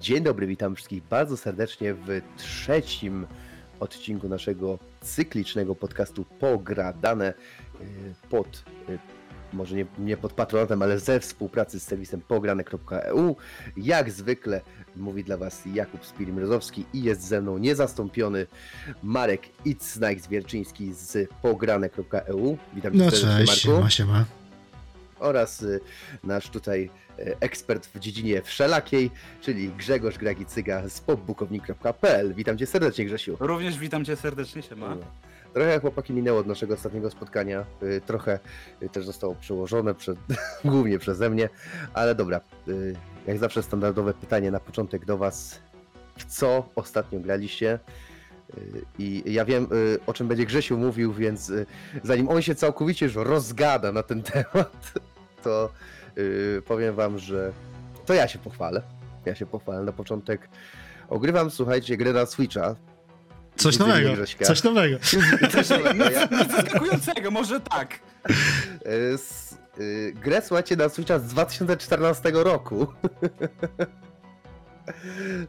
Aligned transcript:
Dzień 0.00 0.22
dobry, 0.22 0.46
witam 0.46 0.74
wszystkich 0.74 1.02
bardzo 1.02 1.36
serdecznie 1.36 1.94
w 1.94 2.20
trzecim 2.36 3.26
odcinku 3.80 4.28
naszego 4.28 4.78
cyklicznego 5.00 5.74
podcastu 5.74 6.24
Pogradane 6.24 7.34
y, 7.80 7.84
pod, 8.30 8.64
y, 8.88 8.98
może 9.52 9.76
nie, 9.76 9.86
nie 9.98 10.16
pod 10.16 10.32
patronatem, 10.32 10.82
ale 10.82 10.98
ze 10.98 11.20
współpracy 11.20 11.80
z 11.80 11.82
serwisem 11.82 12.20
pograne.eu. 12.20 13.36
Jak 13.76 14.10
zwykle 14.10 14.60
mówi 14.96 15.24
dla 15.24 15.36
Was 15.36 15.62
Jakub 15.74 16.06
Spirimrozowski 16.06 16.84
i 16.92 17.02
jest 17.02 17.22
ze 17.22 17.40
mną 17.40 17.58
niezastąpiony 17.58 18.46
Marek 19.02 19.42
Itznak-Zwierczyński 19.64 20.92
z 20.92 21.30
pograne.eu. 21.42 22.58
Witam 22.74 22.92
cię 22.92 22.98
No 22.98 23.10
serdecznie, 23.10 23.46
cześć, 23.46 23.66
Marku 23.66 23.90
siema, 23.90 23.90
siema. 23.90 24.45
Oraz 25.18 25.62
y, 25.62 25.80
nasz 26.24 26.50
tutaj 26.50 26.90
y, 27.18 27.36
ekspert 27.40 27.86
w 27.86 27.98
dziedzinie 27.98 28.42
wszelakiej, 28.42 29.10
czyli 29.40 29.68
Grzegorz 29.68 30.18
Gragicyga 30.18 30.88
z 30.88 31.00
popbukownik.pl. 31.00 32.34
Witam 32.34 32.58
cię 32.58 32.66
serdecznie, 32.66 33.04
Grzesiu. 33.04 33.36
Również 33.40 33.78
witam 33.78 34.04
cię 34.04 34.16
serdecznie, 34.16 34.62
siema. 34.62 34.96
Trochę 35.54 35.80
chłopaki 35.80 36.12
minęło 36.12 36.40
od 36.40 36.46
naszego 36.46 36.74
ostatniego 36.74 37.10
spotkania, 37.10 37.66
y, 37.82 38.00
trochę 38.06 38.38
też 38.92 39.04
zostało 39.04 39.34
przełożone 39.34 39.94
przed, 39.94 40.18
głównie 40.64 40.98
przeze 40.98 41.30
mnie, 41.30 41.48
ale 41.94 42.14
dobra, 42.14 42.40
jak 43.26 43.38
zawsze 43.38 43.62
standardowe 43.62 44.14
pytanie 44.14 44.50
na 44.50 44.60
początek 44.60 45.04
do 45.04 45.18
was. 45.18 45.60
W 46.18 46.24
co 46.24 46.68
ostatnio 46.74 47.20
graliście? 47.20 47.78
I 48.98 49.22
ja 49.26 49.44
wiem, 49.44 49.68
y, 49.72 49.98
o 50.06 50.12
czym 50.12 50.28
będzie 50.28 50.46
Grzesiu 50.46 50.78
mówił, 50.78 51.12
więc 51.12 51.50
y, 51.50 51.66
zanim 52.02 52.28
on 52.28 52.42
się 52.42 52.54
całkowicie 52.54 53.06
już 53.06 53.14
rozgada 53.14 53.92
na 53.92 54.02
ten 54.02 54.22
temat, 54.32 54.92
to 55.42 55.70
y, 56.18 56.62
powiem 56.66 56.94
wam, 56.94 57.18
że 57.18 57.52
to 58.06 58.14
ja 58.14 58.28
się 58.28 58.38
pochwalę. 58.38 58.82
Ja 59.24 59.34
się 59.34 59.46
pochwalę 59.46 59.82
na 59.82 59.92
początek. 59.92 60.48
Ogrywam, 61.08 61.50
słuchajcie, 61.50 61.96
grę 61.96 62.12
na 62.12 62.26
Switcha. 62.26 62.76
Coś 63.56 63.78
nowego, 63.78 64.10
coś 64.46 64.62
nowego. 64.64 64.98
Coś 65.52 65.68
nowego. 65.70 66.10
Ja, 66.10 66.28
Nic 66.30 66.52
zaskakującego, 66.52 67.30
może 67.30 67.60
tak. 67.60 68.00
grę, 70.14 70.42
słuchajcie, 70.42 70.76
na 70.76 70.88
Switcha 70.88 71.18
z 71.18 71.24
2014 71.24 72.30
roku. 72.34 72.86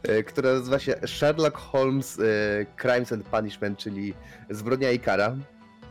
Y, 0.08 0.24
która 0.30 0.52
nazywa 0.52 0.78
się 0.78 0.94
Sherlock 1.06 1.56
Holmes 1.58 2.18
y, 2.18 2.66
Crimes 2.76 3.12
and 3.12 3.24
Punishment, 3.24 3.78
czyli 3.78 4.14
Zbrodnia 4.50 4.90
i 4.92 4.98
Kara. 4.98 5.36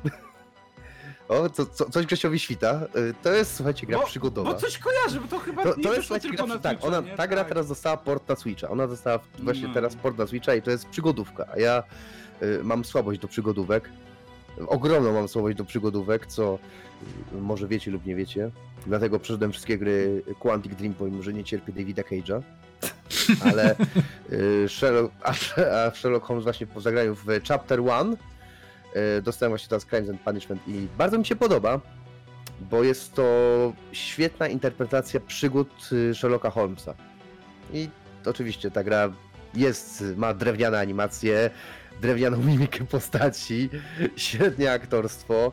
O, 1.30 1.50
co, 1.50 1.66
co, 1.66 1.90
coś 1.90 2.06
Grzesiowi 2.06 2.40
świta. 2.40 2.82
Y, 2.96 3.14
To 3.24 3.34
jest, 3.34 3.56
słuchajcie, 3.56 3.88
gra 3.88 3.98
Bo- 4.00 4.06
przygodowa. 4.06 4.52
Bo 4.54 4.60
coś 4.60 4.78
kojarzy, 4.78 5.20
bo 5.22 5.28
to 5.28 5.40
chyba 5.40 5.64
To, 5.64 5.76
nie 5.78 5.84
to 5.84 5.94
jest 5.94 6.10
tylko 6.22 6.46
gra, 6.46 6.56
na 6.56 6.60
tak, 6.60 6.72
Switcha, 6.80 6.88
ona, 6.98 7.08
nie? 7.10 7.16
ta 7.16 7.28
gra 7.28 7.38
Tak. 7.38 7.48
teraz 7.50 7.68
dostała 7.68 7.98
port 7.98 8.30
na 8.30 8.36
Switcha. 8.36 8.70
Ona 8.70 8.88
dostała 8.88 9.20
właśnie 9.40 9.68
No. 9.68 9.74
teraz 9.74 9.96
port 9.96 10.18
na 10.18 10.28
Switcha 10.28 10.56
i 10.56 10.62
to 10.62 10.72
jest 10.72 10.86
przygodówka. 10.88 11.46
A 11.54 11.60
ja 11.60 11.84
y, 12.44 12.60
mam 12.64 12.86
słabość 12.86 13.20
do 13.20 13.28
przygodówek. 13.28 13.90
Ogromną 14.68 15.14
mam 15.14 15.28
słabość 15.28 15.58
do 15.58 15.66
przygodówek, 15.66 16.26
co 16.28 16.60
y, 17.34 17.42
może 17.42 17.68
wiecie 17.68 17.92
lub 17.92 18.06
nie 18.06 18.16
wiecie. 18.16 18.52
Dlatego 18.86 19.20
przeszedłem 19.20 19.52
wszystkie 19.52 19.78
gry 19.78 20.24
Quantic 20.40 20.76
Dream, 20.76 20.94
pomimo 20.94 21.24
że 21.24 21.34
nie 21.34 21.44
cierpię 21.44 21.74
Davida 21.74 22.02
Cage'a. 22.04 22.42
Ale 23.52 23.76
y, 24.32 24.70
Sherlock, 24.70 25.14
a, 25.24 25.34
Sherlock 25.96 26.26
Holmes 26.26 26.44
właśnie 26.44 26.68
po 26.68 26.82
zagraniu 26.82 27.16
w 27.16 27.26
Chapter 27.48 27.80
1 27.80 28.14
y, 28.14 29.22
dostałem 29.22 29.52
właśnie 29.52 29.70
teraz 29.70 29.86
Crimes 29.86 30.10
and 30.10 30.22
Punishment 30.22 30.62
i 30.68 30.88
bardzo 30.98 31.18
mi 31.18 31.26
się 31.26 31.36
podoba, 31.36 31.80
bo 32.62 32.84
jest 32.84 33.14
to 33.14 33.24
świetna 33.92 34.48
interpretacja 34.48 35.20
przygód 35.20 35.90
y, 35.92 36.16
Sherlocka 36.16 36.50
Holmesa. 36.50 36.94
I 37.74 37.90
oczywiście 38.26 38.72
ta 38.72 38.84
gra 38.84 39.10
jest, 39.54 40.04
ma 40.16 40.34
drewniane 40.34 40.80
animacje, 40.80 41.50
drewnianą 42.02 42.38
mimikę 42.38 42.86
postaci, 42.86 43.70
średnie 44.16 44.72
aktorstwo, 44.72 45.52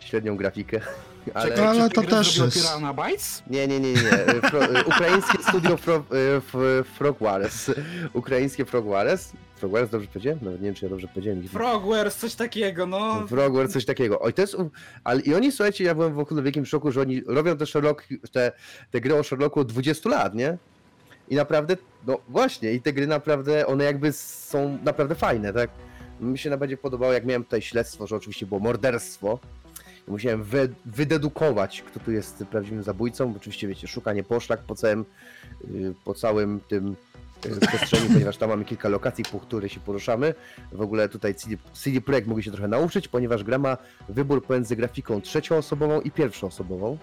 średnią 0.00 0.36
grafikę, 0.36 0.80
ale... 1.34 1.50
Czekaj, 1.50 1.66
Ale 1.66 1.88
czy 1.88 1.94
to 1.94 2.02
też 2.02 2.36
jest- 2.36 2.56
Piranha 2.62 2.94
Bytes? 2.94 3.42
Nie, 3.50 3.66
nie, 3.68 3.80
nie, 3.80 3.92
nie. 3.92 4.02
nie. 4.02 4.48
Fro, 4.50 4.64
y, 4.64 4.84
ukraińskie 4.84 5.42
studio 5.48 5.76
Fro, 5.76 6.04
y, 6.80 6.84
Frogwares. 6.84 7.70
Ukraińskie 8.12 8.64
Frogwares. 8.64 9.32
Frogwares 9.56 9.90
dobrze 9.90 10.08
powiedziałem? 10.08 10.38
Nawet 10.42 10.60
nie 10.60 10.64
wiem, 10.66 10.74
czy 10.74 10.84
ja 10.84 10.88
dobrze 10.90 11.08
powiedziałem. 11.08 11.48
Frogwares, 11.48 12.16
coś 12.16 12.34
takiego, 12.34 12.86
no. 12.86 13.26
Frogwares, 13.26 13.72
coś 13.72 13.84
takiego. 13.84 14.20
Oj, 14.20 14.32
to 14.34 14.42
jest. 14.42 14.56
Ale 15.04 15.20
i 15.20 15.34
oni, 15.34 15.52
słuchajcie, 15.52 15.84
ja 15.84 15.94
byłem 15.94 16.14
w 16.14 16.18
ogóle 16.18 16.40
w 16.40 16.44
wielkim 16.44 16.66
szoku, 16.66 16.92
że 16.92 17.00
oni 17.00 17.22
robią 17.26 17.56
te 17.56 17.66
Sherlock, 17.66 18.04
te, 18.32 18.52
te 18.90 19.00
gry 19.00 19.14
o 19.14 19.22
Sherlocku 19.22 19.60
od 19.60 19.72
20 19.72 20.08
lat, 20.10 20.34
nie? 20.34 20.58
I 21.28 21.34
naprawdę, 21.36 21.76
no 22.06 22.18
właśnie, 22.28 22.72
i 22.72 22.80
te 22.80 22.92
gry 22.92 23.06
naprawdę, 23.06 23.66
one 23.66 23.84
jakby 23.84 24.12
są 24.12 24.78
naprawdę 24.84 25.14
fajne, 25.14 25.52
tak? 25.52 25.70
Mi 26.20 26.38
się 26.38 26.50
najbardziej 26.50 26.78
podobało, 26.78 27.12
jak 27.12 27.24
miałem 27.24 27.44
tutaj 27.44 27.62
śledztwo, 27.62 28.06
że 28.06 28.16
oczywiście 28.16 28.46
było 28.46 28.60
morderstwo. 28.60 29.38
Musiałem 30.08 30.42
wy, 30.42 30.68
wydedukować, 30.86 31.82
kto 31.82 32.00
tu 32.00 32.12
jest 32.12 32.44
prawdziwym 32.50 32.82
zabójcą. 32.82 33.34
Oczywiście, 33.36 33.68
wiecie, 33.68 33.88
szukanie 33.88 34.22
poszlak 34.24 34.62
po 34.62 34.74
całym, 34.74 35.04
y, 35.64 35.94
po 36.04 36.14
całym 36.14 36.60
tym 36.68 36.96
y, 37.46 37.66
przestrzeni, 37.66 38.08
ponieważ 38.14 38.36
tam 38.36 38.48
mamy 38.48 38.64
kilka 38.64 38.88
lokacji, 38.88 39.24
po 39.32 39.40
których 39.40 39.72
się 39.72 39.80
poruszamy. 39.80 40.34
W 40.72 40.80
ogóle 40.80 41.08
tutaj 41.08 41.34
CD, 41.34 41.56
CD 41.72 42.00
Projekt 42.00 42.28
mógł 42.28 42.42
się 42.42 42.50
trochę 42.50 42.68
nauczyć, 42.68 43.08
ponieważ 43.08 43.44
gra 43.44 43.58
ma 43.58 43.76
wybór 44.08 44.44
pomiędzy 44.44 44.76
grafiką 44.76 45.20
trzecioosobową 45.20 46.00
i 46.00 46.10
pierwszoosobową. 46.10 46.98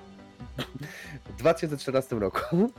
W 1.30 1.36
2014 1.38 2.20
roku. 2.20 2.72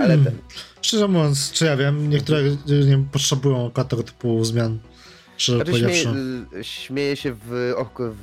Ale 0.00 0.08
Hmm. 0.08 0.24
ten. 0.24 0.34
Szczerze 0.82 1.08
mówiąc, 1.08 1.52
czy 1.52 1.64
ja 1.64 1.76
wiem, 1.76 2.10
niektóre 2.10 2.42
nie 2.66 2.86
wiem, 2.86 3.08
potrzebują 3.12 3.70
tego 3.70 4.02
typu 4.02 4.44
zmian. 4.44 4.78
Szczerze 5.36 5.56
Znaczy 5.64 5.78
śmieję, 5.78 6.14
y, 6.54 6.64
śmieję 6.64 7.16
się 7.16 7.32
w, 7.32 7.74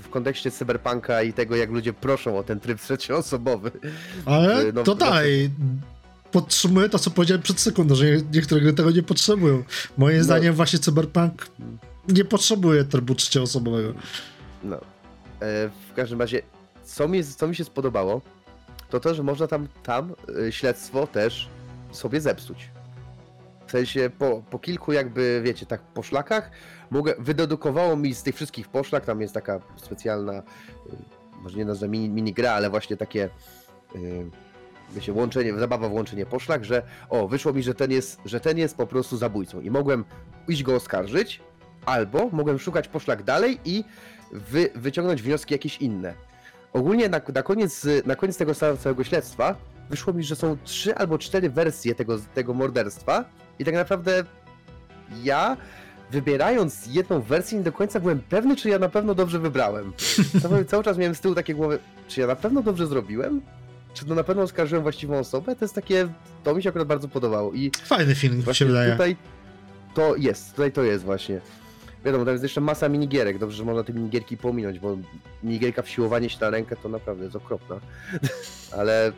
w 0.04 0.10
kontekście 0.10 0.52
cyberpunka 0.52 1.24
i 1.24 1.34
tego, 1.34 1.56
jak 1.56 1.70
ludzie 1.70 1.94
proszą 1.94 2.38
o 2.38 2.44
ten 2.44 2.60
tryb 2.60 2.82
trzecioosobowy. 2.82 3.72
Ale 4.26 4.62
y, 4.62 4.74
no, 4.74 4.84
to 4.84 4.92
no- 4.92 4.96
dalej. 4.98 5.50
Podtrzymuję 6.32 6.90
to, 6.90 7.00
co 7.00 7.12
powiedziałem 7.12 7.42
przed 7.42 7.60
sekundą, 7.60 7.96
że 7.96 8.06
nie- 8.06 8.22
niektóre 8.34 8.62
gry 8.62 8.74
tego 8.74 8.92
nie 8.92 9.04
potrzebują. 9.04 9.64
Moim 9.98 10.18
No. 10.18 10.24
zdaniem 10.24 10.54
właśnie 10.54 10.80
Cyberpunk 10.80 11.48
nie 12.08 12.26
potrzebuje 12.26 12.84
trybu 12.84 13.16
trzecioosobowego. 13.16 13.94
No. 14.64 14.76
E, 14.76 14.80
w 15.92 15.94
każdym 15.96 16.20
razie, 16.22 16.42
co 16.86 17.08
mi, 17.08 17.24
co 17.24 17.48
mi 17.48 17.56
się 17.56 17.64
spodobało, 17.64 18.22
to 18.90 19.00
to, 19.00 19.16
że 19.16 19.24
można 19.24 19.48
tam, 19.48 19.68
tam 19.84 20.14
e, 20.48 20.52
śledztwo 20.52 21.08
też 21.08 21.50
sobie 21.92 22.22
zepsuć. 22.22 22.70
W 23.68 23.72
sensie 23.72 24.10
po, 24.20 24.44
po 24.50 24.60
kilku 24.60 24.94
jakby, 24.94 25.42
wiecie, 25.46 25.66
tak 25.66 25.82
poszlakach, 25.82 26.52
mogę, 26.94 27.14
wydedukowało 27.20 27.98
mi 27.98 28.16
z 28.16 28.24
tych 28.24 28.36
wszystkich 28.36 28.68
poszlak, 28.68 29.06
tam 29.06 29.22
jest 29.22 29.34
taka 29.34 29.60
specjalna, 29.76 30.34
e, 30.34 30.44
może 31.42 31.58
nie 31.58 31.66
nazwę 31.66 31.88
mini, 31.88 32.10
mini 32.10 32.34
gra, 32.34 32.52
ale 32.52 32.70
właśnie 32.70 32.98
takie, 32.98 33.24
e, 33.96 34.00
wiecie, 34.92 35.14
łączenie, 35.14 35.54
zabawa 35.54 35.90
w 35.90 35.94
łączenie 35.94 36.26
poszlak, 36.26 36.66
że 36.66 36.84
o, 37.10 37.28
wyszło 37.28 37.54
mi, 37.54 37.64
że 37.64 37.74
ten 37.74 37.92
jest, 37.92 38.20
że 38.26 38.40
ten 38.40 38.58
jest 38.58 38.78
po 38.78 38.88
prostu 38.88 39.18
zabójcą 39.18 39.62
i 39.62 39.72
mogłem 39.72 40.06
iść 40.48 40.64
go 40.64 40.76
oskarżyć, 40.76 41.42
albo 41.86 42.30
mogłem 42.32 42.60
szukać 42.60 42.88
poszlak 42.88 43.24
dalej 43.24 43.60
i 43.66 43.84
wy, 44.32 44.70
wyciągnąć 44.76 45.22
wnioski 45.22 45.54
jakieś 45.54 45.78
inne. 45.78 46.14
Ogólnie 46.74 47.10
na, 47.10 47.22
na, 47.34 47.44
koniec, 47.44 47.88
na 48.06 48.16
koniec 48.16 48.38
tego 48.38 48.56
całego 48.56 49.04
śledztwa 49.04 49.56
wyszło 49.90 50.14
mi, 50.14 50.24
że 50.24 50.36
są 50.36 50.58
trzy 50.64 50.96
albo 50.96 51.18
cztery 51.18 51.50
wersje 51.50 51.96
tego, 51.96 52.18
tego 52.34 52.54
morderstwa 52.54 53.26
i 53.60 53.66
tak 53.66 53.74
naprawdę 53.74 54.24
ja 55.24 55.58
wybierając 56.14 56.88
jedną 56.88 57.22
wersję 57.22 57.58
nie 57.58 57.64
do 57.64 57.72
końca 57.72 58.00
byłem 58.00 58.20
pewny, 58.20 58.56
czy 58.56 58.70
ja 58.70 58.80
na 58.80 58.90
pewno 58.90 59.16
dobrze 59.16 59.40
wybrałem. 59.40 59.94
Cały, 60.42 60.66
cały 60.66 60.84
czas 60.84 60.98
miałem 60.98 61.16
z 61.16 61.20
tyłu 61.20 61.36
takie 61.36 61.56
głowy, 61.56 61.80
czy 62.08 62.22
ja 62.22 62.28
na 62.28 62.36
pewno 62.36 62.62
dobrze 62.64 62.88
zrobiłem? 62.88 63.42
Czy 63.94 64.06
to 64.06 64.16
na 64.16 64.24
pewno 64.24 64.44
oskarżyłem 64.44 64.84
właściwą 64.84 65.20
osobę? 65.20 65.56
To 65.56 65.66
jest 65.66 65.76
takie, 65.76 66.08
to 66.44 66.56
mi 66.56 66.64
się 66.64 66.70
akurat 66.70 66.88
bardzo 66.88 67.08
podobało 67.08 67.54
i 67.54 67.72
Fajny 67.86 68.16
film, 68.16 68.44
się 68.52 68.66
wydaje. 68.66 68.92
tutaj 68.92 69.16
to 69.94 70.16
jest, 70.16 70.52
tutaj 70.52 70.72
to 70.72 70.84
jest 70.84 71.04
właśnie. 71.04 71.42
Wiadomo, 72.06 72.26
tam 72.26 72.34
jest 72.34 72.44
jeszcze 72.44 72.62
masa 72.62 72.90
minigierek, 72.90 73.38
dobrze, 73.38 73.58
że 73.58 73.66
można 73.66 73.84
te 73.84 73.94
minigierki 73.94 74.38
pominąć, 74.38 74.80
bo 74.80 74.98
minigierka 75.44 75.82
w 75.82 75.90
siłowanie 75.90 76.30
się 76.30 76.38
na 76.42 76.50
rękę 76.50 76.76
to 76.76 76.90
naprawdę 76.90 77.24
jest 77.24 77.36
okropna. 77.36 77.80
Ale 78.78 79.12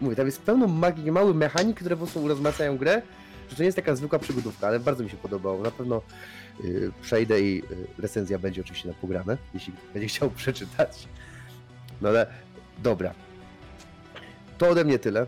mówię, 0.00 0.16
tam 0.16 0.26
jest 0.26 0.42
pełno 0.42 0.66
magii, 0.66 1.12
małych 1.12 1.36
mechanik, 1.36 1.76
które 1.76 1.96
po 1.96 2.04
prostu 2.04 2.22
urozmacają 2.22 2.78
grę, 2.78 3.02
że 3.50 3.56
to 3.56 3.62
nie 3.62 3.66
jest 3.66 3.76
taka 3.76 3.96
zwykła 3.96 4.18
przygodówka, 4.18 4.66
ale 4.66 4.80
bardzo 4.80 5.04
mi 5.04 5.10
się 5.10 5.16
podobało. 5.16 5.62
Na 5.62 5.70
pewno 5.70 6.02
przejdę 7.02 7.40
i 7.40 7.54
yy, 7.54 7.62
recenzja 7.98 8.38
będzie 8.38 8.60
oczywiście 8.60 8.88
na 8.88 8.94
pograne, 8.94 9.36
jeśli 9.54 9.72
będzie 9.92 10.08
chciał 10.08 10.30
przeczytać. 10.40 11.08
No 12.00 12.08
ale 12.08 12.26
dobra. 12.78 13.14
To 14.58 14.68
ode 14.68 14.84
mnie 14.84 14.98
tyle. 14.98 15.26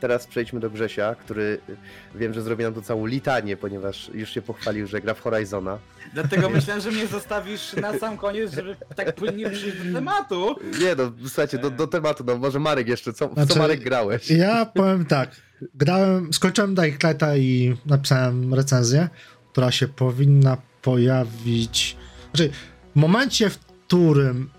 Teraz 0.00 0.26
przejdźmy 0.26 0.60
do 0.60 0.70
Grzesia, 0.70 1.14
który 1.14 1.58
y, 1.68 1.76
wiem, 2.18 2.34
że 2.34 2.42
zrobi 2.42 2.64
nam 2.64 2.74
tu 2.74 2.82
całą 2.82 3.06
litanię, 3.06 3.56
ponieważ 3.56 4.10
już 4.14 4.30
się 4.30 4.42
pochwalił, 4.42 4.86
że 4.86 5.00
gra 5.00 5.14
w 5.14 5.20
Horizona. 5.20 5.78
Dlatego 6.14 6.50
myślałem, 6.56 6.82
że 6.82 6.90
mnie 6.90 7.06
zostawisz 7.06 7.72
na 7.72 7.98
sam 7.98 8.16
koniec, 8.16 8.54
żeby 8.54 8.76
tak 8.96 9.14
płynnie 9.14 9.50
przyjść 9.50 9.78
do 9.78 9.94
tematu. 9.94 10.56
Nie 10.80 10.94
no, 10.94 11.12
słuchajcie, 11.26 11.58
do, 11.58 11.70
do 11.70 11.86
tematu, 11.86 12.24
no 12.26 12.38
może 12.38 12.58
Marek 12.58 12.88
jeszcze, 12.88 13.12
co, 13.12 13.28
w 13.28 13.34
co 13.34 13.44
Znaczy, 13.44 13.58
Marek 13.58 13.80
grałeś? 13.80 14.30
Ja 14.30 14.66
powiem 14.66 15.04
tak. 15.04 15.30
grałem, 15.74 16.32
skończyłem 16.32 16.74
Dying 16.74 17.04
Lighta 17.04 17.36
i 17.36 17.76
napisałem 17.86 18.54
recenzję, 18.54 19.08
która 19.52 19.70
się 19.70 19.88
powinna 19.88 20.56
pojawić. 20.82 21.96
Znaczy, 22.34 22.50
w 22.96 23.00
momencie, 23.00 23.50
w 23.50 23.58
którym 23.58 24.50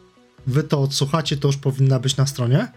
wy 0.48 0.64
to 0.64 0.82
odsłuchacie, 0.82 1.38
to 1.38 1.48
już 1.48 1.58
powinna 1.58 2.00
być 2.00 2.18
na 2.18 2.26
stronie. 2.28 2.68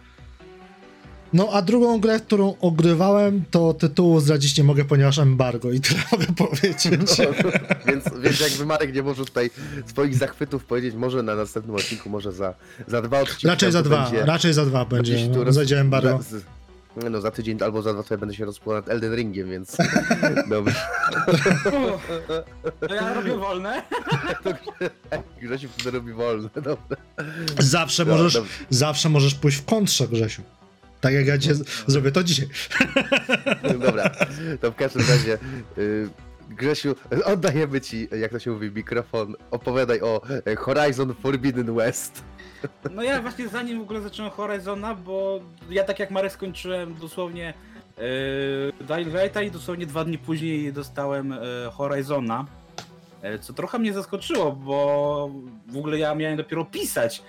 No, 1.32 1.48
a 1.52 1.62
drugą 1.62 2.00
grę, 2.00 2.20
którą 2.20 2.54
ogrywałem, 2.60 3.44
to 3.50 3.74
tytułu 3.74 4.20
zdradzić 4.20 4.58
nie 4.58 4.64
mogę, 4.64 4.84
ponieważ 4.84 5.18
embargo 5.18 5.72
i 5.72 5.80
tyle 5.80 6.00
mogę 6.12 6.26
powiedzieć. 6.26 6.84
No, 6.84 7.24
więc, 7.88 8.04
więc 8.22 8.40
jakby 8.40 8.66
Marek 8.66 8.94
nie 8.94 9.02
może 9.02 9.24
tutaj 9.24 9.50
swoich 9.86 10.14
zachwytów 10.14 10.64
powiedzieć, 10.64 10.94
może 10.94 11.22
na 11.22 11.34
następnym 11.34 11.76
odcinku, 11.76 12.10
może 12.10 12.32
za, 12.32 12.54
za 12.86 13.02
dwa 13.02 13.20
odcinki. 13.20 13.46
Raczej 13.46 13.72
za 13.72 13.82
dwa, 13.82 14.10
raczej 14.24 14.52
za 14.52 14.66
dwa 14.66 14.84
będzie. 14.84 15.28
tu 15.28 15.52
Zajdzie 15.52 15.80
embargo. 15.80 16.20
z- 16.22 16.53
No 17.10 17.20
za 17.20 17.30
tydzień 17.30 17.62
albo 17.62 17.82
za 17.82 17.92
dwa 17.92 18.02
to 18.02 18.14
ja 18.14 18.18
będę 18.18 18.34
się 18.34 18.44
rozpłynął 18.44 18.82
nad 18.82 18.90
Elden 18.90 19.14
Ringiem, 19.14 19.50
więc 19.50 19.76
dobrze. 20.48 20.74
To 22.88 22.94
ja 22.94 23.14
robię 23.14 23.36
wolne. 23.36 23.82
Grzesiu 25.42 25.68
wtedy 25.68 25.90
robi 25.90 26.12
wolne, 26.12 26.48
dobra. 26.54 26.96
Zawsze 27.58 28.04
No, 28.04 28.12
możesz, 28.16 28.32
dobrze. 28.34 28.52
zawsze 28.70 29.08
możesz 29.08 29.34
pójść 29.34 29.58
w 29.58 29.64
kontrze, 29.64 30.08
Grzesiu. 30.08 30.42
Tak 31.00 31.14
jak 31.14 31.26
ja 31.26 31.38
cię 31.38 31.54
zrobię 31.86 32.12
to 32.12 32.24
dzisiaj. 32.24 32.48
Dobra, 33.80 34.10
to 34.60 34.70
w 34.72 34.74
każdym 34.74 35.02
razie 35.08 35.38
y, 35.78 36.08
Grzesiu, 36.50 36.94
oddajemy 37.24 37.80
ci, 37.80 38.08
jak 38.20 38.32
to 38.32 38.38
się 38.38 38.50
mówi, 38.50 38.70
mikrofon. 38.70 39.34
Opowiadaj 39.50 40.00
o 40.00 40.22
Horizon 40.58 41.14
Forbidden 41.22 41.74
West. 41.74 42.22
No 42.90 43.02
ja 43.02 43.22
właśnie 43.22 43.48
zanim 43.48 43.78
w 43.78 43.82
ogóle 43.82 44.00
zacząłem 44.00 44.30
Horizona, 44.30 44.94
bo 44.94 45.40
ja 45.70 45.84
tak 45.84 45.98
jak 45.98 46.10
Marek 46.10 46.32
skończyłem 46.32 46.94
dosłownie 46.94 47.54
yy, 47.98 48.86
Dying 48.86 49.14
Lighta 49.14 49.42
i 49.42 49.50
dosłownie 49.50 49.86
dwa 49.86 50.04
dni 50.04 50.18
później 50.18 50.72
dostałem 50.72 51.32
e, 51.32 51.38
Horizona. 51.72 52.46
E, 53.22 53.38
co 53.38 53.52
trochę 53.52 53.78
mnie 53.78 53.92
zaskoczyło, 53.92 54.52
bo 54.52 55.30
w 55.66 55.76
ogóle 55.76 55.98
ja 55.98 56.14
miałem 56.14 56.36
dopiero 56.36 56.64
pisać 56.64 57.22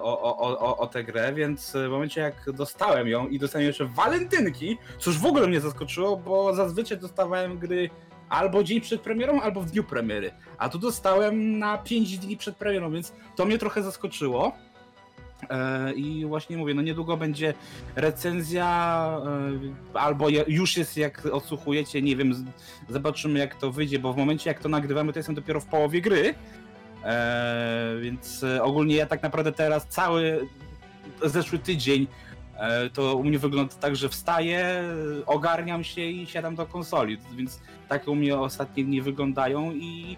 o, 0.00 0.22
o, 0.22 0.58
o, 0.58 0.76
o 0.78 0.86
tę 0.86 1.04
grę, 1.04 1.32
więc 1.32 1.72
w 1.72 1.90
momencie 1.90 2.20
jak 2.20 2.52
dostałem 2.52 3.08
ją 3.08 3.28
i 3.28 3.38
dostałem 3.38 3.66
jeszcze 3.66 3.84
walentynki, 3.86 4.78
już 5.06 5.18
w 5.18 5.26
ogóle 5.26 5.46
mnie 5.46 5.60
zaskoczyło, 5.60 6.16
bo 6.16 6.54
zazwyczaj 6.54 6.98
dostawałem 6.98 7.58
gry 7.58 7.90
albo 8.32 8.64
dzień 8.64 8.80
przed 8.80 9.00
premierą, 9.00 9.40
albo 9.40 9.60
w 9.60 9.70
dniu 9.70 9.84
premiery. 9.84 10.30
A 10.58 10.68
tu 10.68 10.78
dostałem 10.78 11.58
na 11.58 11.78
5 11.78 12.18
dni 12.18 12.36
przed 12.36 12.56
premierą, 12.56 12.92
więc 12.92 13.12
to 13.36 13.44
mnie 13.44 13.58
trochę 13.58 13.82
zaskoczyło. 13.82 14.52
E, 15.50 15.92
I 15.92 16.24
właśnie 16.26 16.56
mówię, 16.56 16.74
no 16.74 16.82
niedługo 16.82 17.16
będzie 17.16 17.54
recenzja, 17.96 18.66
e, 19.94 19.98
albo 19.98 20.28
już 20.48 20.76
jest 20.76 20.96
jak 20.96 21.26
odsłuchujecie, 21.26 22.02
nie 22.02 22.16
wiem, 22.16 22.52
zobaczymy 22.88 23.38
jak 23.38 23.54
to 23.54 23.72
wyjdzie, 23.72 23.98
bo 23.98 24.12
w 24.12 24.16
momencie 24.16 24.50
jak 24.50 24.60
to 24.60 24.68
nagrywamy, 24.68 25.12
to 25.12 25.18
jestem 25.18 25.34
dopiero 25.34 25.60
w 25.60 25.66
połowie 25.66 26.00
gry. 26.00 26.34
E, 27.04 27.96
Więc 28.00 28.44
ogólnie 28.62 28.96
ja 28.96 29.06
tak 29.06 29.22
naprawdę 29.22 29.52
teraz 29.52 29.86
cały 29.88 30.48
zeszły 31.24 31.58
tydzień 31.58 32.06
to 32.92 33.16
u 33.16 33.24
mnie 33.24 33.38
wygląda 33.38 33.74
tak, 33.74 33.96
że 33.96 34.08
wstaję, 34.08 34.84
ogarniam 35.26 35.84
się 35.84 36.00
i 36.00 36.26
siadam 36.26 36.54
do 36.54 36.66
konsoli, 36.66 37.18
więc 37.36 37.60
tak 37.88 38.08
u 38.08 38.14
mnie 38.14 38.38
ostatnie 38.38 38.84
dni 38.84 39.02
wyglądają 39.02 39.72
i 39.72 40.16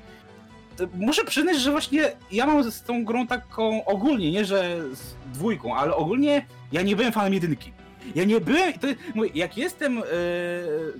muszę 0.94 1.24
przyznać, 1.24 1.60
że 1.60 1.70
właśnie 1.70 2.12
ja 2.32 2.46
mam 2.46 2.70
z 2.70 2.82
tą 2.82 3.04
grą 3.04 3.26
taką 3.26 3.84
ogólnie, 3.84 4.32
nie 4.32 4.44
że 4.44 4.80
z 4.94 5.14
dwójką, 5.32 5.76
ale 5.76 5.94
ogólnie 5.94 6.46
ja 6.72 6.82
nie 6.82 6.96
byłem 6.96 7.12
fanem 7.12 7.34
jedynki. 7.34 7.72
Ja 8.14 8.24
nie 8.24 8.40
byłem, 8.40 8.72
to, 8.72 8.86
jak 9.34 9.56
jestem 9.56 9.98
e, 9.98 10.02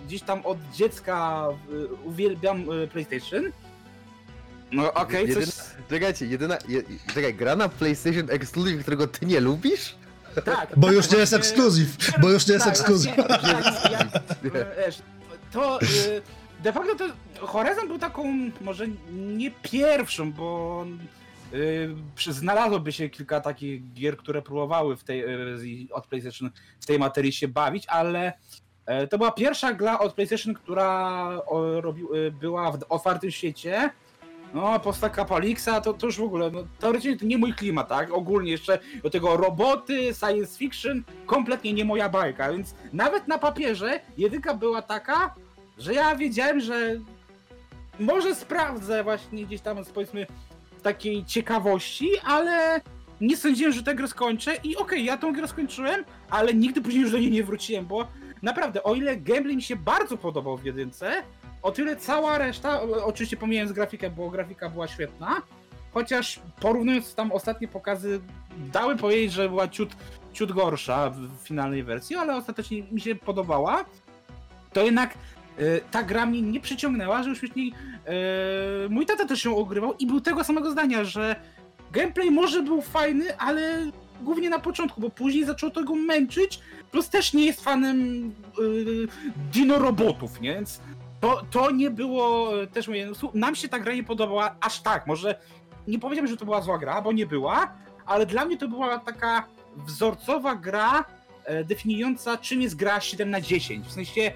gdzieś 0.07 0.23
tam 0.23 0.47
od 0.47 0.59
dziecka, 0.73 1.49
e, 1.49 1.95
uwielbiam 2.05 2.65
e, 2.71 2.87
PlayStation. 2.87 3.53
No 4.73 4.93
okej, 4.93 5.29
Jedyna, 5.29 5.47
coś... 5.47 5.55
Czekajcie, 5.91 6.27
jedyna, 6.27 6.59
je, 6.69 6.83
czekaj, 7.15 7.35
gra 7.35 7.57
na 7.57 7.69
PlayStation 7.69 8.31
Exclusive, 8.31 8.83
którego 8.83 9.07
ty 9.07 9.27
nie 9.27 9.41
lubisz? 9.41 9.97
Tak, 10.43 10.69
Bo 10.77 10.87
tak, 10.87 10.97
już 10.97 11.11
nie 11.11 11.19
jest 11.19 11.33
ekskluzyw. 11.33 11.97
Bo 12.21 12.31
już 12.31 12.47
nie 12.47 12.53
jest 12.55 12.65
Tak, 12.65 12.75
ekskluzyw. 12.75 13.17
tak, 13.17 13.43
ja- 13.93 14.11
wiesz, 14.87 14.99
To 15.53 15.79
y, 15.83 15.87
de 16.63 16.73
facto 16.73 16.95
to 16.95 17.05
Horizon 17.47 17.89
był 17.89 17.99
taką 17.99 18.25
może 18.61 18.87
nie 19.13 19.51
pierwszą, 19.51 20.33
bo 20.33 20.85
y, 21.55 22.33
znalazłoby 22.33 22.93
się 22.93 23.09
kilka 23.09 23.41
takich 23.41 23.93
gier, 23.93 24.17
które 24.17 24.43
próbowały 24.43 24.97
w 24.97 25.05
tej, 25.05 25.25
y, 25.25 25.93
od 25.93 26.07
PlayStation 26.07 26.51
w 26.81 26.87
tej 26.87 26.99
materii 26.99 27.33
się 27.33 27.49
bawić, 27.49 27.87
ale 27.87 28.33
e, 28.87 29.07
to 29.07 29.19
była 29.19 29.31
pierwsza 29.33 29.73
gra 29.73 29.99
od 29.99 30.15
PlayStation, 30.15 30.55
która 30.55 31.11
o, 31.47 31.81
robi, 31.81 32.03
była 32.41 32.73
w 32.73 32.79
otwartym 32.89 33.31
świecie. 33.31 33.91
No, 34.55 34.81
postaka 34.81 35.25
Palixa 35.25 35.81
to, 35.81 35.95
to 35.95 36.07
już 36.07 36.19
w 36.19 36.23
ogóle, 36.23 36.51
no, 36.51 36.65
teoretycznie 36.81 37.19
to 37.19 37.27
nie 37.27 37.39
mój 37.39 37.55
klimat, 37.55 37.89
tak? 37.89 38.13
Ogólnie 38.13 38.51
jeszcze 38.51 38.79
do 39.03 39.11
tego 39.11 39.37
roboty, 39.37 40.15
science 40.15 40.59
fiction, 40.59 41.03
kompletnie 41.27 41.73
nie 41.73 41.85
moja 41.85 42.09
bajka, 42.09 42.53
więc 42.53 42.75
nawet 42.93 43.29
na 43.29 43.39
papierze 43.39 44.01
jedynka 44.19 44.55
była 44.55 44.83
taka, 44.83 45.35
że 45.79 45.95
ja 45.95 46.17
wiedziałem, 46.17 46.61
że 46.61 47.01
może 48.01 48.35
sprawdzę 48.35 49.05
właśnie 49.05 49.47
gdzieś 49.47 49.61
tam 49.61 49.77
powiedzmy 49.95 50.27
takiej 50.83 51.25
ciekawości, 51.25 52.11
ale 52.25 52.81
nie 53.21 53.37
sądziłem, 53.37 53.73
że 53.73 53.83
tę 53.83 53.95
grę 53.95 54.09
skończę 54.09 54.57
i 54.65 54.77
okej, 54.77 55.05
ja 55.05 55.17
tą 55.17 55.33
grę 55.33 55.49
skończyłem, 55.49 56.05
ale 56.31 56.55
nigdy 56.55 56.81
później 56.81 57.03
już 57.03 57.13
do 57.13 57.19
niej 57.19 57.31
nie 57.31 57.45
wróciłem, 57.45 57.87
bo 57.87 58.07
naprawdę, 58.43 58.83
o 58.83 58.95
ile 58.95 59.17
gameplay 59.17 59.57
mi 59.57 59.63
się 59.63 59.77
bardzo 59.77 60.17
podobał 60.17 60.57
w 60.57 60.65
jedynce, 60.65 61.23
o 61.65 61.73
tyle 61.73 61.97
cała 61.97 62.39
reszta, 62.39 62.83
oczywiście 62.83 63.37
pomijając 63.37 63.73
grafikę, 63.73 64.11
bo 64.11 64.31
grafika 64.31 64.69
była 64.69 64.89
świetna, 64.89 65.43
chociaż 65.95 66.41
porównując 66.61 67.15
tam 67.15 67.33
ostatnie 67.33 67.69
pokazy, 67.69 68.21
dały 68.73 68.97
powiedzieć, 68.97 69.33
że 69.33 69.49
była 69.49 69.69
ciut, 69.69 69.97
ciut 70.33 70.53
gorsza 70.53 71.11
w 71.11 71.43
finalnej 71.43 71.83
wersji, 71.83 72.17
ale 72.17 72.37
ostatecznie 72.37 72.83
mi 72.83 73.01
się 73.01 73.15
podobała, 73.15 73.85
to 74.73 74.83
jednak 74.85 75.15
e, 75.59 75.81
ta 75.81 76.03
gra 76.03 76.27
mnie 76.27 76.43
nie 76.43 76.61
przyciągnęła, 76.61 77.23
że 77.23 77.29
już 77.29 77.39
wcześniej 77.39 77.73
e, 78.07 78.13
mój 78.89 79.07
tata 79.07 79.27
też 79.27 79.45
ją 79.45 79.57
ogrywał 79.57 79.95
i 79.99 80.07
był 80.07 80.21
tego 80.21 80.45
samego 80.45 80.71
zdania, 80.71 81.05
że 81.05 81.37
gameplay 81.93 82.31
może 82.31 82.63
był 82.63 82.83
fajny, 82.83 83.39
ale 83.39 83.91
głównie 84.23 84.51
na 84.51 84.59
początku, 84.59 85.01
bo 85.01 85.11
później 85.11 85.45
zaczął 85.45 85.71
to 85.71 85.85
go 85.85 85.95
męczyć, 85.95 86.61
plus 86.91 87.09
też 87.09 87.33
nie 87.33 87.47
jest 87.47 87.65
fanem 87.65 88.29
yy, 88.59 89.09
dino 89.53 89.79
robotów, 89.79 90.41
nie? 90.41 90.55
Więc 90.55 90.81
to, 91.25 91.43
to 91.51 91.71
nie 91.71 91.91
było, 91.91 92.53
e, 92.63 92.67
też 92.67 92.87
słu- 93.15 93.31
nam 93.35 93.55
się 93.55 93.69
ta 93.69 93.79
gra 93.79 93.95
nie 93.95 94.05
podobała 94.05 94.57
aż 94.61 94.81
tak, 94.81 95.07
może 95.07 95.35
nie 95.87 95.99
powiedziałbym, 95.99 96.31
że 96.31 96.37
to 96.37 96.45
była 96.45 96.61
zła 96.61 96.79
gra, 96.79 97.03
bo 97.03 97.13
nie 97.13 97.27
była, 97.27 97.73
ale 98.07 98.27
dla 98.27 98.45
mnie 98.45 98.57
to 98.57 98.69
była 98.69 98.99
taka 98.99 99.47
wzorcowa 99.87 100.57
gra 100.57 101.05
e, 101.45 101.65
definiująca 101.65 102.39
czym 102.39 102.63
jest 102.63 102.77
gra 102.77 103.01
7 103.01 103.31
na 103.31 103.41
10, 103.41 103.87
w 103.87 103.93
sensie 103.93 104.33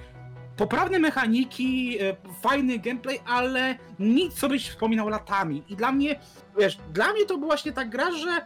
poprawne 0.56 0.98
mechaniki, 0.98 1.98
e, 2.02 2.16
fajny 2.42 2.78
gameplay, 2.78 3.20
ale 3.26 3.76
nic 3.98 4.34
co 4.34 4.48
byś 4.48 4.68
wspominał 4.68 5.08
latami. 5.08 5.62
I 5.68 5.76
dla 5.76 5.92
mnie, 5.92 6.20
wiesz, 6.58 6.78
dla 6.92 7.12
mnie 7.12 7.26
to 7.26 7.34
była 7.38 7.46
właśnie 7.48 7.72
ta 7.72 7.84
gra, 7.84 8.12
że 8.12 8.40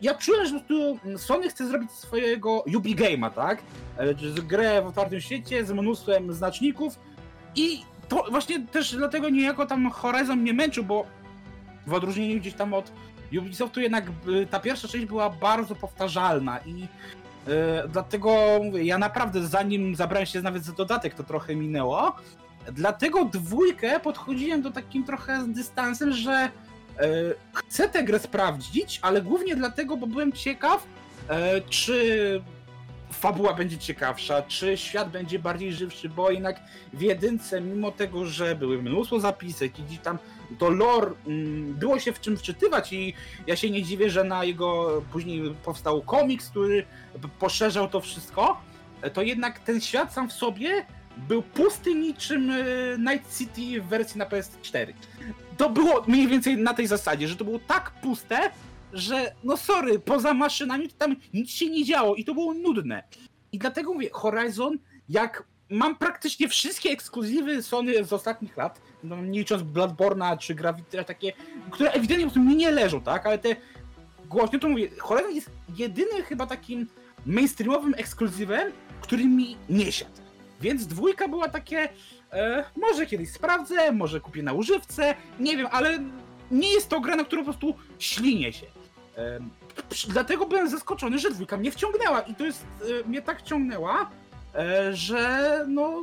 ja 0.00 0.14
czułem, 0.14 0.46
że 0.46 0.60
po 0.60 0.64
prostu 0.66 0.98
Sony 1.18 1.48
chce 1.48 1.66
zrobić 1.68 1.90
swojego 1.90 2.64
Yubi 2.66 2.96
Game'a, 2.96 3.30
tak? 3.30 3.62
E, 3.96 4.14
Grę 4.42 4.82
w 4.82 4.86
otwartym 4.86 5.20
świecie 5.20 5.64
z 5.64 5.72
mnóstwem 5.72 6.32
znaczników 6.32 6.98
i 7.56 7.84
to 8.08 8.24
właśnie 8.30 8.66
też 8.66 8.96
dlatego 8.96 9.28
niejako 9.28 9.66
tam 9.66 9.90
Horizon 9.90 10.38
mnie 10.38 10.52
męczył, 10.52 10.84
bo 10.84 11.06
w 11.86 11.94
odróżnieniu 11.94 12.40
gdzieś 12.40 12.54
tam 12.54 12.74
od 12.74 12.92
Ubisoftu 13.38 13.80
jednak 13.80 14.04
y, 14.28 14.46
ta 14.50 14.60
pierwsza 14.60 14.88
część 14.88 15.06
była 15.06 15.30
bardzo 15.30 15.74
powtarzalna 15.74 16.58
i 16.58 16.82
y, 16.82 16.88
dlatego 17.88 18.30
ja 18.72 18.98
naprawdę 18.98 19.46
zanim 19.46 19.94
zabrałem 19.94 20.26
się 20.26 20.42
nawet 20.42 20.64
za 20.64 20.72
dodatek, 20.72 21.14
to 21.14 21.24
trochę 21.24 21.56
minęło. 21.56 22.16
Dlatego 22.72 23.24
dwójkę 23.24 24.00
podchodziłem 24.00 24.62
do 24.62 24.70
takim 24.70 25.04
trochę 25.04 25.44
z 25.44 25.48
dystansem, 25.48 26.12
że 26.12 26.48
y, 26.48 27.34
chcę 27.52 27.88
tę 27.88 28.04
grę 28.04 28.18
sprawdzić, 28.18 28.98
ale 29.02 29.22
głównie 29.22 29.56
dlatego, 29.56 29.96
bo 29.96 30.06
byłem 30.06 30.32
ciekaw, 30.32 30.86
e, 31.28 31.60
czy 31.60 32.42
fabuła 33.14 33.54
będzie 33.54 33.78
ciekawsza, 33.78 34.42
czy 34.42 34.76
świat 34.76 35.10
będzie 35.10 35.38
bardziej 35.38 35.72
żywszy, 35.72 36.08
bo 36.08 36.30
jednak 36.30 36.60
w 36.92 37.00
jedynce, 37.00 37.60
mimo 37.60 37.90
tego, 37.90 38.26
że 38.26 38.54
były 38.54 38.82
mnóstwo 38.82 39.20
zapisek 39.20 39.78
i 39.78 39.82
gdzieś 39.82 39.98
tam 39.98 40.18
to 40.58 40.70
lore 40.70 41.12
mm, 41.26 41.74
było 41.74 41.98
się 41.98 42.12
w 42.12 42.20
czym 42.20 42.36
wczytywać 42.36 42.92
i 42.92 43.14
ja 43.46 43.56
się 43.56 43.70
nie 43.70 43.82
dziwię, 43.82 44.10
że 44.10 44.24
na 44.24 44.44
jego 44.44 45.02
później 45.12 45.54
powstał 45.64 46.02
komiks, 46.02 46.50
który 46.50 46.86
poszerzał 47.38 47.88
to 47.88 48.00
wszystko, 48.00 48.60
to 49.12 49.22
jednak 49.22 49.58
ten 49.58 49.80
świat 49.80 50.12
sam 50.12 50.28
w 50.28 50.32
sobie 50.32 50.86
był 51.16 51.42
pusty 51.42 51.94
niczym 51.94 52.50
e, 52.50 52.64
Night 52.98 53.38
City 53.38 53.82
w 53.82 53.86
wersji 53.86 54.18
na 54.18 54.26
PS4. 54.26 54.92
To 55.56 55.70
było 55.70 56.04
mniej 56.06 56.28
więcej 56.28 56.56
na 56.56 56.74
tej 56.74 56.86
zasadzie, 56.86 57.28
że 57.28 57.36
to 57.36 57.44
było 57.44 57.58
tak 57.58 57.90
puste, 57.90 58.50
że 58.94 59.34
no 59.44 59.56
sorry, 59.56 59.98
poza 59.98 60.34
maszynami 60.34 60.88
to 60.88 60.94
tam 60.98 61.16
nic 61.34 61.50
się 61.50 61.70
nie 61.70 61.84
działo 61.84 62.14
i 62.14 62.24
to 62.24 62.34
było 62.34 62.54
nudne. 62.54 63.02
I 63.52 63.58
dlatego 63.58 63.94
mówię, 63.94 64.08
Horizon, 64.12 64.78
jak 65.08 65.44
mam 65.70 65.96
praktycznie 65.96 66.48
wszystkie 66.48 66.90
ekskluzywy 66.90 67.62
Sony 67.62 68.04
z 68.04 68.12
ostatnich 68.12 68.56
lat, 68.56 68.80
no, 69.02 69.22
nie 69.22 69.38
licząc 69.38 69.62
Bloodborne'a 69.62 70.38
czy 70.38 70.54
Gravity, 70.54 71.04
takie, 71.04 71.32
które 71.70 71.90
ewidentnie 71.90 72.26
po 72.26 72.32
prostu 72.32 72.50
mi 72.50 72.56
nie 72.56 72.70
leżą, 72.70 73.00
tak? 73.00 73.26
Ale 73.26 73.38
te 73.38 73.56
głośno 74.28 74.58
to 74.58 74.68
mówię, 74.68 74.90
Horizon 74.98 75.34
jest 75.34 75.50
jedynym 75.76 76.22
chyba 76.22 76.46
takim 76.46 76.86
mainstreamowym 77.26 77.94
ekskluzywem, 77.96 78.72
który 79.00 79.24
mi 79.24 79.56
nie 79.68 79.92
siadł. 79.92 80.22
Więc 80.60 80.86
dwójka 80.86 81.28
była 81.28 81.48
takie, 81.48 81.88
e, 82.32 82.64
może 82.76 83.06
kiedyś 83.06 83.30
sprawdzę, 83.30 83.92
może 83.92 84.20
kupię 84.20 84.42
na 84.42 84.52
używce, 84.52 85.14
nie 85.40 85.56
wiem, 85.56 85.66
ale 85.70 85.98
nie 86.50 86.72
jest 86.72 86.88
to 86.88 87.00
gra, 87.00 87.16
na 87.16 87.24
którą 87.24 87.42
po 87.42 87.44
prostu 87.44 87.74
ślinie 87.98 88.52
się. 88.52 88.66
Dlatego 90.08 90.46
byłem 90.46 90.68
zaskoczony, 90.68 91.18
że 91.18 91.30
dwójka 91.30 91.56
mnie 91.56 91.72
wciągnęła 91.72 92.20
i 92.20 92.34
to 92.34 92.44
jest, 92.44 92.66
e, 93.04 93.08
mnie 93.08 93.22
tak 93.22 93.40
wciągnęła, 93.40 94.10
e, 94.54 94.96
że 94.96 95.64
no 95.68 96.02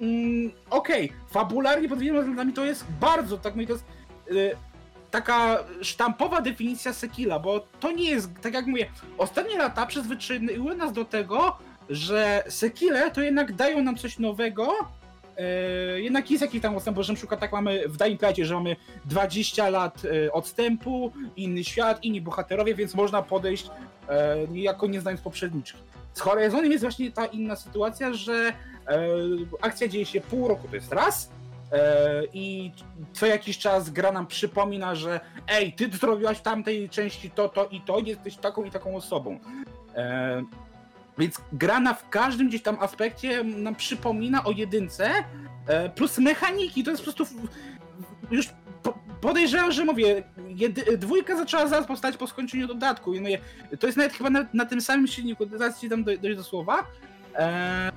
mm, 0.00 0.52
okej, 0.70 1.12
fabularnie 1.30 1.88
pod 1.88 1.98
wieloma 1.98 2.20
względami 2.20 2.52
to 2.52 2.64
jest 2.64 2.84
bardzo, 3.00 3.38
tak 3.38 3.54
mówię, 3.54 3.66
to 3.66 3.72
jest 3.72 3.84
e, 4.30 4.34
taka 5.10 5.58
sztampowa 5.82 6.40
definicja 6.40 6.92
Sekila, 6.92 7.38
bo 7.38 7.66
to 7.80 7.92
nie 7.92 8.10
jest, 8.10 8.30
tak 8.42 8.54
jak 8.54 8.66
mówię, 8.66 8.90
ostatnie 9.18 9.58
lata 9.58 9.86
przyzwyczaiły 9.86 10.76
nas 10.76 10.92
do 10.92 11.04
tego, 11.04 11.56
że 11.90 12.44
Sekile 12.48 13.10
to 13.10 13.20
jednak 13.20 13.52
dają 13.52 13.82
nam 13.82 13.96
coś 13.96 14.18
nowego, 14.18 14.72
e, 15.38 16.00
jednak 16.00 16.30
jest 16.30 16.42
jakiś 16.42 16.62
tam 16.62 16.76
odstęp, 16.76 16.96
bo 16.96 17.02
na 17.08 17.14
przykład 17.14 17.40
tak 17.40 17.52
mamy 17.52 17.88
w 17.88 17.96
Dying 17.96 18.22
Lightie, 18.22 18.46
że 18.46 18.54
mamy 18.54 18.76
20 19.04 19.68
lat 19.68 20.02
e, 20.04 20.32
odstępu, 20.32 21.12
inny 21.36 21.64
świat, 21.64 22.04
inni 22.04 22.20
bohaterowie, 22.20 22.74
więc 22.74 22.94
można 22.94 23.22
podejść 23.22 23.70
e, 24.08 24.36
niejako 24.48 24.86
nie 24.86 25.00
znając 25.00 25.20
poprzedniczki. 25.20 25.78
Z 26.14 26.20
Horizonem 26.20 26.72
jest 26.72 26.84
właśnie 26.84 27.12
ta 27.12 27.26
inna 27.26 27.56
sytuacja, 27.56 28.12
że 28.12 28.52
e, 28.88 29.08
akcja 29.60 29.88
dzieje 29.88 30.06
się 30.06 30.20
pół 30.20 30.48
roku, 30.48 30.68
to 30.68 30.74
jest 30.74 30.92
raz, 30.92 31.30
i 32.32 32.72
co 33.12 33.26
jakiś 33.26 33.58
czas 33.58 33.90
gra 33.90 34.12
nam 34.12 34.26
przypomina, 34.26 34.94
że 34.94 35.20
ej, 35.48 35.72
ty 35.72 35.90
zrobiłaś 35.90 36.38
w 36.38 36.42
tamtej 36.42 36.88
części 36.88 37.30
to, 37.30 37.48
to 37.48 37.66
i 37.66 37.80
to, 37.80 37.98
jesteś 37.98 38.36
taką 38.36 38.64
i 38.64 38.70
taką 38.70 38.96
osobą. 38.96 39.38
Więc 41.18 41.40
gra 41.52 41.80
na 41.80 41.94
w 41.94 42.08
każdym 42.08 42.48
gdzieś 42.48 42.62
tam 42.62 42.76
aspekcie 42.80 43.44
nam 43.44 43.74
przypomina 43.74 44.44
o 44.44 44.50
jedynce, 44.50 45.10
e, 45.66 45.88
plus 45.90 46.18
mechaniki, 46.18 46.84
to 46.84 46.90
jest 46.90 47.04
po 47.04 47.12
prostu 47.12 47.36
już 48.30 48.48
po, 48.82 48.98
podejrzewam, 49.20 49.72
że 49.72 49.84
mówię, 49.84 50.22
jedy, 50.48 50.98
dwójka 50.98 51.36
zaczęła 51.36 51.66
zaraz 51.66 51.86
powstać 51.86 52.16
po 52.16 52.26
skończeniu 52.26 52.66
dodatku. 52.66 53.14
I 53.14 53.20
mówię, 53.20 53.38
to 53.80 53.86
jest 53.86 53.96
nawet 53.96 54.12
chyba 54.12 54.30
na, 54.30 54.46
na 54.54 54.66
tym 54.66 54.80
samym 54.80 55.06
silniku, 55.06 55.46
zaraz 55.52 55.80
ci 55.80 55.88
doj- 55.88 56.18
dojść 56.18 56.36
do 56.36 56.44
słowa. 56.44 56.86
E, 57.34 57.92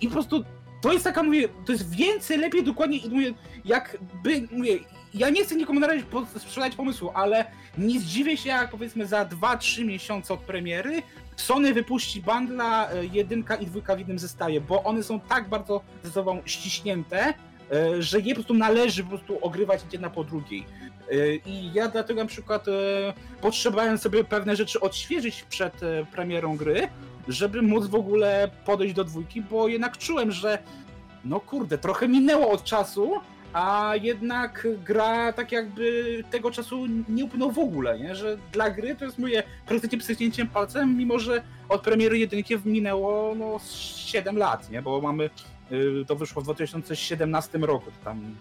i 0.00 0.06
po 0.06 0.12
prostu 0.12 0.44
to 0.80 0.92
jest 0.92 1.04
taka, 1.04 1.22
mówię, 1.22 1.48
to 1.66 1.72
jest 1.72 1.94
więcej, 1.96 2.38
lepiej, 2.38 2.64
dokładnie, 2.64 2.98
mówię, 3.10 3.34
jakby, 3.64 4.48
mówię, 4.50 4.78
ja 5.14 5.30
nie 5.30 5.44
chcę 5.44 5.54
nikomu 5.54 5.80
na 5.80 5.86
razie 5.86 6.02
sprzedać 6.38 6.74
pomysłu, 6.74 7.10
ale 7.14 7.44
nie 7.78 8.00
zdziwię 8.00 8.36
się, 8.36 8.48
jak 8.48 8.70
powiedzmy 8.70 9.06
za 9.06 9.24
2-3 9.24 9.84
miesiące 9.84 10.34
od 10.34 10.40
premiery 10.40 11.02
Sony 11.38 11.74
wypuści 11.74 12.22
bundla 12.22 12.90
e, 12.90 13.06
jedynka 13.06 13.56
i 13.56 13.66
dwójka 13.66 13.96
w 13.96 13.98
jednym 13.98 14.18
zestawie, 14.18 14.60
bo 14.60 14.82
one 14.82 15.02
są 15.02 15.20
tak 15.20 15.48
bardzo 15.48 15.80
ze 16.02 16.10
sobą 16.10 16.42
ściśnięte, 16.44 17.34
e, 17.72 18.02
że 18.02 18.20
je 18.20 18.28
po 18.28 18.34
prostu 18.34 18.54
należy 18.54 19.02
po 19.02 19.08
prostu 19.08 19.44
ogrywać 19.44 19.80
jedna 19.92 20.10
po 20.10 20.24
drugiej. 20.24 20.66
E, 21.10 21.34
I 21.34 21.72
ja 21.72 21.88
dlatego 21.88 22.20
na 22.20 22.26
przykład 22.26 22.66
potrzebowałem 23.40 23.98
sobie 23.98 24.24
pewne 24.24 24.56
rzeczy 24.56 24.80
odświeżyć 24.80 25.42
przed 25.42 25.80
premierą 26.12 26.56
gry, 26.56 26.88
żeby 27.28 27.62
móc 27.62 27.86
w 27.86 27.94
ogóle 27.94 28.50
podejść 28.64 28.94
do 28.94 29.04
dwójki, 29.04 29.42
bo 29.42 29.68
jednak 29.68 29.98
czułem, 29.98 30.32
że 30.32 30.58
no 31.24 31.40
kurde, 31.40 31.78
trochę 31.78 32.08
minęło 32.08 32.50
od 32.50 32.64
czasu, 32.64 33.12
a 33.52 33.92
jednak 34.02 34.66
gra 34.84 35.32
tak 35.32 35.52
jakby 35.52 36.24
tego 36.30 36.50
czasu 36.50 36.86
nie 37.08 37.24
upłynął 37.24 37.52
w 37.52 37.58
ogóle, 37.58 37.98
nie? 37.98 38.14
że 38.14 38.38
dla 38.52 38.70
gry 38.70 38.96
to 38.96 39.04
jest 39.04 39.18
moje 39.18 39.42
praktycznie 39.66 39.98
pstryknięciem 39.98 40.48
palcem, 40.48 40.96
mimo 40.96 41.18
że 41.18 41.42
od 41.68 41.82
premiery 41.82 42.18
jedynki 42.18 42.54
minęło 42.64 43.34
no 43.34 43.60
7 43.64 44.38
lat, 44.38 44.70
nie? 44.70 44.82
bo 44.82 45.00
mamy, 45.00 45.30
y, 45.72 46.04
to 46.06 46.16
wyszło 46.16 46.42
w 46.42 46.44
2017 46.44 47.58
roku, 47.58 47.90
to 47.90 48.04
tam 48.04 48.36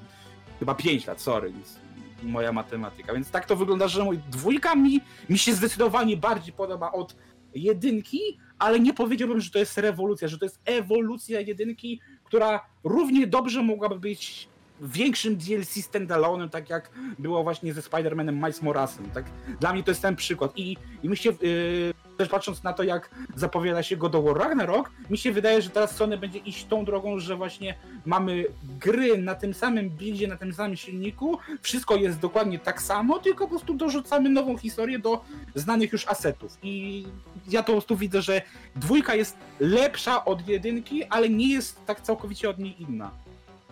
chyba 0.60 0.76
5 0.76 1.08
lat, 1.08 1.22
sorry, 1.22 1.52
więc 1.52 1.80
moja 2.24 2.52
matematyka, 2.52 3.14
więc 3.14 3.32
tak 3.32 3.46
to 3.46 3.56
wygląda, 3.56 3.88
że 3.88 4.06
dwójka 4.32 4.76
mi, 4.76 5.02
mi 5.30 5.38
się 5.38 5.54
zdecydowanie 5.54 6.18
bardziej 6.18 6.54
podoba 6.54 6.92
od 6.92 7.16
jedynki, 7.56 8.20
ale 8.60 8.80
nie 8.80 8.94
powiedziałbym, 8.94 9.42
że 9.42 9.52
to 9.52 9.60
jest 9.60 9.78
rewolucja, 9.78 10.28
że 10.28 10.38
to 10.38 10.46
jest 10.46 10.60
ewolucja 10.66 11.40
jedynki, 11.40 12.02
która 12.24 12.66
równie 12.84 13.28
dobrze 13.28 13.64
mogłaby 13.64 14.00
być 14.00 14.50
większym 14.82 15.38
DLC 15.38 15.78
standalone'em, 15.78 16.50
tak 16.50 16.70
jak 16.70 16.90
było 17.20 17.44
właśnie 17.44 17.74
ze 17.74 17.82
Spider-Manem 17.82 18.34
Miles 18.34 18.62
Morasem. 18.62 19.10
Tak? 19.10 19.26
Dla 19.60 19.74
mnie 19.74 19.84
to 19.84 19.92
jest 19.92 20.02
ten 20.02 20.16
przykład. 20.16 20.52
I, 20.56 20.78
i 21.04 21.10
mi 21.10 21.18
yy, 21.42 21.94
też 22.18 22.30
patrząc 22.30 22.64
na 22.64 22.74
to, 22.74 22.84
jak 22.84 23.10
zapowiada 23.36 23.84
się 23.84 23.98
God 23.98 24.16
of 24.16 24.26
War 24.26 24.38
Ragnarok, 24.38 24.92
mi 25.10 25.18
się 25.18 25.32
wydaje, 25.32 25.62
że 25.62 25.70
teraz 25.70 25.96
Sony 25.96 26.18
będzie 26.18 26.40
iść 26.40 26.66
tą 26.66 26.86
drogą, 26.86 27.20
że 27.20 27.36
właśnie 27.36 27.76
mamy 28.06 28.46
gry 28.80 29.18
na 29.18 29.36
tym 29.36 29.54
samym 29.54 29.90
buildzie, 29.90 30.28
na 30.28 30.38
tym 30.38 30.54
samym 30.54 30.76
silniku, 30.76 31.38
wszystko 31.62 31.96
jest 31.96 32.20
dokładnie 32.20 32.60
tak 32.60 32.82
samo, 32.82 33.20
tylko 33.20 33.44
po 33.46 33.50
prostu 33.50 33.74
dorzucamy 33.74 34.30
nową 34.30 34.58
historię 34.58 35.00
do 35.00 35.26
znanych 35.56 35.92
już 35.92 36.08
asetów. 36.08 36.58
I 36.64 37.06
ja 37.48 37.64
to 37.64 37.66
po 37.66 37.72
prostu 37.72 37.98
widzę, 37.98 38.22
że 38.22 38.42
dwójka 38.76 39.16
jest 39.16 39.38
lepsza 39.60 40.26
od 40.26 40.48
jedynki, 40.48 41.04
ale 41.04 41.30
nie 41.30 41.54
jest 41.54 41.86
tak 41.86 42.02
całkowicie 42.02 42.50
od 42.50 42.60
niej 42.60 42.82
inna. 42.82 43.12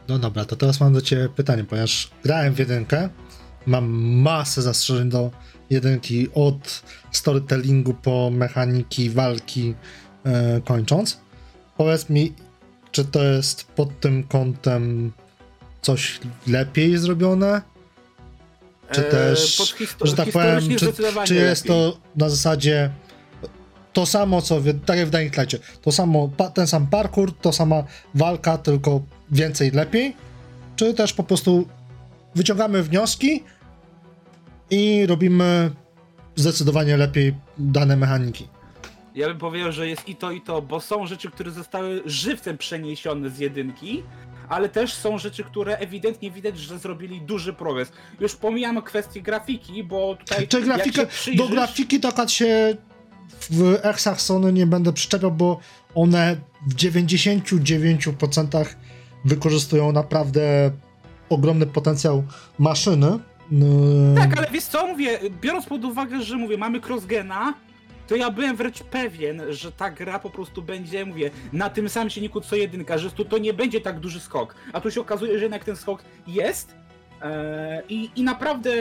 No 0.08 0.20
dobra, 0.20 0.46
to 0.46 0.56
teraz 0.56 0.80
mam 0.80 0.94
do 0.94 1.02
Ciebie 1.02 1.30
pytanie, 1.30 1.64
ponieważ 1.64 2.10
grałem 2.24 2.54
w 2.54 2.60
jedynkę, 2.60 3.10
mam 3.66 3.86
masę 4.22 4.62
zastrzeżeń 4.62 5.10
do 5.10 5.32
jedynki, 5.70 6.28
od 6.34 6.84
storytellingu 7.12 7.94
po 7.94 8.30
mechaniki, 8.34 9.10
walki 9.10 9.76
e, 10.26 10.62
kończąc. 10.62 11.20
Powiedz 11.78 12.10
mi, 12.10 12.34
czy 12.92 13.06
to 13.06 13.24
jest 13.24 13.64
pod 13.64 14.00
tym 14.00 14.24
kątem 14.24 15.12
coś 15.82 16.20
lepiej 16.48 16.98
zrobione? 16.98 17.62
Czy 18.92 19.02
też, 19.02 19.58
pod 19.58 19.68
histo- 19.68 20.08
że 20.08 20.16
tak 20.16 20.32
powiem, 20.32 20.78
czy, 20.78 20.94
czy 21.26 21.36
jest 21.36 21.66
lepiej. 21.66 21.82
to 21.82 21.98
na 22.16 22.30
zasadzie 22.30 22.92
to 23.94 24.06
samo, 24.06 24.42
co 24.42 24.62
w, 24.62 24.86
tak 24.86 24.98
jak 24.98 25.08
w 25.08 25.10
Dying 25.10 25.34
Light'cie, 25.34 25.60
to 25.82 25.92
samo, 25.92 26.28
pa, 26.28 26.50
ten 26.50 26.68
sam 26.68 26.88
parkour, 26.88 27.34
to 27.42 27.54
sama 27.54 27.84
walka, 28.14 28.58
tylko 28.58 29.02
więcej, 29.32 29.72
lepiej? 29.72 30.16
Czy 30.76 30.94
też 30.94 31.14
po 31.14 31.24
prostu 31.24 31.68
wyciągamy 32.36 32.84
wnioski 32.84 33.44
i 34.70 35.06
robimy 35.06 35.72
zdecydowanie 36.36 36.98
lepiej 36.98 37.34
dane 37.58 37.98
mechaniki? 37.98 38.48
Ja 39.16 39.28
bym 39.28 39.38
powiedział, 39.38 39.72
że 39.72 39.88
jest 39.88 40.08
i 40.10 40.16
to, 40.16 40.32
i 40.32 40.42
to, 40.42 40.62
bo 40.62 40.80
są 40.80 41.08
rzeczy, 41.08 41.32
które 41.32 41.52
zostały 41.52 42.02
żywcem 42.06 42.58
przeniesione 42.58 43.30
z 43.30 43.40
jedynki, 43.40 44.04
ale 44.50 44.70
też 44.70 44.94
są 44.94 45.18
rzeczy, 45.18 45.44
które 45.44 45.78
ewidentnie 45.78 46.32
widać, 46.32 46.58
że 46.60 46.80
zrobili 46.80 47.22
duży 47.22 47.54
progres. 47.54 47.92
Już 48.20 48.36
pomijam 48.36 48.82
kwestię 48.82 49.22
grafiki, 49.22 49.84
bo 49.84 50.16
tutaj. 50.16 50.48
Czy 50.48 50.62
grafika, 50.62 51.02
przyjrzysz- 51.06 51.38
do 51.38 51.48
grafiki 51.48 52.00
akurat 52.08 52.32
się 52.32 52.76
w 53.52 53.80
Exach 53.84 54.22
Sony 54.22 54.54
nie 54.54 54.68
będę 54.68 54.94
przyczepiał, 54.94 55.32
bo 55.32 55.60
one 55.96 56.38
w 56.68 56.76
99% 56.76 58.66
wykorzystują 59.26 59.92
naprawdę 59.92 60.72
ogromny 61.30 61.66
potencjał 61.66 62.24
maszyny. 62.60 63.20
Yy, 63.52 64.16
Tak, 64.16 64.38
ale 64.38 64.48
wiesz 64.52 64.64
co, 64.64 64.88
mówię, 64.88 65.20
biorąc 65.42 65.66
pod 65.66 65.86
uwagę, 65.86 66.22
że 66.22 66.38
mówię, 66.38 66.58
mamy 66.58 66.82
crossgena, 66.82 67.54
to 68.08 68.16
ja 68.16 68.32
byłem 68.32 68.56
wręcz 68.56 68.84
pewien, 68.84 69.42
że 69.50 69.72
ta 69.72 69.92
gra 69.92 70.20
po 70.20 70.30
prostu 70.30 70.62
będzie, 70.62 71.06
mówię, 71.06 71.32
na 71.54 71.70
tym 71.70 71.90
samym 71.90 72.10
silniku 72.10 72.42
co 72.42 72.56
jedynka, 72.56 72.98
że 72.98 73.12
tu 73.12 73.26
to 73.26 73.38
nie 73.38 73.54
będzie 73.54 73.82
tak 73.82 74.00
duży 74.00 74.20
skok. 74.20 74.56
A 74.74 74.82
tu 74.82 74.92
się 74.92 75.02
okazuje, 75.02 75.38
że 75.38 75.44
jednak 75.44 75.64
ten 75.64 75.76
skok 75.76 76.04
jest. 76.28 76.76
e, 77.22 77.82
I, 77.90 78.10
I 78.16 78.24
naprawdę 78.24 78.74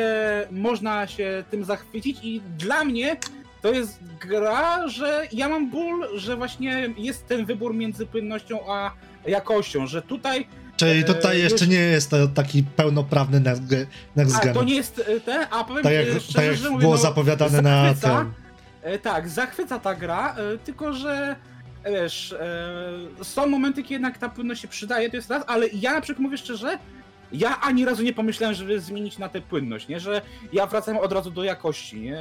można 0.51 1.07
się 1.07 1.45
tym 1.51 1.65
zachwycić 1.65 2.19
i 2.23 2.41
dla 2.59 2.85
mnie 2.85 3.17
to 3.63 3.73
jest 3.73 4.01
gra, 4.21 4.89
że 4.89 5.29
ja 5.33 5.49
mam 5.49 5.71
ból, 5.71 6.09
że 6.15 6.37
właśnie 6.37 6.95
jest 6.97 7.27
ten 7.27 7.45
wybór 7.47 7.75
między 7.75 8.07
płynnością 8.07 8.59
a 8.69 8.91
jakością, 9.27 9.87
że 9.87 10.03
tutaj 10.03 10.47
Czyli 10.77 11.05
tutaj 11.05 11.37
Eee, 11.37 11.43
jeszcze 11.43 11.67
nie 11.67 11.77
jest 11.79 12.11
to 12.11 12.29
taki 12.29 12.63
pełnoprawny 12.63 13.41
next, 13.41 13.63
ge- 13.63 13.87
next 14.17 14.37
a, 14.37 14.41
gen. 14.45 14.55
to 14.55 14.65
nie 14.65 14.75
jest 14.75 14.99
e, 14.99 15.21
ten, 15.21 15.47
a 15.51 15.65
powiem 15.65 15.83
Tak 15.83 15.93
jak, 15.93 16.07
e, 16.07 16.21
szczerze, 16.21 16.33
tak 16.39 16.45
jak 16.47 16.57
że 16.57 16.71
mówię, 16.71 16.81
było 16.81 16.95
no, 16.95 17.01
zapowiadane 17.01 17.63
na 17.63 17.85
zachwyca. 17.85 18.19
tym. 18.19 18.33
E, 18.83 18.99
tak, 18.99 19.29
zachwyca 19.29 19.79
ta 19.79 19.95
gra, 19.95 20.35
e, 20.37 20.59
tylko 20.59 20.93
że 20.93 21.37
e, 21.85 21.93
wiesz, 21.93 22.33
e, 23.21 23.25
są 23.25 23.47
momenty, 23.47 23.83
kiedy 23.83 23.93
jednak 23.95 24.19
ta 24.19 24.29
płynność 24.29 24.63
się 24.63 24.69
przydaje, 24.69 25.11
to 25.11 25.17
jest 25.17 25.31
raz, 25.31 25.45
ale 25.47 25.67
ja 25.73 25.95
na 25.95 26.01
przykład 26.01 26.23
mówię 26.23 26.39
szczerze, 26.39 26.79
ja 27.33 27.61
ani 27.61 27.85
razu 27.85 28.03
nie 28.03 28.13
pomyślałem, 28.13 28.55
żeby 28.55 28.81
zmienić 28.81 29.19
na 29.19 29.29
tę 29.29 29.41
płynność, 29.41 29.89
nie? 29.89 30.01
Że 30.01 30.23
ja 30.53 30.67
wracam 30.67 30.97
od 30.99 31.13
razu 31.13 31.31
do 31.31 31.45
jakości, 31.45 32.01
nie? 32.01 32.19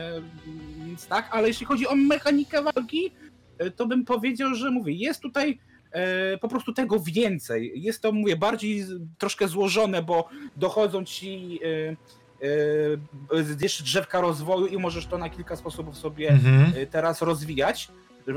Więc 0.87 1.07
tak, 1.07 1.29
ale 1.31 1.47
jeśli 1.47 1.65
chodzi 1.65 1.87
o 1.87 1.95
mechanikę 1.95 2.61
walki, 2.61 3.11
e, 3.57 3.71
to 3.71 3.85
bym 3.87 4.05
powiedział, 4.05 4.55
że 4.55 4.71
mówię, 4.71 4.93
jest 4.93 5.21
tutaj 5.21 5.49
e, 5.51 5.72
po 6.41 6.47
prostu 6.47 6.73
tego 6.73 6.99
więcej. 6.99 7.71
Jest 7.75 8.01
to, 8.01 8.11
mówię, 8.11 8.35
bardziej 8.35 8.85
troszkę 9.17 9.47
złożone, 9.47 10.03
bo 10.03 10.29
dochodzą 10.57 11.05
ci 11.05 11.59
e, 11.63 12.47
e, 12.47 13.55
jeszcze 13.61 13.83
drzewka 13.83 14.21
rozwoju 14.21 14.67
i 14.67 14.77
możesz 14.77 15.05
to 15.05 15.17
na 15.17 15.29
kilka 15.29 15.55
sposobów 15.55 15.97
sobie 15.97 16.29
Mhm. 16.29 16.73
teraz 16.91 17.21
rozwijać. 17.21 17.87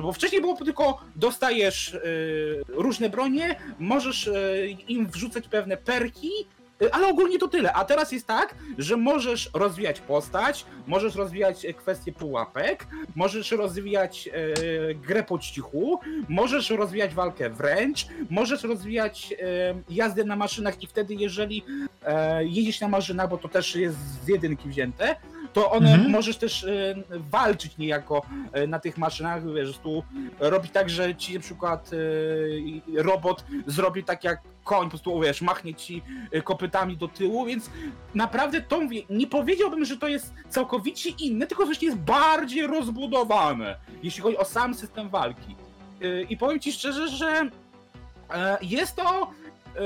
Bo 0.03 0.13
wcześniej 0.13 0.41
było 0.41 0.57
tylko 0.57 1.01
dostajesz 1.17 1.97
różne 2.69 3.11
bronie, 3.11 3.57
możesz 3.79 4.31
im 4.89 5.07
wrzucać 5.07 5.49
pewne 5.49 5.77
perki, 5.77 6.31
ale 6.93 7.07
ogólnie 7.09 7.39
to 7.39 7.49
tyle. 7.49 7.73
A 7.73 7.85
teraz 7.85 8.13
jest 8.13 8.27
tak, 8.27 8.55
że 8.79 8.97
możesz 8.97 9.51
rozwijać 9.55 10.01
postać, 10.01 10.67
możesz 10.87 11.15
rozwijać 11.15 11.65
y, 11.65 11.75
kwestie 11.75 12.13
pułapek, 12.13 12.87
możesz 13.15 13.51
rozwijać 13.51 14.29
y, 14.89 14.95
grę 14.95 15.23
po 15.23 15.39
cichu, 15.39 16.01
możesz 16.29 16.71
rozwijać 16.71 17.15
walkę 17.15 17.51
wręcz, 17.51 18.07
możesz 18.31 18.63
rozwijać 18.65 19.33
y, 19.33 19.95
jazdę 19.95 20.25
na 20.25 20.37
maszynach 20.37 20.83
i 20.83 20.87
wtedy 20.87 21.15
jeżeli 21.15 21.65
e, 22.05 22.45
jedziesz 22.45 22.81
na 22.81 22.89
maszynach, 22.89 23.29
bo 23.31 23.39
to 23.39 23.49
też 23.49 23.77
jest 23.77 23.97
z 24.25 24.29
jedynki 24.29 24.69
wzięte, 24.69 25.17
to 25.53 25.71
one 25.71 25.93
Mhm. 25.93 26.11
możesz 26.11 26.37
też 26.37 26.65
e, 26.65 26.95
walczyć 27.11 27.79
niejako 27.79 28.23
e, 28.53 28.67
na 28.67 28.79
tych 28.79 28.99
maszynach, 28.99 29.53
wiesz, 29.55 29.79
tu 29.79 30.03
robi 30.41 30.69
tak, 30.69 30.91
że 30.91 31.15
ci 31.15 31.35
na 31.35 31.41
przykład 31.41 31.91
e, 32.97 33.03
robot 33.03 33.45
zrobi 33.67 34.05
tak 34.05 34.25
jak 34.25 34.41
koń, 34.67 34.85
po 34.85 34.91
prostu 34.91 35.21
wiesz, 35.21 35.43
machnie 35.43 35.75
ci 35.75 36.03
e, 36.33 36.43
kopytami 36.43 36.97
do 36.97 37.09
tyłu, 37.09 37.45
więc 37.45 37.71
naprawdę 38.15 38.61
to 38.61 38.81
mówię, 38.81 39.03
nie 39.11 39.27
powiedziałbym, 39.27 39.85
że 39.85 39.97
to 39.97 40.09
jest 40.09 40.35
całkowicie 40.49 41.11
inne, 41.11 41.47
tylko 41.47 41.67
że 41.67 41.73
jest 41.83 41.97
bardziej 41.97 42.67
rozbudowane, 42.67 43.77
jeśli 44.03 44.23
chodzi 44.23 44.37
o 44.37 44.45
sam 44.45 44.75
system 44.75 45.09
walki. 45.09 45.57
E, 46.03 46.23
I 46.23 46.37
powiem 46.37 46.61
ci 46.61 46.73
szczerze, 46.73 47.09
że 47.09 47.51
e, 48.31 48.59
jest 48.63 48.97
to 48.97 49.31
e, 49.77 49.81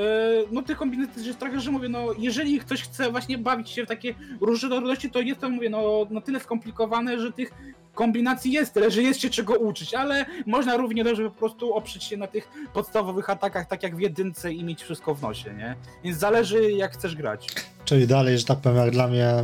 no 0.50 0.62
tych 0.62 0.78
kombinacji 0.78 1.26
jest 1.26 1.38
trochę, 1.38 1.60
że 1.60 1.70
mówię, 1.70 1.88
no 1.88 2.06
jeżeli 2.18 2.60
ktoś 2.60 2.82
chce 2.82 3.10
właśnie 3.10 3.38
bawić 3.38 3.70
się 3.70 3.84
w 3.84 3.88
takie 3.88 4.14
różnorodności, 4.40 5.10
to 5.10 5.20
jest 5.20 5.40
to, 5.40 5.50
mówię, 5.50 5.70
no 5.70 6.06
na 6.10 6.20
tyle 6.20 6.40
skomplikowane, 6.40 7.20
że 7.20 7.32
tych 7.32 7.50
kombinacji 7.94 8.52
jest 8.52 8.75
tyle, 8.75 8.90
że 8.90 9.02
jest 9.02 9.20
się 9.20 9.30
czego 9.30 9.54
uczyć, 9.54 9.94
ale 9.94 10.26
można 10.47 10.76
równie 10.76 11.04
dobrze 11.04 11.25
po 11.25 11.30
prostu 11.30 11.75
oprzeć 11.75 12.04
się 12.04 12.16
na 12.16 12.26
tych 12.26 12.49
podstawowych 12.73 13.30
atakach, 13.30 13.68
tak 13.68 13.82
jak 13.82 13.97
w 13.97 14.00
jedynce 14.00 14.52
i 14.52 14.64
mieć 14.64 14.82
wszystko 14.82 15.14
w 15.14 15.23
nosie, 15.23 15.54
nie? 15.54 15.76
Więc 16.04 16.18
zależy 16.18 16.73
jak 16.73 16.92
chcesz 16.92 17.16
grać. 17.16 17.47
Czyli 17.85 18.06
dalej, 18.06 18.38
że 18.38 18.44
tak 18.44 18.59
powiem, 18.59 18.78
jak 18.78 18.90
dla 18.90 19.09
mnie 19.09 19.35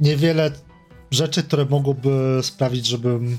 niewiele 0.00 0.50
rzeczy, 1.10 1.42
które 1.42 1.64
mogłyby 1.64 2.40
sprawić, 2.42 2.86
żebym 2.86 3.38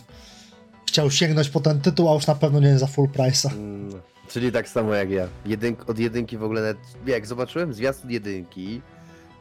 chciał 0.87 1.11
sięgnąć 1.11 1.49
po 1.49 1.59
ten 1.59 1.81
tytuł, 1.81 2.09
a 2.09 2.13
już 2.13 2.27
na 2.27 2.35
pewno 2.35 2.59
nie 2.59 2.79
za 2.79 2.87
full 2.87 3.07
price'a. 3.07 3.51
Mm, 3.51 4.01
czyli 4.27 4.51
tak 4.51 4.69
samo 4.69 4.93
jak 4.93 5.11
ja. 5.11 5.27
Jedynk, 5.45 5.89
od 5.89 5.99
jedynki 5.99 6.37
w 6.37 6.43
ogóle, 6.43 6.61
nawet, 6.61 6.77
jak 7.05 7.27
zobaczyłem 7.27 7.73
zwiastun 7.73 8.11
jedynki, 8.11 8.81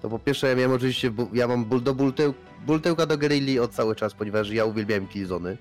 to 0.02 0.08
po 0.08 0.18
pierwsze 0.18 0.48
ja 0.48 0.54
miałem 0.54 0.72
oczywiście, 0.72 1.12
ja 1.32 1.48
mam 1.48 1.64
ból 1.64 1.82
do 1.82 1.94
bulteł, 1.94 2.34
bultełka 2.66 3.06
do 3.06 3.18
Guerrilli 3.18 3.58
od 3.60 3.72
cały 3.72 3.96
czas, 3.96 4.14
ponieważ 4.14 4.50
ja 4.50 4.64
uwielbiałem 4.64 5.06
Killzony. 5.08 5.56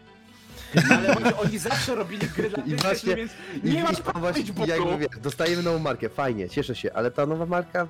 Ale 0.91 1.15
oni, 1.15 1.33
oni 1.33 1.57
zawsze 1.57 1.95
robili 1.95 2.27
gry 2.35 2.49
dla 2.49 2.63
I 2.73 2.75
właśnie- 2.75 3.15
więc 3.15 3.31
I, 3.63 3.69
nie 3.69 3.79
i 3.79 3.83
masz 3.83 4.01
prawa 4.01 4.19
właśnie, 4.19 4.43
wiesz, 4.99 5.09
dostajemy 5.21 5.63
nową 5.63 5.79
markę, 5.79 6.09
fajnie, 6.09 6.49
cieszę 6.49 6.75
się, 6.75 6.93
ale 6.93 7.11
ta 7.11 7.25
nowa 7.25 7.45
marka, 7.45 7.87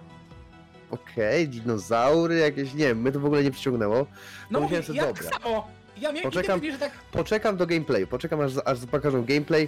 okej, 0.92 1.50
dinozaury 1.50 2.38
jakieś, 2.38 2.74
nie 2.74 2.88
wiem, 2.88 3.02
mnie 3.02 3.12
to 3.12 3.20
w 3.20 3.26
ogóle 3.26 3.44
nie 3.44 3.52
przyciągnęło. 3.52 4.06
No 4.52 4.60
mówię, 4.60 4.82
ja 4.94 5.06
dobra. 5.06 5.24
tak 5.24 5.34
samo. 5.44 5.68
Ja 6.02 6.12
miałem 6.12 6.32
Poczekam- 6.32 6.80
tak 6.80 6.92
Poczekam 7.12 7.58
do 7.58 7.68
gameplayu, 7.68 8.08
poczekam 8.08 8.42
aż, 8.42 8.52
aż 8.66 8.80
pokażą 8.92 9.26
gameplay. 9.26 9.68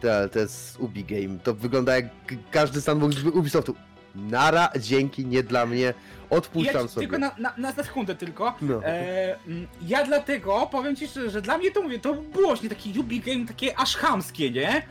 To, 0.00 0.08
to 0.32 0.38
jest 0.38 0.78
Ubi 0.80 1.04
Game, 1.04 1.38
to 1.44 1.54
wygląda 1.54 1.96
jak 1.96 2.04
każdy 2.50 2.80
sandbox 2.80 3.16
z 3.16 3.24
Ubisoftu. 3.26 3.74
Nara, 4.14 4.68
dzięki, 4.80 5.26
nie 5.26 5.42
dla 5.42 5.66
mnie, 5.66 5.80
ja 5.80 5.92
odpuszczam 6.30 6.88
ci 6.88 6.94
sobie. 6.94 7.06
tylko 7.06 7.18
na, 7.18 7.34
na, 7.38 7.54
na 7.56 7.72
sekundę 7.72 8.14
tylko. 8.14 8.54
No. 8.62 8.84
E, 8.84 9.36
mm, 9.46 9.66
ja 9.86 10.04
dlatego 10.04 10.68
powiem 10.70 10.96
ci 10.96 11.08
szczerze, 11.08 11.30
że 11.30 11.42
dla 11.42 11.58
mnie 11.58 11.70
to 11.70 11.82
mówię, 11.82 11.98
to 11.98 12.14
było 12.14 12.46
właśnie 12.46 12.68
taki 12.68 12.92
Yubi 12.92 13.20
game 13.20 13.46
takie 13.46 13.78
aż 13.78 13.96
chamskie, 13.96 14.50
nie? 14.50 14.82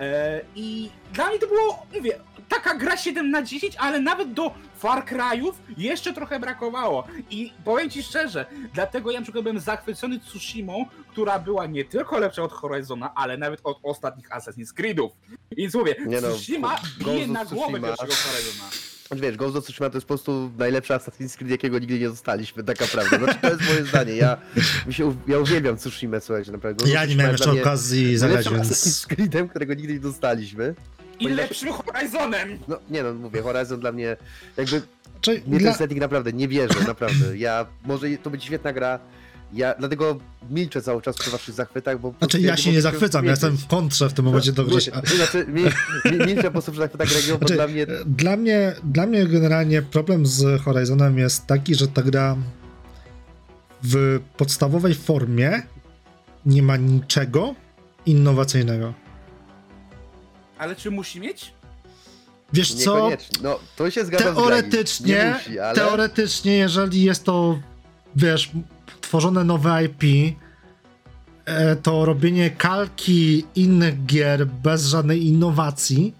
E, 0.00 0.40
I 0.56 0.90
dla 1.12 1.28
mnie 1.28 1.38
to 1.38 1.46
było, 1.46 1.86
mówię, 1.94 2.18
taka 2.48 2.74
gra 2.74 2.96
7 2.96 3.30
na 3.30 3.42
10, 3.42 3.76
ale 3.78 4.00
nawet 4.00 4.32
do 4.32 4.54
Far 4.84 5.04
Cry'ów 5.04 5.52
jeszcze 5.76 6.12
trochę 6.12 6.40
brakowało. 6.40 7.06
I 7.30 7.52
powiem 7.64 7.90
ci 7.90 8.02
szczerze, 8.02 8.46
dlatego 8.74 9.10
ja 9.10 9.18
na 9.18 9.22
przykład 9.22 9.44
byłem 9.44 9.60
zachwycony 9.60 10.20
Tsushimą, 10.20 10.86
która 11.10 11.38
była 11.38 11.66
nie 11.66 11.84
tylko 11.84 12.18
lepsza 12.18 12.42
od 12.42 12.52
Horizona, 12.52 13.14
ale 13.14 13.38
nawet 13.38 13.60
od 13.64 13.78
ostatnich 13.82 14.28
Assassin's 14.30 14.72
Creedów. 14.72 15.12
Więc 15.56 15.74
mówię, 15.74 15.96
Nie 16.06 16.20
no, 16.20 16.28
Tsushima 16.30 16.76
Ghost 16.98 17.14
bije 17.14 17.26
na 17.26 17.44
głowę 17.44 17.78
Tsushima. 17.78 17.88
pierwszego 17.88 18.12
Horizona. 18.12 18.70
Znaczy, 19.08 19.22
Wiesz, 19.22 19.36
Ghost 19.36 19.56
of 19.56 19.64
Tsushima 19.64 19.90
to 19.90 19.96
jest 19.96 20.06
po 20.06 20.14
prostu 20.14 20.50
najlepszy 20.58 20.92
Assassin's 20.92 21.36
Creed, 21.36 21.50
jakiego 21.50 21.78
nigdy 21.78 21.98
nie 21.98 22.08
dostaliśmy, 22.08 22.64
taka 22.64 22.86
prawda. 22.86 23.18
Znaczy, 23.18 23.38
to 23.40 23.48
jest 23.48 23.62
moje 23.62 23.84
zdanie, 23.84 24.16
ja, 24.16 24.36
mi 24.86 24.94
się, 24.94 25.16
ja 25.26 25.38
uwielbiam 25.38 25.76
Tsushima, 25.76 26.20
słuchajcie, 26.20 26.52
naprawdę. 26.52 26.76
Ghost 26.78 26.94
Ja 26.94 27.04
nie 27.04 27.16
miałem 27.16 27.32
jeszcze 27.32 27.52
okazji 27.52 28.16
zagrać, 28.18 28.48
więc... 28.50 28.68
Assassin's 28.68 29.06
Creedem, 29.06 29.48
którego 29.48 29.74
nigdy 29.74 29.92
nie 29.92 30.00
dostaliśmy. 30.00 30.74
I 31.14 31.24
Ponieważ- 31.24 31.36
lepszym 31.36 31.72
Horizonem! 31.72 32.58
No, 32.68 32.78
nie 32.90 33.02
no, 33.02 33.14
mówię, 33.14 33.42
Horizon 33.42 33.80
dla 33.80 33.92
mnie, 33.92 34.16
jakby, 34.56 34.82
Czyli 35.20 35.42
mnie 35.46 35.58
dla... 35.58 35.70
ten 35.70 35.78
setting 35.78 36.00
naprawdę 36.00 36.32
nie 36.32 36.48
wierzę, 36.48 36.74
naprawdę. 36.88 37.38
Ja, 37.38 37.66
może 37.84 38.06
to 38.22 38.30
być 38.30 38.44
świetna 38.44 38.72
gra, 38.72 38.98
ja 39.52 39.74
dlatego 39.78 40.18
milczę 40.50 40.82
cały 40.82 41.02
czas 41.02 41.16
przy 41.16 41.30
waszych 41.30 41.54
zachwytach, 41.54 42.00
bo... 42.00 42.10
po 42.12 42.18
Znaczy 42.18 42.38
prostu 42.38 42.46
ja 42.46 42.56
się 42.56 42.62
mogę 42.68 42.76
nie 42.76 42.82
zachwycam, 42.82 43.24
ja 43.24 43.30
wiedzieć. 43.30 43.42
jestem 43.42 43.66
w 43.66 43.66
kontrze 43.70 44.08
w 44.08 44.12
tym 44.12 44.24
momencie 44.24 44.52
do 44.52 44.64
Grzesia. 44.64 45.02
Znaczy, 45.16 45.46
mi, 45.46 45.62
mi, 46.12 46.26
milczę 46.26 46.42
po 46.42 46.50
prostu 46.50 46.72
przy 46.72 46.80
zachwytach 46.80 47.12
Regio, 47.14 47.32
bo 47.32 47.38
Znaczy, 47.38 47.54
dla 47.54 47.66
mnie... 47.66 47.86
Dla 48.06 48.36
mnie, 48.36 48.72
dla 48.84 49.06
mnie 49.06 49.26
generalnie 49.26 49.82
problem 49.82 50.26
z 50.26 50.60
Horizonem 50.62 51.18
jest 51.18 51.46
taki, 51.46 51.74
że 51.74 51.88
ta 51.88 52.02
gra 52.02 52.36
w 53.82 54.20
podstawowej 54.36 54.94
formie 54.94 55.62
nie 56.46 56.62
ma 56.62 56.76
niczego 56.76 57.54
innowacyjnego. 58.06 58.94
Ale 60.64 60.76
czy 60.76 60.90
musi 60.90 61.20
mieć? 61.20 61.52
Wiesz 62.52 62.74
co? 62.74 63.10
No, 63.42 63.58
to 63.76 63.90
się 63.90 64.04
zgadza 64.04 64.32
z 64.32 64.36
Teoretycznie. 64.36 65.14
Nie 65.14 65.34
musi, 65.38 65.58
ale... 65.58 65.74
teoretycznie, 65.74 66.56
jeżeli 66.56 67.02
jest 67.02 67.24
to, 67.24 67.58
wiesz, 68.16 68.50
tworzone 69.00 69.44
nowe 69.44 69.84
IP, 69.84 70.02
e, 71.44 71.76
to 71.76 72.04
robienie 72.04 72.50
kalki 72.50 73.44
innych 73.54 74.06
gier 74.06 74.46
bez 74.46 74.86
żadnej 74.86 75.26
innowacji, 75.26 76.14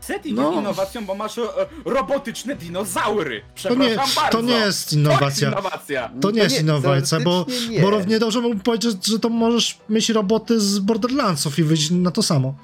Setting 0.00 0.36
No. 0.36 0.42
jest 0.42 0.58
innowacją, 0.60 1.04
bo 1.06 1.14
masz 1.14 1.38
e, 1.38 1.42
robotyczne 1.84 2.56
dinozaury. 2.56 3.40
to 3.40 3.46
Przepraszam 3.54 3.88
nie, 3.88 3.96
bardzo. 3.96 4.38
to 4.38 4.40
nie 4.42 4.54
jest 4.54 4.62
To 4.62 4.66
jest 4.66 4.92
innowacja. 4.92 5.48
innowacja. 5.48 6.10
To 6.20 6.30
nie 6.30 6.42
jest 6.42 6.60
innowacja, 6.60 7.20
bo, 7.20 7.46
nie. 7.70 7.80
bo 7.80 7.90
równie 7.90 8.18
dobrze 8.18 8.40
mógłbym 8.40 8.60
powiedzieć, 8.60 9.06
że 9.06 9.18
to 9.18 9.28
możesz 9.28 9.78
mieć 9.88 10.08
roboty 10.08 10.60
z 10.60 10.78
Borderlandsów 10.78 11.58
i 11.58 11.62
wyjść 11.62 11.90
na 11.90 12.10
to 12.10 12.22
samo. 12.22 12.54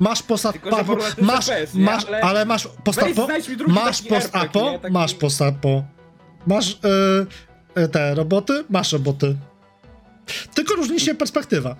Masz 0.00 0.22
post 0.22 0.46
Tylko, 0.52 0.76
że 0.76 0.84
Borderlands 0.84 1.14
to 1.16 1.20
jest 1.20 1.32
masz, 1.32 1.46
FPS, 1.46 1.74
nie? 1.74 1.84
masz, 1.84 2.04
Ale 2.04 2.20
ale 2.20 2.44
masz 2.44 2.68
post 2.84 3.00
Weź 3.00 3.14
znajdź 3.14 3.48
mi 3.48 3.56
drugi 3.56 3.72
masz 3.72 4.00
taki 4.00 4.14
RPG, 4.14 4.40
apo, 4.40 4.78
taki- 4.78 4.92
masz 4.94 5.14
post 5.14 5.42
apo, 5.42 5.84
masz 6.46 6.72
y, 6.72 7.80
y, 7.80 7.88
te 7.88 8.14
roboty, 8.14 8.64
masz 8.70 8.92
roboty. 8.92 9.36
Tylko 10.54 10.74
różni 10.74 11.00
się 11.00 11.14
perspektywa. 11.14 11.76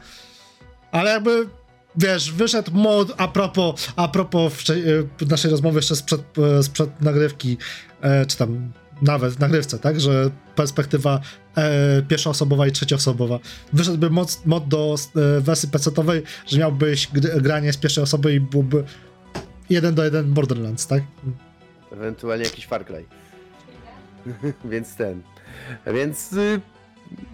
Ale 0.92 1.10
jakby 1.10 1.48
wiesz, 1.96 2.32
wyszedł 2.32 2.70
mod 2.74 3.12
a 3.16 3.28
propos, 3.28 3.88
a 3.96 4.08
propos 4.08 4.52
wcze- 4.52 4.76
y, 5.22 5.26
naszej 5.30 5.50
rozmowy 5.50 5.78
jeszcze 5.78 5.96
sprzed, 5.96 6.22
y, 6.58 6.62
sprzed 6.62 7.00
nagrywki, 7.00 7.58
e, 8.00 8.26
czy 8.26 8.36
tam 8.36 8.72
nawet 9.02 9.38
nagrywce, 9.38 9.78
tak, 9.78 10.00
że 10.00 10.30
perspektywa 10.54 11.20
e, 11.56 12.02
pierwszoosobowa 12.02 12.66
i 12.66 12.72
trzecioosobowa. 12.72 13.38
Wyszedłby 13.72 14.10
mod, 14.10 14.46
mod 14.46 14.68
do 14.68 14.94
e, 15.16 15.40
wersji 15.40 15.68
PC-owej, 15.68 16.22
że 16.46 16.58
miałbyś 16.58 17.08
gr- 17.08 17.42
granie 17.42 17.72
z 17.72 17.76
pierwszej 17.76 18.04
osoby 18.04 18.34
i 18.34 18.40
byłby 18.40 18.84
jeden 19.70 19.94
do 19.94 20.04
jeden 20.04 20.34
Borderlands, 20.34 20.86
tak? 20.86 21.02
Ewentualnie 21.92 22.44
jakiś 22.44 22.66
Far 22.66 22.86
Cry. 22.86 23.04
Więc 24.64 24.96
ten. 24.96 25.22
Więc... 25.86 26.32
Y... 26.32 26.60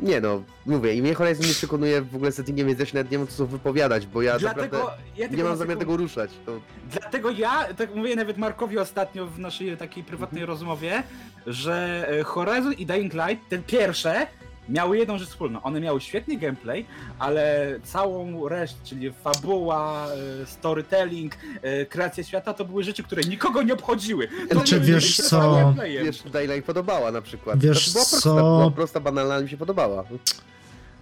Nie 0.00 0.20
no, 0.20 0.42
mówię, 0.66 0.94
i 0.94 1.02
mnie 1.02 1.14
Horizon 1.14 1.46
nie 1.46 1.52
przekonuje 1.52 2.02
w 2.02 2.16
ogóle 2.16 2.32
settingiem, 2.32 2.66
więc 2.66 2.80
ja 2.80 2.86
się 2.86 2.94
nawet 2.96 3.12
nie 3.12 3.18
mam 3.18 3.26
co 3.26 3.46
wypowiadać, 3.46 4.06
bo 4.06 4.22
ja 4.22 4.38
Dlatego, 4.38 4.78
naprawdę 4.78 5.02
ja 5.16 5.26
nie 5.26 5.36
mam 5.36 5.52
na 5.52 5.56
zamiar 5.56 5.76
sekundę- 5.76 5.78
tego 5.78 5.96
ruszać. 5.96 6.30
To... 6.46 6.60
Dlatego 6.90 7.30
ja, 7.30 7.74
tak 7.74 7.94
mówię 7.94 8.16
nawet 8.16 8.38
Markowi 8.38 8.78
ostatnio 8.78 9.26
w 9.26 9.38
naszej 9.38 9.76
takiej 9.76 10.04
prywatnej 10.04 10.46
rozmowie, 10.46 11.02
że 11.46 12.06
e, 12.20 12.22
Horizon 12.22 12.72
i 12.72 12.86
Dying 12.86 13.14
Light, 13.14 13.48
te 13.48 13.58
pierwsze, 13.58 14.26
miały 14.68 14.98
jedną 14.98 15.18
rzecz 15.18 15.28
wspólną. 15.28 15.62
One 15.62 15.80
miały 15.80 16.00
świetny 16.00 16.36
gameplay, 16.36 16.86
ale 17.18 17.74
całą 17.84 18.48
resztę, 18.48 18.78
czyli 18.84 19.12
fabuła, 19.12 20.06
e, 20.42 20.46
storytelling, 20.46 21.36
e, 21.62 21.86
kreacja 21.86 22.24
świata, 22.24 22.54
to 22.54 22.64
były 22.64 22.84
rzeczy, 22.84 23.02
które 23.02 23.22
nikogo 23.22 23.62
nie 23.62 23.72
obchodziły. 23.74 24.28
To 24.48 24.54
Znaczy, 24.54 24.74
były 24.80 24.86
wiesz 24.92 25.16
co? 25.16 25.74
Wiesz, 26.04 26.22
Daylight 26.32 26.64
podobała 26.66 27.10
na 27.12 27.22
przykład. 27.22 27.60
Wiesz 27.60 27.88
Znaczy, 27.88 27.92
była 27.92 28.04
prosta, 28.04 28.20
co? 28.20 28.34
była 28.34 28.70
prosta, 28.70 29.00
banalna, 29.00 29.40
mi 29.40 29.48
się 29.48 29.56
podobała. 29.56 30.04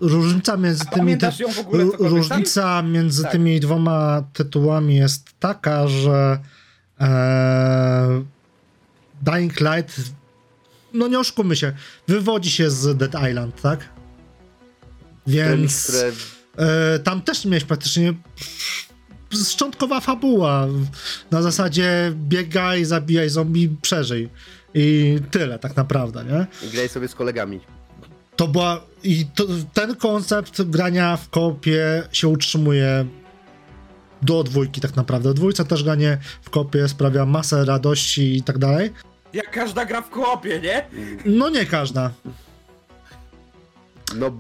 różnica 0.01 0.57
między 0.57 0.85
tymi... 0.87 1.19
cokolwiek 1.19 1.99
Różnica 1.99 2.83
między 2.83 3.23
Tak. 3.23 3.33
tymi 3.33 3.61
dwoma 3.61 4.23
tytułami 4.33 4.97
jest 4.97 5.25
taka, 5.41 5.89
że 5.89 6.39
e, 7.01 8.23
Dying 9.23 9.61
Light, 9.61 10.01
no 10.93 11.09
nie 11.09 11.19
oszukujmy 11.19 11.57
się, 11.57 11.73
wywodzi 12.09 12.51
się 12.51 12.71
z 12.71 12.97
Dead 12.97 13.31
Island, 13.31 13.61
tak? 13.63 13.89
Więc 15.27 15.85
Które, 15.87 16.13
e, 16.57 16.99
tam 16.99 17.23
też 17.23 17.45
miałeś 17.45 17.65
praktycznie 17.65 18.15
szczątkowa 19.49 20.01
fabuła. 20.01 20.67
Na 21.31 21.43
zasadzie 21.43 22.13
biegaj, 22.15 22.85
zabijaj 22.85 23.29
zombie, 23.31 23.77
przeżyj. 23.83 24.29
I 24.75 25.19
tyle 25.31 25.59
tak 25.59 25.77
naprawdę, 25.77 26.25
nie? 26.25 26.71
graj 26.71 26.89
sobie 26.89 27.09
z 27.09 27.15
kolegami. 27.15 27.61
To 28.37 28.49
była. 28.49 28.81
I 29.03 29.27
to, 29.35 29.45
ten 29.73 29.97
koncept 29.97 30.63
grania 30.63 31.17
w 31.17 31.29
kopie 31.29 32.03
się 32.13 32.29
utrzymuje 32.29 33.07
do 34.23 34.43
dwójki, 34.43 34.81
tak 34.81 34.97
naprawdę. 34.97 35.35
Dwójce 35.35 35.65
też 35.65 35.85
granie 35.85 36.19
w 36.43 36.51
kopie 36.51 36.89
sprawia 36.89 37.27
masę 37.27 37.65
radości 37.65 38.37
i 38.37 38.43
tak 38.43 38.59
dalej. 38.59 38.91
Jak 39.33 39.51
każda 39.51 39.85
gra 39.85 40.01
w 40.01 40.11
koopie, 40.11 40.61
nie? 40.61 40.87
No 41.25 41.49
nie 41.49 41.67
każda. 41.67 42.11
No, 44.17 44.31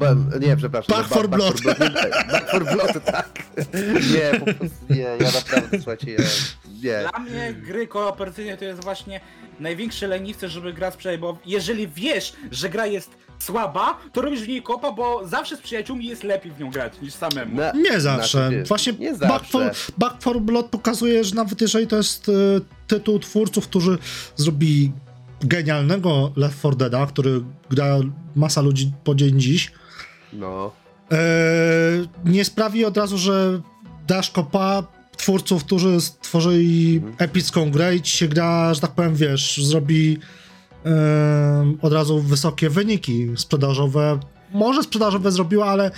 nie, 0.40 0.56
przepraszam. 0.56 0.96
Back 0.96 1.10
no, 1.10 1.16
for 1.16 1.28
Blood. 1.28 1.60
Back 1.62 1.78
for 1.78 1.90
Blood, 1.90 2.04
nie, 2.04 2.32
back 2.32 2.50
for 2.50 2.64
Blood, 2.64 3.04
tak. 3.04 3.28
Nie, 4.14 4.40
po 4.40 4.44
prostu 4.44 4.76
nie, 4.90 5.00
ja 5.00 5.16
naprawdę, 5.34 5.76
słuchajcie, 5.78 6.12
ja, 6.12 6.18
nie. 6.82 7.08
Dla 7.10 7.18
mnie 7.18 7.54
gry 7.54 7.86
kooperacyjne 7.86 8.56
to 8.56 8.64
jest 8.64 8.84
właśnie 8.84 9.20
największy 9.60 10.06
leniwce, 10.06 10.48
żeby 10.48 10.72
gra 10.72 10.90
sprzedać, 10.90 11.20
bo 11.20 11.38
jeżeli 11.46 11.88
wiesz, 11.88 12.32
że 12.50 12.68
gra 12.68 12.86
jest 12.86 13.10
słaba, 13.42 13.98
to 14.12 14.22
robisz 14.22 14.40
w 14.42 14.48
niej 14.48 14.62
kopa, 14.62 14.92
bo 14.92 15.28
zawsze 15.28 15.56
z 15.56 15.60
przyjaciółmi 15.60 16.06
jest 16.06 16.24
lepiej 16.24 16.52
w 16.52 16.58
nią 16.60 16.70
grać 16.70 16.92
niż 17.02 17.14
samemu. 17.14 17.56
Na, 17.56 17.72
Nie 17.72 18.00
zawsze. 18.00 18.48
Znaczy, 18.48 18.64
Właśnie 18.68 18.92
nie 18.92 19.12
Back 19.14 19.44
for, 19.46 19.62
zawsze. 19.64 19.92
Back 19.98 20.22
for 20.22 20.40
Blood 20.40 20.66
pokazuje, 20.66 21.24
że 21.24 21.34
nawet 21.34 21.60
jeżeli 21.60 21.86
to 21.86 21.96
jest 21.96 22.28
e, 22.28 22.32
tytuł 22.86 23.18
twórców, 23.18 23.68
którzy 23.68 23.98
zrobili 24.36 24.92
genialnego 25.42 26.32
Left 26.36 26.58
4 26.58 26.76
Deada, 26.76 27.06
który 27.06 27.40
gra 27.70 27.98
masa 28.36 28.60
ludzi 28.60 28.92
po 29.04 29.14
dzień 29.14 29.40
dziś, 29.40 29.72
No, 30.32 30.72
e, 31.12 31.16
nie 32.24 32.44
sprawi 32.44 32.84
od 32.84 32.96
razu, 32.96 33.18
że 33.18 33.60
dasz 34.06 34.30
kopa 34.30 34.82
twórców, 35.16 35.64
którzy 35.64 36.00
stworzyli 36.00 36.96
Mhm. 36.96 37.14
epicką 37.18 37.70
grę 37.70 37.96
i 37.96 38.02
ci 38.02 38.16
się 38.18 38.28
gra, 38.28 38.74
że 38.74 38.80
tak 38.80 38.90
powiem, 38.90 39.14
wiesz, 39.16 39.60
zrobi 39.64 40.18
od 41.82 41.92
razu 41.92 42.20
wysokie 42.20 42.70
wyniki 42.70 43.28
sprzedażowe. 43.36 44.18
Może 44.52 44.82
sprzedażowe 44.82 45.32
zrobiła, 45.32 45.66
ale, 45.66 45.90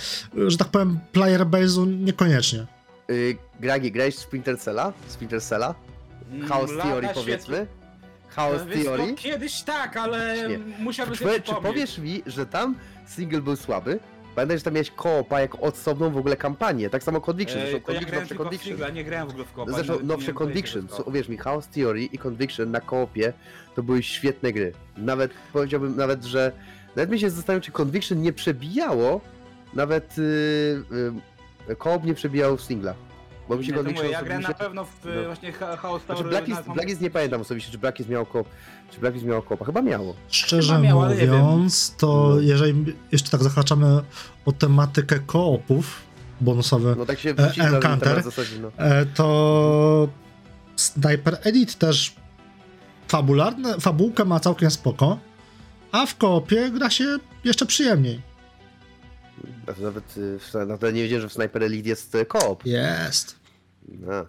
że 0.47 0.57
tak 0.57 0.67
powiem, 0.67 0.99
player 1.11 1.41
base'u 1.45 1.87
niekoniecznie. 1.87 2.65
y, 3.11 3.37
Gragi, 3.59 3.91
grałeś 3.91 4.15
Splinter 4.15 4.59
Cella? 4.59 4.93
Splinter 5.07 5.41
Cella? 5.41 5.75
Mm, 6.31 6.47
Chaos 6.47 6.71
lata 6.71 6.83
Theory 6.89 7.07
świetla. 7.07 7.21
powiedzmy? 7.23 7.67
Chaos 8.27 8.61
wiesz 8.63 8.83
Theory? 8.85 9.13
Kiedyś 9.13 9.61
tak, 9.63 9.97
ale 9.97 10.35
Nie. 10.49 10.59
musiałbym 10.79 11.15
Czy, 11.17 11.23
sobie 11.23 11.41
czy 11.41 11.53
powiesz 11.55 11.97
mi, 11.97 12.23
że 12.25 12.45
tam 12.45 12.75
single 13.07 13.41
był 13.41 13.55
słaby? 13.55 13.99
Pamiętaj, 14.35 14.57
że 14.57 14.63
tam 14.63 14.73
miałeś 14.73 14.91
koopa 14.91 15.41
jako 15.41 15.59
osobną 15.59 16.09
w 16.09 16.17
ogóle 16.17 16.37
kampanię. 16.37 16.89
Tak 16.89 17.03
samo 17.03 17.21
Conviction, 17.21 17.61
Ej, 17.61 17.69
zresztą 17.71 17.85
to 17.85 17.93
ja 17.93 17.99
Conviction, 17.99 18.09
grałem 18.09 18.21
nowsze 18.21 18.29
tylko 18.29 18.43
w 18.43 18.47
Conviction. 18.47 18.71
singla, 18.71 18.89
nie 18.89 19.03
grałem 19.03 19.27
w 19.27 19.29
ogóle 19.29 19.45
w 19.45 19.53
koopa. 19.53 19.71
Zresztą 19.71 19.99
nowsze 20.03 20.33
Conviction, 20.33 20.87
co 20.87 21.03
uwierz 21.03 21.29
mi, 21.29 21.37
Chaos 21.37 21.67
Theory 21.67 22.03
i 22.03 22.17
Conviction 22.17 22.71
na 22.71 22.81
koopie 22.81 23.33
to 23.75 23.83
były 23.83 24.03
świetne 24.03 24.53
gry. 24.53 24.73
Nawet 24.97 25.31
powiedziałbym 25.53 25.95
nawet, 25.95 26.23
że 26.23 26.51
nawet 26.95 27.11
mi 27.11 27.19
się 27.19 27.29
zastanawiam, 27.29 27.61
czy 27.61 27.71
Conviction 27.71 28.21
nie 28.21 28.33
przebijało, 28.33 29.21
nawet 29.73 30.17
yy, 30.17 30.83
yy, 31.67 31.75
koop 31.75 32.03
nie 32.03 32.13
przebijał 32.13 32.57
singla. 32.57 32.93
Bo 33.49 33.55
mi 33.57 33.65
się 33.65 33.71
Nie, 33.71 33.77
to 33.77 33.83
Conviction 33.83 34.05
mówię, 34.05 34.17
ja 34.17 34.23
grałem 34.23 34.41
na 34.43 34.53
pewno 34.53 34.85
w 34.85 34.89
no. 35.05 35.11
właśnie 35.25 35.51
Ha- 35.51 35.77
Chaos 35.77 36.01
Znaczy 36.05 36.23
Theory. 36.23 36.29
Blackist, 36.29 36.67
na- 36.67 36.73
Blackist 36.73 37.01
nie 37.01 37.09
pamiętam 37.09 37.41
osobiście, 37.41 37.71
czy 37.71 37.77
Blackist 37.77 38.09
miał 38.09 38.25
koop, 38.25 38.47
czy 38.91 38.99
Blackist 38.99 39.25
miał 39.25 39.41
koopa, 39.41 39.65
chyba 39.65 39.81
miało. 39.81 40.15
Szczerze 40.29 40.73
Chyba 40.73 40.83
miał, 40.87 41.01
ale 41.01 41.15
nie 41.15 41.27
mówiąc, 41.27 41.95
to 41.97 42.27
No. 42.29 42.39
jeżeli 42.41 42.85
jeszcze 43.11 43.29
tak 43.29 43.43
zahaczamy 43.43 44.01
o 44.45 44.51
tematykę 44.51 45.19
koopów 45.19 46.01
bonusowe, 46.41 46.95
No 46.97 47.05
tak 47.05 47.19
się 47.19 47.29
E, 47.29 47.53
Encounter. 47.67 48.23
zasadzie, 48.23 48.59
no. 48.61 48.71
e, 48.77 49.05
to 49.05 50.07
Sniper 50.75 51.37
Elite 51.43 51.73
też 51.73 52.15
fabularne, 53.07 53.79
fabułkę 53.79 54.25
ma 54.25 54.39
całkiem 54.39 54.71
spoko, 54.71 55.17
a 55.91 56.05
w 56.05 56.17
koopie 56.17 56.69
gra 56.71 56.89
się 56.89 57.17
jeszcze 57.43 57.65
przyjemniej. 57.65 58.21
Nawet, 59.81 60.17
y, 60.17 60.39
w- 60.39 60.53
nawet 60.67 60.95
nie 60.95 61.03
wiedziałem, 61.03 61.21
że 61.21 61.29
w 61.29 61.33
Sniper 61.33 61.63
Elite 61.63 61.89
jest 61.89 62.15
y, 62.15 62.25
koop. 62.25 62.65
Jest. 62.65 63.35
No. 63.89 64.25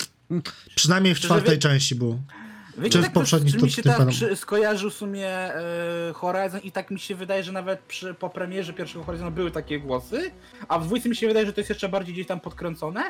Przynajmniej 0.75 1.15
w 1.15 1.21
czwartej 1.21 1.55
wie- 1.55 1.59
części 1.59 1.95
był. 1.95 2.19
Wiecie, 2.79 3.03
tak 3.03 3.13
poprzednich 3.13 3.57
to- 3.57 3.65
mi 3.65 3.71
się 3.71 3.83
nie 3.87 3.93
tak 3.97 4.09
przy, 4.09 4.37
skojarzył 4.37 4.91
w 4.91 4.95
sumie 4.95 5.29
e, 5.29 6.13
Horizon 6.15 6.61
i 6.61 6.73
tak 6.73 6.91
mi 6.91 7.01
się 7.01 7.15
wydaje, 7.15 7.45
że 7.45 7.53
nawet 7.53 7.81
przy, 7.81 8.15
po 8.15 8.31
premierze 8.31 8.73
pierwszego 8.73 9.05
Horizonu 9.05 9.31
były 9.31 9.51
takie 9.51 9.81
głosy, 9.81 10.31
a 10.69 10.79
w 10.79 10.85
dwójce 10.87 11.09
mi 11.09 11.17
się 11.17 11.29
wydaje, 11.29 11.47
że 11.47 11.53
to 11.53 11.61
jest 11.61 11.71
jeszcze 11.71 11.89
bardziej 11.89 12.15
gdzieś 12.15 12.27
tam 12.27 12.41
podkręcone, 12.41 13.03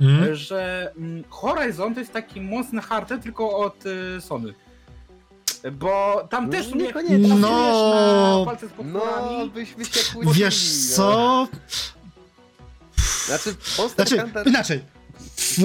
Mhm. 0.00 0.32
e, 0.32 0.36
że 0.36 0.92
mm, 0.98 1.24
Horizon 1.28 1.94
to 1.94 2.00
jest 2.00 2.12
taki 2.12 2.40
mocny 2.40 2.80
hardware 2.82 3.20
tylko 3.20 3.58
od 3.58 3.84
e, 4.16 4.20
Sony. 4.20 4.54
Bo 5.72 6.26
tam 6.30 6.44
No, 6.46 6.52
też 6.52 6.66
niekoniecznie. 6.74 7.18
pracujesz 7.18 7.40
No. 7.40 8.38
na 8.38 8.44
walce 8.44 8.66
z 8.68 8.70
No, 8.84 9.46
byśmy 9.54 9.84
się 9.84 10.12
kłócili. 10.12 10.34
Wiesz 10.34 10.72
no. 10.90 10.96
co? 10.96 11.48
Znaczy, 13.26 13.54
Monster 13.78 14.06
Znaczy, 14.08 14.22
Hunter... 14.22 14.46
inaczej. 14.46 14.80
W 15.36 15.64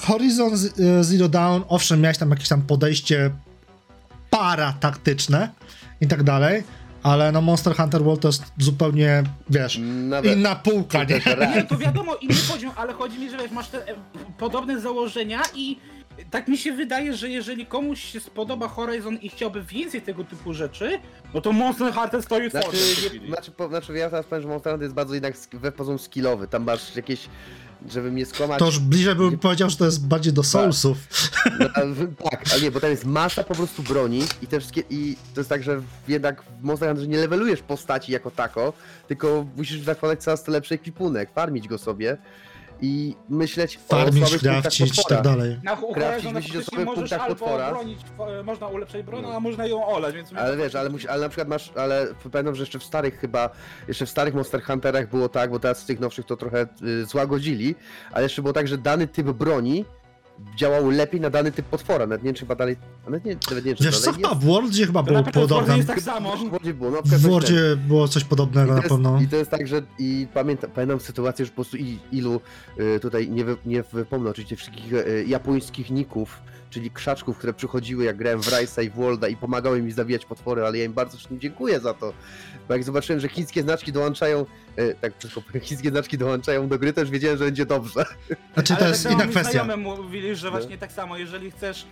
Horizon 0.00 0.56
Z- 0.56 0.80
e, 0.80 1.04
Zero 1.04 1.28
Dawn, 1.28 1.62
owszem, 1.68 2.00
miałeś 2.00 2.18
tam 2.18 2.30
jakieś 2.30 2.48
tam 2.48 2.62
podejście 2.62 3.30
parataktyczne 4.30 5.48
i 6.00 6.06
tak 6.08 6.22
dalej, 6.22 6.62
ale 7.02 7.32
no 7.32 7.40
Monster 7.40 7.76
Hunter 7.76 8.02
World 8.04 8.20
to 8.20 8.28
jest 8.28 8.42
zupełnie, 8.58 9.22
wiesz, 9.50 9.78
Nawet... 9.82 10.32
inna 10.36 10.56
półka, 10.56 11.04
nie? 11.04 11.20
Też. 11.20 11.54
Nie, 11.54 11.62
to 11.64 11.78
wiadomo, 11.78 12.14
inny 12.14 12.34
poziom, 12.52 12.72
ale 12.76 12.92
chodzi 12.92 13.18
mi, 13.18 13.30
że 13.30 13.36
wiesz, 13.36 13.50
masz 13.50 13.68
te 13.68 13.88
e, 13.88 13.94
podobne 14.38 14.80
założenia 14.80 15.42
i 15.54 15.78
tak 16.30 16.48
mi 16.48 16.58
się 16.58 16.72
wydaje, 16.72 17.14
że 17.14 17.28
jeżeli 17.28 17.66
komuś 17.66 18.04
się 18.04 18.20
spodoba 18.20 18.68
Horizon 18.68 19.16
i 19.16 19.28
chciałby 19.28 19.62
więcej 19.62 20.02
tego 20.02 20.24
typu 20.24 20.52
rzeczy, 20.52 20.98
no 21.34 21.40
to 21.40 21.52
Monster 21.52 21.92
Hunter 21.94 22.22
stoi 22.22 22.50
Znaczy, 22.50 22.76
nie, 23.22 23.28
znaczy, 23.28 23.50
po, 23.50 23.68
znaczy, 23.68 23.92
ja 23.92 24.10
teraz 24.10 24.26
powiem, 24.26 24.42
że 24.42 24.48
Monster 24.48 24.72
Hunter 24.72 24.84
jest 24.84 24.94
bardzo 24.94 25.14
jednak 25.14 25.34
we 25.52 25.72
pozór 25.72 25.98
skillowy. 25.98 26.48
Tam 26.48 26.64
masz 26.64 26.96
jakieś, 26.96 27.28
żeby 27.88 28.12
mnie 28.12 28.26
skłamać... 28.26 28.58
To 28.58 28.66
już 28.66 28.78
bliżej 28.78 29.14
bym 29.14 29.38
powiedział, 29.38 29.70
że 29.70 29.76
to 29.76 29.84
jest 29.84 30.06
bardziej 30.06 30.32
do 30.32 30.42
Soulsów. 30.42 30.98
No, 31.60 31.68
tak, 32.30 32.44
ale 32.52 32.62
nie, 32.62 32.70
bo 32.70 32.80
tam 32.80 32.90
jest 32.90 33.04
masa 33.04 33.44
po 33.44 33.54
prostu 33.54 33.82
broni 33.82 34.22
i 34.42 34.46
te 34.46 34.60
wszystkie, 34.60 34.82
i 34.90 35.16
to 35.34 35.40
jest 35.40 35.50
tak, 35.50 35.62
że 35.62 35.82
jednak 36.08 36.42
w 36.42 36.64
Monster 36.64 36.88
Hunter 36.88 37.08
nie 37.08 37.18
levelujesz 37.18 37.62
postaci 37.62 38.12
jako 38.12 38.30
tako, 38.30 38.72
tylko 39.08 39.46
musisz 39.56 39.80
zakładać 39.80 40.22
coraz 40.22 40.44
to 40.44 40.52
lepszy 40.52 40.74
ekwipunek, 40.74 41.30
farmić 41.32 41.68
go 41.68 41.78
sobie 41.78 42.16
i 42.80 43.16
myśleć 43.28 43.76
o 43.76 43.80
Farmić, 43.88 44.28
słabych 44.28 44.42
i 44.80 45.04
tak 45.08 45.22
dalej. 45.22 45.60
Na 45.62 45.72
u 45.72 45.94
Crafting 45.94 46.04
Horizona 46.04 46.32
myślisz 46.32 46.68
o 46.68 46.84
możesz 46.84 47.10
punktach 47.10 47.28
potwora. 47.28 47.70
bronić, 47.70 47.98
można 48.44 48.66
ulepszać 48.66 49.02
broń, 49.02 49.24
a 49.24 49.40
można 49.40 49.66
ją 49.66 49.86
olać, 49.86 50.14
więc... 50.14 50.32
Ale 50.36 50.56
wiesz, 50.56 50.74
ale, 50.74 50.90
musi, 50.90 51.08
ale 51.08 51.22
na 51.22 51.28
przykład 51.28 51.48
masz, 51.48 51.72
ale 51.76 52.06
pamiętam, 52.32 52.54
że 52.54 52.62
jeszcze 52.62 52.78
w 52.78 52.84
starych 52.84 53.20
chyba, 53.20 53.50
jeszcze 53.88 54.06
w 54.06 54.10
starych 54.10 54.34
Monster 54.34 54.62
Hunterach 54.62 55.10
było 55.10 55.28
tak, 55.28 55.50
bo 55.50 55.58
teraz 55.58 55.82
w 55.82 55.86
tych 55.86 56.00
nowszych 56.00 56.26
to 56.26 56.36
trochę 56.36 56.66
y, 56.82 57.06
złagodzili, 57.06 57.74
ale 58.12 58.22
jeszcze 58.22 58.42
było 58.42 58.54
tak, 58.54 58.68
że 58.68 58.78
dany 58.78 59.08
typ 59.08 59.26
broni 59.26 59.84
działał 60.56 60.90
lepiej 60.90 61.20
na 61.20 61.30
dany 61.30 61.52
typ 61.52 61.66
potwora, 61.66 62.06
nawet 62.06 62.22
nie 62.22 62.28
wiem, 62.28 62.34
czy 62.34 62.40
chyba 62.40 62.54
dalej, 62.54 62.76
nawet 63.04 63.24
nie, 63.24 63.36
nawet 63.50 63.64
nie 63.64 63.74
Wiesz 63.74 64.00
co, 64.00 64.12
chyba 64.12 64.34
w 64.34 64.44
Worldzie 64.44 64.86
chyba 64.86 65.02
było 65.02 65.22
podobne. 65.22 65.76
jest 65.76 65.88
tak 65.88 66.00
samo. 66.00 66.36
W 66.36 66.50
Wordzie 66.50 66.74
było, 66.74 66.90
no, 66.90 67.02
W 67.04 67.20
Wordzie 67.20 67.76
było 67.76 68.08
coś 68.08 68.24
podobnego 68.24 68.68
to, 68.68 68.74
na 68.74 68.82
pewno. 68.82 69.20
I 69.20 69.28
to 69.28 69.36
jest 69.36 69.50
tak, 69.50 69.66
że 69.66 69.82
i 69.98 70.26
pamiętam, 70.34 70.70
pamiętam 70.70 71.00
sytuację, 71.00 71.44
że 71.44 71.50
po 71.50 71.54
prostu 71.54 71.76
ilu 72.12 72.40
y, 72.80 73.00
tutaj 73.00 73.30
nie, 73.30 73.44
wy, 73.44 73.56
nie 73.66 73.82
wypomnę 73.82 74.30
oczywiście 74.30 74.56
wszystkich 74.56 74.92
y, 74.92 75.24
japońskich 75.28 75.90
ników, 75.90 76.40
czyli 76.70 76.90
krzaczków, 76.90 77.38
które 77.38 77.52
przychodziły 77.54 78.04
jak 78.04 78.16
grałem 78.16 78.42
w 78.42 78.46
Rice'a 78.46 78.84
i 78.84 78.90
w 78.90 78.94
Worlda 78.94 79.28
i 79.28 79.36
pomagały 79.36 79.82
mi 79.82 79.92
zabijać 79.92 80.24
potwory, 80.24 80.64
ale 80.64 80.78
ja 80.78 80.84
im 80.84 80.92
bardzo 80.92 81.16
wszystkim 81.16 81.40
dziękuję 81.40 81.80
za 81.80 81.94
to. 81.94 82.12
Bo 82.68 82.74
jak 82.74 82.84
zobaczyłem, 82.84 83.20
że 83.20 83.28
chińskie 83.28 83.62
znaczki 83.62 83.92
dołączają, 83.92 84.46
tak 85.00 85.12
wszystko, 85.18 85.42
chińskie 85.62 85.90
znaczki 85.90 86.18
dołączają 86.18 86.68
do 86.68 86.78
gry, 86.78 86.92
już 86.96 87.10
wiedziałem, 87.10 87.38
że 87.38 87.44
będzie 87.44 87.66
dobrze. 87.66 88.04
Znaczy 88.54 88.74
to 88.74 88.80
Ale 88.80 88.88
jest 88.88 89.02
tak 89.02 89.12
inna 89.12 89.24
mi 89.24 89.30
kwestia. 89.30 89.64
znajomi 89.64 89.82
mówili, 89.84 90.36
że 90.36 90.50
właśnie 90.50 90.78
tak 90.78 90.92
samo, 90.92 91.16
jeżeli 91.16 91.50
chcesz 91.50 91.86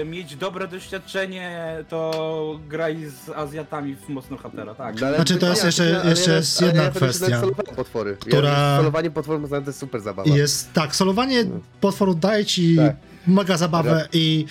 y, 0.00 0.04
mieć 0.04 0.36
dobre 0.36 0.68
doświadczenie, 0.68 1.76
to 1.88 2.60
graj 2.68 3.06
z 3.06 3.28
Azjatami 3.28 3.96
w 3.96 4.08
Monster 4.08 4.38
Huntera, 4.38 4.74
tak. 4.74 5.00
No, 5.00 5.06
ale- 5.06 5.16
Znaczy, 5.16 5.36
to 5.36 5.48
jest 5.48 5.60
ja- 5.62 5.66
jeszcze- 5.66 6.00
ale 6.00 6.10
jeszcze 6.10 6.30
ja- 6.30 6.36
jest 6.36 6.58
ale 6.62 6.66
jedna 6.66 6.82
ja 6.82 6.90
kwestia, 6.90 7.42
potwory. 7.76 8.16
która- 8.20 8.48
Ja, 8.50 8.76
solowanie 8.76 9.10
potworów 9.10 9.50
to 9.50 9.56
jest 9.56 9.78
super 9.78 10.00
zabawa. 10.00 10.30
Jest 10.36 10.72
tak, 10.72 10.96
solowanie 10.96 11.44
potworów 11.80 12.20
daje 12.20 12.44
ci 12.44 12.76
Tak. 12.76 12.96
mega 13.26 13.56
zabawę 13.56 14.08
i 14.12 14.46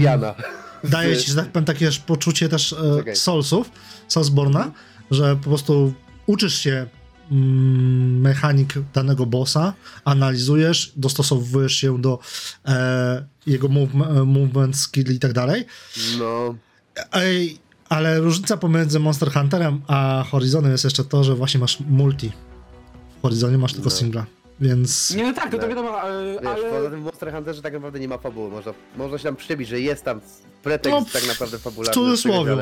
Piana. 0.00 0.34
daje 0.84 1.16
ci, 1.16 1.30
że 1.30 1.36
tak 1.36 1.48
powiem, 1.48 1.64
takie 1.64 1.88
poczucie 2.06 2.48
też 2.48 2.72
e, 2.72 2.96
Czekaj. 2.98 3.16
Soulsów, 3.16 3.70
Soulsborna, 4.08 4.72
że 5.10 5.36
po 5.36 5.42
prostu 5.48 5.92
uczysz 6.26 6.54
się 6.58 6.86
mm, 7.32 8.20
mechanik 8.20 8.74
danego 8.94 9.26
bossa, 9.26 9.72
analizujesz, 10.04 10.92
dostosowujesz 10.96 11.72
się 11.76 12.00
do 12.00 12.18
e, 12.66 13.24
jego 13.46 13.68
move, 13.68 13.94
movement, 14.26 14.76
skill 14.76 15.14
i 15.14 15.18
tak 15.18 15.32
dalej. 15.32 15.64
No, 16.18 16.54
Ej, 17.12 17.58
ale 17.88 18.20
różnica 18.20 18.56
pomiędzy 18.56 18.98
Monster 19.00 19.32
Hunterem 19.32 19.82
a 19.86 20.24
Horizonem 20.30 20.72
jest 20.72 20.84
jeszcze 20.84 21.04
to, 21.04 21.24
że 21.24 21.34
właśnie 21.34 21.60
masz 21.60 21.80
multi. 21.80 22.32
W 23.18 23.22
Horizonie 23.22 23.58
masz 23.58 23.72
tylko 23.72 23.88
No. 23.90 23.96
singla, 23.96 24.26
więc... 24.60 25.14
Nie, 25.14 25.22
no 25.22 25.32
tak, 25.32 25.44
to, 25.44 25.50
to 25.50 25.58
Tak. 25.58 25.68
wiadomo, 25.68 26.00
ale... 26.00 26.32
wiesz, 26.32 26.64
poza 26.70 26.90
tym 26.90 27.00
w 27.00 27.04
Monster 27.04 27.32
Hunterze 27.34 27.62
tak 27.62 27.72
naprawdę 27.72 28.00
nie 28.00 28.08
ma 28.08 28.18
fabuły. 28.18 28.50
Można, 28.50 28.72
można 28.96 29.18
się 29.18 29.24
tam 29.24 29.36
przybić, 29.36 29.68
że 29.68 29.80
jest 29.80 30.04
tam 30.04 30.20
pretekst 30.62 30.98
No, 31.14 31.20
tak 31.20 31.28
naprawdę 31.28 31.58
fabularny. 31.58 31.92
w 31.92 31.94
cudzysłowie. 31.94 32.56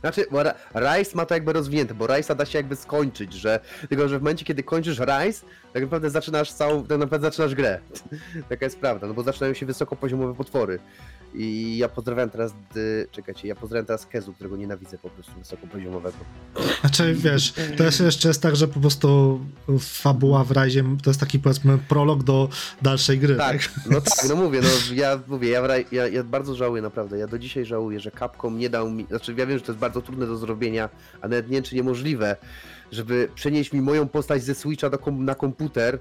Znaczy, 0.00 0.26
bo 0.30 0.42
Rise 0.74 1.16
ma 1.16 1.26
to 1.26 1.34
jakby 1.34 1.52
rozwinięte, 1.52 1.94
bo 1.94 2.06
Rise'a 2.06 2.36
da 2.36 2.44
się 2.44 2.58
jakby 2.58 2.76
skończyć, 2.76 3.32
że 3.32 3.60
tylko, 3.88 4.08
że 4.08 4.18
w 4.18 4.22
momencie, 4.22 4.44
kiedy 4.44 4.62
kończysz 4.62 4.98
Rise, 4.98 5.46
tak 5.72 5.82
naprawdę 5.82 6.10
zaczynasz 6.10 6.52
całą, 6.52 6.86
tak 6.86 6.98
naprawdę 6.98 7.26
zaczynasz 7.26 7.54
grę. 7.54 7.80
Taka 8.48 8.64
jest 8.66 8.78
prawda, 8.78 9.06
no 9.06 9.14
bo 9.14 9.22
zaczynają 9.22 9.54
się 9.54 9.66
wysokopoziomowe 9.66 10.34
potwory. 10.34 10.78
I 11.34 11.76
ja 11.78 11.88
pozdrawiam 11.88 12.30
teraz, 12.30 12.52
dy... 12.74 13.08
czekajcie, 13.10 13.48
ja 13.48 13.54
pozdrawiam 13.54 13.86
teraz 13.86 14.06
Kezu, 14.06 14.32
którego 14.32 14.56
nienawidzę 14.56 14.98
po 14.98 15.10
prostu 15.10 15.32
wysokopoziomowego. 15.38 16.16
Znaczy, 16.80 17.14
wiesz, 17.14 17.54
to 17.76 17.84
jest 17.84 18.00
jeszcze 18.00 18.28
jest 18.28 18.42
tak, 18.42 18.56
że 18.56 18.68
po 18.68 18.80
prostu 18.80 19.40
fabuła 19.80 20.44
w 20.44 20.50
razie 20.50 20.84
to 21.02 21.10
jest 21.10 21.20
taki, 21.20 21.38
powiedzmy, 21.38 21.78
prolog 21.88 22.22
do 22.22 22.48
dalszej 22.82 23.18
gry, 23.18 23.36
tak? 23.36 23.52
Tak, 23.52 23.70
no 23.90 24.00
tak, 24.00 24.28
no 24.28 24.36
mówię, 24.36 24.60
no 24.62 24.94
ja 24.94 25.20
mówię, 25.26 25.48
ja, 25.48 25.62
ja, 25.92 26.08
ja 26.08 26.24
bardzo 26.24 26.54
żałuję 26.54 26.82
naprawdę, 26.82 27.18
ja 27.18 27.26
do 27.26 27.38
dzisiaj 27.38 27.64
żałuję, 27.64 28.00
że 28.00 28.10
Capcom 28.10 28.58
nie 28.58 28.70
dał 28.70 28.90
mi, 28.90 29.06
znaczy 29.06 29.34
ja 29.36 29.46
wiem, 29.46 29.58
że 29.58 29.64
to 29.64 29.72
jest 29.72 29.80
bardzo 29.80 30.02
trudne 30.02 30.26
do 30.26 30.36
zrobienia, 30.36 30.88
a 31.20 31.28
nawet 31.28 31.48
nie 31.48 31.54
wiem, 31.54 31.64
czy 31.64 31.74
niemożliwe, 31.74 32.36
żeby 32.92 33.28
przenieść 33.34 33.72
mi 33.72 33.80
moją 33.80 34.08
postać 34.08 34.42
ze 34.42 34.54
Switcha 34.54 34.90
do 34.90 34.98
na 35.12 35.34
komputer. 35.34 35.98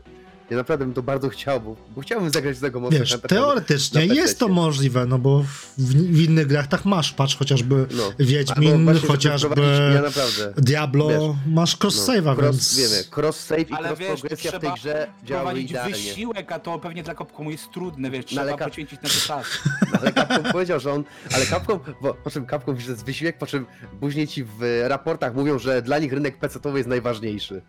Ja 0.49 0.57
naprawdę 0.57 0.85
bym 0.85 0.93
to 0.93 1.03
bardzo 1.03 1.29
chciał, 1.29 1.61
bo, 1.61 1.75
bo 1.95 2.01
chciałbym 2.01 2.29
zagrać 2.29 2.57
z 2.57 2.61
tego 2.61 2.79
Monster 2.79 3.01
Wiesz, 3.01 3.17
teoretycznie 3.27 4.07
na 4.07 4.13
jest 4.13 4.39
to 4.39 4.47
możliwe, 4.47 5.05
no 5.05 5.19
bo 5.19 5.43
w, 5.77 5.93
w 5.93 6.21
innych 6.21 6.47
grach 6.47 6.67
tak 6.67 6.85
masz, 6.85 7.11
patrz 7.11 7.37
chociażby 7.37 7.85
No. 7.91 8.11
Wiedźmin, 8.19 8.89
Albo 8.89 9.07
chociażby 9.07 9.61
Ja 9.95 10.01
naprawdę. 10.01 10.53
Diablo, 10.57 11.07
wiesz, 11.07 11.53
masz 11.53 11.77
cross-save'a, 11.77 12.23
no, 12.23 12.35
cross, 12.35 12.55
więc... 12.55 12.77
Wiemy, 12.77 13.03
cross-save 13.15 13.69
i 13.69 13.73
Ale 13.73 13.95
wiesz, 13.95 14.07
to 14.07 14.13
cross-progresja 14.13 14.51
w 14.51 14.51
tej 14.51 14.59
trzeba 14.59 14.75
grze 14.75 15.07
prowadzić 15.27 15.71
idealnie. 15.71 15.95
wysiłek, 15.95 16.51
a 16.51 16.59
to 16.59 16.79
pewnie 16.79 17.03
dla 17.03 17.15
Capcomu 17.15 17.51
jest 17.51 17.71
trudne, 17.71 18.11
wiesz, 18.11 18.25
trzeba 18.25 18.41
ale 18.41 18.51
Cap- 18.51 18.67
poświęcić 18.69 19.01
na 19.01 19.09
to 19.09 19.15
czas. 19.15 19.45
Ale 20.01 20.13
Capcom 20.13 20.43
powiedział, 20.51 20.79
że 20.79 20.91
on. 20.91 21.03
Ale 21.35 21.45
Capcom, 21.45 21.79
bo, 22.01 22.13
po 22.13 22.31
czym 22.31 22.47
Capcom 22.47 22.75
jest 22.75 23.05
wysiłek, 23.05 23.37
po 23.37 23.47
czym 23.47 23.65
później 23.99 24.27
ci 24.27 24.43
w 24.43 24.83
raportach 24.87 25.35
mówią, 25.35 25.59
że 25.59 25.81
dla 25.81 25.99
nich 25.99 26.13
rynek 26.13 26.39
PC-towy 26.39 26.77
jest 26.77 26.89
najważniejszy. 26.89 27.61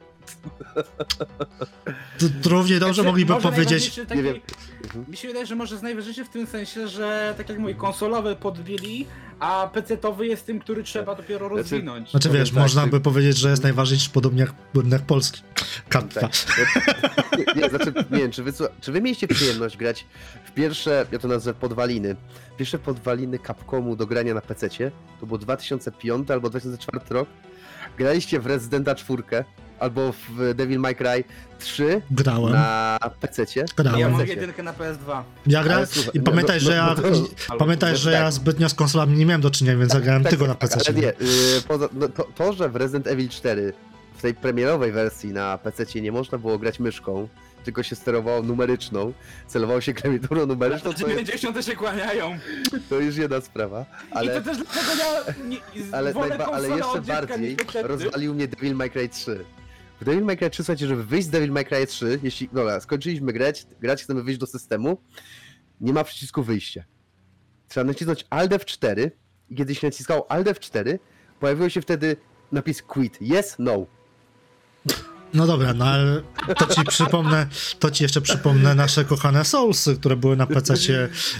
To, 2.19 2.27
to 2.43 2.51
równie 2.51 2.79
dobrze 2.79 2.95
Znaczy, 2.95 3.07
mogliby 3.09 3.35
powiedzieć... 3.37 3.95
Taki, 4.09 4.15
Nie 4.17 4.23
wiem. 4.23 4.41
Mhm. 4.85 5.05
Mi 5.09 5.17
się 5.17 5.29
wydaje, 5.29 5.47
że 5.47 5.57
może 5.57 5.75
jest 5.75 5.83
najważniejszy 5.83 6.25
w 6.25 6.29
tym 6.29 6.47
sensie, 6.47 6.89
że 6.89 7.35
tak 7.37 7.49
jak 7.49 7.59
mój 7.59 7.75
konsolowy 7.75 8.37
podbili, 8.37 9.07
a 9.41 9.71
PC-towy 9.75 10.23
jest 10.23 10.47
tym, 10.47 10.61
który 10.61 10.83
trzeba 10.83 11.15
dopiero 11.15 11.49
Znaczy- 11.49 11.63
rozwinąć. 11.63 12.11
Znaczy 12.11 12.31
wiesz, 12.31 12.51
tak, 12.51 12.59
można 12.59 12.85
ty- 12.85 12.91
by 12.91 13.01
powiedzieć, 13.01 13.37
że 13.39 13.51
jest 13.51 13.63
najważniejszy 13.63 14.11
podobnie 14.11 14.41
jak 14.41 14.53
budynek 14.75 15.03
Polski. 15.03 15.43
Kartwa. 15.89 16.21
Tak. 16.21 16.33
Nie, 17.39 17.63
nie, 17.63 17.69
znaczy, 17.69 17.93
nie 18.11 18.19
wiem, 18.19 18.31
czy 18.31 18.43
wy, 18.43 18.53
czy 18.81 18.93
wy 18.93 19.01
mieliście 19.01 19.29
przyjemność 19.29 19.77
grać 19.77 20.07
w 20.45 20.53
pierwsze, 20.53 21.07
ja 21.13 21.19
to 21.19 21.29
nazwę 21.29 21.55
podwaliny, 21.55 22.17
pierwsze 22.59 22.79
podwaliny 22.79 23.39
Capcomu 23.39 23.97
do 23.97 24.07
grania 24.07 24.35
na 24.35 24.41
PC-cie, 24.41 24.91
to 25.21 25.27
było 25.27 25.39
2005 25.39 26.31
albo 26.31 26.51
2004 26.51 27.05
rok, 27.11 27.29
graliście 27.99 28.41
w 28.41 28.47
Residenta 28.47 28.95
4 28.95 29.23
albo 29.79 30.13
w 30.13 30.55
Devil 30.55 30.81
May 30.81 30.97
Cry 30.97 31.25
3 31.59 32.03
Grałem, 32.11 32.53
na 32.53 32.99
PC-cie. 33.21 33.61
Ja 33.61 33.67
grałem. 33.77 34.01
mam 34.01 34.21
PC-cie. 34.21 34.35
jedynkę 34.35 34.63
na 34.63 34.73
PS2. 34.73 35.23
Ja 35.47 35.65
grałem 35.65 35.87
i 36.15 36.19
no, 36.19 36.25
pamiętaj, 36.25 36.57
no, 36.57 36.61
że 36.61 36.73
ja... 36.75 36.95
no 37.49 37.57
Pamiętaj, 37.57 37.97
że 37.97 38.13
tak. 38.13 38.21
ja 38.21 38.31
zbytnio 38.31 38.69
z 38.69 38.75
konsolami 38.75 39.17
nie 39.17 39.27
miałem 39.27 39.41
do 39.41 39.51
czynienia, 39.51 39.79
więc 39.79 39.93
zagrałem 39.93 40.23
Tak, 40.23 40.31
tylko 40.31 40.47
tak, 40.47 40.63
na 40.63 40.69
tak, 40.69 40.79
PC. 40.79 40.91
Ale 40.91 41.01
nie, 41.01 41.07
yy, 41.07 41.63
poza, 41.69 41.89
no, 41.93 42.09
to, 42.09 42.29
to, 42.35 42.53
że 42.53 42.69
w 42.69 42.77
Resident 42.77 43.07
Evil 43.07 43.29
4 43.29 43.73
w 44.17 44.23
tej 44.23 44.35
premierowej 44.35 44.93
wersji 44.93 45.33
na 45.33 45.59
PC 45.59 46.01
nie 46.01 46.13
można 46.13 46.39
było 46.39 46.59
grać 46.59 46.81
myszką, 46.81 47.29
tylko 47.65 47.83
się 47.83 47.97
sterowało 47.97 48.43
numeryczną, 48.43 49.13
celowało 49.47 49.81
się 49.81 49.95
klawiaturą 49.95 50.47
numeryczną, 50.47 50.93
to, 50.93 51.09
jest, 51.09 51.25
90 51.25 51.65
się 51.65 51.77
kłaniają. 51.77 52.39
to 52.89 53.01
już 53.01 53.17
jedna 53.17 53.41
sprawa, 53.41 53.85
I 54.11 54.15
ale, 54.15 54.41
to 54.41 54.51
też 54.51 54.59
dlatego 54.59 54.91
ja 54.99 55.35
nie, 55.45 55.59
ale, 55.93 56.15
najba, 56.15 56.47
ale 56.47 56.69
jeszcze 56.69 57.03
bardziej 57.03 57.57
rozwalił 57.83 58.35
mnie 58.35 58.49
Devil 58.49 58.75
May 58.75 58.91
Cry 58.91 59.09
3. 59.09 59.45
W 60.01 60.05
Devil 60.05 60.25
May 60.25 60.37
Cry 60.37 60.51
3, 60.51 60.63
słuchajcie, 60.63 60.87
żeby 60.87 61.05
wyjść 61.05 61.27
z 61.27 61.31
Devil 61.31 61.53
May 61.53 61.65
Cry 61.65 61.87
3, 61.87 62.21
jeśli, 62.23 62.49
dobra, 62.53 62.81
skończyliśmy 62.81 63.33
grać, 63.33 63.67
grać, 63.81 64.03
chcemy 64.03 64.23
wyjść 64.23 64.41
do 64.41 64.47
systemu, 64.47 64.99
nie 65.81 65.93
ma 65.93 66.05
przycisku 66.05 66.43
wyjścia. 66.43 66.85
Trzeba 67.69 67.85
nacisnąć 67.85 68.27
Alt 68.31 68.53
F4 68.53 69.11
i 69.51 69.57
kiedy 69.57 69.75
się 69.75 69.87
naciskało 69.87 70.31
Alt 70.31 70.47
F4, 70.47 70.99
pojawił 71.41 71.71
się 71.71 71.83
wtedy 71.83 72.17
napis 72.53 72.83
quit, 72.83 73.19
yes, 73.23 73.57
no. 73.59 73.87
No 75.35 75.47
dobra, 75.47 75.75
no 75.75 75.85
ale 75.85 76.23
to 76.59 76.67
ci 76.67 76.85
przypomnę, 76.85 77.47
to 77.79 77.91
ci 77.91 78.03
jeszcze 78.03 78.21
przypomnę 78.21 78.75
nasze 78.75 79.05
kochane 79.05 79.45
Soulsy, 79.45 79.97
które 79.97 80.17
były 80.17 80.37
na 80.37 80.47
PC 80.47 80.75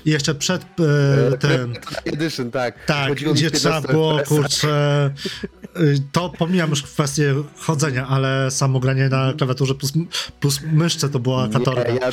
jeszcze 0.05 0.35
przed 0.35 0.63
e, 0.63 1.39
tym. 1.39 1.75
Edition, 2.05 2.51
tak. 2.51 2.85
Tak, 2.87 3.13
gdzie 3.15 3.25
15 3.25 3.51
trzeba 3.51 3.81
było, 3.81 4.21
kurczę, 4.29 5.11
y, 5.81 6.03
to 6.13 6.29
pomijam 6.29 6.71
już 6.71 6.83
kwestię 6.83 7.35
chodzenia, 7.59 8.07
ale 8.09 8.51
samo 8.51 8.81
granie 8.81 9.09
na 9.09 9.33
klawiaturze 9.33 9.75
plus, 9.75 9.93
plus 10.41 10.61
myszce 10.73 11.09
to 11.09 11.19
była 11.19 11.49
katorga. 11.49 11.93
Nie, 11.93 11.99
ja 11.99 12.11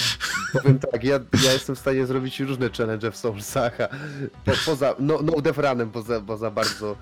powiem 0.53 0.79
tak, 0.79 1.03
ja, 1.03 1.19
ja 1.43 1.53
jestem 1.53 1.75
w 1.75 1.79
stanie 1.79 2.05
zrobić 2.05 2.39
różne 2.39 2.69
challenge 2.77 3.11
w 3.11 3.17
Soulsach, 3.17 3.77
po, 4.45 4.51
poza, 4.65 4.95
no, 4.99 5.19
no 5.23 5.41
Death 5.41 5.59
Runem, 5.59 5.91
bo 5.91 6.01
za, 6.01 6.21
bo 6.21 6.37
za 6.37 6.51
bardzo, 6.51 6.95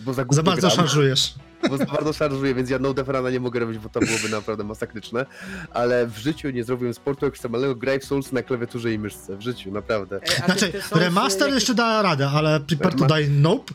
bo 0.00 0.12
za, 0.12 0.24
bardzo 0.24 0.68
gram. 0.68 0.70
szarżujesz. 0.70 1.34
bo 1.70 1.76
za 1.76 1.84
bardzo 1.84 2.12
szarżuję, 2.12 2.54
więc 2.54 2.70
ja 2.70 2.78
no 2.78 2.94
Runa 3.06 3.30
nie 3.30 3.40
mogę 3.40 3.60
robić, 3.60 3.78
bo 3.78 3.88
to 3.88 4.00
byłoby 4.00 4.25
naprawdę 4.30 4.64
masakryczne, 4.64 5.26
ale 5.70 6.06
w 6.06 6.18
życiu 6.18 6.50
nie 6.50 6.64
zrobiłem 6.64 6.94
sportu 6.94 7.26
ekstremalnego, 7.26 7.74
graj 7.74 8.00
w 8.00 8.04
Souls 8.04 8.32
na 8.32 8.42
klawiaturze 8.42 8.92
i 8.92 8.98
myszce, 8.98 9.36
w 9.36 9.40
życiu, 9.40 9.72
naprawdę. 9.72 10.20
Ty 10.20 10.44
Znaczy, 10.44 10.72
remaster 10.92 11.54
jeszcze 11.54 11.74
da 11.74 12.02
radę, 12.02 12.28
ale 12.28 12.60
Prepare 12.60 12.94
to 12.94 13.06
Die 13.06 13.28
Nope? 13.28 13.74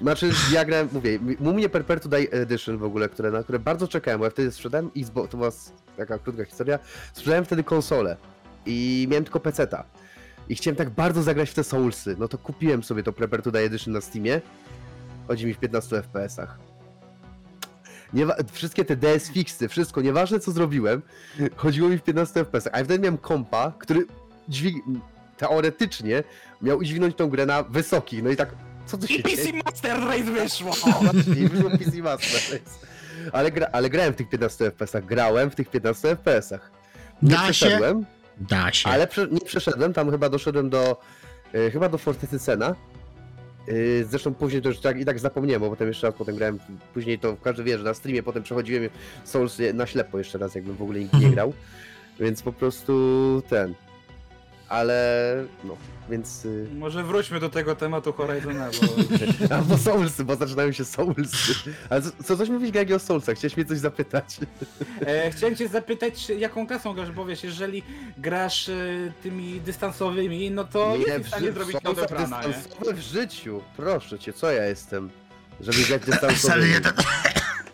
Znaczy, 0.00 0.30
ja 0.52 0.64
grałem, 0.64 0.88
mówię, 0.92 1.18
u 1.40 1.52
mnie 1.52 1.68
Perpetual 1.68 2.10
Die 2.10 2.32
Edition 2.32 2.78
w 2.78 2.84
ogóle, 2.84 3.08
które, 3.08 3.30
na 3.30 3.42
które 3.42 3.58
bardzo 3.58 3.88
czekałem, 3.88 4.18
bo 4.18 4.24
ja 4.24 4.30
wtedy 4.30 4.52
sprzedałem 4.52 4.90
Xbox, 4.96 5.30
to 5.30 5.36
była 5.36 5.50
taka 5.96 6.18
krótka 6.18 6.44
historia, 6.44 6.78
sprzedałem 7.12 7.44
wtedy 7.44 7.64
konsolę 7.64 8.16
i 8.66 9.06
miałem 9.10 9.24
tylko 9.24 9.40
peceta. 9.40 9.84
I 10.48 10.54
chciałem 10.54 10.76
tak 10.76 10.90
bardzo 10.90 11.22
zagrać 11.22 11.50
w 11.50 11.54
te 11.54 11.64
Soulsy, 11.64 12.16
no 12.18 12.28
to 12.28 12.38
kupiłem 12.38 12.82
sobie 12.82 13.02
to 13.02 13.12
Perpetual 13.12 13.52
Die 13.52 13.62
Edition 13.62 13.94
na 13.94 14.00
Steamie, 14.00 14.40
chodzi 15.28 15.46
mi 15.46 15.54
w 15.54 15.58
15 15.58 15.96
FPS-ach. 16.02 16.58
Nie, 18.16 18.26
wszystkie 18.52 18.84
te 18.84 18.96
DS 18.96 19.30
fixy, 19.30 19.68
wszystko, 19.68 20.00
nieważne 20.00 20.40
co 20.40 20.52
zrobiłem, 20.52 21.02
chodziło 21.56 21.88
mi 21.88 21.98
w 21.98 22.02
15 22.02 22.44
FPS-ach, 22.44 22.74
a 22.74 22.78
ja 22.78 22.84
wtedy 22.84 22.98
miałem 22.98 23.18
kompa, 23.18 23.72
który 23.78 24.06
dźwig... 24.48 24.76
teoretycznie 25.36 26.22
miał 26.62 26.78
udźwignąć 26.78 27.16
tą 27.16 27.28
grę 27.28 27.46
na 27.46 27.62
wysokich, 27.62 28.22
no 28.22 28.30
i 28.30 28.36
tak, 28.36 28.48
co 28.86 28.98
tu 28.98 29.06
się 29.06 29.14
I 29.14 29.22
dzieje? 29.22 29.36
PC 29.36 29.52
Master 29.64 30.00
Race 30.00 30.22
wyszło! 30.22 30.72
Właśnie, 31.12 31.42
i 31.42 31.48
wyszło 31.48 31.70
PC 31.70 31.96
Master 32.02 32.52
Race. 32.52 32.70
Ale, 33.32 33.50
gra, 33.52 33.66
ale 33.72 33.90
grałem 33.90 34.12
w 34.12 34.16
tych 34.16 34.28
15 34.28 34.64
FPS-ach, 34.70 35.04
grałem 35.04 35.50
w 35.50 35.54
tych 35.54 35.68
15 35.70 36.08
FPS-ach. 36.16 36.70
Nie 37.22 37.30
Da 37.30 37.36
się? 37.46 37.52
przeszedłem, 37.52 38.06
Da 38.40 38.72
się. 38.72 38.88
ale 38.88 39.06
prze, 39.06 39.26
nie 39.30 39.40
przeszedłem, 39.40 39.92
tam 39.92 40.10
chyba 40.10 40.28
doszedłem 40.28 40.70
do, 40.70 41.00
e, 41.54 41.70
chyba 41.70 41.88
do 41.88 41.98
Fortecy 41.98 42.38
Sena. 42.38 42.74
E, 43.68 44.04
zresztą 44.04 44.34
później 44.34 44.62
to 44.62 44.68
już 44.68 44.78
tak, 44.78 45.00
i 45.00 45.04
tak 45.04 45.18
zapomniałem, 45.18 45.60
bo 45.60 45.70
potem 45.70 45.88
jeszcze 45.88 46.06
raz 46.06 46.16
potem 46.16 46.36
grałem, 46.36 46.58
później 46.94 47.18
to 47.18 47.36
każdy 47.42 47.64
wie, 47.64 47.78
że 47.78 47.84
na 47.84 47.94
streamie 47.94 48.22
potem 48.22 48.42
przechodziłem 48.42 48.88
Souls 49.24 49.58
na 49.74 49.86
ślepo 49.86 50.18
jeszcze 50.18 50.38
raz, 50.38 50.54
jakbym 50.54 50.76
w 50.76 50.82
ogóle 50.82 50.98
nigdy 51.00 51.16
nie 51.16 51.26
Mhm. 51.26 51.34
grał. 51.34 51.52
Więc 52.20 52.42
po 52.42 52.52
prostu 52.52 53.42
ten. 53.48 53.74
Ale 54.68 55.44
no, 55.64 55.76
więc... 56.10 56.44
y, 56.44 56.68
Może 56.74 57.02
wróćmy 57.04 57.40
do 57.40 57.48
tego 57.48 57.76
tematu 57.76 58.12
Horizona, 58.12 58.70
bo... 59.48 59.54
Albo 59.56 59.78
Soulsy, 59.78 60.24
bo 60.24 60.36
zaczynają 60.36 60.72
się 60.72 60.84
Soulsy. 60.84 61.54
Ale 61.90 62.02
co, 62.02 62.10
co 62.24 62.36
coś 62.36 62.48
mówić 62.48 62.70
Gagi 62.70 62.94
o 62.94 62.98
Soulsach? 62.98 63.36
Chciałeś 63.36 63.56
mnie 63.56 63.66
coś 63.66 63.78
zapytać? 63.78 64.36
E, 65.06 65.30
chciałem 65.30 65.56
cię 65.56 65.68
zapytać, 65.68 66.28
jaką 66.28 66.66
klasą 66.66 66.94
grasz, 66.94 67.12
bo 67.12 67.24
wiesz, 67.26 67.44
jeżeli 67.44 67.82
grasz 68.18 68.68
e, 68.68 68.74
tymi 69.22 69.60
dystansowymi, 69.60 70.50
no 70.50 70.64
to 70.64 70.96
jesteś 70.96 71.22
w 71.22 71.28
stanie 71.28 71.52
zrobić 71.52 71.72
Soulsach 71.72 71.84
nowe 71.84 72.06
prana, 72.06 72.42
nie? 72.42 72.48
dystansowe 72.48 72.92
w 72.94 73.00
życiu. 73.00 73.62
Proszę 73.76 74.18
cię, 74.18 74.32
co 74.32 74.52
ja 74.52 74.64
jestem? 74.64 75.10
Żeby 75.60 75.78
grać 75.88 76.02
dystansowy. 76.02 76.54
SL1. 76.54 76.92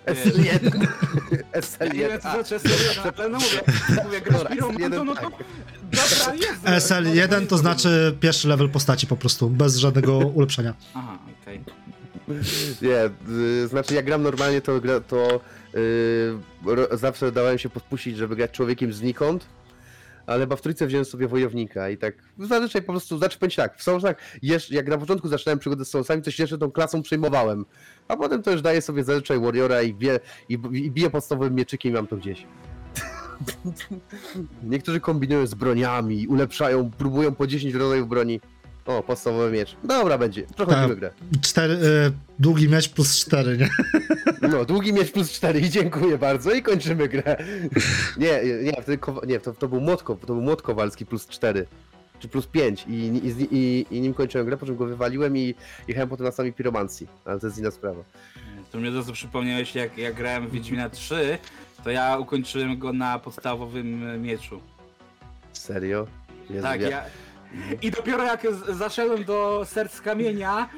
SL1. 0.07 0.87
Ja 1.81 1.87
nie 1.87 2.09
wiem, 2.09 2.21
co 2.21 2.29
SL1. 2.29 2.47
znaczy 2.49 2.57
SL1, 2.69 3.13
ale 3.19 3.29
no 3.29 3.39
mówię, 3.39 3.61
mówię 4.05 4.21
grasz 4.21 4.39
Dobra, 4.39 4.57
piromantą, 4.57 5.05
no 5.05 5.15
to 5.15 5.21
SL1 5.21 5.33
dobra, 5.93 6.35
jest. 6.35 6.89
SL1 6.89 7.47
to 7.47 7.59
znaczy 7.59 8.17
pierwszy 8.21 8.49
level 8.49 8.69
postaci 8.71 9.07
po 9.07 9.17
prostu, 9.17 9.51
bez 9.51 9.77
żadnego 9.77 10.19
ulepszenia. 10.39 10.75
Aha, 10.95 11.19
okej. 11.43 11.61
Nie, 12.83 13.11
y, 13.65 13.69
znaczy 13.69 13.95
jak 13.95 14.05
gram 14.05 14.23
normalnie, 14.23 14.61
to, 14.61 14.81
gra, 14.81 15.01
to 15.01 15.41
Yy, 16.65 16.75
ro- 16.75 16.97
zawsze 16.97 17.33
dałem 17.33 17.59
się 17.59 17.69
podpuścić, 17.69 18.17
żeby 18.17 18.37
grać 18.37 18.51
człowiekiem 18.51 18.93
znikąd, 18.93 19.47
ale 20.27 20.41
chyba 20.41 20.57
w 20.57 20.61
trójce 20.61 20.87
wziąłem 20.87 21.05
sobie 21.05 21.29
wojownika 21.29 21.91
i 21.91 21.97
tak 21.99 22.15
zazwyczaj 22.39 22.83
po 22.83 22.93
prostu, 22.93 23.19
znaczy 23.19 23.39
powiem 23.39 23.51
ci 23.51 23.57
tak, 23.57 23.79
w 23.79 23.83
Soulsach, 23.83 24.17
jak 24.71 24.89
na 24.89 24.99
początku 24.99 25.29
zaczynałem 25.29 25.59
przygodę 25.59 25.85
z 25.85 25.91
Soulsami, 25.91 26.23
to 26.23 26.31
się 26.31 26.43
jeszcze 26.43 26.59
tą 26.59 26.71
klasą 26.71 27.03
przejmowałem, 27.03 27.65
a 28.09 28.17
potem 28.17 28.43
to 28.43 28.51
już 28.51 28.63
daję 28.63 28.83
sobie 28.83 29.05
zazwyczaj 29.05 29.41
Warriora 29.41 29.83
i, 29.83 29.95
bie, 29.95 30.21
i, 30.49 30.59
i 30.73 30.91
biję 30.91 31.11
podstawowym 31.11 31.55
mieczykiem 31.55 31.93
i 31.93 31.95
mam 31.95 32.07
to 32.07 32.17
gdzieś. 32.17 32.47
Niektórzy 34.63 35.01
kombinują 35.01 35.47
z 35.47 35.55
broniami, 35.55 36.27
ulepszają, 36.27 36.91
próbują 36.91 37.35
po 37.35 37.47
10 37.47 37.75
rodzajów 37.75 38.09
broni. 38.09 38.41
O, 38.87 39.03
podstawowy 39.03 39.51
miecz. 39.51 39.77
Dobra, 39.85 40.19
będzie. 40.19 40.43
Przechodzimy 40.55 40.89
Tak. 40.89 40.99
grę. 40.99 41.11
Cztery, 41.43 41.75
y, 41.75 42.13
długi 42.39 42.69
miecz 42.69 42.89
plus 42.89 43.17
cztery, 43.17 43.59
nie? 43.59 43.69
No, 44.49 44.65
długi 44.65 44.93
miecz 44.93 45.13
plus 45.13 45.33
4 45.33 45.61
i 45.61 45.71
dziękuję 45.71 46.19
bardzo 46.19 46.53
i 46.53 46.63
kończymy 46.63 47.09
grę. 47.09 47.37
Nie, 48.17 48.41
nie, 48.63 48.73
wtedy 48.83 48.99
nie 49.27 49.41
to, 49.41 49.53
to 49.53 49.69
był 49.69 49.81
młotko, 49.81 50.15
to 50.15 50.27
był 50.27 50.41
młot 50.41 50.63
kowalski 50.63 51.07
plus 51.07 51.27
4. 51.27 51.67
Czy 52.19 52.29
plus 52.29 52.47
5 52.47 52.85
i, 52.89 52.93
i, 52.93 53.57
i, 53.57 53.87
i 53.91 54.01
nim 54.01 54.15
kończyłem 54.15 54.47
grę, 54.47 54.57
po 54.57 54.67
czym 54.67 54.77
go 54.77 54.87
wywaliłem 54.87 55.37
i 55.37 55.55
jechałem 55.89 56.09
potem 56.09 56.27
na 56.27 56.33
sami 56.33 56.53
piromancji. 56.53 57.07
Ale 57.25 57.41
to 57.41 57.47
jest 57.47 57.59
inna 57.59 57.71
sprawa. 57.71 58.03
To 58.73 58.79
mnie 58.79 58.91
to 59.07 59.13
przypomniałeś, 59.13 59.75
jak, 59.75 59.99
jak 59.99 60.15
grałem 60.15 60.49
w 60.49 60.51
Wiedźmina 60.53 60.91
3, 60.91 61.39
to 61.85 61.91
ja 61.91 62.19
ukończyłem 62.19 62.79
go 62.79 62.93
na 62.93 63.19
podstawowym 63.19 64.09
e, 64.11 64.19
mieczu. 64.19 64.61
Serio? 65.53 66.07
Jezu, 66.51 66.63
Tak, 66.63 66.81
ja-. 66.81 67.03
I 67.83 67.91
dopiero 67.91 68.25
jak 68.25 68.43
z- 68.53 68.77
zaszedłem 68.79 69.25
do 69.25 69.63
serc 69.65 70.01
kamienia, 70.01 70.69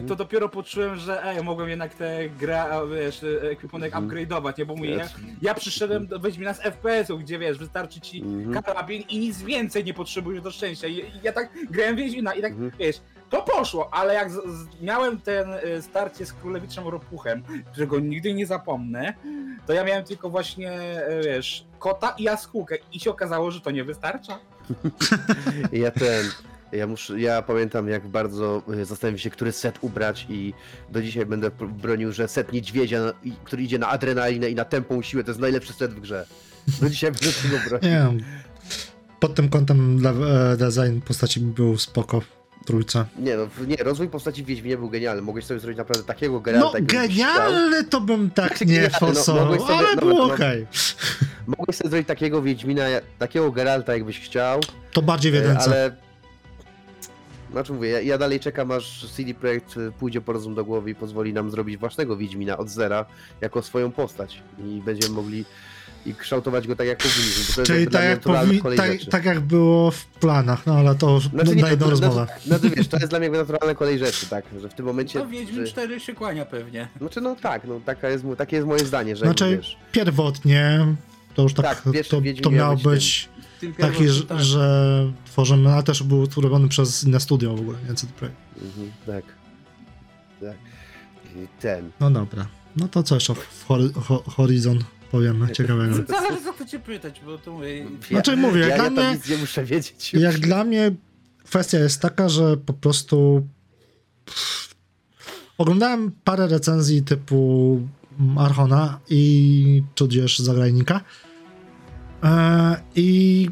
y, 0.00 0.02
to 0.08 0.16
dopiero 0.16 0.48
poczułem, 0.48 0.96
że 0.96 1.24
ej, 1.24 1.42
mogłem 1.42 1.68
jednak 1.68 1.94
tę 1.94 2.28
grę, 2.28 2.62
a, 2.62 2.86
wiesz, 2.86 3.22
y, 3.22 3.40
ekwipunek 3.52 3.94
Mhm. 3.96 4.08
upgrade'ować, 4.08 4.58
nie? 4.58 4.66
Bo 4.66 4.76
mówię, 4.76 4.90
ja, 4.90 5.08
ja 5.42 5.54
przyszedłem 5.54 6.06
do 6.06 6.18
z 6.54 6.60
FPS-u, 6.60 7.18
gdzie 7.18 7.38
wiesz, 7.38 7.58
wystarczy 7.58 8.00
ci 8.00 8.20
Mhm. 8.22 8.62
karabin 8.62 9.02
i 9.08 9.18
nic 9.18 9.42
więcej 9.42 9.84
nie 9.84 9.94
potrzebujesz 9.94 10.42
do 10.42 10.50
szczęścia. 10.50 10.86
I, 10.86 10.94
i 10.98 11.04
ja 11.22 11.32
tak 11.32 11.50
grałem 11.70 11.94
w 11.94 11.98
Wiedźmina 11.98 12.34
i 12.34 12.42
tak, 12.42 12.52
Mhm. 12.52 12.70
wiesz, 12.78 13.00
to 13.30 13.42
poszło, 13.42 13.94
ale 13.94 14.14
jak 14.14 14.30
z, 14.30 14.34
z, 14.34 14.82
miałem 14.82 15.20
ten 15.20 15.52
y, 15.52 15.82
starcie 15.82 16.26
z 16.26 16.32
Królewiczem 16.32 16.88
Ropuchem, 16.88 17.42
którego 17.72 18.00
nigdy 18.00 18.34
nie 18.34 18.46
zapomnę, 18.46 19.14
to 19.66 19.72
ja 19.72 19.84
miałem 19.84 20.04
tylko 20.04 20.30
właśnie, 20.30 21.00
y, 21.10 21.22
wiesz, 21.24 21.64
kota 21.78 22.14
i 22.18 22.22
jaskółkę 22.22 22.76
i 22.92 23.00
się 23.00 23.10
okazało, 23.10 23.50
że 23.50 23.60
to 23.60 23.70
nie 23.70 23.84
wystarcza. 23.84 24.38
Ja 25.72 25.90
ten. 25.90 26.26
Ja 26.72 26.86
muszę, 26.86 27.20
ja 27.20 27.42
pamiętam 27.42 27.88
jak 27.88 28.08
bardzo 28.08 28.62
y, 28.74 28.84
zastanawiam 28.84 29.18
się, 29.18 29.30
który 29.30 29.52
set 29.52 29.78
ubrać 29.80 30.26
i 30.28 30.54
do 30.90 31.02
dzisiaj 31.02 31.26
będę 31.26 31.50
bronił, 31.50 32.12
że 32.12 32.28
set 32.28 32.52
niedźwiedzia, 32.52 32.98
który 33.44 33.62
idzie 33.62 33.78
na 33.78 33.88
adrenalinę 33.88 34.50
i 34.50 34.54
na 34.54 34.64
tępą 34.64 35.02
siłę, 35.02 35.24
to 35.24 35.30
jest 35.30 35.40
najlepszy 35.40 35.72
set 35.72 35.94
w 35.94 36.00
grze. 36.00 36.26
Do 36.80 36.90
dzisiaj 36.90 37.12
będę 37.12 37.32
tego 37.42 37.56
bronił. 37.68 37.90
Nie 37.90 37.96
wiem. 37.96 38.24
Pod 39.20 39.34
tym 39.34 39.48
kątem 39.48 40.06
e, 40.06 40.56
design 40.56 41.00
postaci 41.00 41.40
był 41.40 41.78
spoko 41.78 42.22
trójce. 42.64 43.04
Nie 43.18 43.36
no, 43.36 43.48
nie, 43.66 43.76
rozwój 43.76 44.08
postaci 44.08 44.42
w 44.44 44.46
Wiedźminie 44.46 44.76
był 44.76 44.90
genialny. 44.90 45.22
Mogłeś 45.22 45.44
sobie 45.44 45.60
zrobić 45.60 45.78
naprawdę 45.78 46.04
takiego 46.04 46.40
Geralta, 46.40 46.78
No, 46.78 46.86
genialny 46.86 47.84
to 47.84 48.00
bym 48.00 48.30
tak 48.30 48.60
nie 48.66 48.82
no, 48.92 48.98
forsował, 48.98 49.60
sobie- 49.60 49.74
ale 49.74 49.94
no, 49.94 50.00
było 50.00 50.26
no. 50.26 50.34
okej. 50.34 50.66
Mogłeś 51.46 51.76
sobie 51.76 51.90
zrobić 51.90 52.08
takiego 52.08 52.42
Wiedźmina, 52.42 52.82
takiego 53.18 53.52
Geralta 53.52 53.92
jakbyś 53.92 54.20
chciał, 54.20 54.60
To 54.92 55.02
bardziej 55.02 55.32
w 55.32 55.34
e, 55.34 55.58
ale... 55.58 55.96
Znaczy 57.52 57.72
mówię, 57.72 57.88
ja, 57.88 58.00
ja 58.00 58.18
dalej 58.18 58.40
czekam 58.40 58.70
aż 58.70 59.06
CD 59.12 59.34
Projekt 59.34 59.76
y, 59.76 59.92
pójdzie 59.98 60.20
po 60.20 60.32
rozum 60.32 60.54
do 60.54 60.64
głowy 60.64 60.90
i 60.90 60.94
pozwoli 60.94 61.32
nam 61.32 61.50
zrobić 61.50 61.76
własnego 61.76 62.16
Wiedźmina 62.16 62.58
od 62.58 62.68
zera 62.68 63.06
jako 63.40 63.62
swoją 63.62 63.92
postać 63.92 64.42
i 64.58 64.82
będziemy 64.84 65.14
mogli 65.14 65.44
i 66.06 66.14
kształtować 66.14 66.66
go 66.66 66.76
tak 66.76 66.86
jak 66.86 66.98
powinniśmy, 66.98 67.44
bo 67.48 67.52
to 67.54 67.60
jest 67.60 67.66
Czyli 67.72 67.86
tak 67.86 68.04
jak, 68.04 68.20
powi- 68.20 68.76
tak, 68.76 68.90
tak 69.10 69.24
jak 69.24 69.40
było 69.40 69.90
w 69.90 70.04
planach, 70.04 70.66
no 70.66 70.74
ale 70.74 70.94
to 70.94 71.10
już 71.10 71.24
Znaczy, 71.28 71.54
na 71.56 71.62
nie, 71.62 71.70
jedną 71.70 71.84
to- 71.86 71.90
rozmowę. 71.90 72.26
No 72.46 72.58
to 72.58 72.70
wiesz, 72.70 72.88
to 72.88 72.96
jest 72.96 73.08
dla 73.10 73.18
mnie 73.18 73.30
naturalna 73.30 73.74
kolej 73.74 73.98
rzeczy, 73.98 74.26
tak, 74.26 74.44
że 74.60 74.68
w 74.68 74.74
tym 74.74 74.86
momencie... 74.86 75.20
To 75.20 75.26
Wiedźmin 75.28 75.66
że- 75.66 75.72
4 75.72 76.00
się 76.00 76.14
kłania 76.14 76.44
pewnie. 76.46 76.88
Znaczy 77.00 77.20
no 77.20 77.36
tak, 77.36 77.64
no 77.64 77.80
taka 77.84 78.08
jest, 78.08 78.24
takie 78.38 78.56
jest 78.56 78.68
moje 78.68 78.84
zdanie, 78.86 79.16
że 79.16 79.24
Znaczy, 79.24 79.56
wiesz, 79.56 79.76
Pierwotnie 79.92 80.86
to 81.34 81.42
już 81.42 81.54
tak, 81.54 81.66
Tak, 81.66 81.82
to, 82.08 82.16
to 82.42 82.50
miał 82.50 82.52
miało 82.52 82.76
być 82.76 82.84
tym. 82.84 82.92
być 82.92 83.28
Tym 83.60 83.74
taki, 83.74 84.08
że, 84.08 84.22
tak. 84.24 84.40
że 84.40 85.12
tworzymy, 85.26 85.70
ale 85.72 85.82
też 85.82 86.02
był 86.02 86.26
robiony 86.36 86.68
przez 86.68 87.04
inne 87.04 87.20
studio 87.20 87.54
w 87.56 87.60
ogóle, 87.60 87.78
nie 87.88 87.94
CD 87.94 88.12
Projekt. 88.12 88.36
mhm, 88.62 88.92
tak, 89.06 89.24
tak, 90.40 90.56
I 91.36 91.46
ten, 91.60 91.90
No 92.00 92.10
dobra. 92.10 92.46
No 92.76 92.88
to 92.88 93.02
co 93.02 93.14
jeszcze 93.14 93.34
ho- 94.06 94.22
Horizon 94.36 94.78
powiemy 95.10 95.52
ciekawego. 95.52 95.94
Zależy 95.94 96.44
co 96.44 96.52
chcecie 96.52 96.78
pytać, 96.78 97.20
bo 97.24 97.38
to 97.38 97.52
mówię... 97.52 97.86
Znaczy 98.10 98.36
mówię, 98.36 98.60
jak 98.60 98.70
ja, 98.70 98.76
dla 98.76 98.84
ja 98.84 98.90
tam 98.90 99.04
mnie- 99.04 99.14
nic 99.14 99.28
nie 99.28 99.36
muszę 99.36 99.64
wiedzieć 99.64 100.12
już. 100.12 100.22
Jak 100.22 100.38
dla 100.38 100.64
mnie 100.64 100.90
kwestia 101.44 101.78
jest 101.78 102.00
taka, 102.00 102.28
że 102.28 102.56
po 102.56 102.72
prostu 102.72 103.46
pff, 104.24 104.74
oglądałem 105.58 106.12
parę 106.24 106.46
recenzji 106.46 107.02
typu 107.02 107.80
Archona 108.38 109.00
i 109.10 109.82
tudzież 109.94 110.38
Zagrajnika 110.38 111.00
e, 112.24 112.80
i 112.96 113.50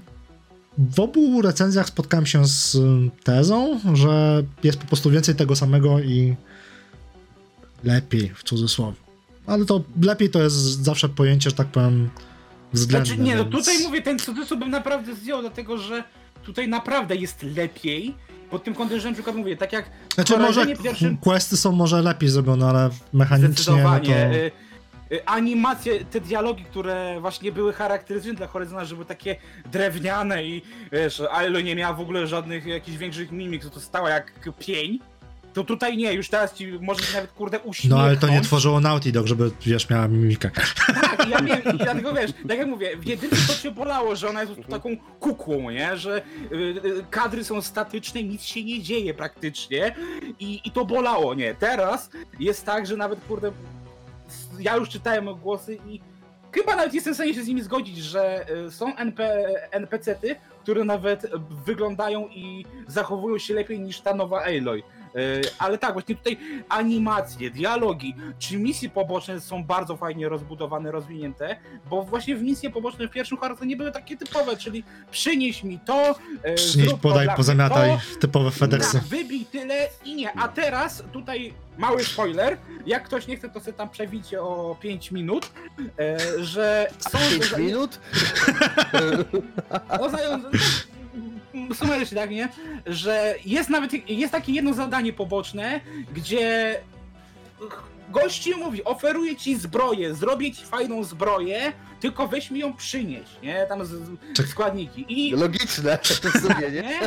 w 0.78 1.00
obu 1.00 1.42
recenzjach 1.42 1.86
spotkałem 1.86 2.26
się 2.26 2.46
z 2.46 2.76
tezą, 3.24 3.80
że 3.94 4.44
jest 4.64 4.78
po 4.78 4.86
prostu 4.86 5.10
więcej 5.10 5.34
tego 5.34 5.56
samego 5.56 6.00
i 6.00 6.36
lepiej 7.84 8.32
w 8.34 8.42
cudzysłowie. 8.42 9.05
Ale 9.46 9.64
to 9.64 9.82
lepiej 10.02 10.30
to 10.30 10.42
jest 10.42 10.56
zawsze 10.84 11.08
pojęcie, 11.08 11.50
że 11.50 11.56
tak 11.56 11.66
powiem, 11.66 12.10
względne. 12.72 13.06
Znaczy, 13.06 13.22
nie, 13.22 13.36
no 13.36 13.44
więc- 13.44 13.56
tutaj 13.56 13.78
mówię, 13.82 14.02
ten 14.02 14.18
cudzysłów 14.18 14.60
bym 14.60 14.70
naprawdę 14.70 15.14
zdjął, 15.14 15.40
dlatego 15.40 15.78
że 15.78 16.04
tutaj 16.42 16.68
naprawdę 16.68 17.16
jest 17.16 17.42
lepiej. 17.42 18.14
Pod 18.50 18.64
tym 18.64 18.74
kątem, 18.74 19.00
że 19.00 19.08
na 19.08 19.14
przykład 19.14 19.36
mówię, 19.36 19.56
tak 19.56 19.72
jak 19.72 19.90
Znaczy 20.14 20.38
może 20.38 20.66
pierwszym 20.66 21.16
questy 21.16 21.56
są 21.56 21.72
może 21.72 22.02
lepiej 22.02 22.28
zrobione, 22.28 22.66
ale 22.66 22.90
mechanicznie 23.12 23.82
no 23.82 24.00
to... 24.00 24.12
y, 24.12 24.50
y, 25.12 25.26
Animacje, 25.26 26.04
te 26.04 26.20
dialogi, 26.20 26.64
które 26.64 27.20
właśnie 27.20 27.52
były 27.52 27.72
charakterystyczne 27.72 28.36
dla 28.36 28.46
Horyzona, 28.46 28.84
że 28.84 28.94
były 28.94 29.06
takie 29.06 29.36
drewniane 29.72 30.44
i 30.44 30.62
wiesz, 30.92 31.22
Ailo 31.30 31.60
nie 31.60 31.76
miała 31.76 31.94
w 31.94 32.00
ogóle 32.00 32.26
żadnych 32.26 32.66
jakichś 32.66 32.96
większych 32.98 33.32
mimik, 33.32 33.64
to 33.70 33.80
stała 33.80 34.10
jak 34.10 34.32
pień. 34.58 34.98
To 35.56 35.64
tutaj 35.64 35.96
nie, 35.96 36.12
już 36.12 36.28
teraz 36.28 36.54
ci 36.54 36.72
może 36.80 37.02
się 37.02 37.14
nawet 37.14 37.32
kurde 37.32 37.60
uśmiechnąć. 37.60 38.00
No 38.00 38.06
ale 38.06 38.16
to 38.16 38.28
nie 38.28 38.40
tworzyło 38.40 38.80
Naughty 38.80 39.12
Dog, 39.12 39.26
żeby 39.26 39.50
wiesz, 39.66 39.90
miała 39.90 40.08
mimikę. 40.08 40.50
Tak, 40.86 41.28
ja 41.30 41.38
wiem, 41.42 41.74
i 41.74 41.78
dlatego 41.78 42.12
wiesz, 42.12 42.30
tak 42.48 42.58
jak 42.58 42.68
mówię, 42.68 42.96
w 42.96 43.46
to 43.48 43.54
cię 43.62 43.70
bolało, 43.70 44.16
że 44.16 44.28
ona 44.28 44.40
jest 44.40 44.52
taką 44.70 44.96
kukłą, 45.20 45.70
nie? 45.70 45.96
Że 45.96 46.22
y, 46.52 46.56
y, 46.56 47.04
kadry 47.10 47.44
są 47.44 47.62
statyczne, 47.62 48.22
nic 48.22 48.42
się 48.42 48.64
nie 48.64 48.82
dzieje 48.82 49.14
praktycznie 49.14 49.94
i, 50.40 50.60
i 50.64 50.70
to 50.70 50.84
bolało, 50.84 51.34
nie? 51.34 51.54
Teraz 51.54 52.10
jest 52.40 52.64
tak, 52.64 52.86
że 52.86 52.96
nawet 52.96 53.20
kurde, 53.28 53.52
ja 54.58 54.76
już 54.76 54.88
czytałem 54.88 55.34
głosy 55.34 55.78
i 55.86 56.00
chyba 56.52 56.76
nawet 56.76 56.94
jestem 56.94 57.12
w 57.12 57.16
stanie 57.16 57.34
się 57.34 57.42
z 57.42 57.48
nimi 57.48 57.62
zgodzić, 57.62 57.98
że 57.98 58.46
y, 58.66 58.70
są 58.70 58.96
NP, 58.96 59.44
NPC-ty, 59.70 60.36
które 60.62 60.84
nawet 60.84 61.26
wyglądają 61.66 62.28
i 62.28 62.64
zachowują 62.86 63.38
się 63.38 63.54
lepiej 63.54 63.80
niż 63.80 64.00
ta 64.00 64.14
nowa 64.14 64.42
Aloy. 64.44 64.82
Y, 65.16 65.42
Ale 65.58 65.78
tak, 65.78 65.92
właśnie 65.92 66.14
tutaj 66.16 66.38
animacje, 66.68 67.50
dialogi, 67.50 68.14
czy 68.38 68.56
misje 68.58 68.88
poboczne 68.88 69.40
są 69.40 69.64
bardzo 69.64 69.96
fajnie 69.96 70.28
rozbudowane, 70.28 70.90
rozwinięte, 70.92 71.56
bo 71.90 72.02
właśnie 72.02 72.36
w 72.36 72.42
misje 72.42 72.70
poboczne 72.70 73.08
w 73.08 73.10
pierwszym 73.10 73.38
Horizonie 73.38 73.76
były 73.76 73.92
takie 73.92 74.16
typowe, 74.16 74.56
czyli 74.56 74.84
przynieś 75.10 75.62
mi 75.64 75.78
to, 75.78 76.14
e, 76.42 76.54
Przynieś, 76.54 76.94
podaj, 76.94 77.28
pozamiataj, 77.36 77.90
to, 77.90 78.20
typowe 78.20 78.50
FedExy. 78.50 78.92
tak, 78.98 79.02
wybij 79.08 79.44
tyle 79.44 79.88
i 80.04 80.14
nie. 80.14 80.32
A 80.32 80.48
teraz 80.48 81.02
tutaj 81.12 81.54
mały 81.78 82.04
spoiler, 82.04 82.58
jak 82.86 83.04
ktoś 83.04 83.26
nie 83.26 83.36
chce, 83.36 83.48
to 83.48 83.60
sobie 83.60 83.72
tam 83.72 83.88
przewidzie 83.90 84.42
o 84.42 84.76
5 84.80 85.10
minut, 85.10 85.50
e, 85.98 86.16
że 86.44 86.88
są... 86.98 87.18
5 87.30 87.56
minut? 87.56 88.00
No, 90.00 90.10
znają- 90.10 90.42
sumarycznie 91.74 92.18
tak, 92.18 92.30
nie? 92.30 92.48
Że 92.86 93.34
jest 93.44 93.70
nawet, 93.70 94.08
jest 94.10 94.32
takie 94.32 94.52
jedno 94.52 94.74
zadanie 94.74 95.12
poboczne, 95.12 95.80
gdzie 96.14 96.76
gości 98.08 98.54
mówi, 98.54 98.84
oferuję 98.84 99.36
ci 99.36 99.56
zbroję, 99.56 100.14
zrobię 100.14 100.52
ci 100.52 100.64
fajną 100.64 101.04
zbroję, 101.04 101.72
tylko 102.00 102.28
weź 102.28 102.50
mi 102.50 102.60
ją 102.60 102.72
przynieść, 102.74 103.36
nie? 103.42 103.66
Tam 103.68 103.86
z, 103.86 103.90
z 104.38 104.50
składniki. 104.50 105.04
I, 105.08 105.32
Logiczne 105.32 105.98
w 106.02 106.40
sumie, 106.40 106.70
nie? 106.70 106.82
nie? 106.82 107.00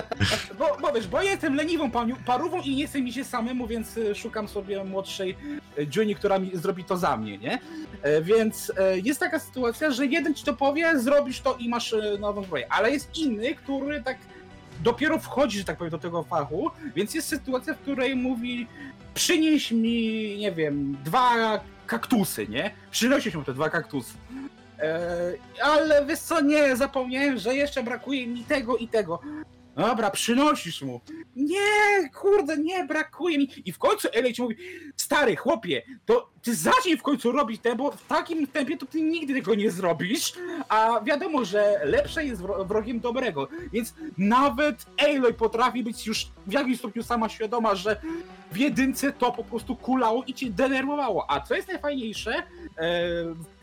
Bo, 0.60 0.78
bo 0.82 0.92
wiesz, 0.92 1.08
bo 1.08 1.22
ja 1.22 1.32
jestem 1.32 1.56
leniwą 1.56 1.92
parówą 2.26 2.62
i 2.62 2.76
nie 2.76 2.88
chce 2.88 3.02
mi 3.02 3.14
się 3.14 3.24
samemu, 3.24 3.68
więc 3.68 3.98
y, 3.98 4.16
szukam 4.16 4.48
sobie 4.48 4.84
młodszej 4.84 5.38
Juni, 5.96 6.16
która 6.16 6.40
mi 6.40 6.52
zrobi 6.54 6.84
to 6.84 6.98
za 6.98 7.18
mnie, 7.18 7.38
nie? 7.38 7.60
E, 8.02 8.22
Więc 8.22 8.72
e, 8.78 9.00
jest 9.00 9.20
taka 9.20 9.40
sytuacja, 9.40 9.92
że 9.92 10.06
jeden 10.06 10.34
ci 10.36 10.44
to 10.46 10.54
powie, 10.54 11.00
zrobisz 11.00 11.42
to 11.42 11.56
i 11.60 11.70
masz 11.70 11.94
e, 11.94 12.18
nową 12.20 12.44
zbroję, 12.44 12.72
ale 12.72 12.92
jest 12.92 13.18
inny, 13.18 13.56
który 13.56 14.04
tak 14.04 14.18
dopiero 14.84 15.20
wchodzi, 15.20 15.58
że 15.58 15.64
tak 15.64 15.78
powiem, 15.78 15.92
do 15.92 15.98
tego 15.98 16.24
fachu, 16.24 16.72
więc 16.96 17.14
jest 17.14 17.28
sytuacja, 17.28 17.74
w 17.74 17.80
której 17.80 18.16
mówi 18.16 18.68
przynieś 19.14 19.72
mi, 19.72 20.38
nie 20.38 20.52
wiem, 20.52 20.98
dwa 21.06 21.60
kaktusy, 21.88 22.48
nie? 22.48 22.72
Przynosisz 22.92 23.36
mu 23.36 23.44
te 23.44 23.54
dwa 23.54 23.70
kaktusy. 23.70 24.14
E, 24.80 25.34
ale 25.64 26.06
wiesz 26.06 26.20
co, 26.20 26.42
nie, 26.42 26.76
zapomniałem, 26.76 27.38
że 27.38 27.56
jeszcze 27.56 27.84
brakuje 27.84 28.28
mi 28.28 28.44
tego 28.44 28.78
i 28.78 28.88
tego. 28.88 29.20
Dobra, 29.80 30.12
przynosisz 30.12 30.82
mu. 30.82 31.02
Nie, 31.36 32.10
kurde, 32.16 32.58
nie, 32.58 32.86
brakuje 32.86 33.38
mi. 33.38 33.50
I 33.66 33.72
w 33.72 33.78
końcu 33.78 34.08
Elej 34.14 34.34
ci 34.34 34.42
mówi, 34.42 34.56
stary 34.96 35.36
chłopie, 35.36 35.82
to 36.06 36.30
ty 36.42 36.56
zacznij 36.56 36.98
w 36.98 37.02
końcu 37.04 37.32
robić 37.32 37.62
te, 37.62 37.76
bo 37.76 37.92
w 37.92 38.08
takim 38.08 38.48
tempie 38.48 38.78
to 38.78 38.86
ty 38.86 39.02
nigdy 39.02 39.34
tego 39.34 39.56
nie 39.56 39.72
zrobisz. 39.72 40.34
A 40.70 41.02
wiadomo, 41.04 41.46
że 41.46 41.82
lepsze 41.84 42.26
jest 42.26 42.42
wro- 42.42 42.68
wrogiem 42.68 43.00
dobrego. 43.00 43.48
Więc 43.74 43.94
nawet 44.18 44.86
Aloy 44.98 45.34
potrafi 45.34 45.84
być 45.84 46.08
już 46.08 46.28
w 46.48 46.52
jakimś 46.52 46.78
stopniu 46.78 47.04
sama 47.04 47.30
świadoma, 47.30 47.76
że 47.76 48.02
w 48.52 48.58
jedynce 48.58 49.12
to 49.12 49.32
po 49.32 49.44
prostu 49.44 49.76
kulało 49.76 50.24
i 50.28 50.34
cię 50.34 50.50
denerwowało. 50.50 51.32
A 51.32 51.42
co 51.42 51.56
jest 51.56 51.68
najfajniejsze 51.68 52.34
e, 52.34 52.44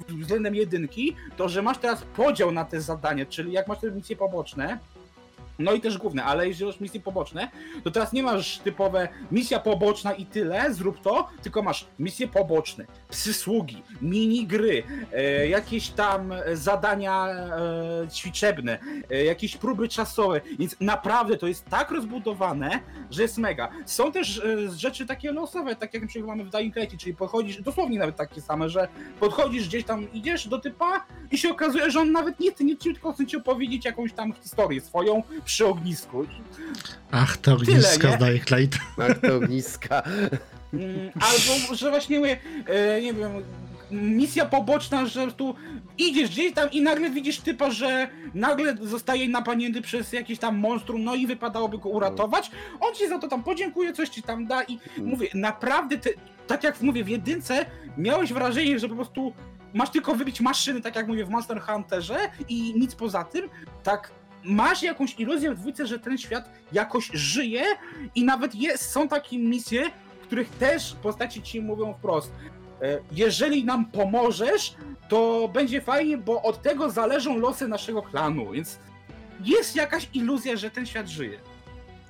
względem 0.08 0.54
jedynki, 0.54 1.16
to 1.36 1.48
że 1.48 1.62
masz 1.62 1.78
teraz 1.78 2.02
podział 2.16 2.52
na 2.52 2.64
te 2.64 2.80
zadania, 2.80 3.26
czyli 3.26 3.52
jak 3.52 3.68
masz 3.68 3.78
te 3.80 3.90
misje 3.90 4.16
poboczne, 4.16 4.78
no 5.58 5.72
i 5.72 5.80
też 5.80 5.98
główne, 5.98 6.24
ale 6.24 6.48
jeżeli 6.48 6.66
masz 6.66 6.80
misje 6.80 7.00
poboczne, 7.00 7.50
to 7.84 7.90
teraz 7.90 8.12
nie 8.12 8.22
masz 8.22 8.58
typowe 8.58 9.08
misja 9.32 9.58
poboczna 9.58 10.12
i 10.12 10.26
tyle, 10.26 10.74
zrób 10.74 11.00
to, 11.00 11.28
tylko 11.42 11.62
masz 11.62 11.86
misje 11.98 12.28
poboczne, 12.28 12.86
przysługi, 13.08 13.82
minigry, 14.02 14.82
e, 15.12 15.48
jakieś 15.48 15.88
tam 15.88 16.32
zadania 16.52 17.28
e, 17.28 18.08
ćwiczebne, 18.08 18.78
e, 19.10 19.24
jakieś 19.24 19.56
próby 19.56 19.88
czasowe, 19.88 20.40
więc 20.58 20.76
naprawdę 20.80 21.36
to 21.36 21.46
jest 21.46 21.64
tak 21.64 21.90
rozbudowane, 21.90 22.80
że 23.10 23.22
jest 23.22 23.38
mega. 23.38 23.68
Są 23.86 24.12
też 24.12 24.38
e, 24.38 24.70
rzeczy 24.70 25.06
takie 25.06 25.32
losowe, 25.32 25.76
tak 25.76 25.94
jak 25.94 26.02
na 26.02 26.08
przykład 26.08 26.28
mamy 26.28 26.44
w 26.44 26.50
Dying 26.50 26.76
Light, 26.76 26.98
czyli 26.98 27.14
podchodzisz, 27.14 27.62
dosłownie 27.62 27.98
nawet 27.98 28.16
takie 28.16 28.40
same, 28.40 28.68
że 28.68 28.88
podchodzisz 29.20 29.68
gdzieś 29.68 29.84
tam, 29.84 30.12
idziesz 30.12 30.48
do 30.48 30.58
typa 30.58 31.06
i 31.30 31.38
się 31.38 31.50
okazuje, 31.50 31.90
że 31.90 32.00
on 32.00 32.12
nawet 32.12 32.40
nie 32.40 32.50
chce 32.50 32.64
nic, 32.64 32.82
tylko 32.82 33.12
chce 33.12 33.26
ci 33.26 33.36
opowiedzieć 33.36 33.84
jakąś 33.84 34.12
tam 34.12 34.32
historię 34.32 34.80
swoją 34.80 35.22
przy 35.46 35.66
ognisku. 35.66 36.26
Ach, 37.10 37.36
te 37.36 37.52
ogniska 37.54 37.98
Tyle, 37.98 38.10
nie? 38.10 38.16
z 38.16 38.20
Dying 38.20 38.50
Light. 38.50 38.78
Jak 38.98 39.18
to 39.18 39.36
ogniska. 39.36 40.02
mm, 40.74 41.10
albo, 41.14 41.74
że 41.74 41.90
właśnie 41.90 42.18
mówię, 42.18 42.38
e, 42.66 43.00
nie 43.00 43.14
wiem, 43.14 43.30
misja 43.90 44.46
poboczna, 44.46 45.06
że 45.06 45.32
tu 45.32 45.54
idziesz 45.98 46.30
gdzieś 46.30 46.54
tam 46.54 46.70
i 46.70 46.82
nagle 46.82 47.10
widzisz 47.10 47.38
typa, 47.38 47.70
że 47.70 48.08
nagle 48.34 48.76
zostaje 48.82 49.28
napadnięty 49.28 49.82
przez 49.82 50.12
jakieś 50.12 50.38
tam 50.38 50.58
monstrum, 50.58 51.04
no 51.04 51.14
i 51.14 51.26
wypadałoby 51.26 51.78
go 51.78 51.88
uratować. 51.88 52.50
On 52.80 52.94
ci 52.94 53.08
za 53.08 53.18
to 53.18 53.28
tam 53.28 53.42
podziękuje, 53.42 53.92
coś 53.92 54.08
ci 54.08 54.22
tam 54.22 54.46
da 54.46 54.62
i 54.62 54.78
mówię, 54.98 55.28
naprawdę, 55.34 55.98
te, 55.98 56.10
tak 56.46 56.64
jak 56.64 56.80
mówię, 56.80 57.04
w 57.04 57.08
jedynce 57.08 57.66
miałeś 57.98 58.32
wrażenie, 58.32 58.78
że 58.78 58.88
po 58.88 58.94
prostu 58.94 59.32
masz 59.74 59.90
tylko 59.90 60.14
wybić 60.14 60.40
maszyny, 60.40 60.80
tak 60.80 60.96
jak 60.96 61.08
mówię 61.08 61.24
w 61.24 61.30
Monster 61.30 61.60
Hunterze 61.60 62.18
i 62.48 62.74
nic 62.76 62.94
poza 62.94 63.24
tym, 63.24 63.48
tak 63.82 64.10
masz 64.46 64.82
jakąś 64.82 65.14
iluzję 65.20 65.50
w 65.54 65.58
dwójce, 65.58 65.86
że 65.86 65.98
ten 65.98 66.18
świat 66.18 66.48
jakoś 66.72 67.10
żyje 67.14 67.64
i 68.14 68.24
nawet 68.24 68.54
jest, 68.54 68.90
są 68.90 69.08
takie 69.08 69.38
misje, 69.38 69.90
których 70.22 70.48
też 70.48 70.96
postaci 71.02 71.42
ci 71.42 71.60
mówią 71.60 71.94
wprost, 71.94 72.30
e, 72.82 72.98
jeżeli 73.12 73.64
nam 73.64 73.84
pomożesz, 73.86 74.74
to 75.08 75.50
będzie 75.54 75.80
fajnie, 75.80 76.18
bo 76.18 76.42
od 76.42 76.62
tego 76.62 76.90
zależą 76.90 77.38
losy 77.38 77.68
naszego 77.68 78.02
klanu, 78.02 78.50
więc 78.50 78.78
jest 79.44 79.76
jakaś 79.76 80.08
iluzja, 80.14 80.56
że 80.56 80.70
ten 80.70 80.86
świat 80.86 81.08
żyje. 81.08 81.38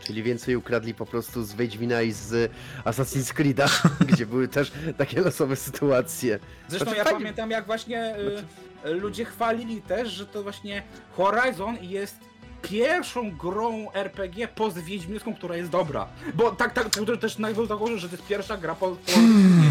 Czyli 0.04 0.22
więcej 0.22 0.56
ukradli 0.56 0.94
po 0.94 1.06
prostu 1.06 1.44
z 1.44 1.54
Wiedźmina 1.54 2.02
i 2.02 2.12
z 2.12 2.52
Assassin's 2.84 3.34
Creed'a, 3.34 3.88
gdzie 4.12 4.26
były 4.26 4.48
też 4.48 4.72
takie 4.98 5.20
losowe 5.20 5.56
sytuacje. 5.56 6.38
Zresztą 6.68 6.84
Znaczy, 6.84 6.98
ja 6.98 7.04
fajnie- 7.04 7.18
pamiętam 7.18 7.50
jak 7.50 7.66
właśnie 7.66 8.16
y, 8.16 8.44
ludzie 8.84 9.24
chwalili 9.24 9.82
też, 9.82 10.12
że 10.12 10.26
to 10.26 10.42
właśnie 10.42 10.82
Horizon 11.16 11.76
jest 11.80 12.16
pierwszą 12.62 13.30
grą 13.30 13.92
RPG 13.92 14.48
post 14.48 14.78
Wiedźmińską, 14.78 15.34
która 15.34 15.56
jest 15.56 15.70
dobra. 15.70 16.08
Bo 16.34 16.50
tak, 16.50 16.72
tak, 16.72 16.88
to 16.88 17.16
też 17.16 17.38
najpierw 17.38 17.68
założę, 17.68 17.98
że 17.98 18.08
to 18.08 18.16
jest 18.16 18.28
pierwsza 18.28 18.56
gra 18.56 18.74
po, 18.74 18.90
po 18.90 19.20
nie? 19.20 19.70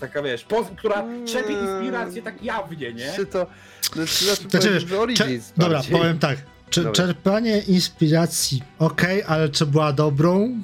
Taka 0.00 0.22
wiesz, 0.22 0.44
po, 0.44 0.64
która 0.64 1.04
czerpie 1.26 1.52
inspirację 1.52 2.22
tak 2.22 2.42
jawnie, 2.42 2.92
nie? 2.92 3.12
Czy 3.16 3.26
to... 3.26 3.46
Czy 3.80 4.24
znaczy, 4.24 4.48
Znaczy, 4.48 4.86
cze- 5.16 5.28
dobra, 5.56 5.82
powiem 5.92 6.18
tak. 6.18 6.38
Czy, 6.70 6.80
Dobra. 6.80 6.92
czerpanie 6.92 7.58
inspiracji, 7.58 8.62
okej, 8.78 9.22
ale 9.22 9.48
czy 9.48 9.66
była 9.66 9.92
dobrą? 9.92 10.60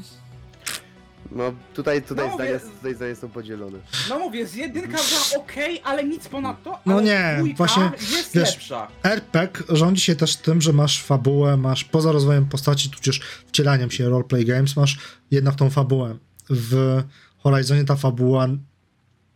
No 1.32 1.52
tutaj, 1.74 2.02
tutaj, 2.02 2.28
No, 2.28 2.34
zdania, 2.34 2.52
wie- 2.52 2.60
tutaj 2.60 2.94
zdania 2.94 3.14
są 3.14 3.28
podzielone. 3.28 3.78
No 4.08 4.18
mówię, 4.18 4.46
z 4.46 4.54
jedynka 4.54 4.88
była 4.96 5.42
okej, 5.44 5.80
ale 5.84 6.04
nic 6.04 6.28
ponadto, 6.28 6.78
No 6.86 6.94
ale 6.94 7.02
nie, 7.02 7.34
dwójka 7.36 7.56
właśnie, 7.56 7.90
jest 8.00 8.34
wiesz, 8.34 8.50
lepsza. 8.54 8.88
RPG 9.04 9.62
rządzi 9.68 10.00
się 10.02 10.16
też 10.16 10.36
tym, 10.36 10.60
że 10.62 10.72
masz 10.72 11.02
fabułę, 11.02 11.56
masz 11.56 11.84
poza 11.84 12.12
rozwojem 12.12 12.46
postaci, 12.46 12.90
tudzież 12.90 13.20
wcielaniem 13.46 13.90
się 13.90 14.08
roleplay 14.08 14.44
games, 14.44 14.76
masz 14.76 14.98
jednak 15.30 15.54
tą 15.54 15.70
fabułę. 15.70 16.16
W 16.50 17.02
Horizonie 17.38 17.84
ta 17.84 17.96
fabuła, 17.96 18.48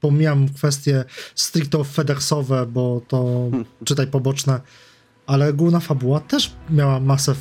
pomijam 0.01 0.49
kwestie 0.49 1.05
stricte 1.35 1.85
FedExowe, 1.85 2.67
bo 2.67 3.01
to 3.09 3.25
czytaj 3.85 4.07
poboczne, 4.07 4.61
ale 5.27 5.53
główna 5.53 5.81
fabuła 5.81 6.21
też 6.21 6.53
miała 6.71 7.01
masę 7.01 7.35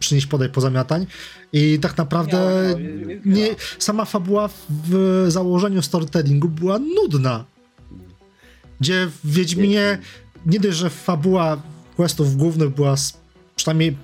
przynieść 0.00 0.26
podaj 0.26 0.48
pozamiatań 0.48 1.06
i 1.52 1.78
tak 1.82 1.96
naprawdę 1.98 2.38
nie, 3.24 3.42
miała. 3.42 3.54
sama 3.78 4.04
fabuła 4.04 4.48
w 4.68 5.24
założeniu 5.28 5.82
storytellingu 5.82 6.48
była 6.48 6.78
nudna. 6.78 7.44
Gdzie 8.80 9.06
w 9.06 9.32
Wiedźminie 9.32 9.98
nie 10.46 10.60
dość, 10.60 10.76
że 10.76 10.90
fabuła 10.90 11.62
questów 11.96 12.36
głównych 12.36 12.70
była 12.70 12.94
przynajmniej 13.56 13.96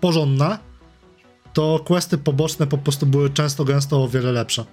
porządna, 0.00 0.58
to 1.52 1.80
questy 1.86 2.18
poboczne 2.18 2.66
po 2.66 2.78
prostu 2.78 3.06
były 3.06 3.30
często, 3.30 3.64
gęsto 3.64 4.04
o 4.04 4.08
wiele 4.08 4.32
lepsze. 4.32 4.64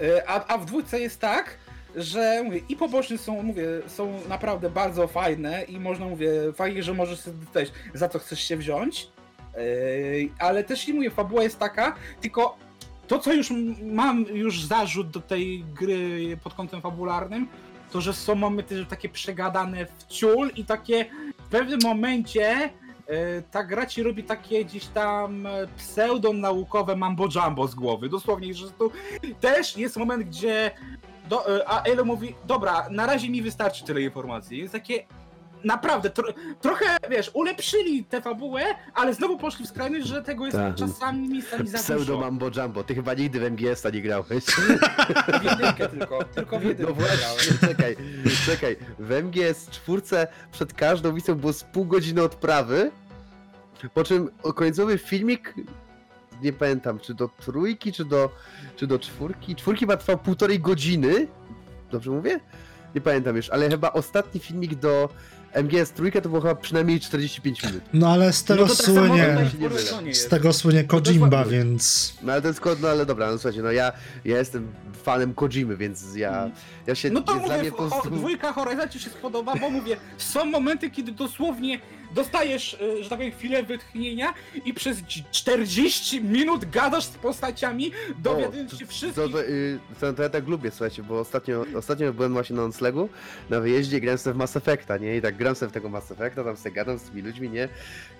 E, 0.00 0.28
A, 0.28 0.46
a 0.46 0.58
w 0.58 0.66
dwójce 0.66 1.00
jest 1.00 1.20
tak, 1.20 1.58
że 1.96 2.42
mówię, 2.44 2.60
i 2.68 2.76
poboczne 2.76 3.18
są, 3.18 3.42
mówię, 3.42 3.64
są 3.86 4.20
naprawdę 4.28 4.70
bardzo 4.70 5.08
fajne 5.08 5.62
i 5.62 5.80
można, 5.80 6.06
mówię, 6.06 6.30
fajnie, 6.54 6.82
że 6.82 6.94
możesz 6.94 7.22
też 7.52 7.72
za 7.94 8.08
co 8.08 8.18
chcesz 8.18 8.40
się 8.40 8.56
wziąć, 8.56 9.08
e, 9.54 9.58
ale 10.38 10.64
też 10.64 10.88
i 10.88 10.94
mówię, 10.94 11.10
fabuła 11.10 11.42
jest 11.42 11.58
taka, 11.58 11.94
tylko 12.20 12.56
to, 13.06 13.18
co 13.18 13.32
już 13.32 13.52
mam 13.82 14.22
już 14.22 14.64
zarzut 14.64 15.10
do 15.10 15.20
tej 15.20 15.64
gry 15.64 16.36
pod 16.44 16.54
kątem 16.54 16.80
fabularnym, 16.80 17.48
to, 17.92 18.00
że 18.00 18.12
są 18.12 18.34
momenty 18.34 18.86
takie 18.86 19.08
przegadane 19.08 19.86
w 19.86 20.06
ciul 20.06 20.50
i 20.56 20.64
takie 20.64 21.06
w 21.38 21.48
pewnym 21.48 21.78
momencie 21.82 22.70
e, 23.06 23.42
ta 23.42 23.64
gra 23.64 23.86
ci 23.86 24.02
robi 24.02 24.24
takie 24.24 24.64
gdzieś 24.64 24.86
tam 24.86 25.48
pseudonaukowe 25.76 26.96
mambo 26.96 27.28
jumbo 27.34 27.68
z 27.68 27.74
głowy. 27.74 28.08
Dosłownie, 28.08 28.54
że 28.54 28.70
tu 28.70 28.92
też 29.40 29.76
jest 29.76 29.96
moment, 29.96 30.24
gdzie 30.24 30.70
do, 31.28 31.56
e, 31.56 31.68
a 31.68 31.82
Elo 31.82 32.04
mówi, 32.04 32.34
dobra, 32.46 32.86
na 32.90 33.06
razie 33.06 33.30
mi 33.30 33.42
wystarczy 33.42 33.84
tyle 33.84 34.00
informacji. 34.02 34.58
Jest 34.58 34.72
takie 34.72 35.04
naprawdę, 35.64 36.10
tro, 36.10 36.28
trochę, 36.60 36.84
wiesz, 37.10 37.30
ulepszyli 37.34 38.04
tę 38.04 38.22
fabułę, 38.22 38.62
ale 38.94 39.14
znowu 39.14 39.38
poszli 39.38 39.64
w 39.66 39.68
skrajność, 39.68 40.06
że 40.06 40.22
tego 40.22 40.44
jest 40.44 40.56
Tak. 40.56 40.74
czasami 40.74 41.28
miejscami 41.28 41.68
za 41.68 41.78
Pseudo 41.78 42.04
dużo. 42.04 42.18
Mambo 42.18 42.50
Jumbo. 42.56 42.84
Ty 42.84 42.94
chyba 42.94 43.14
nigdy 43.14 43.40
w 43.40 43.42
MGS-a 43.50 43.90
nie 43.90 44.02
grałeś. 44.02 44.44
W 45.40 45.44
jedynkę 45.44 45.88
tylko, 45.88 46.24
tylko 46.24 46.58
w 46.60 46.64
jedynkę 46.64 46.92
No 46.92 46.94
właśnie, 46.94 47.16
grałem. 47.18 47.76
czekaj, 47.76 47.96
czekaj. 48.46 48.76
W 48.98 49.12
MGS 49.12 49.70
czwórce 49.70 50.26
przed 50.52 50.74
każdą 50.74 51.12
misją 51.12 51.34
było 51.34 51.52
z 51.52 51.64
pół 51.64 51.84
godziny 51.84 52.22
odprawy, 52.22 52.90
po 53.94 54.04
czym 54.04 54.30
końcowy 54.54 54.98
filmik, 54.98 55.54
nie 56.42 56.52
pamiętam, 56.52 56.98
czy 57.00 57.14
do 57.14 57.28
trójki, 57.28 57.92
czy 57.92 58.04
do, 58.04 58.30
czy 58.76 58.86
do 58.86 58.98
czwórki. 58.98 59.56
Czwórki 59.56 59.80
chyba 59.80 59.96
trwał 59.96 60.18
półtorej 60.18 60.60
godziny. 60.60 61.26
Dobrze 61.90 62.10
mówię? 62.10 62.40
Nie 62.94 63.00
pamiętam 63.00 63.36
już, 63.36 63.50
ale 63.50 63.70
chyba 63.70 63.92
ostatni 63.92 64.40
filmik 64.40 64.74
do 64.74 65.08
MGS 65.62 65.90
trójkę 65.92 66.22
to 66.22 66.28
było 66.28 66.40
chyba 66.40 66.54
przynajmniej 66.54 67.00
45 67.00 67.62
minut. 67.64 67.80
No 67.94 68.08
ale 68.12 68.32
z 68.32 68.44
tego 68.44 68.62
No 68.62 68.68
tak 68.68 68.76
słynie. 68.76 69.36
Horizonie 69.68 70.14
z 70.14 70.28
tego 70.28 70.52
słynie 70.52 70.84
Kojimba, 70.84 71.26
dokładnie. 71.26 71.52
więc... 71.58 72.14
No 72.22 72.32
ale 72.32 72.42
to 72.42 72.48
jest, 72.48 72.60
no 72.82 72.88
ale 72.88 73.06
dobra, 73.06 73.26
no 73.30 73.38
słuchajcie, 73.38 73.62
no 73.62 73.72
ja, 73.72 73.92
ja 74.24 74.38
jestem 74.38 74.72
fanem 75.02 75.34
Kojimy, 75.34 75.76
więc 75.76 76.14
ja, 76.14 76.50
ja 76.86 76.94
się, 76.94 77.10
No 77.10 77.20
to 77.20 77.32
jest 77.34 77.46
dla 77.46 77.56
mówię, 77.56 77.70
mnie 77.70 77.78
po 77.78 77.88
prostu... 77.88 78.10
dwójka 78.10 78.52
Horizon 78.52 78.88
ci 78.88 79.00
się 79.00 79.10
spodoba, 79.10 79.54
bo 79.60 79.70
mówię, 79.70 79.96
są 80.18 80.44
momenty, 80.44 80.90
kiedy 80.90 81.12
dosłownie 81.12 81.80
dostajesz, 82.14 82.74
e, 82.80 83.02
że 83.02 83.10
tak 83.10 83.18
powiem, 83.18 83.32
chwilę 83.32 83.62
wytchnienia 83.62 84.34
i 84.64 84.74
przez 84.74 84.98
40 85.30 86.20
minut 86.22 86.70
gadasz 86.70 87.04
z 87.04 87.08
postaciami, 87.08 87.92
dowiadując 88.18 88.70
się 88.72 88.86
To, 88.86 88.92
wszystkich. 88.92 89.32
to, 89.32 89.42
y, 89.42 89.78
to, 90.00 90.12
to 90.12 90.22
ja 90.22 90.28
tak 90.28 90.48
lubię, 90.48 90.70
słuchajcie, 90.70 91.02
bo 91.02 91.20
ostatnio, 91.20 91.64
ostatnio 91.76 92.12
byłem 92.12 92.32
właśnie 92.32 92.56
na 92.56 92.62
noclegu, 92.66 93.08
na 93.50 93.60
wyjeździe, 93.60 94.00
grałem 94.00 94.18
sobie 94.18 94.34
w 94.34 94.36
Mass 94.36 94.56
Effecta, 94.56 94.96
nie? 94.98 95.16
I 95.16 95.22
tak 95.22 95.36
gram 95.36 95.54
sobie 95.54 95.70
w 95.70 95.72
tego 95.72 95.88
Mass 95.88 96.10
Effecta, 96.10 96.44
tam 96.44 96.56
sobie 96.56 96.70
gadam 96.74 96.98
z 96.98 97.02
tymi 97.02 97.22
ludźmi, 97.22 97.50
nie? 97.50 97.68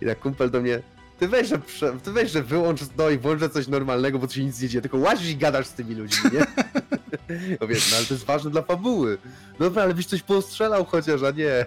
I 0.02 0.06
tak 0.06 0.18
kumpel 0.20 0.50
do 0.50 0.60
mnie, 0.60 0.80
Ty 1.18 1.28
weź, 1.28 1.48
że, 1.48 1.58
ty 2.04 2.12
weź, 2.12 2.30
że 2.30 2.42
wyłącz 2.42 2.80
no 2.98 3.10
i 3.10 3.18
włącz 3.18 3.52
coś 3.52 3.68
normalnego, 3.68 4.18
bo 4.18 4.26
tu 4.26 4.34
się 4.34 4.44
nic 4.44 4.62
nie 4.62 4.68
dzieje, 4.68 4.82
tylko 4.82 4.98
łazisz 4.98 5.30
i 5.30 5.36
gadasz 5.36 5.66
z 5.66 5.72
tymi 5.72 5.94
ludźmi, 5.94 6.30
nie? 6.32 6.46
No 7.60 7.66
wiesz, 7.66 7.90
no 7.90 7.96
ale 7.96 8.06
to 8.06 8.14
jest 8.14 8.26
ważne 8.26 8.50
dla 8.50 8.62
fabuły. 8.62 9.18
Dobra, 9.58 9.82
ale 9.82 9.94
byś 9.94 10.06
coś 10.06 10.22
postrzelał 10.22 10.84
chociaż, 10.84 11.22
a 11.22 11.30
nie. 11.30 11.66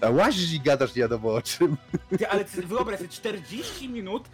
A 0.00 0.10
łazisz 0.10 0.52
i 0.52 0.60
gadasz 0.60 0.94
nie 0.94 1.02
wiadomo 1.02 1.28
o 1.34 1.42
czym. 1.42 1.76
Ty, 2.18 2.28
ale 2.28 2.44
wyobraź 2.44 2.98
sobie, 2.98 3.08
40 3.08 3.88
minut 3.88 4.28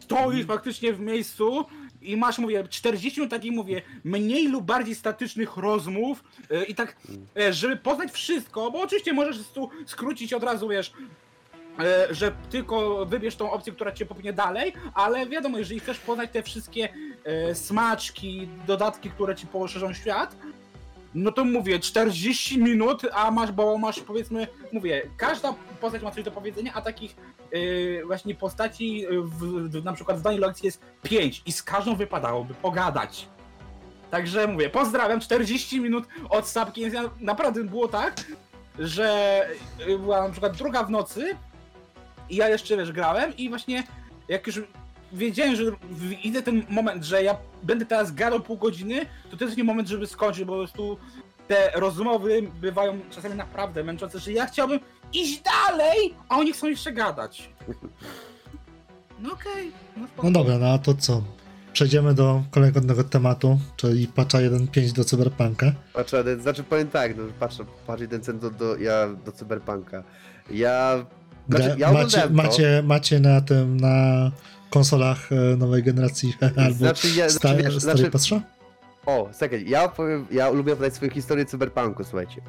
stoisz 0.00 0.46
faktycznie 0.46 0.92
w 0.92 1.00
miejscu 1.00 1.64
i 2.02 2.16
masz, 2.16 2.38
mówię, 2.38 2.64
40 2.68 3.20
minut 3.20 3.30
takich, 3.30 3.52
mówię, 3.52 3.82
mniej 4.04 4.48
lub 4.48 4.64
bardziej 4.64 4.94
statycznych 4.94 5.56
rozmów 5.56 6.24
yy, 6.50 6.64
i 6.64 6.74
tak, 6.74 6.96
yy, 7.34 7.52
żeby 7.52 7.76
poznać 7.76 8.12
wszystko, 8.12 8.70
bo 8.70 8.80
oczywiście 8.80 9.12
możesz 9.12 9.48
tu 9.54 9.70
skrócić 9.86 10.32
od 10.32 10.42
razu, 10.42 10.68
wiesz, 10.68 10.92
że 12.10 12.32
tylko 12.50 13.06
wybierz 13.06 13.36
tą 13.36 13.50
opcję, 13.50 13.72
która 13.72 13.92
cię 13.92 14.06
popchnie 14.06 14.32
dalej, 14.32 14.72
ale 14.94 15.26
wiadomo, 15.26 15.58
jeżeli 15.58 15.80
chcesz 15.80 15.98
poznać 15.98 16.30
te 16.30 16.42
wszystkie 16.42 16.88
yy, 17.48 17.54
smaczki, 17.54 18.48
dodatki, 18.66 19.10
które 19.10 19.36
ci 19.36 19.46
poszerzą 19.46 19.92
świat, 19.92 20.36
no 21.14 21.32
to 21.32 21.44
mówię, 21.44 21.78
40 21.78 22.58
minut, 22.58 23.02
a 23.12 23.30
masz, 23.30 23.52
bo 23.52 23.78
masz 23.78 24.00
powiedzmy, 24.00 24.46
mówię, 24.72 25.02
każda 25.16 25.54
postać 25.80 26.02
ma 26.02 26.10
coś 26.10 26.24
do 26.24 26.30
powiedzenia, 26.30 26.72
a 26.74 26.82
takich 26.82 27.16
yy, 27.52 28.02
właśnie 28.06 28.34
postaci 28.34 29.06
w, 29.22 29.68
w, 29.68 29.84
na 29.84 29.92
przykład 29.92 30.18
w 30.18 30.22
danej 30.22 30.38
lekcji 30.38 30.66
jest 30.66 30.80
5 31.02 31.42
i 31.46 31.52
z 31.52 31.62
każdą 31.62 31.96
wypadałoby 31.96 32.54
pogadać. 32.54 33.28
Także 34.10 34.46
mówię, 34.46 34.70
pozdrawiam, 34.70 35.20
40 35.20 35.80
minut 35.80 36.04
od 36.30 36.48
Sapki, 36.48 36.82
naprawdę 37.20 37.64
było 37.64 37.88
tak, 37.88 38.24
że 38.78 39.40
była 39.86 40.22
na 40.22 40.30
przykład 40.30 40.56
druga 40.56 40.84
w 40.84 40.90
nocy 40.90 41.36
i 42.30 42.36
ja 42.36 42.48
jeszcze 42.48 42.76
wiesz, 42.76 42.92
grałem 42.92 43.36
i 43.36 43.48
właśnie 43.48 43.82
jak 44.28 44.46
już 44.46 44.60
wiedziałem, 45.12 45.56
że 45.56 45.62
idę 46.22 46.42
ten 46.42 46.62
moment, 46.68 47.04
że 47.04 47.22
ja 47.22 47.36
będę 47.62 47.86
teraz 47.86 48.14
gadał 48.14 48.40
pół 48.40 48.56
godziny, 48.56 49.06
to 49.30 49.36
to 49.36 49.44
jest 49.44 49.56
nie 49.56 49.64
moment, 49.64 49.88
żeby 49.88 50.06
skończyć, 50.06 50.44
bo 50.44 50.52
po 50.52 50.58
prostu 50.58 50.98
te 51.48 51.70
rozmowy 51.74 52.42
bywają 52.60 53.00
czasami 53.10 53.34
naprawdę 53.34 53.84
męczące, 53.84 54.18
że 54.18 54.32
ja 54.32 54.46
chciałbym 54.46 54.80
iść 55.12 55.42
dalej, 55.42 56.14
a 56.28 56.36
oni 56.38 56.52
chcą 56.52 56.66
jeszcze 56.68 56.92
gadać. 56.92 57.50
No 59.20 59.32
okej, 59.32 59.72
no 59.96 60.06
spoko. 60.06 60.22
No 60.30 60.32
dobra, 60.32 60.58
no 60.58 60.66
a 60.72 60.78
to 60.78 60.94
co? 60.94 61.22
Przejdziemy 61.72 62.14
do 62.14 62.42
kolejnego 62.50 63.04
tematu, 63.04 63.58
czyli 63.76 64.06
patcha 64.06 64.38
1.5 64.38 64.92
do 64.92 65.04
Cyberpunka. 65.04 65.72
Patrzę, 65.92 66.18
ale- 66.18 66.40
znaczy 66.40 66.64
powiem 66.64 66.88
tak, 66.88 67.16
no, 67.16 67.22
patrzę, 67.40 67.64
patrz 67.86 68.00
jeden 68.02 68.22
cent 68.22 68.40
do, 68.40 68.50
do, 68.50 68.76
ja, 68.76 69.08
do 69.24 69.32
Cyberpunka. 69.32 70.04
Ja... 70.50 71.06
Znaczy, 71.48 71.74
ja 71.78 71.92
macie, 71.92 72.28
macie, 72.30 72.82
macie 72.86 73.20
na 73.20 73.40
tym, 73.40 73.80
na 73.80 74.30
konsolach 74.70 75.32
e, 75.32 75.56
nowej 75.56 75.82
generacji 75.82 76.34
albo 76.56 76.74
Znaczy, 76.74 77.08
ja, 77.16 77.28
znaczy, 77.28 77.62
wiesz, 77.62 77.82
starej 77.82 78.10
znaczy? 78.10 78.40
O, 79.06 79.28
czekaj, 79.38 79.64
ja 79.68 79.88
powiem, 79.88 80.26
ja 80.30 80.50
lubię 80.50 80.76
podać 80.76 80.94
swoją 80.94 81.10
historię 81.10 81.44
cyberpunku, 81.44 82.04
słuchajcie. 82.04 82.40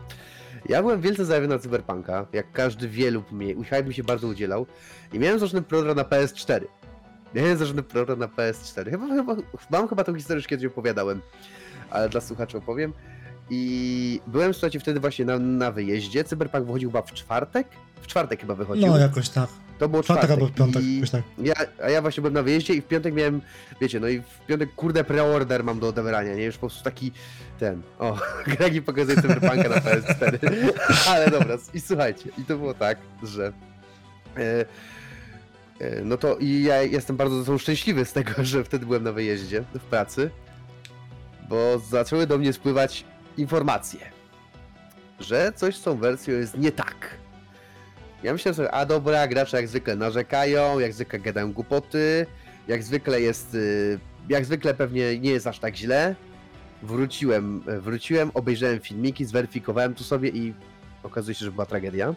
Ja 0.70 0.82
byłem 0.82 1.02
wielce 1.02 1.26
zajawiony 1.26 1.56
na 1.56 1.62
cyberpunka, 1.62 2.26
jak 2.34 2.52
każdy 2.52 2.89
wie 2.89 3.12
lub 3.12 3.32
mnie, 3.32 3.56
hype 3.56 3.84
mi 3.84 3.93
się 3.93 4.04
bardzo 4.04 4.28
udzielał 4.28 4.66
i 5.14 5.20
miałem 5.20 5.39
zaczynny 5.39 5.62
program 5.62 5.96
na 5.96 6.04
PS4. 6.04 6.62
Miałem 7.36 7.58
zaczynny 7.58 7.84
program 7.84 8.20
na 8.20 8.28
PS4. 8.28 8.89
Chyba, 8.89 9.08
chyba, 9.08 9.36
mam 9.70 9.88
chyba 9.88 10.04
tą 10.04 10.16
historię 10.16 10.38
już 10.38 10.48
kiedyś 10.48 10.66
opowiadałem, 10.66 11.22
ale 11.89 12.10
dla 12.10 12.22
słuchaczy 12.22 12.58
opowiem. 12.58 12.93
I 13.50 14.22
byłem, 14.28 14.54
słuchajcie, 14.54 14.80
wtedy 14.80 15.00
właśnie 15.00 15.26
na, 15.26 15.39
na 15.39 15.72
wyjeździe. 15.72 16.24
Cyberpunk 16.24 16.66
wychodził 16.66 16.89
chyba 16.89 17.02
w 17.02 17.14
czwartek? 17.14 17.68
W 18.06 18.08
czwartek 18.08 18.39
chyba 18.39 18.56
wychodził. 18.56 18.88
No 18.88 18.97
jakoś 18.97 19.30
tak. 19.30 19.49
to 19.80 19.89
było 19.89 20.03
Czwartek 20.03 20.26
czwartek. 20.26 20.43
albo 20.43 20.53
w 20.53 20.58
piątek, 20.58 20.84
jakoś 20.93 21.10
tak. 21.10 21.22
Ja, 21.38 21.53
a 21.84 21.89
ja 21.89 22.01
właśnie 22.01 22.22
byłem 22.22 22.34
na 22.34 22.43
wyjeździe 22.43 22.74
i 22.74 22.82
w 22.82 22.88
piątek 22.88 23.14
miałem, 23.14 23.41
wiecie, 23.82 23.99
no 23.99 24.08
i 24.08 24.20
w 24.20 24.45
piątek 24.47 24.76
kurde 24.76 25.03
preorder 25.03 25.64
mam 25.64 25.80
do 25.80 25.88
odebrania, 25.88 26.36
nie? 26.36 26.43
Już 26.43 26.56
po 26.56 26.60
prostu 26.60 26.84
taki 26.84 27.12
ten, 27.60 27.82
o, 27.99 28.18
Gregi 28.58 28.82
pokazuje 28.82 29.22
Cyberpunka 29.22 29.56
na 29.56 29.76
PS4. 29.76 30.38
Ale 31.12 31.32
dobra, 31.32 31.58
i 31.74 31.80
słuchajcie, 31.82 32.30
i 32.38 32.43
to 32.43 32.58
było 32.58 32.74
tak, 32.74 32.97
że 33.24 33.53
e, 34.38 34.66
e, 35.80 36.01
no 36.03 36.18
to 36.18 36.38
i 36.38 36.64
ja 36.64 36.82
jestem 36.82 37.18
bardzo 37.18 37.58
szczęśliwy 37.58 38.06
z 38.06 38.14
tego, 38.14 38.32
że 38.43 38.64
wtedy 38.64 38.86
byłem 38.86 39.03
na 39.03 39.12
wyjeździe 39.12 39.64
w 39.74 39.80
pracy, 39.84 40.30
bo 41.49 41.80
zaczęły 41.89 42.28
do 42.28 42.38
mnie 42.38 42.53
spływać 42.53 43.06
informacje, 43.38 43.99
że 45.20 45.51
coś 45.56 45.76
z 45.76 45.82
tą 45.82 45.97
wersją 45.97 46.34
jest 46.34 46.58
nie 46.58 46.72
tak. 46.72 47.24
Ja 48.26 48.34
myślę 48.34 48.53
sobie, 48.53 48.71
a 48.71 48.86
dobra, 48.86 49.28
gracze 49.28 49.57
jak 49.57 49.67
zwykle 49.67 49.95
narzekają, 49.95 50.80
jak 50.80 50.93
zwykle 50.93 51.19
gadają 51.19 51.53
głupoty, 51.53 52.26
jak 52.67 52.84
zwykle 52.84 53.21
jest, 53.21 53.53
y, 53.55 53.99
jak 54.30 54.45
zwykle 54.45 54.73
pewnie 54.73 55.19
nie 55.19 55.32
jest 55.32 55.47
aż 55.47 55.59
tak 55.59 55.76
źle. 55.76 56.15
Wróciłem, 56.84 57.63
e, 57.67 57.80
wróciłem, 57.80 58.32
obejrzałem 58.34 58.80
filmiki, 58.80 59.26
zweryfikowałem 59.26 59.93
tu 59.93 60.03
sobie 60.03 60.30
i 60.30 60.53
okazuje 61.03 61.36
się, 61.36 61.45
że 61.45 61.51
była 61.51 61.65
tragedia. 61.65 62.15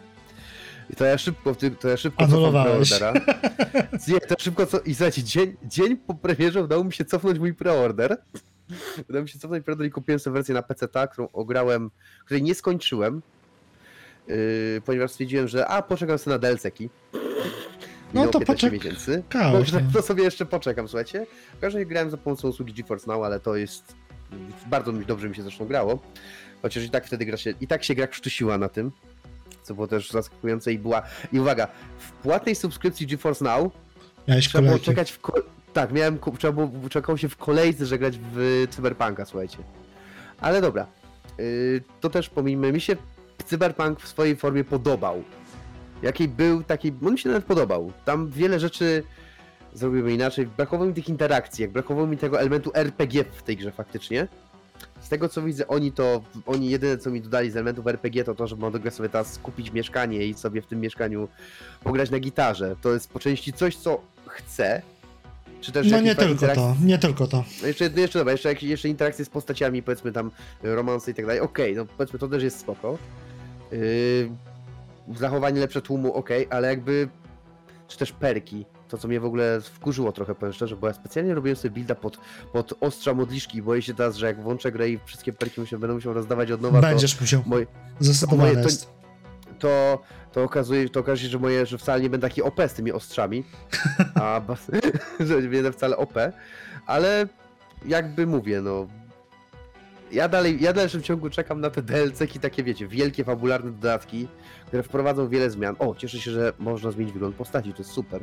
I 0.89 0.95
to 0.95 1.05
ja 1.05 1.17
szybko, 1.17 1.55
to 1.79 1.87
ja 1.87 1.97
szybko 1.97 2.23
cofam 2.23 2.35
Anulowałeś. 2.37 2.89
preordera. 2.89 3.25
Nie, 4.07 4.19
to 4.19 4.35
szybko, 4.39 4.65
co... 4.65 4.79
i 4.79 4.95
słuchajcie, 4.95 5.23
dzień, 5.23 5.55
dzień 5.63 5.97
po 5.97 6.15
premierze 6.15 6.63
udało 6.63 6.83
mi 6.83 6.93
się 6.93 7.05
cofnąć 7.05 7.39
mój 7.39 7.53
preorder. 7.53 8.17
Udało 9.09 9.23
mi 9.23 9.29
się 9.29 9.39
cofnąć 9.39 9.65
preorder 9.65 9.87
i 9.87 9.91
kupiłem 9.91 10.19
sobie 10.19 10.33
wersję 10.33 10.53
na 10.53 10.61
PC, 10.61 10.87
którą 11.11 11.27
ograłem, 11.33 11.91
której 12.25 12.43
nie 12.43 12.55
skończyłem, 12.55 13.21
yy, 14.29 14.81
ponieważ 14.85 15.11
stwierdziłem, 15.11 15.47
że 15.47 15.67
a, 15.67 15.81
poczekam 15.81 16.17
sobie 16.17 16.33
na 16.33 16.39
DLC-ki. 16.39 16.89
No 18.13 18.27
to 18.27 18.39
15 18.39 18.67
poczek- 18.67 18.73
miesięcy. 18.73 19.23
Kało 19.29 19.57
Także 19.57 19.79
się. 19.79 19.85
to 19.93 20.01
sobie 20.01 20.23
jeszcze 20.23 20.45
poczekam, 20.45 20.87
słuchajcie. 20.87 21.25
W 21.57 21.59
każdym 21.59 21.79
razie 21.79 21.85
grałem 21.89 22.09
za 22.09 22.17
pomocą 22.17 22.47
usługi 22.47 22.73
GeForce 22.73 23.07
Now, 23.11 23.23
ale 23.23 23.39
to 23.39 23.55
jest 23.55 23.95
bardzo 24.67 24.91
dobrze 24.91 25.29
mi 25.29 25.35
się 25.35 25.41
zresztą 25.41 25.65
grało. 25.65 25.99
Chociaż 26.61 26.83
i 26.83 26.89
tak 26.89 27.05
wtedy 27.07 27.25
gra 27.25 27.37
się, 27.37 27.53
i 27.61 27.67
tak 27.67 27.83
się 27.83 27.95
gra 27.95 28.07
krztusiła 28.07 28.57
na 28.57 28.69
tym, 28.69 28.91
co 29.63 29.73
było 29.73 29.87
też 29.87 30.11
zaskakujące 30.11 30.73
i 30.73 30.79
była, 30.79 31.01
i 31.33 31.39
uwaga, 31.39 31.67
w 31.99 32.11
płatnej 32.11 32.55
subskrypcji 32.55 33.07
GeForce 33.07 33.45
Now 33.45 33.71
Miałeś 34.27 34.47
trzeba 34.47 34.61
było 34.61 34.69
kolejki. 34.71 34.85
czekać 34.85 35.11
w 35.11 35.19
ko- 35.19 35.43
tak, 35.73 35.91
miałem, 35.91 36.19
trzeba 36.37 36.53
było, 36.53 36.89
czekało 36.89 37.17
się 37.17 37.29
w 37.29 37.37
kolejce, 37.37 37.85
że 37.85 37.97
grać 37.99 38.19
w 38.33 38.65
Cyberpunka, 38.69 39.25
słuchajcie. 39.25 39.57
Ale 40.41 40.61
dobra, 40.61 40.87
yy, 41.37 41.81
to 42.01 42.09
też 42.09 42.29
pomijmy, 42.29 42.71
mi 42.71 42.81
się 42.81 42.95
Cyberpunk 43.49 43.99
w 43.99 44.07
swojej 44.07 44.35
formie 44.35 44.63
podobał. 44.63 45.23
Jaki 46.01 46.27
był, 46.27 46.63
taki, 46.63 46.93
on 47.05 47.11
mi 47.11 47.19
się 47.19 47.29
nawet 47.29 47.45
podobał. 47.45 47.91
Tam 48.05 48.29
wiele 48.29 48.59
rzeczy 48.59 49.03
zrobimy 49.73 50.13
inaczej. 50.13 50.47
Brakowało 50.57 50.87
mi 50.87 50.93
tych 50.93 51.09
interakcji, 51.09 51.61
jak 51.61 51.71
brakowało 51.71 52.07
mi 52.07 52.17
tego 52.17 52.39
elementu 52.39 52.71
RPG 52.73 53.23
w 53.31 53.43
tej 53.43 53.57
grze 53.57 53.71
faktycznie. 53.71 54.27
Z 55.01 55.09
tego 55.09 55.29
co 55.29 55.41
widzę, 55.41 55.67
oni 55.67 55.91
to, 55.91 56.23
oni 56.45 56.69
jedyne 56.69 56.97
co 56.97 57.09
mi 57.11 57.21
dodali 57.21 57.51
z 57.51 57.55
elementów 57.55 57.87
RPG 57.87 58.23
to 58.23 58.35
to, 58.35 58.47
że 58.47 58.55
mogę 58.55 58.91
sobie 58.91 59.09
teraz 59.09 59.37
kupić 59.37 59.71
mieszkanie 59.71 60.25
i 60.25 60.33
sobie 60.33 60.61
w 60.61 60.65
tym 60.65 60.79
mieszkaniu 60.79 61.27
pograć 61.83 62.09
na 62.11 62.19
gitarze. 62.19 62.75
To 62.81 62.93
jest 62.93 63.09
po 63.09 63.19
części 63.19 63.53
coś, 63.53 63.75
co 63.75 64.01
chcę. 64.25 64.81
Czy 65.61 65.71
też 65.71 65.91
No 65.91 66.01
nie 66.01 66.15
tylko 66.15 66.47
to, 66.55 66.75
nie 66.85 66.97
tylko 66.97 67.27
to. 67.27 67.43
no 67.61 67.67
jeszcze, 67.67 67.89
no 67.89 67.99
jeszcze 68.01 68.19
dobra, 68.19 68.31
jeszcze, 68.31 68.53
jeszcze 68.53 68.89
interakcje 68.89 69.25
z 69.25 69.29
postaciami, 69.29 69.83
powiedzmy 69.83 70.11
tam 70.11 70.31
romanse 70.63 71.11
i 71.11 71.13
tak 71.13 71.25
dalej, 71.25 71.41
okej, 71.41 71.75
no 71.75 71.85
powiedzmy 71.85 72.19
to 72.19 72.27
też 72.27 72.43
jest 72.43 72.59
spoko. 72.59 72.97
Yy, 73.71 74.29
zachowanie 75.17 75.59
lepsze 75.59 75.81
tłumu, 75.81 76.13
okej, 76.13 76.47
ale 76.49 76.67
jakby, 76.67 77.09
czy 77.87 77.97
też 77.97 78.11
perki, 78.11 78.65
to 78.87 78.97
co 78.97 79.07
mnie 79.07 79.19
w 79.19 79.25
ogóle 79.25 79.61
wkurzyło 79.61 80.11
trochę, 80.11 80.35
powiem 80.35 80.53
szczerze, 80.53 80.75
bo 80.75 80.87
ja 80.87 80.93
specjalnie 80.93 81.33
robiłem 81.33 81.55
sobie 81.55 81.71
builda 81.71 81.95
pod, 81.95 82.17
pod 82.53 82.73
ostrza 82.81 83.13
modliszki 83.13 83.61
boję 83.61 83.81
się 83.81 83.93
teraz, 83.93 84.15
że 84.15 84.25
jak 84.25 84.41
włączę 84.41 84.71
grę 84.71 84.89
i 84.89 84.99
wszystkie 85.05 85.33
perki 85.33 85.61
muszę, 85.61 85.77
będę 85.77 85.93
musiał 85.93 86.13
rozdawać 86.13 86.51
od 86.51 86.61
nowa, 86.61 86.81
Będziesz 86.81 87.21
musiał. 87.21 87.41
to, 87.43 87.49
moje, 87.49 87.65
Zdecydowanie 87.99 88.41
moje- 88.41 88.53
to- 88.63 88.69
jest. 88.69 88.89
to, 89.59 90.01
to 90.31 90.43
okazuje, 90.43 90.89
to 90.89 90.99
okazuje 90.99 91.25
się, 91.27 91.31
że 91.31 91.39
moje, 91.39 91.65
że 91.65 91.77
wcale 91.77 92.01
nie 92.01 92.09
będę 92.09 92.27
taki 92.29 92.41
OP 92.43 92.59
z 92.67 92.73
tymi 92.73 92.91
ostrzami, 92.91 93.43
a 94.21 94.41
że 95.27 95.41
nie 95.41 95.49
będę 95.49 95.71
wcale 95.71 95.97
OP, 95.97 96.13
ale 96.85 97.27
jakby 97.85 98.27
mówię, 98.27 98.61
no 98.61 98.87
ja 100.11 100.29
dalej, 100.29 100.57
ja 100.61 100.71
w 100.71 100.75
dalszym 100.75 101.01
ciągu 101.03 101.29
czekam 101.29 101.61
na 101.61 101.69
te 101.69 101.81
DLC-ki, 101.81 102.39
takie 102.39 102.63
wiecie, 102.63 102.87
wielkie 102.87 103.23
fabularne 103.23 103.71
dodatki, 103.71 104.27
które 104.67 104.83
wprowadzą 104.83 105.27
wiele 105.29 105.49
zmian. 105.49 105.75
O, 105.79 105.95
cieszę 105.95 106.19
się, 106.19 106.31
że 106.31 106.53
można 106.59 106.91
zmienić 106.91 107.13
wygląd 107.13 107.35
postaci, 107.35 107.71
to 107.73 107.77
jest 107.77 107.91
super. 107.91 108.21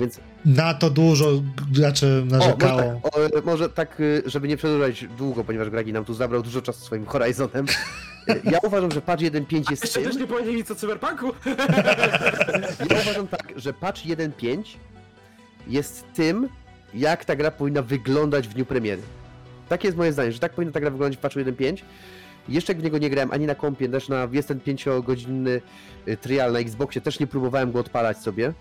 Więc 0.00 0.20
Na 0.44 0.74
to 0.74 0.90
dużo 0.90 1.26
graczy 1.72 2.06
o, 2.22 2.24
może 2.24 2.38
narzekało. 2.38 3.00
tak, 3.02 3.14
o, 3.14 3.46
może 3.46 3.68
tak, 3.68 4.00
y, 4.00 4.22
żeby 4.26 4.48
nie 4.48 4.56
przedłużać 4.56 5.04
długo, 5.18 5.44
ponieważ 5.44 5.70
Gragi 5.70 5.92
nam 5.92 6.04
tu 6.04 6.14
zabrał 6.14 6.42
dużo 6.42 6.62
czasu 6.62 6.84
swoim 6.84 7.06
Horizonem. 7.06 7.66
y, 8.30 8.40
Ja 8.50 8.58
uważam, 8.68 8.90
że 8.90 9.00
patch 9.00 9.22
1.5 9.22 9.70
jest 9.70 9.82
Jeszcze 9.84 10.00
tym, 10.00 10.08
też 10.10 10.20
nie 10.20 10.26
powiedzieli 10.26 10.56
nic 10.56 10.70
o 10.70 10.74
cyberpunku. 10.74 11.26
Ja 12.90 13.00
uważam 13.02 13.26
tak, 13.28 13.52
że 13.56 13.72
patch 13.72 14.00
1.5 14.02 14.62
jest 15.68 16.04
tym, 16.14 16.48
jak 16.94 17.24
ta 17.24 17.36
gra 17.36 17.50
powinna 17.50 17.82
wyglądać 17.82 18.48
w 18.48 18.54
dniu 18.54 18.64
premiery. 18.66 19.02
Takie 19.70 19.88
jest 19.88 19.98
moje 19.98 20.12
zdanie, 20.12 20.32
że 20.32 20.38
tak 20.38 20.52
powinna 20.52 20.72
ta 20.72 20.80
gra 20.80 20.90
wyglądać 20.90 21.16
w 21.16 21.20
patchu 21.20 21.40
1.5. 21.40 21.82
Jeszcze 22.48 22.74
w 22.74 22.82
niego 22.82 22.98
nie 22.98 23.10
grałem 23.10 23.32
ani 23.32 23.46
na 23.46 23.54
kompie, 23.54 23.88
też 23.88 24.08
na 24.08 24.28
jest 24.32 24.48
ten 24.48 24.58
5-godzinny 24.58 25.60
y, 26.08 26.16
trial 26.16 26.52
na 26.52 26.58
Xboxie, 26.58 27.00
też 27.00 27.20
nie 27.20 27.26
próbowałem 27.26 27.72
go 27.72 27.78
odpalać 27.78 28.18
sobie. 28.18 28.52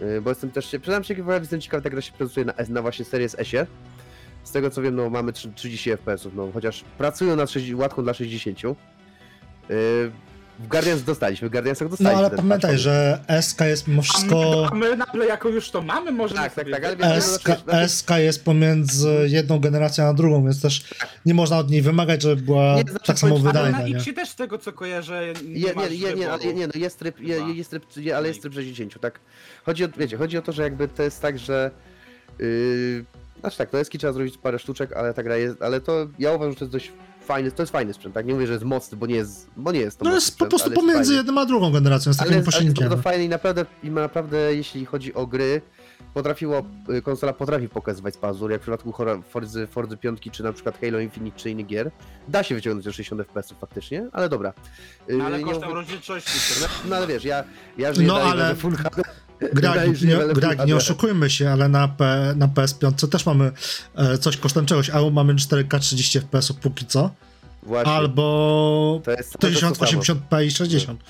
Yy, 0.00 0.20
bo 0.20 0.30
jestem 0.30 0.50
też, 0.50 0.66
przyznam 0.66 1.04
się, 1.04 1.14
jestem 1.40 1.60
ciekawy, 1.60 1.82
jak 1.84 1.92
gra 1.92 2.02
się 2.02 2.12
prezentuje 2.12 2.46
na, 2.46 2.52
na 2.68 2.82
właśnie 2.82 3.04
Series 3.04 3.36
S-ie. 3.38 3.66
Z 4.44 4.52
tego 4.52 4.70
co 4.70 4.82
wiem, 4.82 4.96
no 4.96 5.10
mamy 5.10 5.32
trzy- 5.32 5.54
30 5.54 5.90
FPS-ów, 5.90 6.34
no 6.34 6.50
chociaż 6.54 6.84
pracują 6.98 7.36
nad 7.36 7.50
60, 7.50 7.80
łatką 7.80 8.02
dla 8.02 8.14
60. 8.14 8.58
W 10.58 10.66
Guardians 10.68 11.02
dostaliśmy, 11.02 11.48
w 11.48 11.52
Guardiansach 11.52 11.86
No 11.86 11.90
dostaliśmy. 11.90 12.18
ale 12.18 12.30
ten 12.30 12.38
pamiętaj, 12.38 12.78
że 12.78 13.20
SK 13.40 13.60
jest 13.60 13.88
mimo 13.88 14.02
A 14.02 14.02
my, 14.02 14.08
wszystko... 14.12 14.68
a 14.72 14.74
my 14.74 14.96
nagle 14.96 15.26
jako 15.26 15.48
już 15.48 15.70
to 15.70 15.82
mamy, 15.82 16.12
możemy 16.12 16.40
Tak, 16.40 16.54
tak, 16.54 16.70
tak, 16.70 16.84
ale 16.84 17.20
SK, 17.20 17.42
znaczy- 17.42 17.62
znaczy- 17.62 17.88
SK 17.88 18.10
jest 18.10 18.44
pomiędzy 18.44 19.26
jedną 19.26 19.58
generacją 19.60 20.04
a 20.04 20.14
drugą, 20.14 20.44
więc 20.44 20.62
też 20.62 20.84
nie 21.26 21.34
można 21.34 21.58
od 21.58 21.70
niej 21.70 21.82
wymagać, 21.82 22.22
żeby 22.22 22.42
była 22.42 22.74
Nie, 22.74 22.82
znaczy 22.82 23.06
tak 23.06 23.18
samo 23.18 23.34
powiem- 23.38 23.56
Ale 23.56 23.66
wydajna, 23.66 23.88
na? 23.88 23.96
X 23.98 24.14
też 24.14 24.28
z 24.28 24.34
tego 24.36 24.58
co 24.58 24.72
kojarzę 24.72 25.32
nie, 25.46 25.58
Je, 25.60 25.74
nie, 25.74 25.98
nie, 25.98 26.14
nie, 26.14 26.30
ale 26.32 26.54
nie, 26.54 26.66
no 26.66 26.72
jest 26.74 26.98
tryb, 26.98 27.20
je, 27.20 27.36
jest 27.54 27.70
tryb, 27.70 27.84
nie, 27.96 28.16
ale 28.16 28.28
jest 28.28 28.42
tryb 28.42 28.54
60, 28.54 29.00
tak. 29.00 29.20
Chodzi 29.66 29.84
o, 29.84 29.88
wiecie, 29.96 30.16
chodzi 30.16 30.38
o 30.38 30.42
to, 30.42 30.52
że 30.52 30.62
jakby 30.62 30.88
to 30.88 31.02
jest 31.02 31.22
tak, 31.22 31.38
że 31.38 31.70
yy, 32.38 33.04
znaczy 33.40 33.58
tak, 33.58 33.70
to 33.70 33.78
jest 33.78 33.90
trzeba 33.98 34.12
zrobić 34.12 34.38
parę 34.38 34.58
sztuczek, 34.58 34.92
ale 34.92 35.14
ta 35.14 35.22
gra 35.22 35.36
jest, 35.36 35.62
ale 35.62 35.80
to 35.80 36.06
ja 36.18 36.32
uważam, 36.32 36.52
że 36.52 36.58
to 36.58 36.64
jest 36.64 36.72
dość 36.72 36.92
fajny, 37.28 37.52
to 37.52 37.62
jest 37.62 37.72
fajny 37.72 37.94
sprzęt, 37.94 38.14
tak? 38.14 38.26
Nie 38.26 38.34
mówię, 38.34 38.46
że 38.46 38.52
jest 38.52 38.64
mocny, 38.64 38.98
bo 38.98 39.06
nie 39.06 39.14
jest, 39.14 39.46
bo 39.56 39.72
nie 39.72 39.80
jest 39.80 39.98
to 39.98 40.04
No 40.04 40.14
jest 40.14 40.26
po 40.26 40.32
sprzęt, 40.32 40.50
prostu 40.50 40.66
ale 40.68 40.74
jest 40.76 40.86
pomiędzy 40.86 41.14
jedną 41.14 41.40
a 41.40 41.46
drugą 41.46 41.72
generacją, 41.72 42.12
z 42.12 42.16
takim 42.16 42.32
jest- 42.34 42.36
ale 42.36 42.36
jest 42.36 42.56
pośrednikiem. 42.74 42.90
to 42.90 43.02
fajne 43.02 43.24
i 43.24 43.28
naprawdę, 43.28 43.66
i 43.82 43.90
naprawdę, 43.90 44.54
jeśli 44.54 44.84
chodzi 44.86 45.14
o 45.14 45.26
gry, 45.26 45.62
potrafiło, 46.14 46.62
y, 46.98 47.02
konsola 47.02 47.32
potrafi 47.32 47.68
pokazywać 47.68 48.16
pazur, 48.16 48.50
jak 48.50 48.60
w 48.60 48.62
przypadku 48.62 48.94
Forzy, 49.30 49.66
Forzy 49.66 49.96
5 49.96 50.30
czy 50.32 50.42
na 50.42 50.52
przykład 50.52 50.80
Halo 50.80 51.00
Infinite 51.00 51.38
czy 51.38 51.50
innych 51.50 51.66
gier. 51.66 51.90
Da 52.28 52.42
się 52.42 52.54
wyciągnąć 52.54 52.84
do 52.84 52.92
60 52.92 53.22
FPS 53.28 53.54
faktycznie, 53.60 54.06
ale 54.12 54.28
dobra. 54.28 54.52
Y, 55.10 55.16
No, 55.16 55.24
ale 55.24 55.38
nie 55.38 55.44
kosztem 55.44 55.68
mów- 55.68 55.74
rozdzielczości. 55.78 56.30
no, 56.60 56.66
no 56.90 56.96
ale 56.96 57.06
wiesz, 57.06 57.24
ja, 57.24 57.44
ja 57.78 57.92
żyję 57.94 58.08
No, 58.08 58.14
dalej 58.14 58.30
ale- 58.32 58.44
ale... 58.46 58.54
Full 58.54 58.76
HD. 58.76 59.02
Żyję 59.94 60.18
nie, 60.28 60.34
Gragi, 60.34 60.66
nie 60.66 60.76
oszukujmy 60.76 61.30
się, 61.30 61.50
ale 61.50 61.68
na, 61.68 61.88
P, 61.88 62.32
na 62.36 62.48
PS5 62.48 63.08
też 63.08 63.26
mamy 63.26 63.52
e, 63.94 64.18
coś 64.18 64.36
kosztem 64.36 64.66
czegoś, 64.66 64.90
albo 64.90 65.10
mamy 65.10 65.34
4K 65.34 65.78
30 65.78 66.20
FPS 66.20 66.52
póki 66.52 66.86
co, 66.86 67.10
Właśnie, 67.62 67.92
albo 67.92 69.00
to 69.04 69.10
jest 69.10 69.38
to 69.38 69.48
jest 69.48 69.60
to 69.60 69.74
samo. 69.86 70.02
1080p 70.02 70.44
i 70.44 70.50
60. 70.50 71.00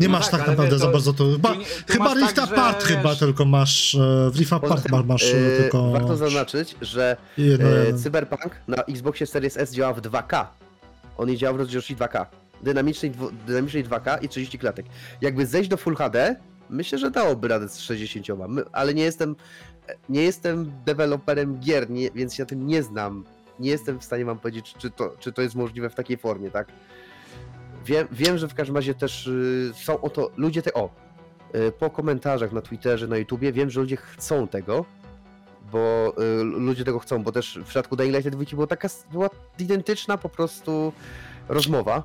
Nie 0.00 0.06
No 0.08 0.12
masz 0.12 0.28
tak, 0.28 0.40
tak 0.40 0.48
naprawdę 0.48 0.78
za 0.78 0.86
bardzo 0.90 1.12
to. 1.12 1.32
Chyba, 1.32 1.52
tu 1.52 1.58
nie- 1.58 1.64
tu 1.64 1.92
chyba 1.92 2.14
Rift 2.14 2.34
tak, 2.34 2.48
że 2.48 2.52
Apart 2.52 2.84
chyba 2.84 3.10
wiesz- 3.10 3.18
tylko 3.18 3.44
masz. 3.44 3.94
e, 3.94 4.30
W 4.30 4.36
Rift 4.38 4.52
Apart 4.52 4.82
tym, 4.82 5.06
masz 5.06 5.24
e, 5.24 5.56
tylko. 5.60 5.90
Warto 5.90 6.16
zaznaczyć, 6.16 6.76
że 6.82 7.16
jedno, 7.38 7.68
jeden. 7.68 7.98
Cyberpunk 7.98 8.56
na 8.68 8.76
Xboxie 8.76 9.26
Series 9.26 9.56
S 9.56 9.72
działa 9.72 9.92
w 9.94 10.00
2K. 10.00 10.46
On 11.18 11.28
nie 11.28 11.36
działa 11.36 11.52
w 11.52 11.56
rozdzielczości 11.56 11.96
2K. 11.96 12.26
Dynamicznej, 12.62 13.12
dynamicznej 13.46 13.84
2K 13.84 14.18
i 14.24 14.28
30 14.28 14.58
klatek. 14.58 14.86
Jakby 15.20 15.46
zejść 15.46 15.70
do 15.70 15.76
Full 15.76 15.96
HD, 15.96 16.36
myślę, 16.70 16.98
że 16.98 17.10
dałoby 17.10 17.48
radę 17.48 17.68
z 17.68 17.80
60, 17.80 18.26
My, 18.48 18.62
ale 18.72 18.94
nie 18.94 19.02
jestem 19.02 19.36
nie 20.08 20.22
jestem 20.22 20.72
deweloperem 20.86 21.60
gier, 21.60 21.90
nie, 21.90 22.10
więc 22.10 22.34
się 22.34 22.42
na 22.42 22.46
tym 22.46 22.66
nie 22.66 22.82
znam. 22.82 23.24
Nie 23.58 23.70
jestem 23.70 24.00
w 24.00 24.04
stanie 24.04 24.24
wam 24.24 24.38
powiedzieć, 24.38 24.74
czy 24.78 24.90
to, 24.90 25.16
czy 25.18 25.32
to 25.32 25.42
jest 25.42 25.54
możliwe 25.54 25.90
w 25.90 25.94
takiej 25.94 26.16
formie, 26.16 26.50
tak? 26.50 26.68
Wiem, 27.84 28.08
wiem 28.12 28.38
że 28.38 28.48
w 28.48 28.54
każdym 28.54 28.76
razie 28.76 28.94
też 28.94 29.26
y, 29.26 29.72
są 29.74 30.00
o 30.00 30.10
to 30.10 30.30
ludzie 30.36 30.62
te 30.62 30.74
o 30.74 30.90
y, 31.54 31.72
po 31.72 31.90
komentarzach 31.90 32.52
na 32.52 32.60
Twitterze, 32.62 33.06
na 33.06 33.16
YouTubie 33.16 33.52
wiem, 33.52 33.70
że 33.70 33.80
ludzie 33.80 33.96
chcą 33.96 34.48
tego, 34.48 34.84
bo 35.72 36.14
y, 36.40 36.44
ludzie 36.44 36.84
tego 36.84 36.98
chcą, 36.98 37.22
bo 37.22 37.32
też 37.32 37.58
w 37.62 37.64
przypadku 37.64 37.96
Dying 37.96 38.14
Light 38.14 38.30
2 38.30 38.44
była 38.50 38.66
taka 38.66 38.88
była 39.12 39.30
identyczna 39.58 40.18
po 40.18 40.28
prostu 40.28 40.92
rozmowa. 41.48 42.02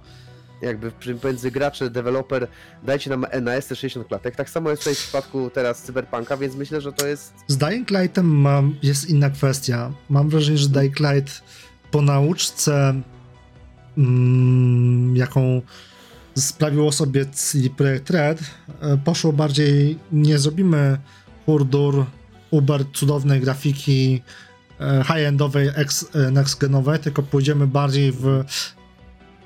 Jakby 0.62 0.92
pomiędzy 1.22 1.52
graczy, 1.52 1.90
deweloper, 1.90 2.48
dajcie 2.84 3.10
nam 3.10 3.26
NAS 3.42 3.68
60 3.68 4.08
klatek. 4.08 4.36
Tak 4.36 4.50
samo 4.50 4.70
jest 4.70 4.82
tutaj 4.82 4.96
w 4.96 4.98
przypadku 4.98 5.50
teraz 5.50 5.84
Cyberpunka, 5.84 6.38
więc 6.38 6.56
myślę, 6.56 6.82
że 6.82 6.94
to 6.94 7.08
jest. 7.08 7.34
Z 7.48 7.58
Dying 7.58 7.90
Lightem 7.92 8.26
mam, 8.26 8.76
jest 8.84 9.10
inna 9.10 9.30
kwestia. 9.30 9.92
Mam 10.10 10.30
wrażenie, 10.30 10.58
że 10.58 10.70
Dying 10.70 11.00
Light 11.00 11.44
po 11.92 12.02
nauczce, 12.02 13.02
mm, 13.98 15.16
jaką 15.16 15.62
sprawiło 16.36 16.92
sobie 16.92 17.26
CD 17.26 17.70
Projekt 17.70 18.10
Red, 18.10 18.40
e, 18.82 18.98
poszło 18.98 19.34
bardziej, 19.34 20.00
nie 20.12 20.40
zrobimy 20.40 20.98
hurdur, 21.46 22.06
uber 22.52 22.86
cudownej 22.94 23.42
grafiki 23.42 24.22
e, 24.80 25.04
high-endowej, 25.04 25.68
e, 25.68 26.32
next-genowej, 26.32 27.00
tylko 27.00 27.24
pójdziemy 27.24 27.68
bardziej 27.68 28.12
w 28.12 28.44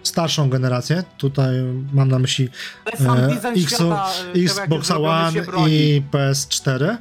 starszą 0.07 0.49
generację. 0.49 1.03
Tutaj 1.17 1.55
mam 1.93 2.09
na 2.09 2.19
myśli 2.19 2.49
e, 2.85 3.27
design 3.27 3.63
X- 3.63 3.75
świata, 3.75 4.09
e, 4.35 4.39
Xbox 4.39 4.91
One 4.91 5.31
i 5.69 6.01
PS4. 6.11 6.97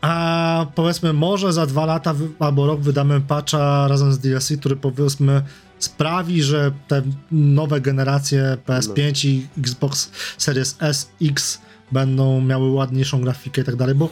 A 0.00 0.66
powiedzmy, 0.74 1.12
może 1.12 1.52
za 1.52 1.66
dwa 1.66 1.86
lata 1.86 2.14
albo 2.38 2.66
rok 2.66 2.80
wydamy 2.80 3.20
patcha 3.20 3.88
razem 3.88 4.12
z 4.12 4.18
DLC, 4.18 4.52
który 4.60 4.76
powiedzmy 4.76 5.42
sprawi, 5.78 6.42
że 6.42 6.72
te 6.88 7.02
nowe 7.32 7.80
generacje 7.80 8.56
PS5 8.66 9.28
i 9.28 9.46
Xbox 9.58 10.10
Series 10.38 10.76
S, 10.80 11.10
X 11.22 11.58
będą 11.92 12.40
miały 12.40 12.70
ładniejszą 12.70 13.20
grafikę 13.20 13.62
i 13.62 13.64
tak 13.64 13.76
dalej, 13.76 13.94
bo 13.94 14.08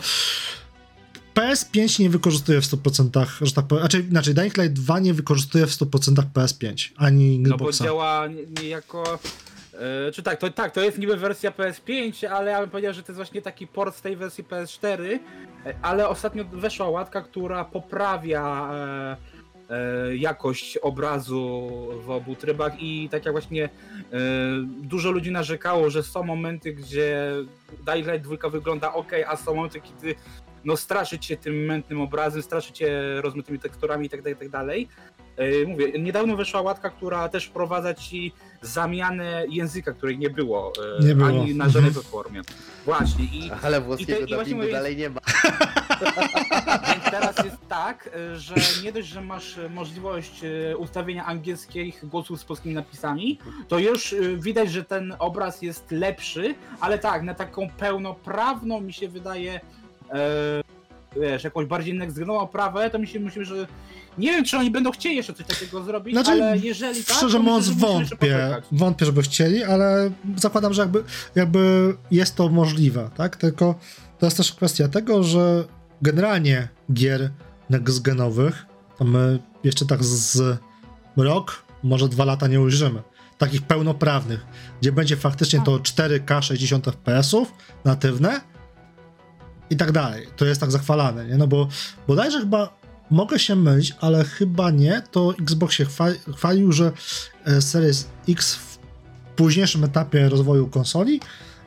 PS5 1.35 2.01
nie 2.01 2.11
wykorzystuje 2.11 2.61
w 2.61 2.65
100%, 2.65 3.27
że 3.41 3.53
tak 3.53 3.67
powiem, 3.67 3.81
znaczy 3.83 4.05
inaczej, 4.11 4.35
Dying 4.35 4.57
Light 4.57 4.73
2 4.73 4.99
nie 5.01 5.15
wykorzystuje 5.15 5.67
w 5.67 5.71
100% 5.71 6.23
PS5, 6.35 6.93
ani 6.97 7.39
No 7.39 7.49
bo 7.49 7.55
Xboxa. 7.55 7.85
działa 7.85 8.27
nie- 8.27 8.63
niejako. 8.63 9.19
E, 10.09 10.13
czy 10.13 10.23
tak, 10.23 10.41
to 10.41 10.51
tak, 10.51 10.73
to 10.73 10.81
jest 10.81 10.99
niby 10.99 11.17
wersja 11.17 11.51
PS5, 11.51 12.27
ale 12.27 12.51
ja 12.51 12.61
bym 12.61 12.71
powiedział, 12.71 12.93
że 12.95 13.03
to 13.03 13.13
jest 13.13 13.17
właśnie 13.17 13.43
taki 13.43 13.67
port 13.67 13.97
z 13.97 14.01
tej 14.01 14.17
wersji 14.17 14.45
PS4, 14.45 15.19
e, 15.67 15.75
ale 15.83 16.09
ostatnio 16.09 16.45
weszła 16.45 16.89
łatka, 16.89 17.23
która 17.23 17.65
poprawia 17.65 18.71
e, 18.75 19.17
e, 19.71 20.17
jakość 20.17 20.77
obrazu 20.77 21.69
w 22.05 22.11
obu 22.11 22.37
trybach 22.37 22.83
i 22.83 23.09
tak 23.11 23.25
jak 23.25 23.35
właśnie 23.35 23.65
e, 23.65 23.69
dużo 24.83 25.11
ludzi 25.11 25.31
narzekało, 25.31 25.91
że 25.91 26.03
są 26.03 26.23
momenty, 26.23 26.73
gdzie 26.73 27.33
Dying 27.87 28.07
Light 28.07 28.23
2 28.29 28.49
wygląda 28.51 28.93
ok, 28.95 29.13
a 29.27 29.37
są 29.37 29.55
momenty, 29.55 29.81
kiedy 29.81 30.15
no 30.65 30.77
straszy 30.77 31.19
cię 31.19 31.37
tym 31.37 31.55
mętnym 31.65 32.01
obrazem, 32.01 32.43
straszy 32.43 32.73
cię 32.73 33.03
rozmytymi 33.21 33.59
teksturami 33.59 34.05
itd., 34.05 34.31
itd. 34.31 34.59
E, 35.37 35.67
Mówię, 35.67 35.93
niedawno 35.99 36.37
weszła 36.37 36.61
łatka, 36.61 36.91
która 36.91 37.29
też 37.29 37.45
wprowadza 37.47 37.95
ci 37.95 38.33
zamianę 38.63 39.45
języka, 39.49 39.93
której 39.93 40.19
nie 40.19 40.31
było, 40.31 40.73
e, 41.01 41.05
Nie 41.05 41.15
było. 41.15 41.29
ani 41.29 41.55
na 41.55 41.69
żadnej 41.69 41.93
platformie. 41.93 42.41
Właśnie 42.85 43.25
i 43.25 43.51
Ale 43.63 43.79
I 43.79 43.83
włoskiego 43.83 44.19
te- 44.27 44.33
i 44.33 44.35
właśnie 44.35 44.55
mówię, 44.55 44.73
dalej 44.73 44.97
nie 44.97 45.11
ma. 45.11 45.21
więc 46.93 47.05
teraz 47.11 47.45
jest 47.45 47.57
tak, 47.69 48.11
e, 48.15 48.37
że 48.37 48.55
nie 48.85 48.93
dość, 48.93 49.09
że 49.09 49.21
masz 49.21 49.59
możliwość 49.71 50.41
ustawienia 50.79 51.25
angielskich 51.27 52.09
głosów 52.09 52.41
z 52.41 52.45
polskimi 52.45 52.75
napisami, 52.75 53.39
to 53.69 53.79
już 53.79 54.15
widać, 54.37 54.71
że 54.73 54.85
ten 54.85 55.15
obraz 55.19 55.63
jest 55.63 55.91
lepszy, 55.91 56.55
ale 56.81 56.99
tak, 56.99 57.23
na 57.23 57.35
taką 57.35 57.71
pełnoprawną 57.71 58.81
mi 58.81 58.93
się 58.93 59.09
wydaje 59.09 59.61
wiesz, 61.21 61.45
jakąś 61.45 61.67
bardziej 61.67 61.99
next-genową 61.99 62.39
oprawę, 62.39 62.91
to 62.91 62.99
mi 62.99 63.07
się 63.07 63.21
myślę, 63.21 63.45
że 63.45 63.67
nie 64.19 64.31
wiem, 64.31 64.45
czy 64.45 64.59
oni 64.59 64.71
będą 64.71 64.91
chcieli 64.91 65.17
jeszcze 65.17 65.35
coś 65.35 65.47
takiego 65.47 65.83
zrobić, 65.83 66.15
Znaczy, 66.15 66.31
ale 66.31 66.59
jeżeli 66.59 67.05
tak, 67.05 67.17
Szczerze 67.17 67.37
to 67.37 67.43
mówiąc, 67.43 67.69
wątpię, 67.69 68.57
wątpię, 68.73 69.07
żeby 69.07 69.23
chcieli, 69.23 69.65
ale 69.65 70.11
zakładam, 70.37 70.73
że 70.75 70.83
jakby, 70.83 71.05
jakby 71.35 71.95
jest 72.11 72.37
to 72.37 72.49
możliwe, 72.49 73.11
tak? 73.17 73.37
Tylko 73.37 73.75
to 74.19 74.27
jest 74.27 74.37
też 74.37 74.53
kwestia 74.53 74.89
tego, 74.89 75.23
że 75.23 75.65
generalnie 76.03 76.69
gier 76.93 77.31
next-genowych 77.71 78.53
to 78.99 79.05
my 79.05 79.39
jeszcze 79.65 79.87
tak 79.87 80.05
z 80.05 80.59
rok, 81.17 81.63
może 81.83 82.09
dwa 82.09 82.25
lata 82.25 82.47
nie 82.47 82.61
ujrzymy. 82.61 83.03
Takich 83.39 83.63
pełnoprawnych, 83.63 84.47
gdzie 84.81 84.93
będzie 84.93 85.17
faktycznie 85.17 85.61
to 85.65 85.79
4K 85.79 86.43
60 86.43 86.87
FPS-ów 86.87 87.53
natywne 87.85 88.41
i 89.73 89.77
tak 89.77 89.93
dalej. 89.93 90.27
To 90.37 90.45
jest 90.45 90.61
tak 90.61 90.71
zachwalane, 90.71 91.27
nie? 91.27 91.37
No 91.37 91.47
bo 91.47 91.69
bodajże 92.09 92.41
chyba 92.41 92.77
mogę 93.11 93.39
się 93.39 93.57
mylić, 93.57 93.95
ale 94.01 94.25
chyba 94.25 94.71
nie, 94.71 95.03
to 95.11 95.35
Xbox 95.41 95.75
się 95.75 95.85
chwa- 95.85 96.33
chwalił, 96.37 96.73
że 96.73 96.93
e, 97.45 97.63
Series 97.63 98.07
X 98.29 98.55
w 98.55 98.79
późniejszym 99.37 99.85
etapie 99.85 100.29
rozwoju 100.29 100.69
konsoli 100.69 101.21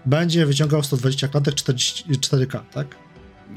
będzie 0.05 0.45
wyciągał 0.45 0.83
120 0.83 1.27
klatek 1.27 1.55
40, 1.55 2.03
4K, 2.09 2.59
tak? 2.73 3.04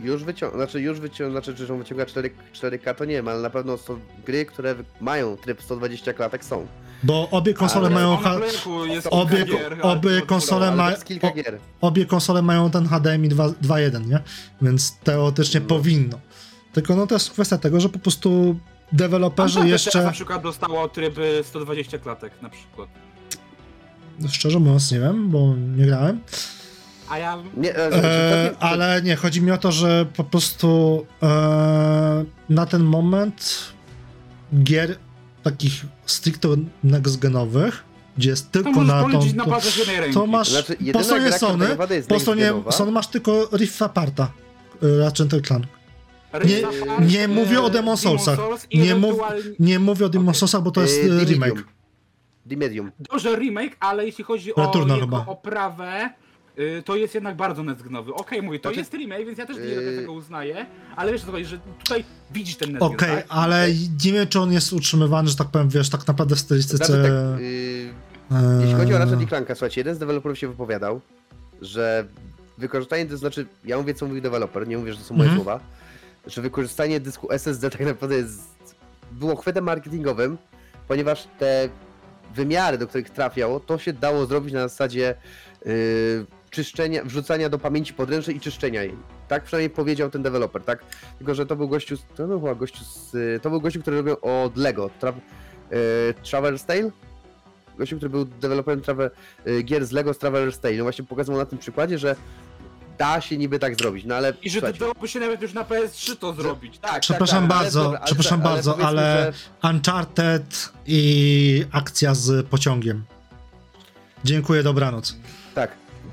Już 0.02 0.24
wyciąga, 0.24 0.56
znaczy 0.56 0.80
już 0.80 1.00
wyciąga, 1.00 1.40
znaczy, 1.40 1.66
że 1.66 1.72
on 1.74 1.78
wyciąga 1.78 2.06
4, 2.06 2.30
4K 2.54 2.94
to 2.94 3.04
nie 3.04 3.14
wiem, 3.14 3.28
ale 3.28 3.40
na 3.40 3.50
pewno 3.50 3.78
są 3.78 4.00
gry, 4.26 4.46
które 4.46 4.74
mają 5.00 5.36
tryb 5.36 5.62
120 5.62 6.12
klatek 6.12 6.44
są. 6.44 6.66
Bo 7.02 7.28
obie 7.30 7.54
konsole 7.54 7.86
Ale 7.86 7.94
mają 7.94 8.16
ha- 8.16 8.38
w 8.38 8.40
rynku 8.40 8.84
jest 8.84 9.06
obie- 9.10 9.44
gier, 9.46 9.78
obie 9.82 10.22
konsole 10.22 10.74
ma- 10.76 10.84
to 10.84 10.90
jest 10.90 11.04
kilka 11.04 11.28
o- 11.28 11.34
gier. 11.34 11.58
obie 11.80 12.06
konsole 12.06 12.42
mają 12.42 12.70
ten 12.70 12.86
HDMI 12.88 13.28
2 13.28 13.48
2.1, 13.48 14.08
nie? 14.08 14.20
Więc 14.62 14.96
teoretycznie 14.98 15.60
No. 15.60 15.66
powinno. 15.66 16.18
Tylko 16.72 16.96
no 16.96 17.06
to 17.06 17.14
jest 17.14 17.30
kwestia 17.30 17.58
tego, 17.58 17.80
że 17.80 17.88
po 17.88 17.98
prostu 17.98 18.56
deweloperzy 18.92 19.68
jeszcze, 19.68 20.02
na 20.02 20.10
przykład 20.10 20.42
dostało 20.42 20.88
tryb 20.88 21.18
y, 21.18 21.44
120 21.44 21.98
klatek 21.98 22.32
na 22.42 22.48
przykład. 22.50 22.88
szczerze 24.28 24.58
mówiąc 24.58 24.92
nie 24.92 25.00
wiem, 25.00 25.28
bo 25.30 25.54
nie 25.76 25.86
grałem, 25.86 26.20
A 27.10 27.18
ja... 27.18 27.38
Nie, 27.56 27.76
e, 27.76 27.92
E, 28.04 28.56
ale 28.60 29.02
nie, 29.02 29.16
chodzi 29.16 29.42
mi 29.42 29.50
o 29.50 29.58
to, 29.58 29.72
że 29.72 30.06
po 30.16 30.24
prostu 30.24 31.06
e, 31.22 31.26
na 32.48 32.66
ten 32.66 32.82
moment 32.84 33.58
gier 34.62 34.96
takich 35.42 35.72
stricte 36.06 36.48
next-genowych, 36.84 37.72
gdzie 38.18 38.30
jest 38.30 38.50
tylko 38.52 38.82
na 38.84 39.02
tą... 39.02 39.08
na 39.34 39.44
To, 39.44 39.50
to 40.14 40.26
masz 40.26 40.48
Znaczy, 40.48 40.76
po 40.92 41.04
stronie 41.04 41.32
Sony, 41.32 41.76
tak 41.76 41.90
jest 41.90 42.08
po 42.08 42.20
stronie 42.20 42.52
Sony 42.70 42.92
masz 42.92 43.06
tylko 43.06 43.48
Rift 43.52 43.82
Aparta. 43.82 44.30
e, 44.82 44.98
Ratchet 44.98 45.46
Clank. 45.46 45.66
Nie- 46.44 46.62
nie 47.06 47.28
mówię 47.28 47.60
o 47.60 47.68
Demon's 47.70 47.96
Soulsach. 47.96 48.38
Nie 48.74 48.94
mów- 48.94 49.20
Nie 49.58 49.78
mówię 49.78 50.06
o 50.06 50.08
Demon's 50.08 50.22
Okej. 50.28 50.34
Soulsach, 50.34 50.62
bo 50.62 50.70
to 50.70 50.80
jest 50.82 50.98
e, 51.04 51.08
The 51.08 51.24
remake. 51.24 51.38
Medium. 51.54 51.64
The 52.48 52.56
Medium. 52.56 52.92
Dobrze 53.00 53.36
remake, 53.36 53.76
ale 53.80 54.06
jeśli 54.06 54.24
chodzi 54.24 54.54
o 54.54 54.72
oprawę, 55.26 56.10
y, 56.58 56.82
to 56.82 56.96
jest 56.96 57.14
jednak 57.14 57.36
bardzo 57.36 57.62
netgnowy. 57.62 58.14
Okej, 58.14 58.42
mówię, 58.42 58.58
to 58.60 58.68
Znaczy- 58.68 58.78
jest 58.78 58.92
remake, 58.94 59.26
więc 59.26 59.38
ja 59.38 59.46
też 59.46 59.56
nie 59.56 59.62
Yy. 59.62 59.96
tego 60.00 60.12
uznaję, 60.12 60.66
ale 60.96 61.12
wiesz 61.12 61.24
co 61.24 61.32
chodzi, 61.32 61.44
że 61.44 61.58
tutaj 61.84 62.04
widzisz 62.30 62.56
ten 62.56 62.72
netgnow, 62.72 62.92
Okej, 62.92 63.16
tak? 63.16 63.26
ale 63.28 63.68
nie 64.04 64.12
wiem, 64.12 64.26
czy 64.28 64.40
on 64.40 64.52
jest 64.52 64.72
utrzymywany, 64.72 65.28
że 65.28 65.36
tak 65.36 65.48
powiem, 65.48 65.68
wiesz, 65.68 65.88
tak 65.90 66.06
naprawdę 66.06 66.36
w 66.36 66.38
stylistyce... 66.40 66.84
Znaczy, 66.84 67.02
tak, 67.02 67.40
y, 67.40 67.90
e, 68.32 68.58
Jeśli 68.60 68.74
chodzi 68.74 68.94
o 68.94 68.98
Ratchet 68.98 69.20
i 69.22 69.26
Clanka, 69.26 69.54
słuchajcie, 69.54 69.80
jeden 69.80 69.94
z 69.94 69.98
deweloperów 69.98 70.38
się 70.38 70.48
wypowiadał, 70.48 71.00
że 71.62 72.04
wykorzystanie, 72.58 73.06
to 73.06 73.16
znaczy, 73.16 73.46
ja 73.64 73.78
mówię 73.78 73.94
co 73.94 74.06
mówi 74.06 74.22
deweloper, 74.22 74.68
nie 74.68 74.78
mówię, 74.78 74.92
że 74.92 74.98
to 74.98 75.04
są 75.04 75.14
moje 75.14 75.30
Mhm. 75.30 75.44
słowa, 75.44 75.60
że 76.26 76.42
wykorzystanie 76.42 77.00
dysku 77.00 77.32
SSD 77.32 77.70
tak 77.70 77.80
naprawdę 77.80 78.16
jest, 78.16 78.40
było 79.12 79.36
chwytem 79.36 79.64
marketingowym, 79.64 80.38
ponieważ 80.88 81.24
te 81.38 81.68
wymiary, 82.34 82.78
do 82.78 82.86
których 82.86 83.10
trafiało, 83.10 83.60
to 83.60 83.78
się 83.78 83.92
dało 83.92 84.26
zrobić 84.26 84.52
na 84.54 84.60
zasadzie 84.68 85.14
yy, 85.66 85.72
czyszczenia, 86.50 87.04
wrzucania 87.04 87.48
do 87.48 87.58
pamięci 87.58 87.94
podręcznej 87.94 88.36
i 88.36 88.40
czyszczenia 88.40 88.82
jej. 88.82 88.94
Tak 89.28 89.44
przynajmniej 89.44 89.70
powiedział 89.70 90.10
ten 90.10 90.22
deweloper, 90.22 90.62
tak? 90.62 90.84
Tylko, 91.18 91.34
że 91.34 91.46
to 91.46 91.56
był 91.56 91.68
gościu, 91.68 91.96
to 92.16 92.26
był 92.26 92.40
chyba 92.40 92.54
gościu 92.54 92.84
z, 92.84 93.12
to 93.42 93.50
był 93.50 93.60
gościu, 93.60 93.80
który 93.82 93.96
robił 93.96 94.16
od 94.22 94.56
Lego, 94.56 94.90
tra, 95.00 95.12
yy, 95.70 95.78
Traverse 96.30 96.66
Tale? 96.66 96.90
Gościu, 97.78 97.96
który 97.96 98.10
był 98.10 98.24
deweloperem 98.24 98.80
trawe, 98.80 99.10
y, 99.46 99.62
gier 99.62 99.86
z 99.86 99.92
Lego 99.92 100.14
z 100.14 100.18
Traveler's 100.18 100.58
Tale. 100.58 100.74
No 100.74 100.82
właśnie 100.82 101.04
pokazywał 101.04 101.38
na 101.40 101.46
tym 101.46 101.58
przykładzie, 101.58 101.98
że 101.98 102.16
da 102.98 103.20
się 103.20 103.36
niby 103.36 103.58
tak 103.58 103.76
zrobić, 103.76 104.04
no 104.04 104.14
ale 104.14 104.32
I 104.42 104.50
że 104.50 104.60
to 104.60 104.72
dałoby 104.72 105.08
się 105.08 105.20
nawet 105.20 105.42
już 105.42 105.52
na 105.52 105.64
PS3 105.64 106.16
to 106.16 106.32
zrobić. 106.32 106.78
tak, 106.78 107.00
Przepraszam 107.00 107.42
tak, 107.42 107.48
tak, 107.48 107.56
ale 107.56 107.64
bardzo, 107.64 107.82
dobra, 107.82 107.98
ale 107.98 108.06
przepraszam 108.06 108.42
tak, 108.42 108.52
bardzo, 108.52 108.78
ale- 108.86 109.32
że- 109.62 109.68
Uncharted 109.70 110.72
i 110.86 111.64
akcja 111.72 112.14
z 112.14 112.46
pociągiem. 112.46 113.04
Dziękuję, 114.24 114.62
dobranoc. 114.62 115.16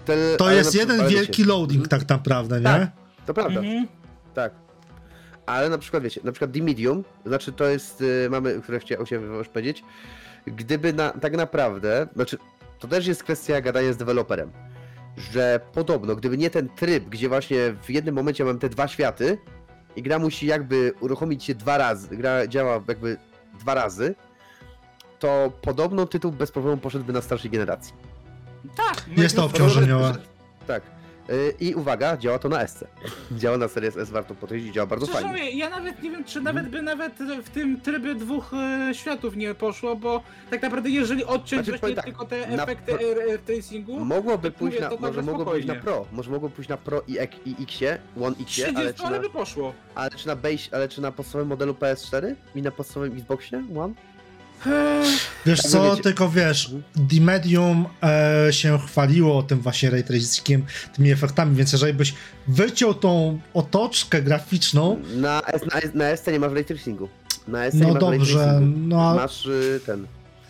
Ten, 0.05 0.37
To 0.37 0.51
jest 0.51 0.73
na 0.73 0.79
jeden 0.79 0.95
przykład- 0.97 1.13
wielki 1.13 1.41
wiecie, 1.41 1.51
loading 1.51 1.87
tak 1.87 2.09
naprawdę, 2.09 2.57
nie? 2.57 2.63
Tak. 2.63 2.89
To 3.25 3.33
prawda, 3.33 3.59
Mhm. 3.59 3.87
tak. 4.33 4.53
Ale 5.45 5.69
na 5.69 5.77
przykład 5.77 6.03
wiecie, 6.03 6.21
na 6.23 6.31
przykład 6.31 6.51
The 6.51 6.59
Medium, 6.63 7.03
znaczy 7.25 7.51
to 7.51 7.65
jest, 7.65 8.01
y, 8.01 8.27
mamy, 8.29 8.61
które 8.61 8.79
chciałem 8.79 9.05
chciałem 9.05 9.33
już 9.33 9.47
powiedzieć, 9.47 9.83
gdyby 10.47 10.93
na, 10.93 11.09
tak 11.09 11.37
naprawdę, 11.37 12.07
znaczy 12.15 12.37
to 12.79 12.87
też 12.87 13.07
jest 13.07 13.23
kwestia 13.23 13.61
gadania 13.61 13.93
z 13.93 13.97
deweloperem, 13.97 14.51
że 15.31 15.59
podobno, 15.73 16.15
gdyby 16.15 16.37
nie 16.37 16.49
ten 16.49 16.69
tryb, 16.69 17.03
gdzie 17.09 17.29
właśnie 17.29 17.57
w 17.83 17.89
jednym 17.89 18.15
momencie 18.15 18.45
mam 18.45 18.59
te 18.59 18.69
dwa 18.69 18.87
światy 18.87 19.37
i 19.95 20.01
gra 20.01 20.19
musi 20.19 20.45
jakby 20.47 20.93
uruchomić 20.99 21.43
się 21.43 21.55
dwa 21.55 21.77
razy, 21.77 22.17
gra 22.17 22.47
działa 22.47 22.81
jakby 22.87 23.17
dwa 23.59 23.73
razy, 23.73 24.15
to 25.19 25.51
podobno 25.61 26.05
tytuł 26.05 26.31
bez 26.31 26.51
problemu 26.51 26.77
poszedłby 26.77 27.13
na 27.13 27.21
starszej 27.21 27.51
generacji. 27.51 27.93
Tak. 28.77 29.05
Jest 29.17 29.35
to 29.35 29.41
no, 29.41 29.47
obciążeniowe. 29.47 30.15
Tak. 30.67 30.83
Y, 31.29 31.53
I 31.59 31.75
uwaga, 31.75 32.17
działa 32.17 32.39
to 32.39 32.49
na 32.49 32.67
SC. 32.67 32.83
Działa 33.31 33.57
na 33.57 33.67
Series 33.67 33.97
S, 33.97 34.09
warto 34.09 34.35
podejść, 34.35 34.65
działa 34.73 34.87
bardzo 34.87 35.05
Szczerze 35.05 35.21
fajnie. 35.23 35.39
mówię, 35.39 35.51
ja 35.57 35.69
nawet 35.69 36.03
nie 36.03 36.11
wiem, 36.11 36.23
czy 36.23 36.41
nawet 36.41 36.69
by 36.69 36.81
nawet 36.81 37.13
w 37.45 37.49
tym 37.49 37.81
trybie 37.81 38.15
dwóch 38.15 38.51
e, 38.53 38.93
światów 38.93 39.35
nie 39.35 39.55
poszło, 39.55 39.95
bo 39.95 40.23
tak 40.49 40.61
naprawdę 40.61 40.89
jeżeli 40.89 41.25
odciąć 41.25 41.65
Znaczy, 41.65 41.79
właśnie 41.79 41.95
tak, 41.95 42.05
tylko 42.05 42.25
te 42.25 42.47
efekty 42.47 42.91
pro- 42.93 42.99
tracingu, 43.45 43.99
Mogłoby 43.99 44.51
pójść 44.51 44.79
na, 44.79 44.89
to 44.89 44.97
może 44.97 45.21
mogło 45.21 45.45
pójść 45.45 45.67
na. 45.67 45.75
Pro, 45.75 46.05
może 46.11 46.31
mogło 46.31 46.49
pójść 46.49 46.69
na 46.69 46.77
Pro 46.77 47.01
i, 47.07 47.19
X- 47.19 47.37
i 47.45 47.55
X-ie, 47.63 47.97
One 48.21 48.35
X-ie, 48.41 48.67
ale 48.67 48.73
30, 48.75 48.93
czy, 49.01 49.03
ale 49.07 49.17
na, 49.17 49.23
by 49.23 49.29
poszło. 49.29 49.73
ale 49.95 50.09
czy 50.11 50.27
na 50.27 50.35
base, 50.35 50.69
ale 50.71 50.89
czy 50.89 51.01
na 51.01 51.11
podstawowym 51.11 51.49
modelu 51.49 51.73
PS4 51.73 52.35
i 52.55 52.61
na 52.61 52.71
podstawowym 52.71 53.13
Xboxie 53.17 53.63
One? 53.79 53.93
Wiesz 55.45 55.61
Tak, 55.61 55.71
co, 55.71 55.91
wiecie. 55.91 56.03
tylko 56.03 56.29
wiesz, 56.29 56.71
The 57.09 57.21
Medium 57.21 57.85
e, 58.03 58.53
się 58.53 58.79
chwaliło 58.87 59.43
tym 59.43 59.59
właśnie 59.59 59.89
ray 59.89 60.03
tracingiem, 60.03 60.65
tymi 60.95 61.11
efektami, 61.11 61.55
więc 61.55 61.71
jeżeli 61.71 61.93
byś 61.93 62.13
wyciął 62.47 62.93
tą 62.93 63.39
otoczkę 63.53 64.21
graficzną, 64.21 64.99
Na, 65.15 65.41
na, 65.95 66.05
na 66.09 66.17
SC 66.17 66.27
nie 66.27 66.39
masz 66.39 66.51
ray 66.53 66.65
tracingu. 66.65 67.09
Na 67.47 67.71
SC 67.71 67.73
nie 67.73 67.81
no 67.81 67.93
masz 67.93 68.01
ray 68.03 68.17
dobrze, 68.19 68.59
no 68.61 69.15
Masz 69.15 69.45
y, 69.45 69.79
ten. 69.85 70.07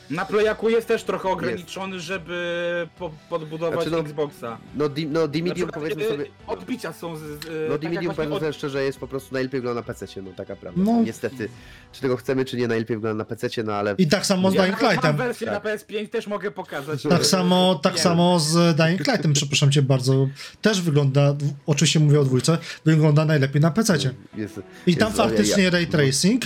Na 0.10 0.26
Projaku 0.26 0.70
jest 0.70 0.88
też 0.88 1.04
trochę 1.04 1.30
ograniczony, 1.30 2.00
żeby 2.00 2.88
po, 3.00 3.12
podbudować 3.30 3.74
Znaczy, 3.74 3.92
no, 3.92 4.00
Xboxa. 4.00 4.58
No, 4.76 4.90
D, 4.90 5.02
no, 5.10 5.28
D 5.28 5.40
Na 5.40 5.46
Medium 5.46 5.54
przykład, 5.70 5.74
powiedzmy 5.76 6.08
sobie. 6.08 6.26
Odbicia 6.48 6.94
są 6.94 7.16
z... 7.16 7.20
z 7.20 7.24
No, 7.24 7.32
tak 7.40 7.42
D 7.42 7.50
jak 7.72 7.82
Medium 7.84 8.06
właśnie 8.06 8.16
powiem 8.16 8.34
od- 8.34 8.40
sobie 8.40 8.54
szczerze 8.54 8.84
jest 8.84 9.00
po 9.00 9.08
prostu 9.08 9.34
najlepiej 9.34 9.60
wygląda 9.62 9.82
na 9.82 9.86
PC, 9.88 10.22
no 10.22 10.32
taka 10.38 10.56
prawda. 10.56 10.82
No. 10.84 10.92
No. 10.94 11.02
Niestety. 11.04 11.50
Czy 11.92 12.02
tego 12.02 12.18
chcemy, 12.18 12.46
czy 12.46 12.58
nie, 12.58 12.68
najlepiej 12.68 12.98
wygląda 12.98 13.18
na 13.18 13.26
PC, 13.26 13.64
no 13.64 13.74
ale. 13.74 13.96
i 13.98 14.08
tak 14.08 14.26
samo 14.26 14.52
z 14.52 14.54
Ja 14.54 14.62
Dying 14.64 14.82
Mam 14.82 14.92
Lightem. 14.92 15.18
wersję 15.18 15.48
Tak. 15.48 15.64
na 15.64 15.72
PS5 15.72 16.10
też 16.10 16.28
mogę 16.28 16.52
pokazać. 16.52 17.04
Tak 17.04 17.26
samo, 17.26 17.76
tak 17.84 17.94
Nie. 17.94 18.00
samo 18.02 18.40
z 18.40 18.78
Dying 18.78 19.08
Lightem, 19.08 19.34
przepraszam 19.34 19.72
cię 19.72 19.82
bardzo, 19.82 20.28
też 20.62 20.82
wygląda, 20.82 21.36
oczywiście 21.66 22.00
mówię 22.00 22.20
o 22.20 22.24
dwójce, 22.24 22.58
wygląda 22.86 23.26
najlepiej 23.26 23.62
na 23.62 23.72
PC. 23.72 23.98
Jest, 24.38 24.60
I 24.88 24.96
tam 24.96 25.08
jest- 25.08 25.20
ja- 25.20 25.24
faktycznie 25.26 25.64
ja- 25.64 25.70
ray 25.70 25.88
tracing, 25.88 26.44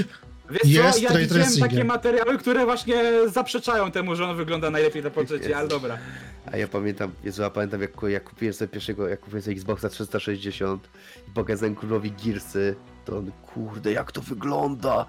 Wiesz 0.49 0.61
Jest 0.65 0.97
co, 0.97 1.03
ja 1.03 1.09
ray 1.09 1.21
widziałem 1.23 1.27
tracingiem. 1.43 1.69
takie 1.69 1.83
materiały, 1.83 2.37
które 2.37 2.65
właśnie 2.65 3.03
zaprzeczają 3.33 3.91
temu, 3.91 4.15
że 4.15 4.25
on 4.25 4.37
wygląda 4.37 4.69
najlepiej 4.69 5.03
na 5.03 5.09
portrecie, 5.09 5.45
Jest. 5.45 5.55
ale 5.59 5.67
dobra. 5.67 5.97
A 6.51 6.57
ja 6.57 6.67
pamiętam, 6.67 7.11
Jezu, 7.23 7.41
ja 7.41 7.49
pamiętam 7.49 7.81
jak, 7.81 7.91
jak 8.07 8.23
kupiłem 8.23 8.53
sobie 8.53 8.67
pierwszego, 8.67 9.07
jak 9.07 9.19
kupiłem 9.19 9.41
sobie 9.41 9.55
Xboxa 9.55 9.89
360 9.89 10.89
i 11.27 11.31
pokazałem 11.31 11.75
królowi 11.75 12.11
Gearsy, 12.25 12.75
to 13.05 13.17
on, 13.17 13.31
kurde, 13.53 13.91
jak 13.91 14.11
to 14.11 14.21
wygląda! 14.21 15.05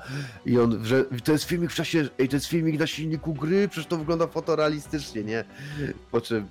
I 0.46 0.58
on, 0.58 0.84
że 0.84 1.04
to 1.24 1.32
jest 1.32 1.44
filmik 1.44 1.70
w 1.70 1.74
czasie, 1.74 2.08
ej, 2.18 2.28
to 2.28 2.36
jest 2.36 2.46
filmik 2.46 2.80
na 2.80 2.86
silniku 2.86 3.34
gry, 3.34 3.68
przecież 3.68 3.86
to 3.88 3.96
wygląda 3.96 4.26
fotorealistycznie, 4.26 5.24
nie? 5.24 5.44
Po 6.10 6.20
czym 6.20 6.48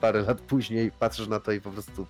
parę 0.00 0.22
lat 0.22 0.40
później 0.40 0.90
patrzysz 0.98 1.28
na 1.28 1.40
to 1.40 1.52
i 1.52 1.60
po 1.60 1.70
prostu... 1.70 2.06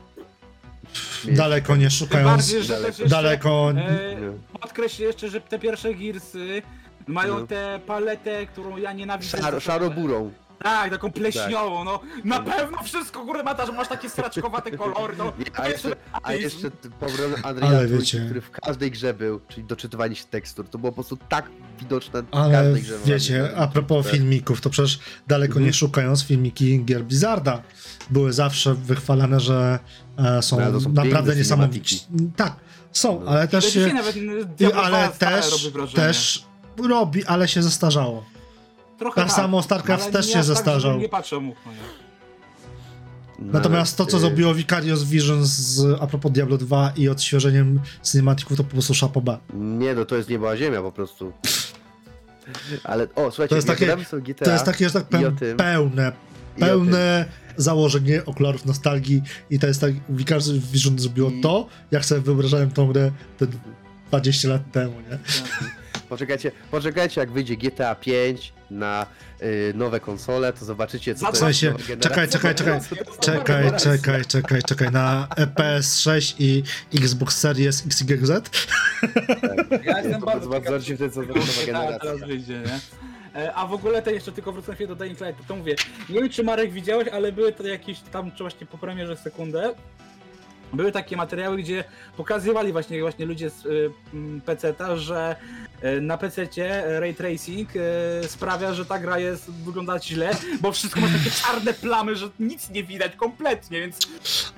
daleko 1.25 1.77
nie 1.77 1.91
szukając, 1.91 2.31
bardziej, 2.31 2.63
że 2.63 2.69
daleko. 2.75 2.87
też 2.91 2.99
jeszcze, 2.99 3.17
daleko, 3.17 3.71
E, 3.71 3.75
Nie. 3.75 4.59
podkreślę 4.61 5.07
jeszcze, 5.07 5.29
że 5.29 5.41
te 5.41 5.59
pierwsze 5.59 5.95
Gearsy 5.95 6.63
mają 7.07 7.39
No. 7.41 7.47
tę 7.47 7.81
paletę, 7.87 8.47
którą 8.47 8.77
ja 8.77 8.93
nienawidzę. 8.93 9.39
Szaro, 9.39 9.61
szaro-burą. 9.61 10.31
Tak, 10.63 10.91
taką 10.91 11.13
pleśniową, 11.13 11.85
no. 11.85 12.01
Na 12.25 12.39
Tak. 12.41 12.57
pewno 12.57 12.83
wszystko 12.83 13.25
górę 13.25 13.43
ma, 13.43 13.67
że 13.67 13.73
masz 13.73 13.89
takie 13.89 14.11
straczkowate 14.11 14.71
kolory, 14.79 15.15
no. 15.19 15.33
A 15.57 15.69
jeszcze, 15.69 15.97
a 16.23 16.33
jeszcze 16.33 16.71
t- 16.81 16.91
powrót 17.01 17.21
Ale 17.43 17.49
Andrzeja 17.63 17.71
Trójki, 17.79 17.97
wiecie. 17.99 18.21
który 18.25 18.41
w 18.41 18.51
każdej 18.51 18.91
grze 18.91 19.15
był, 19.15 19.41
czyli 19.49 19.67
doczytywanie 19.67 20.17
się 20.17 20.25
tekstur, 20.25 20.69
to 20.69 20.79
było 20.79 20.93
po 20.93 20.95
prostu 20.95 21.17
tak 21.29 21.51
widoczne 21.81 22.23
w 22.23 22.27
Ale 22.35 22.53
każdej 22.53 22.83
grze. 22.83 22.95
wiecie, 23.05 23.49
a 23.57 23.67
propos 23.67 24.05
Tak. 24.07 24.15
filmików, 24.15 24.61
to 24.61 24.71
przecież 24.71 24.99
daleko 25.27 25.51
Mhm. 25.53 25.67
nie 25.67 25.73
szukając, 25.73 26.25
filmiki 26.25 26.85
gier 26.85 27.05
Blizzarda 27.05 27.63
były 28.11 28.33
zawsze 28.33 28.75
wychwalane, 28.75 29.41
że 29.41 29.79
e, 30.19 30.43
są, 30.43 30.57
No, 30.57 30.63
ale 30.65 30.73
to 30.73 30.81
są 30.81 30.89
naprawdę 30.93 31.13
piękne 31.19 31.37
niesamowici. 31.37 32.01
Tak, 32.37 32.57
są, 32.93 33.21
No. 33.25 33.31
ale 33.31 33.49
też 33.49 33.65
dzisiaj 33.67 33.89
się, 33.89 33.95
nawet 33.95 34.17
Diablo 34.57 34.83
ale 34.83 34.99
2 35.07 35.13
stare 35.15 35.37
też, 35.43 35.53
robi 35.53 35.71
wrażenie. 35.75 35.97
też 36.07 36.45
robi, 36.89 37.25
ale 37.25 37.49
się 37.49 37.63
zestarzało. 37.63 38.25
Trochę 38.99 39.21
tak 39.21 39.33
samo 39.33 39.63
StarCraft 39.63 40.13
też 40.13 40.27
nie 40.27 40.33
się 40.33 40.39
tak, 40.39 40.45
zestarzał. 40.45 40.81
żebym 40.91 41.01
Nie 41.01 41.09
patrzę 41.09 41.41
mu. 41.41 41.55
No, 41.67 41.73
nie. 43.47 43.53
Natomiast 43.53 43.97
to, 43.97 44.07
co 44.07 44.17
y, 44.17 44.21
zrobiło 44.21 44.55
Vicarious 44.55 45.05
Visions 45.05 45.49
z, 45.49 46.01
a 46.01 46.07
propos 46.07 46.33
Diablo 46.33 46.59
2 46.59 46.93
i 46.97 47.09
odświeżeniem 47.09 47.81
cinematików, 48.03 48.57
to 48.57 48.65
po 48.65 48.71
prostu 48.71 48.95
szapoba. 48.95 49.39
Nie, 49.55 49.95
no 49.95 50.05
to 50.05 50.17
jest 50.17 50.29
nieba 50.29 50.57
ziemia 50.57 50.83
po 50.83 50.93
prostu. 50.93 51.33
Ale, 52.85 53.05
o, 53.15 53.31
słuchajcie, 53.31 53.49
To 53.49 53.55
jest 53.55 53.67
takie- 53.69 53.97
GTA 54.21 54.45
To 54.45 54.51
jest 54.53 54.65
takie, 54.65 54.85
że 54.89 54.93
tak 54.93 55.05
powiem, 55.05 55.37
pełne, 55.57 56.13
pełne 56.59 57.25
założenie 57.57 58.25
okularów 58.25 58.67
nostalgii 58.67 59.23
i 59.51 59.59
to 59.59 59.67
jest 59.67 59.81
tak, 59.81 59.93
Vicarious 60.09 60.51
Vision 60.51 60.99
zrobiło 60.99 61.31
I- 61.31 61.41
to, 61.41 61.67
jak 61.91 62.05
sobie 62.05 62.21
wyobrażałem 62.21 62.71
tą 62.71 62.93
grę 62.93 63.11
te 63.39 63.47
20 64.09 64.49
lat 64.49 64.73
temu, 64.73 64.95
nie? 65.11 65.19
Poczekajcie, 66.09 66.53
poczekajcie, 66.71 67.21
jak 67.21 67.31
wyjdzie 67.33 67.57
GTA 67.57 67.95
5 67.95 68.53
na 68.71 69.07
y, 69.43 69.73
nowe 69.77 70.01
konsole, 70.01 70.53
to 70.53 70.65
zobaczycie, 70.65 71.15
co 71.15 71.27
to 71.27 71.33
W 71.33 71.37
sensie, 71.37 71.67
jest 71.67 71.89
generacja. 71.89 72.11
czekaj, 72.11 72.29
czekaj, 72.29 72.55
czekaj, 72.55 72.81
czekaj, 73.21 73.73
czekaj, 73.79 74.25
czekaj, 74.25 74.63
czekaj, 74.63 74.91
na 74.91 75.29
PS6 75.57 76.35
i 76.39 76.63
Xbox 76.95 77.39
Series 77.39 77.87
X, 77.87 78.01
Y, 78.01 78.27
Z? 78.27 78.51
Ja 79.85 79.99
jestem 80.01 80.21
To 80.21 80.27
bardzo 80.27 80.49
bardzo 80.49 80.81
ciekaw, 80.81 80.97
wtedy, 80.97 81.11
co 81.11 81.23
to 81.23 81.27
nowa 81.29 81.41
GTA 81.63 81.67
generacja. 81.67 81.99
teraz 81.99 82.21
wyjdzie, 82.29 82.63
nie? 82.67 82.81
E, 83.41 83.55
A 83.55 83.67
w 83.67 83.73
ogóle 83.73 84.03
to 84.03 84.11
jeszcze 84.11 84.33
tylko 84.33 84.53
wrócę 84.53 84.75
chwilę 84.75 84.89
do 84.89 84.95
Dying 84.97 85.21
Light, 85.21 85.47
to 85.49 85.57
mówię, 85.57 85.75
nie 86.09 86.21
wiem 86.21 86.29
czy 86.31 86.43
Marek 86.45 86.73
widziałeś, 86.73 87.09
ale 87.09 87.33
były 87.33 87.53
to 87.53 87.67
jakieś 87.67 88.01
tam, 88.01 88.33
czy 88.33 88.45
właśnie 88.45 88.67
po 88.67 88.79
premierze 88.79 89.17
sekundę, 89.17 89.75
były 90.73 90.93
takie 90.93 91.17
materiały, 91.17 91.57
gdzie 91.57 91.85
pokazywali 92.17 92.73
właśnie, 92.73 93.01
właśnie 93.01 93.27
ludzie 93.27 93.51
z 93.51 93.67
y, 93.67 93.91
PC-ta, 94.47 94.97
że 94.97 95.37
na 96.01 96.19
PC-cie 96.19 96.83
ray 97.01 97.15
tracing 97.15 97.69
y, 97.77 97.81
sprawia, 98.29 98.75
że 98.75 98.87
ta 98.87 98.99
gra 98.99 99.19
jest 99.19 99.51
wygląda 99.51 100.01
źle, 100.01 100.31
bo 100.61 100.73
wszystko 100.73 101.01
ma 101.01 101.07
takie 101.07 101.31
czarne 101.31 101.75
plamy, 101.75 102.17
że 102.17 102.29
nic 102.41 102.71
nie 102.71 102.85
widać 102.85 103.17
kompletnie, 103.17 103.81
więc 103.81 103.99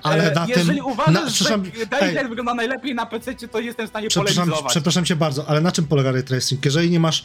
Ale 0.03 0.31
e, 0.31 0.35
na 0.35 0.45
tym... 0.45 0.55
jeżeli 0.57 0.81
uważasz, 0.81 1.41
na, 1.41 1.47
że 1.49 1.57
Dying 1.57 2.29
wygląda 2.29 2.53
najlepiej 2.53 2.95
na 2.95 3.05
PC-cie, 3.05 3.47
to 3.47 3.59
jestem 3.59 3.87
w 3.87 3.89
stanie 3.89 4.07
przepraszam, 4.07 4.51
przepraszam 4.67 5.05
cię 5.05 5.15
bardzo, 5.15 5.49
ale 5.49 5.61
na 5.61 5.71
czym 5.71 5.87
polega 5.87 6.11
ray 6.11 6.23
tracing? 6.23 6.65
Jeżeli 6.65 6.89
nie 6.91 6.99
masz 6.99 7.23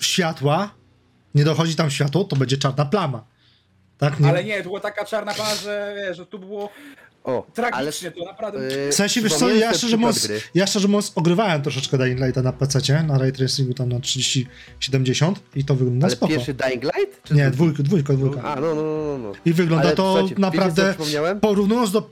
światła, 0.00 0.70
nie 1.34 1.44
dochodzi 1.44 1.76
tam 1.76 1.90
światło, 1.90 2.24
to 2.24 2.36
będzie 2.36 2.56
czarna 2.56 2.84
plama. 2.84 3.24
Tak? 3.98 4.20
Nie, 4.20 4.28
Ale 4.28 4.44
nie, 4.44 4.62
była 4.62 4.80
taka 4.80 5.04
czarna 5.04 5.34
plama, 5.34 5.54
że, 5.54 5.96
że 6.14 6.26
tu 6.26 6.38
było 6.38 6.70
O, 7.24 7.44
ale 7.46 7.52
tragicznie, 7.52 8.10
to 8.10 8.24
naprawdę... 8.24 8.58
yy, 8.76 8.90
W 8.92 8.94
sensie, 8.94 9.20
wiesz 9.20 9.34
co, 9.34 9.50
ja 9.50 9.74
szczerze, 9.74 9.96
mówiąc, 9.96 10.28
ja 10.54 10.66
szczerze 10.66 10.88
mówiąc 10.88 11.12
ogrywałem 11.14 11.62
troszeczkę 11.62 11.98
Dying 11.98 12.20
Lighta 12.20 12.42
na 12.42 12.52
PC, 12.52 13.02
na 13.02 13.18
ray 13.18 13.32
tracingu 13.32 13.74
tam 13.74 13.88
na 13.88 14.00
3070 14.00 15.40
i 15.56 15.64
to 15.64 15.74
wygląda 15.74 16.06
Ale 16.06 16.16
spoko. 16.16 16.32
pierwszy 16.32 16.54
Dying 16.54 16.82
Light? 16.84 17.22
Czy 17.24 17.34
Nie, 17.34 17.50
dwójka, 17.50 17.82
dwójka, 17.82 18.12
dwójka. 18.12 18.42
A, 18.42 18.60
no, 18.60 18.74
no, 18.74 18.82
no, 18.82 19.18
no. 19.18 19.32
I 19.44 19.52
wygląda 19.52 19.86
Ale 19.86 19.96
to 19.96 20.02
słuchajcie, 20.04 20.28
wiecie, 20.28 20.40
naprawdę, 20.40 20.82
co 20.82 20.88
przypomniałem? 20.90 21.40
porównując 21.40 21.90
do, 21.90 22.10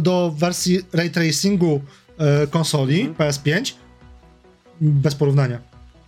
do 0.00 0.34
wersji 0.38 0.80
ray 0.92 1.10
tracingu 1.10 1.80
e, 2.18 2.46
konsoli 2.46 3.00
Mhm. 3.02 3.30
PS5, 3.32 3.72
bez 4.80 5.14
porównania. 5.14 5.58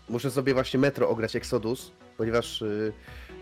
Muszę 0.08 0.30
sobie 0.30 0.54
właśnie 0.54 0.80
Metro 0.80 1.08
ograć 1.08 1.36
Exodus, 1.36 1.90
ponieważ 2.18 2.62
y, 2.62 2.92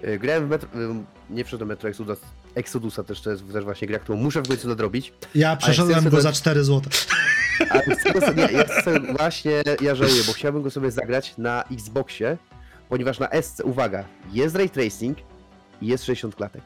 y, 0.05 0.19
grałem 0.19 0.47
w 0.47 0.51
Metro, 0.51 0.69
y, 0.69 1.05
nie 1.31 1.45
wszedłem 1.45 1.69
Metro 1.69 1.89
Exodus, 1.89 2.19
Exodusa 2.55 3.05
też 3.05 3.21
to 3.21 3.31
jest 3.31 3.53
też 3.53 3.65
właśnie 3.65 3.89
gra, 3.89 3.99
którą 3.99 4.19
muszę 4.19 4.43
w 4.43 4.49
końcu 4.49 4.69
nadrobić. 4.69 5.13
Ja 5.35 5.57
przeszedłem 5.57 6.11
go 6.11 6.21
za 6.21 6.33
4 6.33 6.65
zł. 6.65 6.93
Nie, 8.37 8.43
ja 8.53 8.65
właśnie 9.17 9.63
ja 9.81 9.95
żałuję, 9.95 10.23
bo 10.27 10.33
chciałbym 10.33 10.63
go 10.63 10.71
sobie 10.71 10.91
zagrać 10.91 11.35
na 11.39 11.65
Xboxie, 11.73 12.39
ponieważ 12.89 13.19
na 13.19 13.29
SC, 13.43 13.61
uwaga, 13.65 14.05
jest 14.33 14.57
ray 14.57 14.71
tracing 14.71 15.19
i 15.83 15.87
jest 15.87 16.05
60 16.05 16.35
klatek. 16.35 16.63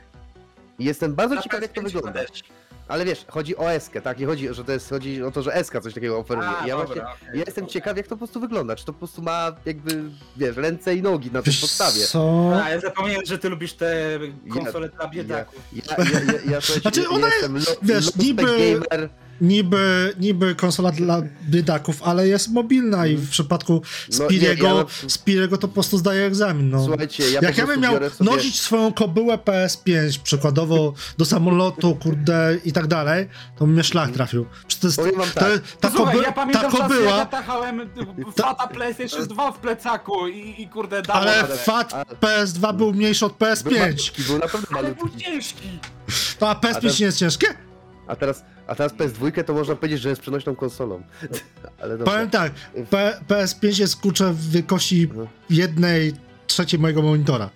I 0.79 0.85
jestem 0.85 1.15
bardzo 1.15 1.43
ciekaw 1.43 1.63
jak 1.63 1.73
to 1.73 1.81
PS5 1.81 1.85
wygląda. 1.85 2.13
też. 2.21 2.43
Ale 2.89 3.05
wiesz, 3.05 3.25
chodzi 3.29 3.57
o 3.57 3.81
SK, 3.81 3.93
tak? 4.05 4.19
Nie 4.19 4.27
chodzi, 4.27 4.55
że 4.55 4.65
to 4.65 4.73
jest, 4.73 4.91
chodzi 4.91 5.23
o 5.23 5.31
to, 5.31 5.43
że 5.43 5.65
SK 5.65 5.81
coś 5.83 5.95
takiego 5.95 6.19
oferuje. 6.19 6.49
A, 6.49 6.67
ja 6.67 6.77
dobra, 6.77 7.05
właśnie, 7.05 7.29
ja 7.35 7.43
jestem 7.47 7.67
ciekaw 7.67 7.97
jak 7.97 8.07
to 8.07 8.11
po 8.11 8.17
prostu 8.17 8.41
wygląda. 8.41 8.77
Czy 8.77 8.85
to 8.85 8.93
po 8.93 8.99
prostu 8.99 9.23
ma 9.23 9.53
jakby, 9.67 10.03
wiesz, 10.37 10.57
ręce 10.57 10.95
i 10.95 11.03
nogi 11.03 11.31
na 11.31 11.43
tej 11.43 11.53
Wiesz 11.53 11.61
podstawie. 11.61 12.01
co? 12.07 12.51
A, 12.65 12.71
ja 12.71 12.81
zapomniałem, 12.81 13.27
że 13.27 13.39
ty 13.39 13.49
lubisz 13.49 13.73
te 13.73 14.19
konsole 14.51 14.89
dla 14.89 15.09
biedaków. 15.09 15.63
Ja, 15.73 15.83
ja, 15.99 16.05
ja, 16.05 16.21
ja, 16.21 16.33
ja, 16.51 16.61
słuchajcie, 16.61 16.81
Znaczy, 16.81 17.01
ja 17.03 17.09
ona 17.09 17.27
jestem 17.29 17.55
lo, 17.57 17.63
wiesz, 17.83 18.17
niby- 18.17 18.43
gamer. 18.43 19.09
Niby, 19.41 20.15
niby 20.21 20.55
konsola 20.55 20.93
dla 20.93 21.23
biedaków, 21.49 22.03
ale 22.03 22.29
jest 22.29 22.49
mobilna 22.53 23.07
i 23.07 23.17
w 23.17 23.31
przypadku. 23.31 23.73
No, 23.73 23.81
nie, 24.19 24.27
Spiriego, 24.27 24.67
ja- 25.03 25.09
Spiriego 25.09 25.59
to 25.59 25.69
po 25.69 25.75
prostu 25.75 25.99
zdaje 25.99 26.27
egzamin. 26.27 26.71
No. 26.71 26.85
Słuchajcie, 26.85 27.31
ja 27.31 27.41
Jak 27.43 27.59
ja 27.59 27.67
bym 27.67 27.81
miał 27.81 27.95
sobie... 27.95 28.11
nosić 28.21 28.61
swoją 28.61 28.93
kobyłę 28.93 29.39
PS5 29.39 30.19
przykładowo 30.23 30.93
do 31.19 31.25
samolotu, 31.25 31.97
kurde 31.97 32.57
i 32.65 32.73
tak 32.73 32.87
dalej, 32.87 33.29
to 33.59 33.65
bym 33.65 33.75
mnie 33.75 33.85
szlak 33.85 34.11
trafił. 34.11 34.47
Przecież 34.69 34.81
to 34.81 34.87
jest, 34.87 34.99
Powiem 34.99 35.17
wam 35.17 35.29
to, 35.31 35.41
tak. 35.41 35.51
ta, 35.81 35.91
Słuchaj, 35.91 36.15
koby, 36.15 36.27
ja 36.27 36.33
pamiętam 36.33 36.63
ta 36.63 36.71
czasy, 36.71 36.83
jak 36.83 36.91
ja 36.93 36.97
kobyła, 36.97 37.27
tachałem 37.27 37.91
Ta- 38.37 38.43
Fata 38.43 38.67
PlayStation 38.67 39.27
2 39.29 39.53
w 39.53 39.59
plecaku 39.59 40.29
i, 40.29 40.63
i 40.63 40.69
kurde 40.69 41.03
dało 41.03 41.21
ale. 41.21 41.45
FAT 41.45 41.95
a- 41.95 42.05
PS2 42.05 42.77
był 42.77 42.93
mniejszy 42.95 43.27
od 43.27 43.33
Był 43.39 43.49
PS5. 43.49 43.79
malutki, 43.81 44.23
był 44.23 44.39
naprawdę 44.39 44.67
Ale 44.79 44.89
był 44.95 44.97
malutki. 45.05 45.25
ciężki. 45.25 45.69
To 46.39 46.49
a 46.49 46.51
A 46.51 46.55
PS5 46.61 46.81
ten- 46.81 46.91
nie 47.01 47.07
jest 47.07 47.19
ciężkie? 47.19 47.47
A 48.09 48.17
teraz, 48.17 48.45
a 48.67 48.75
teraz 48.75 48.93
PS2 48.93 49.45
to 49.45 49.55
można 49.55 49.75
powiedzieć, 49.77 50.01
że 50.01 50.09
jest 50.09 50.21
przenośną 50.21 50.57
konsolą. 50.57 51.03
Ale 51.83 51.99
dobrze. 51.99 52.13
Powiem 52.13 52.31
tak, 52.31 52.53
P, 52.91 53.21
PS5 53.29 53.81
jest 53.81 53.97
kurczę 53.97 54.33
w 54.33 54.51
wielkości 54.51 55.03
Mhm. 55.03 55.29
jednej 55.51 56.15
trzeciej 56.47 56.81
mojego 56.81 57.03
monitora. 57.03 57.51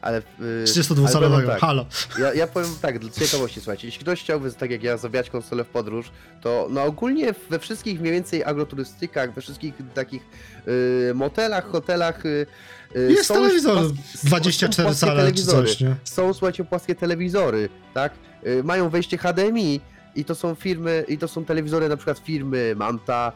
Ale, 0.00 0.16
yy, 0.16 0.46
ale 0.46 0.64
32-calowego, 0.64 1.30
powiem 1.30 1.46
tak, 1.46 1.60
halo. 1.60 1.86
Ja, 2.18 2.34
ja 2.34 2.46
powiem 2.46 2.70
tak, 2.82 2.98
dla 2.98 3.10
ciekawości, 3.10 3.60
słuchajcie, 3.60 3.86
jeśli 3.88 4.00
ktoś 4.02 4.20
chciałby, 4.22 4.52
tak 4.52 4.70
jak 4.70 4.82
ja, 4.82 4.96
zabierać 4.96 5.30
konsolę 5.30 5.64
w 5.64 5.68
podróż, 5.68 6.10
to 6.40 6.66
no 6.70 6.84
ogólnie 6.84 7.34
we 7.50 7.58
wszystkich 7.58 8.00
mniej 8.00 8.12
więcej 8.12 8.44
agroturystykach, 8.44 9.34
we 9.34 9.40
wszystkich 9.40 9.74
takich 9.94 10.22
y, 10.68 11.12
motelach, 11.14 11.64
hotelach 11.70 12.26
y, 12.26 12.28
y, 12.28 12.46
Jest 12.94 13.26
są 13.26 13.34
telewizor 13.34 13.78
płaskie- 13.78 14.18
są 14.18 14.26
24 14.28 14.86
płaskie 14.86 15.06
cale 15.06 15.32
czy 15.32 15.44
coś, 15.46 15.80
nie? 15.80 15.96
Są, 16.04 16.34
słuchajcie, 16.34 16.64
płaskie 16.64 16.94
telewizory, 16.94 17.68
tak? 17.94 18.12
Y, 18.46 18.64
mają 18.64 18.88
wejście 18.88 19.18
HDMI 19.18 19.80
i 20.16 20.24
to 20.24 20.34
są 20.34 20.54
firmy, 20.54 21.04
i 21.08 21.18
to 21.18 21.28
są 21.28 21.44
telewizory 21.44 21.88
na 21.88 21.96
przykład 21.96 22.18
firmy 22.18 22.74
Manta, 22.76 23.32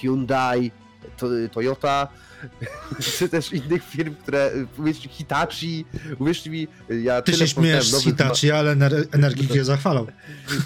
Hyundai, 0.00 0.70
to, 1.16 1.26
Toyota, 1.52 2.08
czy 3.18 3.28
też 3.28 3.52
innych 3.52 3.84
firm, 3.84 4.14
które, 4.14 4.50
y, 4.54 4.66
uwierzcie, 4.80 5.08
Hitachi, 5.08 5.84
uwierzcie 6.18 6.50
mi, 6.50 6.68
y, 6.90 7.00
ja 7.00 7.22
Ty 7.22 7.32
się 7.32 7.48
śmiejesz 7.48 7.88
z 7.90 8.02
Hitachi, 8.02 8.50
ale 8.50 8.76
ener- 8.76 9.04
Energik 9.12 9.54
je 9.54 9.64
zachwalał. 9.64 10.06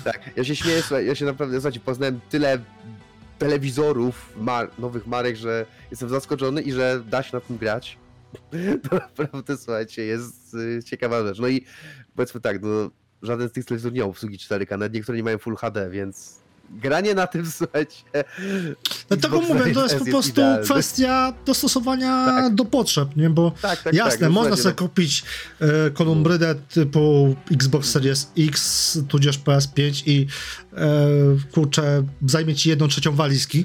tak, 0.05 0.20
ja 0.37 0.45
się 0.45 0.57
śmieję, 0.57 0.80
słuchaj, 0.82 1.07
ja 1.07 1.14
się 1.14 1.24
naprawdę, 1.24 1.57
słuchajcie, 1.57 1.80
poznałem 1.80 2.20
tyle 2.30 2.59
telewizorów 3.39 4.32
mar 4.41 4.70
nowych 4.78 5.07
marek, 5.07 5.37
że 5.37 5.66
jestem 5.91 6.09
zaskoczony 6.09 6.62
i 6.62 6.72
że 6.72 7.03
da 7.11 7.22
się 7.22 7.30
na 7.32 7.41
tym 7.41 7.57
grać. 7.59 7.99
To 8.91 8.97
naprawdę, 8.97 9.57
słuchajcie, 9.57 10.05
jest 10.05 10.55
y, 10.55 10.83
ciekawa 10.85 11.27
rzecz. 11.27 11.39
No 11.39 11.49
i 11.49 11.64
powiedzmy 12.16 12.41
tak, 12.41 12.62
no, 12.62 12.91
żaden 13.22 13.49
z 13.49 13.53
tych 13.53 13.64
telewizorów 13.64 13.95
nie 13.95 14.01
ma 14.01 14.07
obsługi 14.07 14.39
4K, 14.39 14.70
nawet 14.70 14.93
niektóre 14.93 15.18
nie 15.18 15.24
mają 15.24 15.39
Full 15.39 15.57
HD, 15.57 15.91
więc 15.91 16.47
granie 16.70 17.14
na 17.14 17.27
tym, 17.27 17.47
słuchajcie... 17.59 17.97
Dlatego 19.09 19.39
Xbox 19.39 19.59
mówię, 19.59 19.74
to 19.74 19.83
jest 19.83 19.99
po 19.99 20.05
prostu 20.05 20.31
idealny. 20.31 20.64
kwestia 20.64 21.33
dostosowania 21.47 22.27
Tak. 22.27 22.55
do 22.55 22.64
potrzeb, 22.64 23.16
nie? 23.16 23.31
Bo 23.31 23.53
Tak, 23.62 23.83
tak, 23.83 23.95
jasne, 23.95 24.11
tak, 24.11 24.20
no, 24.20 24.31
można 24.31 24.57
sobie 24.57 24.74
kupić 24.74 25.24
e, 25.61 25.91
kolumbrydę 25.91 26.55
typu 26.55 27.37
Xbox 27.53 27.91
Series 27.91 28.31
X, 28.39 28.99
tudzież 29.09 29.39
PS5 29.39 30.03
i 30.07 30.27
e, 30.72 30.89
kurczę, 31.53 32.03
zajmie 32.27 32.55
ci 32.55 32.68
jedną 32.68 32.89
trzecią 32.89 33.12
walizki 33.12 33.64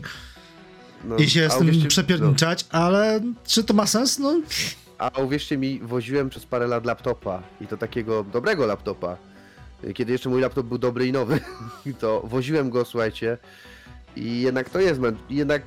no, 1.04 1.16
i 1.18 1.30
się 1.30 1.49
z 1.49 1.58
tym 1.58 1.68
uwierzcie- 1.68 1.88
przepierniczać, 1.88 2.66
ale 2.70 3.22
czy 3.47 3.64
to 3.64 3.74
ma 3.74 3.88
sens? 3.88 4.20
No, 4.20 4.41
A 4.97 5.10
uwierzcie 5.22 5.58
mi, 5.58 5.80
woziłem 5.80 6.30
przez 6.30 6.45
parę 6.45 6.68
lat 6.68 6.86
laptopa 6.86 7.43
i 7.62 7.68
to 7.68 7.78
takiego 7.78 8.24
dobrego 8.24 8.66
laptopa. 8.66 9.18
Kiedy 9.95 10.12
jeszcze 10.12 10.30
mój 10.30 10.41
laptop 10.41 10.66
był 10.66 10.78
dobry 10.78 11.08
i 11.08 11.12
nowy, 11.12 11.39
to 11.99 12.22
woziłem 12.26 12.70
go, 12.70 12.86
słuchajcie. 12.86 13.38
I 14.16 14.41
jednak 14.41 14.70
to 14.70 14.80
jest, 14.80 15.02
jednak 15.30 15.62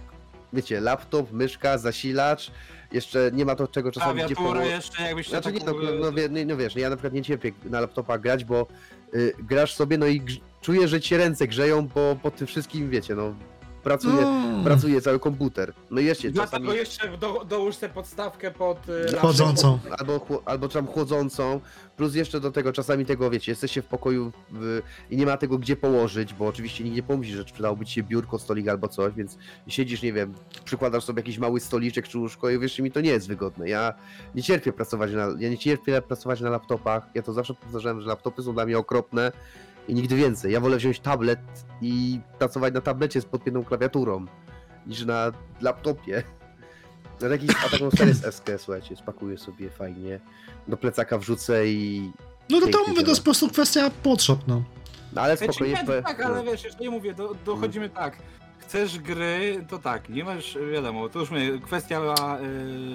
wiecie, 0.52 0.80
laptop, 0.80 1.32
myszka, 1.32 1.78
zasilacz, 1.78 2.50
jeszcze 2.92 3.30
nie 3.32 3.44
ma 3.44 3.54
to 3.56 3.68
czego 3.68 3.92
czasami 3.92 4.24
gdzie 4.24 4.34
Klawiatura 4.34 4.60
poło- 4.60 4.70
jeszcze 4.70 5.02
jakbyś 5.02 5.28
Znaczy 5.28 5.52
nie, 5.52 5.60
taką, 5.60 5.78
no, 5.82 5.90
no, 6.00 6.12
wie- 6.12 6.28
no, 6.28 6.38
no 6.46 6.56
wiesz, 6.56 6.74
no 6.74 6.80
ja 6.80 6.90
na 6.90 6.96
przykład 6.96 7.12
nie 7.12 7.22
cierpię 7.22 7.52
na 7.64 7.80
laptopa 7.80 8.18
grać, 8.18 8.44
bo 8.44 8.66
y, 9.14 9.32
grasz 9.38 9.74
sobie, 9.74 9.98
no 9.98 10.06
i 10.06 10.20
grz- 10.22 10.40
czuję, 10.60 10.88
że 10.88 11.00
ci 11.00 11.08
się 11.08 11.16
ręce 11.18 11.48
grzeją, 11.48 11.88
bo 11.94 12.16
po 12.22 12.30
tym 12.30 12.46
wszystkim, 12.46 12.90
wiecie, 12.90 13.14
no 13.14 13.34
pracuje, 13.84 14.22
no 14.22 14.64
pracuje 14.64 15.00
cały 15.00 15.20
komputer. 15.20 15.72
No 15.90 16.00
i 16.00 16.04
jeszcze 16.04 16.32
czasami... 16.32 16.48
Dlatego 16.50 16.72
jeszcze 16.74 17.18
do, 17.18 17.44
dołóż 17.44 17.76
sobie 17.76 17.92
podstawkę 17.92 18.50
pod 18.50 18.88
laptop. 18.88 19.20
Chodzącą. 19.20 19.78
Albo, 19.98 20.42
albo 20.44 20.68
tam 20.68 20.86
chłodzącą, 20.86 21.60
plus 21.96 22.14
jeszcze 22.14 22.40
do 22.40 22.50
tego 22.50 22.72
czasami 22.72 23.06
tego, 23.06 23.30
wiecie, 23.30 23.52
jesteście 23.52 23.82
w 23.82 23.86
pokoju 23.86 24.32
w, 24.50 24.82
i 25.10 25.16
nie 25.16 25.26
ma 25.26 25.36
tego 25.36 25.58
gdzie 25.58 25.76
położyć, 25.76 26.34
bo 26.34 26.46
oczywiście 26.46 26.84
nikt 26.84 26.96
nie 26.96 27.02
pomyśli, 27.02 27.34
że 27.34 27.44
przydałoby 27.44 27.86
ci 27.86 27.94
się 27.94 28.02
biurko, 28.02 28.38
stolik 28.38 28.68
albo 28.68 28.88
coś, 28.88 29.14
więc 29.14 29.38
siedzisz, 29.68 30.02
nie 30.02 30.12
wiem, 30.12 30.34
przykładasz 30.64 31.04
sobie 31.04 31.20
jakiś 31.20 31.38
mały 31.38 31.60
stoliczek 31.60 32.08
czy 32.08 32.18
łóżko 32.18 32.50
i 32.50 32.58
wiesz, 32.58 32.78
mi 32.78 32.90
to 32.90 33.00
nie 33.00 33.10
jest 33.10 33.28
wygodne. 33.28 33.68
Ja 33.68 33.94
nie 34.34 34.42
cierpię 34.42 34.72
pracować 34.72 35.12
na, 35.12 35.28
ja 35.38 35.50
nie 35.50 35.58
cierpię 35.58 36.02
pracować 36.02 36.40
na 36.40 36.50
laptopach, 36.50 37.08
ja 37.14 37.22
to 37.22 37.32
zawsze 37.32 37.54
powtarzałem, 37.54 38.00
że 38.00 38.08
laptopy 38.08 38.42
są 38.42 38.54
dla 38.54 38.66
mnie 38.66 38.78
okropne 38.78 39.32
i 39.88 39.94
nigdy 39.94 40.16
więcej. 40.16 40.52
Ja 40.52 40.60
wolę 40.60 40.76
wziąć 40.76 41.00
tablet 41.00 41.40
i 41.82 42.20
pracować 42.38 42.74
na 42.74 42.80
tablecie 42.80 43.20
z 43.20 43.24
podpiętą 43.24 43.64
klawiaturą, 43.64 44.26
niż 44.86 45.04
na 45.04 45.32
laptopie. 45.60 46.22
Na 47.20 47.28
taki, 47.28 47.46
a 47.66 47.68
taką 47.68 47.90
serię 47.90 48.14
z 48.14 48.34
SK, 48.34 48.46
słuchajcie, 48.58 48.96
spakuję 48.96 49.38
sobie 49.38 49.70
fajnie, 49.70 50.20
do 50.68 50.76
plecaka 50.76 51.18
wrzucę 51.18 51.68
i... 51.68 52.12
no 52.50 52.60
to, 52.60 52.66
to 52.66 52.72
Pięknie 52.72 52.92
mówię, 52.92 53.02
to 53.02 53.08
jest 53.10 53.20
po 53.20 53.24
prostu 53.24 53.48
kwestia 53.48 53.90
potrzeb, 54.02 54.38
no. 54.46 54.62
No 55.12 55.22
ale 55.22 55.36
Znaczy, 55.36 55.52
spokojnie... 55.52 55.74
nie, 55.74 55.84
pe- 55.88 56.02
tak, 56.02 56.18
no. 56.18 56.24
ale 56.24 56.44
wiesz, 56.44 56.64
jeszcze 56.64 56.82
nie 56.82 56.90
mówię, 56.90 57.14
do, 57.14 57.34
dochodzimy 57.44 57.88
tak. 57.88 58.16
Chcesz 58.68 58.98
gry, 58.98 59.64
to 59.68 59.78
tak, 59.78 60.08
nie 60.08 60.24
masz, 60.24 60.58
wiadomo, 60.72 61.08
to 61.08 61.18
już 61.20 61.30
mówię, 61.30 61.58
kwestia, 61.64 62.00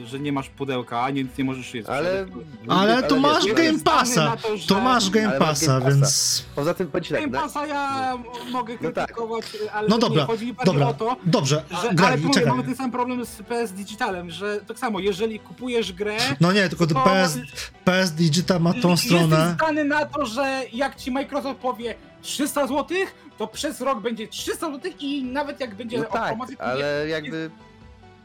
y, 0.04 0.08
że 0.08 0.20
nie 0.20 0.32
masz 0.32 0.50
pudełka, 0.50 1.10
nic 1.10 1.38
nie 1.38 1.44
możesz 1.44 1.74
jeść. 1.74 1.90
Ale... 1.90 2.26
Ale 2.68 3.04
tu 3.04 3.16
wiesz, 3.16 3.24
masz 3.24 3.46
no, 3.48 3.54
Game 3.54 3.80
Passa. 3.80 4.38
to, 4.38 4.58
że- 4.58 4.68
To 4.68 4.82
masz 4.82 5.10
Game 5.10 5.30
Ale 5.30 5.40
masz 5.40 5.48
Passa, 5.50 5.66
Game 5.68 5.80
Passa. 5.82 5.96
więc... 5.96 6.46
Poza 6.56 6.74
tym 6.74 6.88
powiem 6.88 7.04
ci 7.04 7.14
tak, 7.14 7.22
Game 7.22 7.32
na, 7.34 7.42
Passa 7.42 7.66
ja 7.68 8.18
mogę 8.52 8.74
No 8.82 8.92
tak. 8.92 9.06
krytykować, 9.06 9.46
ale 9.74 9.88
No 9.88 9.98
to 9.98 10.08
dobra, 10.08 10.22
nie, 10.22 10.28
chodzi 10.28 10.46
mi 10.46 10.54
bardziej 10.54 10.74
Dobra, 10.74 10.88
o 10.88 10.94
to, 10.94 11.16
dobrze, 11.26 11.64
że, 11.72 12.06
ale 12.06 12.18
mówię, 12.18 12.34
czekaj. 12.34 12.50
mamy 12.50 12.64
ten 12.64 12.76
sam 12.76 12.92
problem 12.92 13.26
z 13.26 13.30
PS 13.42 13.72
Digitalem, 13.72 14.32
że 14.32 14.60
tak 14.68 14.80
samo, 14.80 15.00
jeżeli 15.00 15.40
kupujesz 15.40 15.94
grę, 15.94 16.18
No 16.40 16.52
nie, 16.52 16.70
tylko 16.70 16.88
to 16.88 16.96
PS, 16.96 17.38
PS 17.86 18.12
Digital 18.12 18.62
ma 18.62 18.74
tą 18.74 18.98
stronę. 18.98 19.38
Jesteś 19.38 19.54
zdany 19.56 19.84
na 19.84 20.06
to, 20.06 20.26
że 20.26 20.62
jak 20.74 20.96
ci 20.96 21.12
Microsoft 21.12 21.60
powie 21.60 21.96
300 22.22 22.68
zł, 22.68 22.98
to 23.40 23.48
przez 23.48 23.82
rok 23.82 24.02
będzie 24.02 24.28
300 24.28 24.72
zł 24.72 24.92
i 25.00 25.24
nawet 25.24 25.60
jak 25.60 25.76
będzie 25.76 25.98
no 25.98 26.04
tak, 26.04 26.36
ale 26.60 27.08
jakby... 27.08 27.50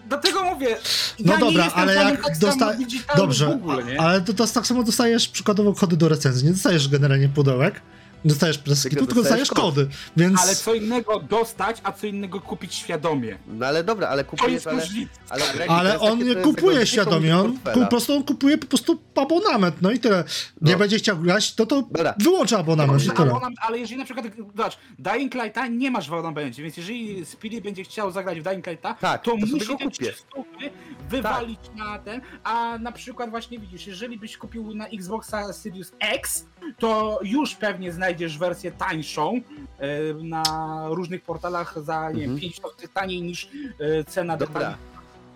Dlatego 0.08 0.44
mówię, 0.44 0.76
No 1.18 1.32
ja 1.32 1.38
dobra, 1.38 1.66
nie 1.66 1.72
ale 1.72 1.94
jak 1.94 2.24
tak 2.24 2.38
dosta- 2.38 2.72
Dobrze, 3.16 3.46
w 3.46 3.50
ogóle, 3.50 3.84
nie? 3.84 4.00
ale 4.00 4.20
to, 4.20 4.34
to 4.34 4.46
tak 4.46 4.66
samo 4.66 4.82
dostajesz 4.82 5.28
przykładowo 5.28 5.74
kody 5.74 5.96
do 5.96 6.08
recenzji. 6.08 6.46
Nie 6.46 6.52
dostajesz 6.52 6.88
generalnie 6.88 7.28
pudełek, 7.28 7.74
nie 7.74 7.80
dostajesz 8.24 8.58
preskitu, 8.58 8.96
Tylko 8.96 9.06
tylko 9.06 9.22
dostajesz 9.22 9.48
kody. 9.48 9.88
Więc. 10.16 10.40
Ale 10.42 10.54
co 10.54 10.74
innego 10.74 11.20
dostać, 11.20 11.80
a 11.84 11.92
co 11.92 12.06
innego 12.06 12.40
kupić 12.40 12.74
świadomie. 12.74 13.38
No 13.46 13.66
ale 13.66 13.84
dobra, 13.84 14.08
ale 14.08 14.24
To 14.24 14.30
kupujesz, 14.30 14.52
jest 14.52 14.66
ale... 14.66 14.82
Ale, 15.28 15.66
Ale 15.68 16.00
on 16.00 16.18
nie 16.24 16.34
kupuje 16.34 16.86
świadomie, 16.86 17.38
on 17.38 17.58
po 17.58 17.86
prostu 17.86 18.16
on 18.16 18.24
kupuje 18.24 18.58
po 18.58 18.66
prostu 18.66 18.98
abonament, 19.14 19.76
no 19.82 19.90
i 19.90 19.98
tyle. 19.98 20.24
Nie 20.60 20.72
No. 20.72 20.78
będzie 20.78 20.96
chciał 20.96 21.16
grać, 21.18 21.54
to 21.54 21.66
to 21.66 21.82
Dobra. 21.82 22.14
wyłącza 22.18 22.58
abonament 22.58 23.02
i 23.02 23.06
Dobrze, 23.06 23.22
tyle. 23.22 23.30
abonament, 23.30 23.58
ale 23.62 23.78
jeżeli 23.78 23.98
na 23.98 24.04
przykład, 24.04 24.26
zobacz, 24.56 24.78
Dying 24.98 25.34
Lighta 25.34 25.66
nie 25.66 25.90
masz 25.90 26.08
w 26.10 26.12
abonamencie, 26.12 26.62
więc 26.62 26.76
jeżeli 26.76 27.26
Speedy 27.26 27.60
będzie 27.60 27.84
chciał 27.84 28.10
zagrać 28.10 28.40
w 28.40 28.42
Dying 28.42 28.66
Lighta, 28.66 28.94
Tak, 28.94 29.22
to, 29.22 29.30
to 29.30 29.36
musi 29.36 29.58
go 29.66 29.76
te 29.76 29.84
kupię. 29.84 29.90
300 30.12 30.26
wywalić 31.10 31.60
na 31.76 31.98
ten, 31.98 32.20
a 32.44 32.78
na 32.78 32.92
przykład 32.92 33.30
właśnie 33.30 33.58
widzisz, 33.58 33.86
jeżeli 33.86 34.18
byś 34.18 34.36
kupił 34.36 34.74
na 34.74 34.86
Xboxa 34.88 35.52
Series 35.52 35.92
X, 36.00 36.46
to 36.78 37.20
już 37.22 37.54
pewnie 37.54 37.92
znajdziesz 37.92 38.38
wersję 38.38 38.72
tańszą 38.72 39.40
e, 39.78 40.14
na 40.14 40.42
różnych 40.88 41.22
portalach 41.22 41.74
za, 41.82 42.10
nie 42.10 42.20
wiem, 42.20 42.30
Mhm. 42.30 42.40
5 42.40 42.56
zł 42.56 42.70
taniej 42.94 43.22
niż 43.22 43.48
e, 43.80 44.04
cena 44.04 44.36
Dobra. 44.36 44.60
detali. 44.60 44.76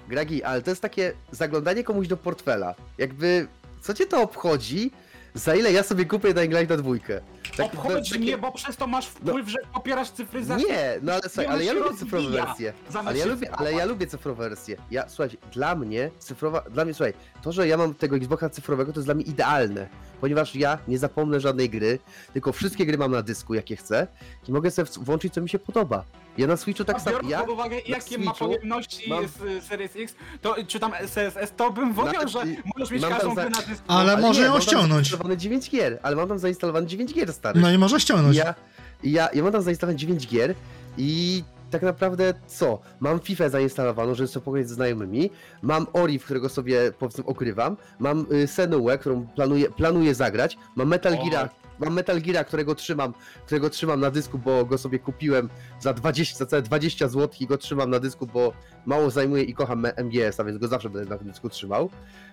Gragi, 0.09 0.43
ale 0.43 0.63
to 0.63 0.71
jest 0.71 0.83
takie 0.83 1.13
zaglądanie 1.31 1.85
komuś 1.85 2.09
do 2.09 2.17
portfela. 2.17 2.75
Jakby, 2.99 3.47
co 3.81 3.95
cię 3.95 4.07
to 4.07 4.23
obchodzi, 4.23 4.91
za 5.35 5.55
ile 5.55 5.73
ja 5.73 5.83
sobie 5.83 6.05
kupię 6.05 6.35
Dying 6.35 6.53
Light 6.55 6.71
na 6.71 6.77
dwójkę? 6.77 7.21
Tak- 7.57 7.67
Obchodzi 7.67 8.11
takie- 8.13 8.23
mnie, 8.23 8.39
bo 8.39 8.53
przez 8.53 8.77
to 8.77 8.87
masz 8.87 9.07
wpływ, 9.07 9.49
że 9.49 9.59
popierasz 9.75 10.11
cyfryzację. 10.11 10.67
Nie, 10.69 10.99
no 11.03 11.13
ale 11.13 11.23
słuchaj, 11.23 11.47
ale 11.47 11.65
ja 11.65 11.73
lubię 11.73 11.97
cyfrowe 11.97 12.31
wersje. 12.31 12.73
Zamiast 12.91 13.09
Ale 13.09 13.19
ja 13.19 13.27
lubię, 13.27 13.51
ale 13.53 13.73
ja 13.73 13.85
lubię 13.85 14.07
cyfrowe 14.07 14.49
wersje. 14.49 14.77
Ja, 14.91 15.09
słuchajcie, 15.09 15.37
dla 15.53 15.75
mnie 15.75 16.11
cyfrowa, 16.19 16.61
dla 16.61 16.85
mnie, 16.85 16.95
słuchaj, 16.95 17.13
to, 17.43 17.53
że 17.53 17.69
ja 17.69 17.77
mam 17.77 17.95
tego 17.95 18.17
Xboxa 18.17 18.51
cyfrowego, 18.51 18.93
to 18.93 18.99
jest 19.01 19.07
dla 19.09 19.15
mnie 19.15 19.25
idealne, 19.25 19.89
ponieważ 20.21 20.55
ja 20.55 20.79
nie 20.89 20.99
zapomnę 20.99 21.41
żadnej 21.41 21.71
gry, 21.71 21.99
tylko 22.33 22.53
wszystkie 22.53 22.87
gry 22.87 22.99
mam 22.99 23.11
na 23.13 23.23
dysku, 23.23 23.55
jakie 23.55 23.77
chcę 23.77 24.07
i 24.49 24.53
mogę 24.53 24.71
sobie 24.71 24.89
włączyć, 25.01 25.35
co 25.35 25.41
mi 25.41 25.49
się 25.49 25.59
podoba. 25.59 26.05
Ja 26.39 26.47
na 26.47 26.57
Switchu 26.57 26.85
tak 26.85 26.97
A 26.97 26.99
samo, 26.99 27.11
biorąc 27.17 27.31
ja 27.31 27.41
pod 27.41 27.49
uwagę, 27.51 27.77
jakie 27.87 28.19
ma 28.19 28.35
pojemności 28.35 29.11
mam- 29.11 29.29
z 29.29 29.65
Series 29.65 29.93
X, 29.97 30.15
to, 30.43 30.57
czy 30.67 30.81
tam 30.81 30.95
SSS, 30.95 31.53
to 31.57 31.73
bym 31.73 31.93
wolał, 31.93 32.13
Nawet 32.15 32.29
że 32.29 32.39
możesz 32.77 32.91
mieć 32.91 33.03
mam 33.03 33.11
każdą 33.11 33.35
za- 33.35 33.41
grę 33.41 33.51
na 33.51 33.59
dysku. 33.63 33.85
Ale 33.89 34.17
może 34.17 34.41
nie, 34.41 34.47
ją 34.47 34.53
mam 34.53 34.61
tam 34.61 34.69
ściągnąć. 34.69 35.07
zainstalowane 35.07 35.37
9 35.37 35.71
gier, 35.71 35.99
ale 36.03 36.17
mam 36.17 36.29
tam 36.29 36.39
zainstalowane 36.39 36.87
9 36.87 37.15
gier, 37.15 37.33
stary. 37.33 37.61
No 37.61 37.71
i 37.71 37.79
może 37.79 38.01
ściągnąć. 38.01 38.37
ja, 38.37 38.55
i 39.03 39.13
ja, 39.13 39.29
ja 39.35 39.43
mam 39.43 39.53
tam 39.53 39.63
zainstalowane 39.63 39.99
9 39.99 40.27
gier 40.29 40.55
i 40.99 41.43
tak 41.71 41.83
naprawdę 41.83 42.35
co? 42.47 42.81
Mam 43.01 43.21
FIFA 43.21 43.49
zainstalowaną, 43.49 44.15
żeby 44.15 44.29
sobie 44.29 44.45
pograć 44.45 44.69
ze 44.69 44.75
znajomymi, 44.75 45.31
mam 45.63 45.87
Ori, 45.93 46.19
w 46.19 46.25
którego 46.25 46.49
sobie 46.49 46.93
powiedzmy 46.99 47.25
okrywam, 47.25 47.77
mam 47.99 48.27
y, 48.33 48.47
Senuę, 48.47 48.99
którą 48.99 49.27
planuję, 49.27 49.71
planuję 49.71 50.15
zagrać, 50.15 50.59
mam 50.77 50.89
Metal 50.89 51.15
O. 51.15 51.25
Geara, 51.25 51.49
mam 51.79 51.95
Metal 51.95 52.21
którego 52.47 52.75
trzymam, 52.75 53.15
którego 53.47 53.71
trzymam 53.71 54.01
na 54.01 54.11
dysku, 54.11 54.39
bo 54.39 54.65
go 54.65 54.79
sobie 54.79 54.99
kupiłem 54.99 55.49
za 55.81 55.95
20, 55.95 56.39
za 56.39 56.47
całe 56.47 56.63
20 56.63 57.09
zł 57.09 57.29
i 57.41 57.47
go 57.47 57.59
trzymam 57.59 57.91
na 57.91 57.99
dysku, 58.01 58.27
bo 58.27 58.53
mało 58.87 59.11
zajmuje 59.11 59.43
i 59.43 59.55
kocham 59.55 59.87
MGS, 59.97 60.41
a 60.41 60.45
więc 60.45 60.59
go 60.59 60.69
zawsze 60.69 60.91
będę 60.91 61.11
na 61.11 61.19
tym 61.19 61.29
dysku 61.29 61.49
trzymał. 61.49 61.91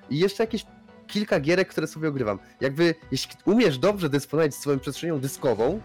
I 0.10 0.20
jeszcze 0.20 0.44
jakieś 0.44 0.66
kilka 1.08 1.40
gierek, 1.40 1.68
które 1.68 1.88
sobie 1.88 2.10
ogrywam. 2.10 2.40
Jakby, 2.62 2.96
jeśli 3.12 3.36
umiesz 3.46 3.78
dobrze 3.78 4.10
dysponować 4.10 4.56
swoją 4.56 4.80
przestrzenią 4.80 5.20
dyskową, 5.20 5.82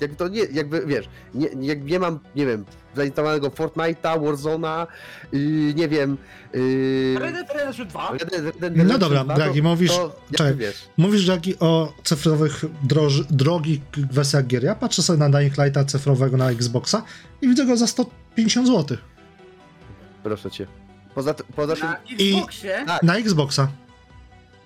jakby 0.00 0.16
to 0.16 0.28
nie, 0.28 0.42
jakby 0.52 0.86
wiesz, 0.86 1.08
nie, 1.34 1.48
jak 1.60 1.84
nie 1.84 1.98
mam, 1.98 2.18
nie 2.36 2.46
wiem, 2.46 2.64
zainstalowanego 2.96 3.48
Fortnite'a, 3.48 4.18
Warzone'a, 4.20 4.86
yy, 5.32 5.74
nie 5.74 5.88
wiem, 5.88 6.16
yy, 6.54 7.16
Red 7.18 7.34
Dead 7.34 7.52
Redemption 7.54 7.88
2, 7.88 8.10
Red 8.12 8.30
Dead- 8.30 8.44
Red 8.44 8.58
Dead 8.74 8.88
No 8.88 8.98
dobra, 8.98 9.24
2, 9.24 9.34
Dragi, 9.34 9.62
mówisz- 9.62 9.90
to, 9.96 10.16
czekaj. 10.32 10.54
wiesz, 10.56 10.88
Mówisz, 10.96 11.26
Jackie, 11.26 11.58
o 11.58 11.92
cyfrowych, 12.04 12.64
droż, 12.82 13.20
drogich 13.30 13.80
wersjach 14.12 14.46
gier. 14.46 14.64
Ja 14.64 14.74
patrzę 14.74 15.02
sobie 15.02 15.18
na 15.18 15.30
Dying 15.38 15.58
Lighta 15.58 15.84
cyfrowego 15.84 16.36
na 16.36 16.50
Xboxa 16.50 17.02
i 17.42 17.48
widzę 17.48 17.66
go 17.66 17.76
za 17.76 17.86
150 17.86 18.66
zł. 18.66 18.96
proszę 20.22 20.50
cię. 20.50 20.66
Poza, 21.14 21.34
poza 21.56 21.74
tym, 21.76 21.84
na 21.86 21.96
I- 22.18 22.30
Xboxie, 22.34 22.82
Tak. 22.86 23.02
Na 23.02 23.16
Xboxa. 23.16 23.68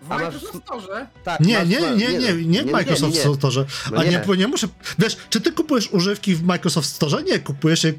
W 0.09 0.13
A 0.13 0.19
masz- 0.19 0.23
Microsoft 0.35 0.65
Store, 0.65 1.07
tak, 1.25 1.41
Nie, 1.41 1.59
masz- 1.59 1.69
nie, 1.69 1.81
nie, 1.97 2.19
nie, 2.19 2.33
nie 2.47 2.63
w 2.63 2.71
Microsoft 2.73 3.15
nie, 3.15 3.25
nie. 3.31 3.35
Store. 3.37 3.65
No 3.93 4.01
A 4.01 4.05
nie, 4.05 4.11
nie. 4.11 4.19
bo 4.19 4.35
nie 4.35 4.49
muszę. 4.49 4.67
Wiesz, 4.99 5.17
czy 5.31 5.41
ty 5.41 5.53
kupujesz 5.53 5.89
używki 5.93 6.35
w 6.35 6.43
Microsoft 6.43 6.89
Store? 6.89 7.23
Nie, 7.23 7.39
kupujesz 7.39 7.85
je 7.85 7.93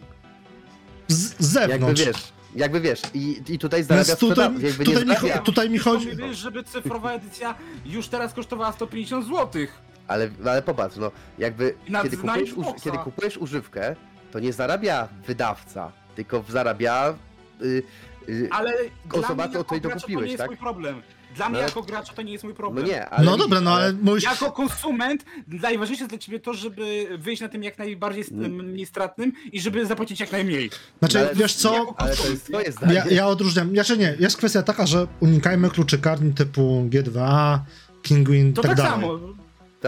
z, 1.07 1.15
z 1.17 1.53
Jakby 1.53 1.69
zewnątrz. 1.71 2.01
wiesz, 2.05 2.17
jakby 2.55 2.81
wiesz, 2.81 3.01
i, 3.13 3.41
i 3.47 3.59
tutaj 3.59 3.79
Więc 3.79 3.87
zarabia 3.87 4.15
tutaj, 4.15 4.45
sprzeda- 4.47 4.65
jakby 4.67 4.83
nie 4.83 4.85
tutaj, 4.85 5.03
mi, 5.05 5.07
zarabia, 5.09 5.35
cho- 5.37 5.43
tutaj 5.43 5.69
mi 5.69 5.77
chodzi. 5.77 6.15
wiesz, 6.15 6.37
żeby 6.37 6.63
cyfrowa 6.63 7.11
edycja 7.13 7.55
już 7.85 8.07
teraz 8.07 8.33
kosztowała 8.33 8.71
150 8.73 9.25
zł. 9.27 9.65
ale, 10.07 10.29
ale 10.45 10.61
popatrz, 10.61 10.95
no, 10.97 11.11
jakby 11.37 11.75
Na- 11.89 12.03
kiedy, 12.03 12.17
na 12.17 12.21
kupujesz, 12.23 12.49
Xboxa. 12.49 12.71
uż, 12.75 12.81
kiedy 12.83 12.97
kupujesz 12.97 13.37
używkę, 13.37 13.95
to 14.31 14.39
nie 14.39 14.53
zarabia 14.53 15.07
wydawca, 15.27 15.91
tylko 16.15 16.43
zarabia 16.49 17.13
y, 17.61 17.83
y, 18.29 18.47
Ale 18.51 18.73
Osoba, 19.11 19.33
dla 19.35 19.35
mnie 19.45 19.53
to 19.53 19.57
jako 19.57 19.75
to 19.75 19.81
gracza 19.81 20.07
to 20.07 20.13
nie 20.13 20.25
jest 20.25 20.37
tak? 20.37 20.47
mój 20.47 20.57
problem. 20.57 21.01
Dla 21.35 21.49
mnie 21.49 21.57
ale- 21.57 21.67
jako 21.67 21.81
gracza 21.81 22.13
to 22.13 22.21
nie 22.21 22.31
jest 22.31 22.43
mój 22.43 22.53
no 22.53 22.57
problem. 22.57 22.85
nie, 22.85 23.09
ale 23.09 23.25
No 23.25 23.37
dobra, 23.37 23.61
no 23.61 23.73
ale 23.73 23.93
mówisz. 23.93 24.23
Jako 24.23 24.51
konsument 24.51 25.25
najważniejsze 25.47 26.03
jest 26.03 26.11
dla 26.11 26.17
ciebie 26.19 26.39
to, 26.39 26.53
żeby 26.53 27.07
wyjść 27.19 27.41
na 27.41 27.49
tym 27.49 27.63
jak 27.63 27.77
najbardziej 27.77 28.23
Mm. 28.31 28.85
stratnym 28.85 29.31
i 29.51 29.59
żeby 29.61 29.85
zapłacić 29.85 30.19
jak 30.19 30.31
najmniej. 30.31 30.69
Znaczy, 30.99 31.19
ale- 31.19 31.35
wiesz 31.35 31.53
co? 31.55 31.93
Ale 31.97 32.15
to 32.15 32.27
jest 32.29 32.45
twoje 32.45 32.71
zdanie. 32.71 32.93
Ja, 32.93 33.05
ja 33.09 33.27
odróżniam. 33.27 33.69
Znaczy 33.69 33.97
nie, 33.97 34.15
jest 34.19 34.37
kwestia 34.37 34.63
taka, 34.63 34.85
że 34.87 35.07
unikajmy 35.19 35.69
kluczykarni 35.69 36.33
typu 36.33 36.87
G2, 36.89 37.59
Kinguin 38.01 38.53
To 38.53 38.61
tak, 38.61 38.69
tak, 38.69 38.77
dalej. 38.77 38.91
samo. 38.91 39.19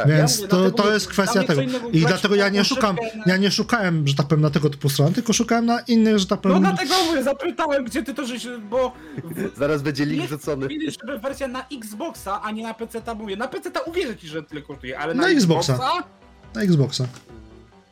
Tak. 0.04 0.12
Więc 0.18 0.36
mówię, 0.38 0.48
to, 0.48 0.58
dlatego 0.58 0.84
to 0.84 0.94
jest 0.94 1.08
kwestia 1.08 1.44
tego. 1.44 1.62
I 1.94 2.00
dlatego 2.02 2.36
ja 2.36 2.50
nie 2.50 2.66
szukam, 2.66 2.96
na- 2.96 3.24
ja 3.34 3.38
nie 3.38 3.52
szukałem, 3.52 4.08
że 4.08 4.16
tak 4.16 4.28
powiem, 4.28 4.42
na 4.42 4.50
tego 4.50 4.70
typu 4.70 4.90
stron, 4.90 5.14
tylko 5.14 5.34
szukałem 5.34 5.66
na 5.66 5.80
innych, 5.80 6.20
że 6.20 6.26
tak 6.26 6.40
No 6.44 6.50
powiem. 6.50 6.62
dlatego 6.64 6.94
mówię, 7.10 7.24
zapytałem, 7.24 7.86
gdzie 7.86 8.04
ty 8.04 8.14
to 8.14 8.26
żeś, 8.26 8.48
bo 8.70 8.92
Zaraz 9.58 9.82
będzie 9.82 10.06
link 10.06 10.30
rzucony. 10.30 10.68
żeby 11.02 11.20
wersja 11.20 11.48
na 11.48 11.66
Xboxa, 11.78 12.42
a 12.42 12.52
nie 12.52 12.64
na 12.64 12.74
PC, 12.74 13.02
ta 13.02 13.14
mówię. 13.14 13.36
Na 13.38 13.48
PC 13.48 13.72
ta 13.72 13.80
uwierzę 13.80 14.16
ci, 14.18 14.28
że 14.28 14.44
tyle 14.44 14.62
kosztuje, 14.62 15.00
ale 15.00 15.14
na, 15.14 15.22
Na 15.24 15.30
Xboxa. 15.30 15.74
Xboxa? 15.74 16.04
na 16.56 16.62
Xboxa. 16.62 17.08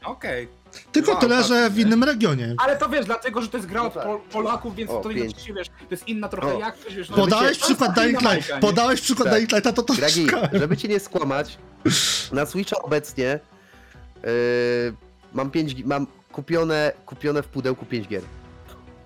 Okej. 0.06 0.48
Tylko 0.92 1.12
Wow, 1.12 1.20
tyle, 1.22 1.38
tak. 1.38 1.46
że 1.48 1.70
w 1.70 1.80
innym 1.80 2.04
regionie. 2.04 2.56
Ale 2.58 2.78
to 2.78 2.90
wiesz, 2.90 3.06
dlatego, 3.06 3.42
że 3.42 3.48
to 3.48 3.58
jest 3.58 3.70
gra 3.70 3.82
No 3.82 3.88
od 3.88 3.94
tak. 3.94 4.04
Pol 4.04 4.20
Polaków, 4.32 4.76
więc 4.76 4.92
O, 4.92 5.00
to 5.00 5.10
pięć. 5.10 5.20
inaczej, 5.34 5.54
wiesz, 5.56 5.68
to 5.68 5.74
jest 5.92 6.08
inna 6.08 6.30
trochę 6.30 6.56
O. 6.56 6.60
jakość, 6.60 6.96
wiesz. 6.96 7.10
no, 7.10 7.16
Podałeś 7.16 7.58
przykład 7.60 7.96
Dying 7.96 8.22
Light. 8.22 8.52
Podałeś 8.62 9.02
przykład 9.02 9.30
Tak. 9.30 9.34
Dying 9.38 9.52
Lighta, 9.52 9.74
to 9.74 9.84
to 9.84 9.94
Dragi, 9.94 10.28
żeby 10.54 10.78
ci 10.78 10.90
nie 10.90 11.00
skłamać, 11.00 11.58
na 12.32 12.46
Switcha 12.46 12.78
obecnie 12.82 13.40
yy, 14.24 14.30
mam 15.34 15.52
5, 15.52 15.84
mam 15.84 16.08
kupione, 16.32 16.92
kupione 17.06 17.44
w 17.44 17.48
pudełku 17.48 17.86
5 17.86 18.08
gier. 18.08 18.22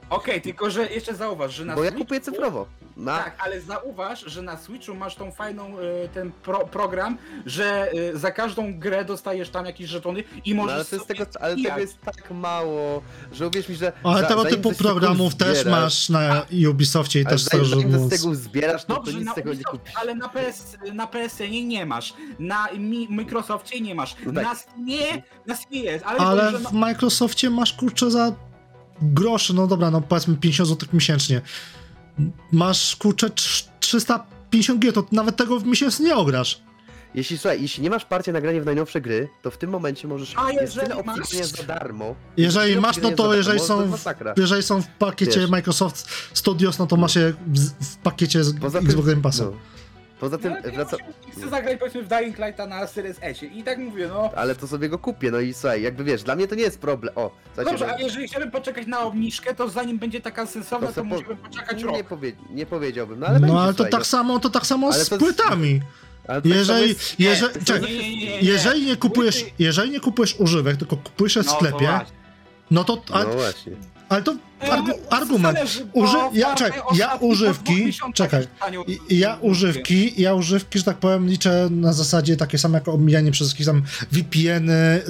Okej, 0.10 0.42
tylko 0.42 0.70
że 0.70 0.88
jeszcze 0.88 1.16
zauważ, 1.16 1.54
że 1.54 1.66
na 1.66 1.76
Bo 1.76 1.84
ja 1.84 1.92
Switchu- 1.92 1.98
kupuję 2.00 2.22
cyfrowo. 2.22 2.66
Na, 2.98 3.18
Tak, 3.24 3.36
ale 3.46 3.62
zauważ, 3.62 4.20
że 4.28 4.42
na 4.42 4.58
Switchu 4.58 4.96
masz 4.96 5.16
tą 5.16 5.32
fajną, 5.32 5.80
e, 5.80 6.08
ten 6.10 6.32
pro, 6.32 6.68
program, 6.68 7.18
że 7.46 7.92
e, 7.92 8.18
za 8.18 8.32
każdą 8.32 8.80
grę 8.80 9.06
dostajesz 9.06 9.50
tam 9.50 9.66
jakieś 9.66 9.90
żetony 9.90 10.24
i 10.46 10.56
no, 10.56 10.62
możesz 10.64 10.76
ale 10.76 10.86
to 10.86 10.96
jest 10.96 11.08
sobie 11.08 11.26
tego, 11.26 11.40
ale 11.42 11.56
tego 11.64 11.78
jest 11.80 12.02
tak 12.02 12.32
mało, 12.32 13.02
że 13.32 13.48
uwierz 13.48 13.70
mi, 13.70 13.76
że 13.76 13.92
Ale 14.04 14.22
za- 14.22 14.28
tego 14.28 14.42
zanim 14.44 14.56
typu 14.58 14.70
coś 14.70 14.78
programów 14.78 15.36
też 15.36 15.58
zbierasz- 15.58 15.72
masz 15.72 16.10
na 16.10 16.46
Ubisoftie 16.70 17.20
i 17.22 17.26
ale 17.26 17.30
też 17.32 17.42
zanim, 17.42 18.00
z 18.08 18.10
tego 18.10 18.36
zbierasz, 18.36 18.86
to, 18.86 18.88
to 18.88 18.94
Dobrze, 18.96 19.14
nic 19.18 19.26
na 19.26 19.32
z 19.32 19.36
tego 19.36 19.50
nie 19.50 19.56
Ubisoft, 19.56 19.78
kupisz. 19.78 19.94
ale 19.98 20.16
na, 20.16 20.30
PS, 20.30 20.78
na 20.94 21.08
PSN 21.08 21.52
nie 21.68 21.86
masz, 21.86 22.14
na 22.40 22.68
Mi, 22.78 23.08
Microsoftie 23.10 23.82
nie 23.82 23.96
masz, 23.96 24.16
No 24.26 24.34
tak. 24.34 24.44
na 24.44 24.56
Steamie, 24.56 25.24
na 25.48 25.56
Steamie 25.56 25.80
jest, 25.84 26.06
ale, 26.06 26.20
Ale 26.20 26.52
to, 26.52 26.58
że 26.60 26.70
w 26.70 26.74
Microsoftie 26.74 27.50
masz 27.50 27.74
kurczę 27.74 28.12
za 28.12 28.32
groszy, 29.02 29.54
no 29.54 29.68
dobra, 29.68 29.92
no 29.92 30.02
powiedzmy 30.02 30.36
50 30.38 30.70
zł 30.70 30.90
miesięcznie. 30.94 31.42
Masz 32.52 32.96
kurczę 32.96 33.30
trz- 33.30 33.66
350 33.80 34.80
gier, 34.80 34.94
to 34.94 35.06
nawet 35.12 35.36
tego 35.38 35.60
w 35.60 35.66
miesiąc 35.66 36.00
nie 36.00 36.16
ograsz. 36.16 36.62
Jeśli, 37.16 37.38
słuchaj, 37.38 37.62
jeśli 37.62 37.84
nie 37.84 37.90
masz 37.90 38.06
parcia 38.06 38.32
na 38.32 38.42
granie 38.42 38.62
w 38.62 38.66
najnowsze 38.66 39.02
gry, 39.02 39.30
to 39.42 39.52
w 39.52 39.58
tym 39.58 39.70
momencie 39.70 40.08
możesz... 40.08 40.34
A 40.38 40.52
jest 40.52 40.76
jeżeli 40.76 40.94
opcji 40.94 41.40
masz- 41.40 41.46
za 41.58 41.64
darmo. 41.64 42.16
Jeżeli 42.38 42.78
masz, 42.78 42.98
no 42.98 43.12
to 43.12 43.34
jeżeli 43.34 43.60
są, 43.60 43.78
to 43.80 43.86
w, 43.88 43.90
masakra. 43.90 44.34
jeżeli 44.38 44.64
są 44.64 44.82
w 44.82 44.88
pakiecie 44.88 45.40
Wiesz. 45.40 45.50
Microsoft 45.50 46.10
Studios, 46.34 46.80
no 46.80 46.88
to 46.88 46.96
masz 46.98 47.16
je 47.16 47.34
z- 47.54 47.70
w 47.72 47.98
pakiecie 47.98 48.44
z 48.44 48.60
Poza 48.60 48.80
Xbox 48.80 49.08
Game 49.08 49.22
Passa. 49.22 49.44
No. 49.44 49.52
Poza 50.20 50.38
tym, 50.38 50.54
No, 50.66 50.72
wraca... 50.72 50.98
chcę 51.38 51.50
zagrać 51.50 51.80
powiedzmy 51.80 52.04
w 52.04 52.08
Dying 52.08 52.38
Lighta 52.40 52.68
na 52.68 52.88
Series 52.88 53.18
S 53.22 53.44
i 53.44 53.64
tak 53.64 53.78
mówię, 53.78 54.08
no. 54.08 54.30
ale 54.36 54.56
to 54.56 54.68
sobie 54.68 54.90
go 54.90 55.00
kupię, 55.00 55.32
no 55.32 55.40
i 55.40 55.54
słuchaj, 55.54 55.82
jakby 55.82 56.04
wiesz, 56.04 56.24
dla 56.24 56.36
mnie 56.36 56.48
to 56.48 56.56
nie 56.56 56.64
jest 56.64 56.80
problem. 56.80 57.14
O, 57.18 57.32
słuchajcie, 57.46 57.72
Dobrze, 57.72 57.86
bo- 57.86 57.94
a 57.94 58.00
jeżeli 58.00 58.28
chciałbym 58.28 58.52
poczekać 58.52 58.88
na 58.88 59.00
obniżkę, 59.02 59.56
to 59.56 59.70
zanim 59.70 60.00
będzie 60.00 60.22
taka 60.22 60.46
sensowna, 60.46 60.88
To 60.88 60.94
to, 60.94 61.02
po- 61.02 61.08
musimy 61.08 61.36
poczekać 61.36 61.78
nie, 61.78 61.84
rok. 61.84 62.08
powie... 62.08 62.32
nie 62.50 62.66
powiedziałbym, 62.66 63.20
no 63.20 63.28
ale 63.28 63.40
No 63.40 63.48
będzie, 63.48 63.62
ale 63.62 63.72
to 63.74 63.78
słuchaj, 63.78 63.92
tak 63.92 64.02
no. 64.02 64.06
samo, 64.06 64.40
to 64.40 64.50
tak 64.50 64.66
samo 64.66 64.88
Ale 64.88 65.06
z 65.06 65.10
to- 65.10 65.18
płytami. 65.18 65.82
Ale 66.28 66.42
tak 66.42 66.52
samo 66.52 66.56
Jeżeli, 66.56 66.88
jest- 66.90 67.20
jeżeli, 67.20 67.54
Nie, 67.82 68.00
nie, 68.10 68.16
nie, 68.18 68.26
nie. 68.28 68.40
jeżeli 68.42 68.86
nie 68.86 68.96
kupujesz, 68.96 69.46
jeżeli 69.60 69.92
nie 69.92 70.00
kupujesz 70.00 70.36
używek, 70.40 70.78
tylko 70.78 70.98
kupujesz 70.98 71.36
je 71.36 71.44
w 71.44 71.46
No, 71.46 71.52
to 71.52 71.58
sklepie, 71.58 72.00
no 72.72 72.84
to, 72.84 73.02
ale, 73.12 73.26
No 73.26 73.32
właśnie. 73.34 73.74
ale 74.10 74.24
to 74.24 74.36
argu, 74.62 74.88
no, 74.88 74.94
argument. 75.10 75.60
Uży, 75.94 76.18
ja, 76.34 76.56
czekaj, 76.56 76.82
ja 76.96 77.16
używki, 77.16 77.94
czekaj, 78.14 78.48
ja 79.10 79.38
używki, 79.42 80.22
ja 80.22 80.34
używki, 80.34 80.80
że 80.80 80.86
tak 80.86 80.98
powiem, 80.98 81.30
liczę 81.30 81.68
na 81.72 81.94
zasadzie 81.94 82.38
takie 82.38 82.58
same 82.58 82.78
jak 82.78 82.88
omijanie 82.88 83.32
przez 83.32 83.52
jakieś 83.52 83.66
tam 83.66 83.84
VPN-y, 84.12 85.04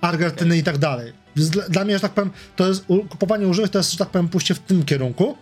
Argentyny 0.00 0.58
i 0.58 0.62
tak 0.62 0.78
dalej. 0.78 1.12
Więc 1.36 1.50
Dla, 1.50 1.68
dla 1.68 1.84
mnie, 1.84 1.94
że 1.94 2.00
tak 2.00 2.12
powiem, 2.12 2.30
to 2.56 2.68
jest, 2.68 2.84
kupowanie 3.08 3.48
używek 3.48 3.70
to 3.70 3.78
jest, 3.78 3.92
że 3.92 3.98
tak 3.98 4.08
powiem, 4.08 4.28
pójście 4.28 4.54
w 4.54 4.58
tym 4.58 4.84
kierunku, 4.84 5.36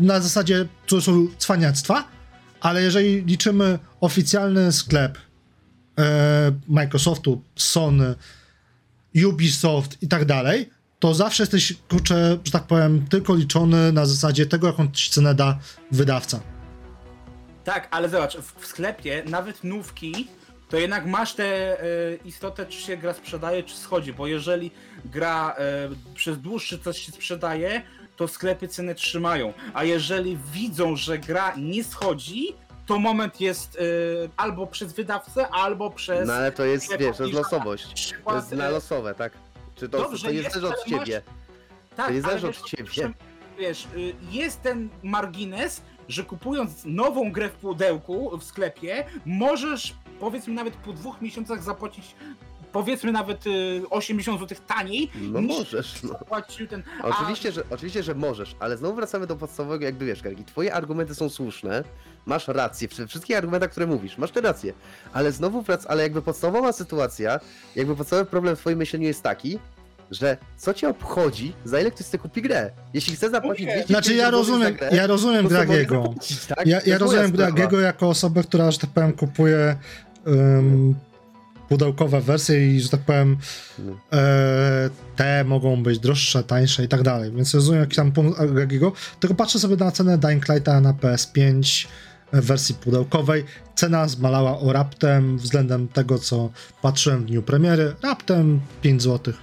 na 0.00 0.20
zasadzie 0.20 0.66
cudzysłowie 0.86 1.28
cwaniactwa, 1.38 2.04
ale 2.60 2.82
jeżeli 2.82 3.24
liczymy 3.24 3.78
oficjalny 4.00 4.72
sklep 4.72 5.18
e, 5.98 6.52
Microsoftu, 6.68 7.42
Sony, 7.56 8.14
Ubisoft 9.26 10.02
i 10.02 10.08
tak 10.08 10.24
dalej, 10.24 10.70
to 11.00 11.14
zawsze 11.14 11.42
jesteś, 11.42 11.74
kurczę, 11.90 12.38
że 12.44 12.52
tak 12.52 12.62
powiem, 12.62 13.06
tylko 13.10 13.34
liczony 13.34 13.92
na 13.92 14.06
zasadzie 14.06 14.46
tego, 14.46 14.66
jaką 14.66 14.90
ci 14.92 15.10
cenę 15.10 15.34
da 15.34 15.58
wydawca. 15.90 16.40
Tak, 17.64 17.88
ale 17.90 18.08
zobacz, 18.08 18.36
w, 18.36 18.60
w 18.60 18.66
sklepie 18.66 19.22
nawet 19.26 19.64
nówki, 19.64 20.28
to 20.68 20.76
jednak 20.76 21.06
masz 21.06 21.34
tę 21.34 21.44
e, 21.44 21.84
istotę, 22.24 22.66
czy 22.66 22.80
się 22.80 22.96
gra 22.96 23.14
sprzedaje, 23.14 23.62
czy 23.62 23.76
schodzi, 23.76 24.12
bo 24.12 24.26
jeżeli 24.26 24.70
gra 25.04 25.54
e, 25.58 25.88
przez 26.14 26.38
dłuższy 26.38 26.78
czas 26.78 26.96
się 26.96 27.12
sprzedaje, 27.12 27.82
to 28.16 28.28
sklepy 28.28 28.68
cenę 28.68 28.94
trzymają, 28.94 29.52
a 29.74 29.84
jeżeli 29.84 30.38
widzą, 30.52 30.96
że 30.96 31.18
gra 31.18 31.54
nie 31.56 31.84
schodzi, 31.84 32.54
to 32.86 32.98
moment 32.98 33.40
jest 33.40 33.76
e, 33.76 33.80
albo 34.36 34.66
przez 34.66 34.92
wydawcę, 34.92 35.48
albo 35.48 35.90
przez... 35.90 36.26
No 36.28 36.32
ale 36.32 36.52
to 36.52 36.64
jest, 36.64 36.96
wiesz, 36.98 37.16
to 37.16 37.24
jest 37.24 37.34
losowość. 37.34 37.86
To 37.86 37.94
przykład, 37.94 38.36
jest 38.36 38.52
na 38.52 38.68
losowe, 38.68 39.14
tak? 39.14 39.32
Czy 39.80 39.88
to, 39.88 39.98
Dobrze, 39.98 40.26
to 40.26 40.32
nie 40.32 40.38
jest, 40.38 40.54
zależy 40.54 40.66
od 40.68 40.72
ale 40.86 40.96
masz- 40.98 41.06
ciebie. 41.08 41.22
Tak, 41.96 42.06
To 42.06 42.12
nie 42.12 42.18
ale 42.18 42.20
zależy 42.22 42.46
wiesz, 42.46 42.58
od 42.60 42.64
ciebie. 42.68 42.84
owszem, 42.84 43.14
Wiesz, 43.58 43.88
y, 43.96 44.14
jest 44.30 44.62
ten 44.62 44.88
margines, 45.02 45.82
że 46.08 46.24
kupując 46.24 46.82
nową 46.84 47.32
grę 47.32 47.48
w 47.48 47.52
pudełku 47.52 48.38
w 48.38 48.44
sklepie, 48.44 49.04
możesz 49.26 49.94
powiedzmy 50.20 50.54
nawet 50.54 50.74
po 50.74 50.92
dwóch 50.92 51.20
miesiącach 51.20 51.62
zapłacić 51.62 52.14
powiedzmy 52.72 53.12
nawet 53.12 53.46
y, 53.46 53.82
80 53.90 54.40
zł 54.40 54.58
taniej 54.66 55.10
No 55.20 55.40
możesz, 55.40 56.02
no. 56.02 56.14
ten. 56.70 56.82
a- 57.02 57.06
Oczywiście, 57.08 57.52
że, 57.52 57.62
oczywiście, 57.70 58.02
że 58.02 58.14
możesz, 58.14 58.56
ale 58.60 58.76
znowu 58.76 58.94
wracamy 58.94 59.26
do 59.26 59.36
podstawowego, 59.36 59.84
jakby 59.84 60.06
wiesz, 60.06 60.22
Kargi, 60.22 60.44
twoje 60.44 60.74
argumenty 60.74 61.14
są 61.14 61.28
słuszne, 61.28 61.84
masz 62.26 62.48
rację, 62.48 62.88
w 62.88 62.92
wszystkich 63.08 63.36
argumentach, 63.36 63.70
które 63.70 63.86
mówisz, 63.86 64.18
masz 64.18 64.30
te 64.30 64.40
rację, 64.40 64.72
ale 65.12 65.32
znowu 65.32 65.62
wrac, 65.62 65.86
ale 65.86 66.02
jakby 66.02 66.22
podstawowa 66.22 66.72
sytuacja, 66.72 67.40
jakby 67.76 67.96
podstawowy 67.96 68.30
problem 68.30 68.56
w 68.56 68.58
twoim 68.58 68.78
myśleniu 68.78 69.06
jest 69.06 69.22
taki, 69.22 69.58
że 70.10 70.36
co 70.56 70.74
cię 70.74 70.88
obchodzi, 70.88 71.52
za 71.64 71.80
ile 71.80 71.90
ktoś 71.90 72.06
chce 72.06 72.18
kupi 72.18 72.42
grę? 72.42 72.70
Jeśli 72.94 73.14
chce 73.16 73.30
zapłacić 73.30 73.64
Okej. 73.64 73.76
200 73.76 73.92
Znaczy 73.94 74.14
ja 74.14 74.30
rozumiem, 74.30 74.76
ja 74.92 75.06
rozumiem 75.06 75.48
Dragiego. 75.48 76.14
Tak? 76.48 76.66
Ja, 76.66 76.80
ja 76.86 76.98
rozumiem 76.98 77.32
Dragiego 77.32 77.80
jako 77.80 78.08
osobę, 78.08 78.42
która, 78.42 78.70
że 78.70 78.78
tak 78.78 78.90
powiem, 78.90 79.12
kupuje 79.12 79.76
um, 80.26 80.94
pudełkowe 81.74 82.20
wersje 82.20 82.76
i, 82.76 82.80
że 82.80 82.88
tak 82.88 83.00
powiem, 83.00 83.36
No. 83.78 83.92
e, 84.12 84.90
te 85.16 85.44
mogą 85.44 85.82
być 85.82 85.98
droższe, 85.98 86.42
tańsze 86.44 86.84
i 86.84 86.88
tak 86.88 87.02
dalej, 87.02 87.32
więc 87.32 87.54
rozumiem 87.54 87.80
jakiś 87.80 87.96
tam 87.96 88.12
punkt 88.12 88.42
Dragiego, 88.52 88.92
tylko 89.20 89.34
patrzę 89.36 89.58
sobie 89.58 89.76
na 89.76 89.90
cenę 89.92 90.18
Dying 90.18 90.48
Lighta 90.48 90.80
na 90.80 90.92
PS5 90.92 91.86
w 92.32 92.46
wersji 92.46 92.74
pudełkowej. 92.74 93.44
Cena 93.74 94.08
zmalała 94.08 94.58
o 94.58 94.72
raptem 94.72 95.38
względem 95.38 95.88
tego, 95.88 96.18
co 96.18 96.50
patrzyłem 96.82 97.22
w 97.22 97.24
dniu 97.26 97.42
premiery. 97.42 97.94
Raptem 98.02 98.60
5 98.82 99.02
zł. 99.02 99.34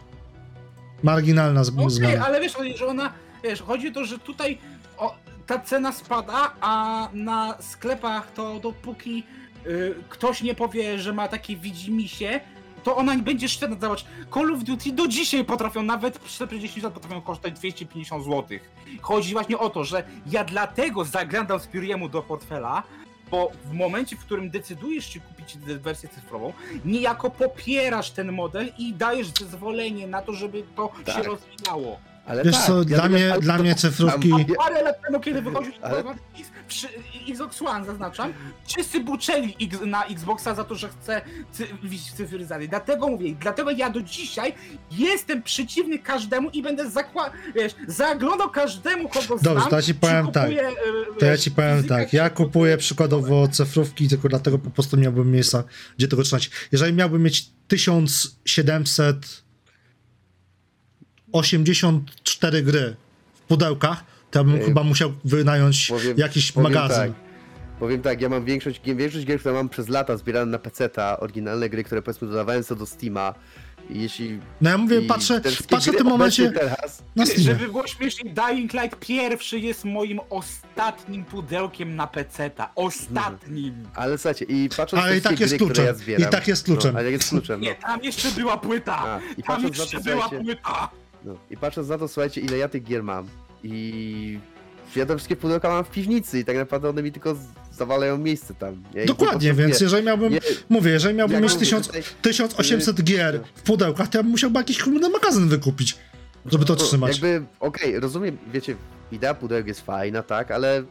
Marginalna 1.04 1.64
z- 1.64 1.70
Okej, 1.70 1.90
zmiana. 1.90 2.26
ale 2.26 2.42
wiesz, 2.42 2.54
że 2.76 2.86
ona, 2.88 3.14
wiesz, 3.44 3.62
chodzi 3.62 3.88
o 3.88 3.94
to, 3.94 4.06
że 4.06 4.20
tutaj 4.20 4.58
o, 4.98 5.16
ta 5.48 5.60
cena 5.60 5.92
spada, 5.92 6.54
a 6.62 7.08
na 7.14 7.58
sklepach 7.62 8.32
to 8.34 8.60
dopóki 8.60 9.24
y, 9.68 9.96
ktoś 10.10 10.42
nie 10.42 10.56
powie, 10.56 11.00
że 11.00 11.14
ma 11.14 11.28
takie 11.28 11.56
widzimisię, 11.56 12.40
to 12.84 12.96
ona 12.96 13.14
nie 13.16 13.24
będzie 13.24 13.50
sztywna. 13.50 13.78
Zobacz, 13.82 14.06
Call 14.34 14.54
of 14.54 14.64
Duty 14.64 14.92
do 14.92 15.08
dzisiaj 15.08 15.46
potrafią, 15.46 15.84
nawet 15.84 16.20
przed 16.20 16.54
10 16.54 16.84
lat 16.84 16.94
potrafią 16.94 17.22
kosztować 17.22 17.54
250 17.60 18.24
zł. 18.26 18.60
Chodzi 19.02 19.34
właśnie 19.34 19.58
o 19.58 19.70
to, 19.70 19.84
że 19.84 20.04
ja 20.32 20.44
dlatego 20.44 21.06
zaglądam 21.06 21.60
Spiriemu 21.60 22.10
do 22.10 22.22
portfela, 22.22 22.84
bo 23.32 23.52
w 23.66 23.74
momencie, 23.74 24.16
w 24.16 24.20
którym 24.20 24.50
decydujesz 24.50 25.14
się 25.14 25.20
kupić 25.20 25.58
wersję 25.58 26.10
cyfrową, 26.10 26.54
niejako 26.86 27.30
popierasz 27.30 28.12
ten 28.12 28.32
model 28.32 28.72
i 28.78 28.94
dajesz 28.94 29.28
zezwolenie 29.28 30.08
na 30.08 30.22
to, 30.22 30.34
żeby 30.34 30.64
to 30.76 30.92
się 30.98 31.04
Tak. 31.04 31.26
rozwijało. 31.26 32.00
Ale 32.28 32.44
Wiesz 32.44 32.56
tak, 32.56 32.66
co, 32.66 32.78
ja 32.78 32.84
dla 32.84 33.10
mnie, 33.10 33.34
dla 33.42 33.58
mnie 33.58 33.76
cyfrówki... 33.76 34.30
Ja- 34.30 34.56
Parę 34.58 34.82
lat 34.84 34.96
temu, 35.08 35.20
kiedy 35.20 35.42
wychodził 35.42 35.74
Ale- 35.82 36.04
Xbox 37.30 37.62
One, 37.62 37.86
zaznaczam, 37.86 38.34
wszyscy 38.68 39.00
buczeli 39.00 39.56
X, 39.62 39.78
na 39.86 40.06
Xboxa 40.06 40.56
za 40.56 40.64
to, 40.64 40.76
że 40.76 40.90
chce 40.90 41.22
cy, 41.52 41.68
widzieć 41.84 42.12
cyfryzację. 42.14 42.68
Dlatego 42.68 43.08
mówię, 43.08 43.36
dlatego 43.40 43.72
ja 43.72 43.90
do 43.90 44.02
dzisiaj 44.02 44.54
jestem 44.92 45.44
przeciwny 45.44 46.00
każdemu 46.00 46.50
i 46.50 46.62
będę 46.62 46.90
zakła- 46.90 47.30
wiesz, 47.56 47.76
zaglądał 47.88 48.50
każdemu, 48.50 49.10
kogo 49.10 49.38
znam. 49.38 49.40
Dobrze, 49.56 49.70
to 49.70 49.76
ja 49.76 49.82
ci 49.82 49.96
powiem 49.96 50.32
tak. 50.32 50.44
kupuje, 50.44 50.68
e, 50.68 50.74
To 51.20 51.26
ja 51.26 51.38
ci 51.38 51.52
powiem 51.52 51.84
tak, 51.84 52.14
ja 52.14 52.30
kupuję 52.30 52.78
przykładowo 52.78 53.48
cyfrówki 53.48 54.08
tylko 54.08 54.30
dlatego 54.30 54.60
po 54.60 54.70
prostu 54.70 54.98
miałbym 54.98 55.32
miejsca, 55.32 55.64
gdzie 55.98 56.08
tego 56.08 56.24
trzymać. 56.24 56.50
Jeżeli 56.72 56.94
miałbym 56.94 57.24
mieć 57.24 57.50
1784 61.42 62.64
gry 62.64 62.96
w 63.34 63.42
pudełkach, 63.42 64.04
to 64.32 64.40
ja 64.40 64.44
bym 64.44 64.56
Ej, 64.56 64.62
chyba 64.64 64.84
musiał 64.84 65.14
wynająć 65.26 65.88
powiem- 65.88 66.18
jakiś 66.18 66.52
powiem 66.52 66.72
magazyn. 66.74 67.14
Tak, 67.14 67.22
powiem 67.80 68.02
tak, 68.02 68.22
ja 68.22 68.30
mam 68.30 68.46
większość, 68.46 68.82
większość 68.86 69.26
gier, 69.26 69.40
które 69.40 69.56
mam 69.56 69.70
przez 69.70 69.90
lata 69.90 70.18
zbierane 70.18 70.52
na 70.52 70.60
PC-ta, 70.60 71.20
oryginalne 71.20 71.70
gry, 71.70 71.84
które 71.84 72.02
powiedzmy 72.02 72.28
dodawałem 72.28 72.64
sobie 72.64 72.80
do 72.80 72.86
Steama. 72.86 73.34
I 73.90 74.02
jeśli. 74.02 74.40
No 74.62 74.70
ja 74.70 74.78
mówię, 74.78 75.02
patrzę, 75.02 75.42
patrzę 75.70 75.92
w 75.92 75.96
tym 75.98 76.08
momencie 76.08 76.52
Teraz, 76.52 77.04
na 77.16 77.26
Steamie. 77.26 77.44
Żeby 77.44 77.66
było 77.66 77.88
śmieszniej, 77.88 78.34
Dying 78.34 78.74
Light 78.74 79.00
pierwszy 79.00 79.60
jest 79.60 79.86
moim 79.86 80.20
ostatnim 80.30 81.26
pudełkiem 81.26 81.96
na 81.96 82.08
PC-ta. 82.08 82.72
Ostatnim. 82.76 83.74
ale 83.96 84.18
słuchajcie, 84.18 84.46
i 84.46 84.70
patrząc 84.78 85.04
Ale 85.04 85.12
na 85.12 85.18
i 85.18 85.22
tak 85.22 85.40
jest 85.40 85.52
gry, 85.52 85.58
które 85.58 85.68
kluczem. 85.74 85.86
ja 85.86 85.94
zbieram. 85.94 86.30
I 86.30 86.32
tak 86.32 86.48
jest 86.48 86.66
kluczem. 86.66 86.94
No, 86.94 87.00
ale 87.00 87.12
jest 87.12 87.30
kluczem, 87.30 87.60
no. 87.60 87.66
Nie, 87.68 87.76
tam 87.76 88.04
jeszcze 88.04 88.32
była 88.32 88.58
płyta. 88.58 88.98
A, 89.00 89.20
i 89.38 89.44
Tam 89.44 89.64
jeszcze 89.64 89.98
to, 89.98 90.04
była 90.04 90.30
płyta. 90.30 90.90
No, 91.26 91.38
I 91.50 91.58
patrząc 91.58 91.90
na 91.90 91.98
to, 91.98 92.08
słuchajcie, 92.08 92.42
ile 92.42 92.58
ja 92.58 92.68
tych 92.68 92.84
gier 92.84 93.04
mam. 93.04 93.28
I 93.64 94.40
ja 94.96 95.06
te 95.06 95.16
wszystkie 95.18 95.36
pudełka 95.36 95.70
mam 95.70 95.84
w 95.84 95.90
piwnicy 95.92 96.40
i 96.40 96.46
tak 96.46 96.56
naprawdę 96.56 96.90
one 96.90 97.04
mi 97.04 97.12
tylko 97.12 97.36
zawalają 97.72 98.18
miejsce 98.18 98.54
tam. 98.54 98.84
Ja 98.94 99.06
Dokładnie, 99.06 99.54
więc 99.54 99.82
jeżeli 99.82 100.06
miałbym, 100.06 100.34
Nie, 100.34 100.40
mówię, 100.70 100.92
jeżeli 100.92 101.16
miałbym 101.16 101.42
mówię, 101.42 101.56
1000, 101.56 101.88
tutaj- 101.88 102.04
1800 102.22 103.04
gier 103.04 103.40
w 103.56 103.62
pudełkach, 103.62 104.08
to 104.08 104.18
ja 104.18 104.24
bym 104.24 104.32
musiał 104.32 104.52
jakiś 104.52 104.84
kurde 104.84 105.10
magazyn 105.10 105.48
wykupić, 105.50 105.98
żeby 106.46 106.66
to 106.66 106.74
No, 106.74 106.80
trzymać. 106.80 107.12
Jakby, 107.12 107.46
okej, 107.60 108.00
rozumiem, 108.00 108.38
wiecie, 108.54 108.76
idea 109.12 109.34
pudełek 109.34 109.68
jest 109.68 109.82
fajna, 109.82 110.24
tak, 110.24 110.52
ale 110.52 110.84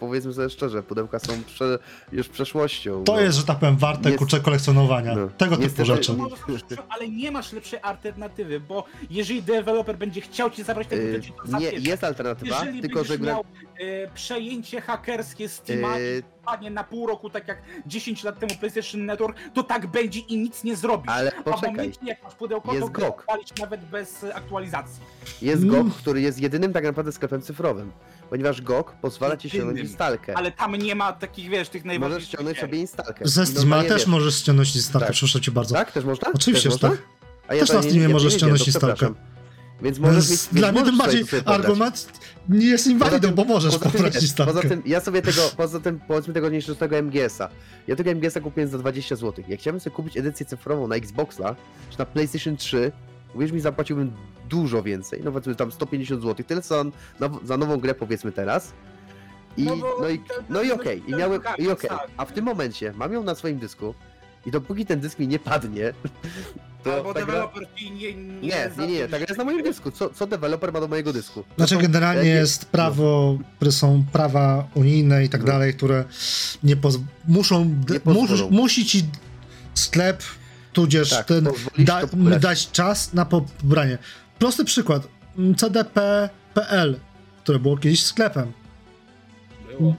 powiedzmy 0.00 0.32
sobie 0.32 0.50
szczerze, 0.50 0.82
pudełka 0.82 1.18
są 1.18 1.32
prze, 1.46 1.78
już 2.12 2.28
przeszłością. 2.28 3.04
To 3.04 3.12
no. 3.12 3.20
jest, 3.20 3.38
że 3.38 3.44
tak 3.44 3.58
powiem, 3.58 3.76
warte 3.76 4.08
Jest- 4.08 4.18
kurczę 4.18 4.40
kolekcjonowania. 4.40 5.14
no. 5.14 5.28
Tego 5.38 5.50
typu 5.56 5.62
Niestety- 5.62 5.84
rzeczy. 5.84 6.04
Są 6.12 6.28
lepsze, 6.48 6.76
ale 6.88 7.08
nie 7.08 7.30
masz 7.30 7.52
lepszej 7.52 7.78
alternatywy, 7.82 8.60
bo 8.60 8.84
jeżeli 9.10 9.42
deweloper 9.42 9.98
będzie 9.98 10.20
chciał 10.20 10.50
ci 10.50 10.62
zabrać 10.62 10.86
ten 10.88 10.98
Yy, 10.98 11.20
to 11.52 11.58
nie, 11.58 11.66
jest 11.70 12.04
alternatywa, 12.04 12.56
Jeżeli 12.64 12.80
tylko 12.80 13.04
że 13.04 13.18
gra... 13.18 13.32
miał 13.32 13.44
e, 13.80 14.08
przejęcie 14.14 14.80
hakerskie 14.80 15.48
Steama 15.48 15.98
Yy, 15.98 16.22
na 16.70 16.84
pół 16.84 17.06
roku, 17.06 17.30
tak 17.30 17.48
jak 17.48 17.62
10 17.86 18.24
lat 18.24 18.38
temu 18.38 18.52
PlayStation 18.60 19.04
Network, 19.06 19.36
to 19.54 19.62
tak 19.62 19.86
będzie 19.86 20.20
i 20.20 20.36
nic 20.38 20.64
nie 20.64 20.76
zrobisz. 20.76 21.10
Ale 21.12 21.32
A 21.36 21.40
w 21.40 21.44
poczekaj, 21.44 21.70
momencie, 21.70 22.00
jak 22.06 22.22
masz 22.22 22.34
pudełko, 22.34 22.72
Jest 22.74 22.86
to 22.86 22.92
GOG. 22.92 23.26
nawet 23.60 23.80
bez 23.80 24.24
aktualizacji. 24.34 25.02
jest 25.42 25.62
Mm. 25.62 25.74
GOG, 25.84 25.94
który 25.96 26.20
jest 26.20 26.40
jedynym 26.40 26.72
tak 26.72 26.84
naprawdę 26.84 27.12
sklepem 27.12 27.42
cyfrowym. 27.42 27.92
Ponieważ 28.30 28.62
GOG 28.62 28.92
pozwala 29.02 29.36
ci 29.36 29.50
ściągnąć 29.50 29.80
instalkę. 29.80 30.36
Ale 30.36 30.52
tam 30.52 30.76
nie 30.76 30.94
ma 30.94 31.12
takich, 31.12 31.48
wiesz, 31.48 31.68
tych 31.68 31.84
Możesz 31.84 31.86
najważniejszych 32.00 32.28
ściągnąć 32.28 32.56
gier. 32.56 32.64
sobie 32.66 32.78
instalkę. 32.78 33.28
Ze 33.28 33.46
Steama 33.46 33.82
też 33.82 33.92
wiesz, 33.92 34.06
możesz 34.06 34.34
ściągnąć 34.38 34.76
instalkę, 34.76 35.06
Tak. 35.08 35.16
proszę 35.18 35.40
cię 35.40 35.50
bardzo. 35.52 35.74
Tak, 35.74 35.92
też 35.92 36.04
można? 36.04 36.28
Oczywiście, 36.34 36.68
też 36.70 36.82
można? 36.82 36.96
tak. 36.96 37.06
A 37.48 37.54
ja 37.54 37.60
Też 37.60 37.68
na 37.68 37.74
nie- 37.74 37.82
Steamie 37.82 38.02
ja 38.02 38.08
możesz 38.08 38.34
ściągnąć 38.34 38.66
instalkę. 38.66 38.96
przepraszam. 38.96 39.24
Więc 39.82 39.98
możesz 39.98 40.30
mieć, 40.30 40.40
dla 40.52 40.72
mnie 40.72 40.82
tym 40.84 40.94
możesz 40.94 41.20
bardziej 41.20 41.40
argument 41.46 42.08
nie 42.48 42.66
jest 42.66 42.86
inwalidą, 42.86 43.20
tym- 43.28 43.34
bo 43.34 43.44
możesz 43.44 43.74
wiesz, 43.78 44.22
instalkę. 44.22 44.52
Poza 44.54 44.68
tym, 44.68 44.82
ja 44.86 45.00
sobie 45.00 45.22
tego, 45.22 45.42
poza 45.56 45.80
tym, 45.80 46.00
powiedzmy 46.08 46.34
tego 46.34 46.48
nieszczęsnego 46.48 46.96
MGS-a. 46.96 47.48
Ja 47.86 47.96
tego 47.96 48.10
MGS-a 48.10 48.40
kupiłem 48.40 48.70
za 48.70 48.78
20 48.78 49.16
zł. 49.16 49.44
Jak 49.48 49.60
chciałbym 49.60 49.80
sobie 49.80 49.96
kupić 49.96 50.16
edycję 50.16 50.46
cyfrową 50.46 50.88
na 50.88 50.96
Xboxa, 50.96 51.56
czy 51.90 51.98
na 51.98 52.04
PlayStation 52.06 52.56
3, 52.56 52.92
uwierz 53.34 53.52
mi, 53.52 53.60
zapłaciłbym 53.60 54.12
dużo 54.48 54.82
więcej. 54.82 55.20
No 55.24 55.32
powiedzmy 55.32 55.54
tam 55.54 55.72
150 55.72 56.22
zł. 56.22 56.46
Tyle 56.46 56.62
co 56.62 56.84
na, 57.20 57.30
za 57.44 57.56
nową 57.56 57.76
grę 57.76 57.94
powiedzmy 57.94 58.32
teraz. 58.32 58.72
I, 59.56 59.62
No 59.64 59.76
no, 60.00 60.08
i, 60.10 60.20
no 60.48 60.62
i 60.62 60.72
okej, 60.72 60.98
i 60.98 61.10
ten 61.10 61.18
miałem, 61.18 61.40
i 61.58 61.68
okej. 61.68 61.90
tak. 61.90 62.06
A 62.16 62.24
w 62.24 62.32
tym 62.32 62.44
momencie 62.44 62.92
mam 62.96 63.12
ją 63.12 63.22
na 63.22 63.34
swoim 63.34 63.58
dysku 63.58 63.94
i 64.46 64.50
dopóki 64.50 64.86
ten 64.86 65.00
dysk 65.00 65.18
mi 65.18 65.28
nie 65.28 65.38
padnie, 65.38 65.92
to 66.84 66.94
Albo 66.94 67.14
ta 67.14 67.20
gra... 67.20 67.26
deweloper 67.26 67.66
ci 67.76 67.90
nie... 67.90 68.14
Nie, 68.14 68.40
Nie, 68.42 68.70
nie, 68.78 68.86
nie, 68.86 69.00
ta 69.08 69.18
gra 69.18 69.26
jest 69.28 69.38
na 69.38 69.44
moim 69.44 69.62
dysku. 69.62 69.90
Co, 69.90 70.10
co 70.10 70.26
deweloper 70.26 70.72
ma 70.72 70.80
do 70.80 70.88
mojego 70.88 71.12
dysku? 71.12 71.44
Znaczy 71.56 71.74
są- 71.74 71.80
generalnie 71.80 72.30
jest 72.30 72.64
prawo, 72.64 73.38
które 73.56 73.72
są 73.72 74.04
prawa 74.12 74.68
unijne 74.74 75.24
i 75.24 75.28
tak 75.28 75.40
No. 75.40 75.46
dalej, 75.46 75.74
które 75.74 76.04
nie 76.62 76.76
poz... 76.76 76.98
muszą, 77.28 77.64
Nie 77.64 78.50
musi 78.50 78.86
ci 78.86 79.04
sklep, 79.74 80.22
tudzież 80.72 81.10
Tak, 81.10 81.26
ten, 81.26 81.48
da, 81.78 82.00
dać 82.40 82.70
czas 82.70 83.12
na 83.14 83.24
pobranie. 83.24 83.98
Prosty 84.38 84.64
przykład, 84.64 85.08
CDP.pl, 85.56 86.98
które 87.42 87.58
było 87.58 87.76
kiedyś 87.76 88.02
sklepem 88.04 88.52
Było. 89.78 89.94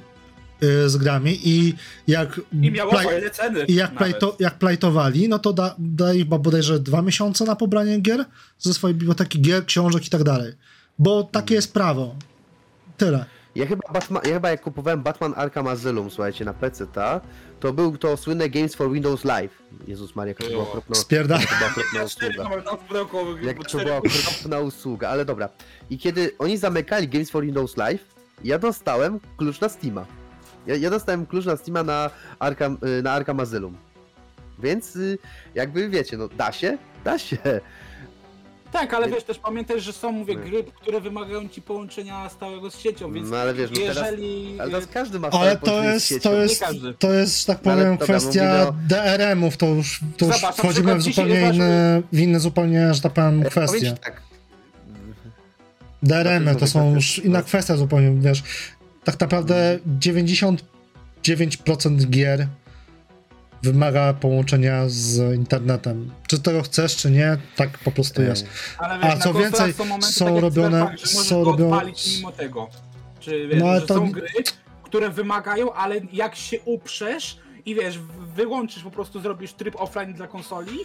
y, 0.64 0.90
z 0.90 0.98
grami 0.98 1.40
i 1.44 1.74
jak, 2.08 2.42
I 2.62 2.72
miało 2.72 2.92
plaj- 2.94 3.04
fajne 3.04 3.30
ceny. 3.30 3.66
i 3.66 3.76
jak, 3.76 3.96
plajto, 3.96 4.38
jak 4.40 4.58
plajtowali, 4.60 5.28
no 5.30 5.40
to 5.40 5.54
da, 5.54 5.76
dali 5.80 6.20
chyba 6.20 6.38
bodajże 6.40 6.80
dwa 6.80 7.02
miesiące 7.02 7.46
na 7.46 7.56
pobranie 7.56 8.00
gier 8.00 8.26
ze 8.60 8.74
swojej 8.74 8.96
biblioteki 8.96 9.42
gier, 9.42 9.66
książek 9.66 10.08
i 10.08 10.10
tak 10.10 10.24
dalej. 10.24 10.54
Bo 11.00 11.24
takie 11.24 11.56
jest 11.56 11.74
prawo. 11.74 12.16
Tyle. 12.98 13.26
Ja 13.56 13.66
chyba, 13.66 13.82
Batman, 13.94 14.22
ja 14.26 14.34
chyba 14.34 14.50
jak 14.50 14.62
kupowałem 14.62 15.02
Batman 15.04 15.34
Arkham 15.38 15.68
Asylum, 15.68 16.10
słuchajcie, 16.10 16.46
na 16.46 16.54
PC, 16.54 16.88
ta, 16.88 17.22
to 17.60 17.74
był 17.74 17.98
to 17.98 18.18
słynne 18.18 18.50
Games 18.50 18.76
for 18.76 18.92
Windows 18.92 19.24
Live. 19.26 19.62
Jezus 19.88 20.16
Maria, 20.16 20.30
jaka 20.30 20.44
to 20.44 20.50
była 20.50 20.64
Było. 20.64 20.70
okropna, 20.72 20.96
Spierda. 20.96 21.40
jaka 21.40 21.56
to 21.56 21.58
była 21.58 21.68
okropna 21.68 22.04
usługa. 22.04 22.44
Jak 23.42 23.58
to 23.70 23.78
była 23.78 23.98
okropna 23.98 24.60
usługa, 24.60 25.10
ale 25.10 25.26
dobra. 25.26 25.50
I 25.90 25.98
kiedy 25.98 26.32
oni 26.40 26.58
zamykali 26.58 27.08
Games 27.08 27.32
for 27.32 27.44
Windows 27.44 27.78
Live, 27.78 28.06
ja 28.44 28.60
dostałem 28.60 29.20
klucz 29.38 29.62
na 29.62 29.70
Steama. 29.70 30.06
Ja, 30.68 30.76
ja 30.76 30.90
dostałem 30.90 31.26
klucz 31.26 31.46
na 31.46 31.58
Steama 31.58 31.84
na 31.84 32.10
Arkham, 32.40 32.78
y, 33.00 33.02
na 33.04 33.12
Arkham 33.12 33.40
Asylum. 33.40 33.78
Więc 34.60 34.96
y, 34.96 35.18
jakby 35.56 35.90
wiecie, 35.90 36.18
no 36.18 36.28
da 36.28 36.52
się? 36.52 36.78
Da 37.04 37.20
się. 37.20 37.38
Tak, 38.72 38.94
ale 38.94 39.10
wiesz, 39.10 39.24
też 39.24 39.40
pamiętaj, 39.40 39.82
że 39.82 39.94
są, 39.94 40.12
mówię, 40.12 40.36
No. 40.36 40.44
gry, 40.46 40.64
które 40.82 41.02
wymagają 41.02 41.50
ci 41.50 41.62
połączenia 41.62 42.30
stałego 42.30 42.72
z 42.72 42.80
siecią, 42.80 43.12
więc 43.14 43.30
No 43.30 43.38
ale 43.38 43.54
wiesz, 43.54 43.70
no 43.72 43.76
teraz, 43.78 43.98
jeżeli... 43.98 44.56
ale 44.60 44.72
teraz 44.72 44.88
każdy 44.88 45.20
ma 45.20 45.30
Ale 45.30 45.58
to 45.58 45.66
połączenie 45.66 45.90
z 45.90 45.94
jest, 45.94 46.08
siecią. 46.08 46.30
to 46.30 46.36
Nie 46.36 46.42
jest, 46.42 46.60
każdy. 46.62 46.94
to 46.94 47.14
jest, 47.14 47.40
że 47.40 47.46
tak 47.46 47.66
No 47.66 47.72
ale 47.72 47.82
powiem, 47.82 47.98
dobra, 47.98 48.06
kwestia 48.20 48.44
mówimy 48.44 48.68
o- 48.68 48.74
DRM-ów, 48.88 49.58
to 49.58 49.66
już, 49.68 50.00
to 50.18 50.26
już 50.26 50.36
Zobacz, 50.36 50.58
na 50.58 50.64
wchodzimy 50.64 50.74
przykład 50.74 51.00
w 51.00 51.04
dzisiaj 51.04 51.26
zupełnie 51.30 51.56
inne, 51.56 52.02
w 52.14 52.20
inne 52.20 52.40
zupełnie, 52.40 52.94
że 52.94 53.02
tak 53.02 53.14
powiem, 53.14 53.30
E, 53.42 53.50
powiem 53.50 53.50
kwestie. 53.70 53.80
ci 53.92 53.98
tak, 54.04 54.22
DRM-y 56.04 56.52
to 56.54 56.58
Znaczy, 56.60 56.72
są 56.74 56.84
mówię, 56.84 56.96
już 56.96 57.16
tak, 57.16 57.26
inna 57.26 57.40
no. 57.40 57.46
kwestia 57.46 57.78
zupełnie, 57.78 58.22
wiesz. 58.22 58.44
Tak 59.04 59.20
naprawdę 59.20 59.80
99% 60.00 60.58
gier 62.10 62.48
wymaga 63.64 64.14
połączenia 64.14 64.84
z 64.88 65.36
internetem. 65.36 66.12
Czy 66.28 66.40
tego 66.42 66.62
chcesz, 66.62 66.96
czy 66.96 67.12
nie, 67.12 67.38
tak 67.56 67.78
po 67.78 67.92
prostu 67.92 68.22
jest. 68.22 68.46
Ale 68.78 68.94
A 68.94 68.98
wiesz, 68.98 69.04
na 69.04 69.18
co 69.18 69.34
konsolach 69.34 69.42
więcej, 69.52 69.74
są, 69.74 69.86
momenty, 69.86 70.08
są 70.14 70.26
tak 70.26 70.36
robione- 70.44 70.80
Cyberpunk, 70.80 71.00
że 71.00 71.14
możesz 71.14 71.28
są 71.30 71.44
go 71.44 71.52
robione- 71.52 71.76
odpalić 71.78 72.18
mimo 72.18 72.32
tego. 72.32 72.68
Czy 73.20 73.48
wiesz, 73.48 73.60
No, 73.64 73.82
to 73.82 73.94
są 73.96 74.12
gry, 74.12 74.28
które 74.84 75.10
wymagają, 75.10 75.74
ale 75.74 75.96
jak 76.14 76.36
się 76.36 76.58
uprzesz 76.66 77.38
i 77.66 77.76
wiesz, 77.76 78.00
wyłączysz 78.36 78.84
po 78.84 78.92
prostu, 78.92 79.20
zrobisz 79.22 79.54
tryb 79.54 79.76
offline 79.82 80.14
dla 80.14 80.28
konsoli, 80.28 80.78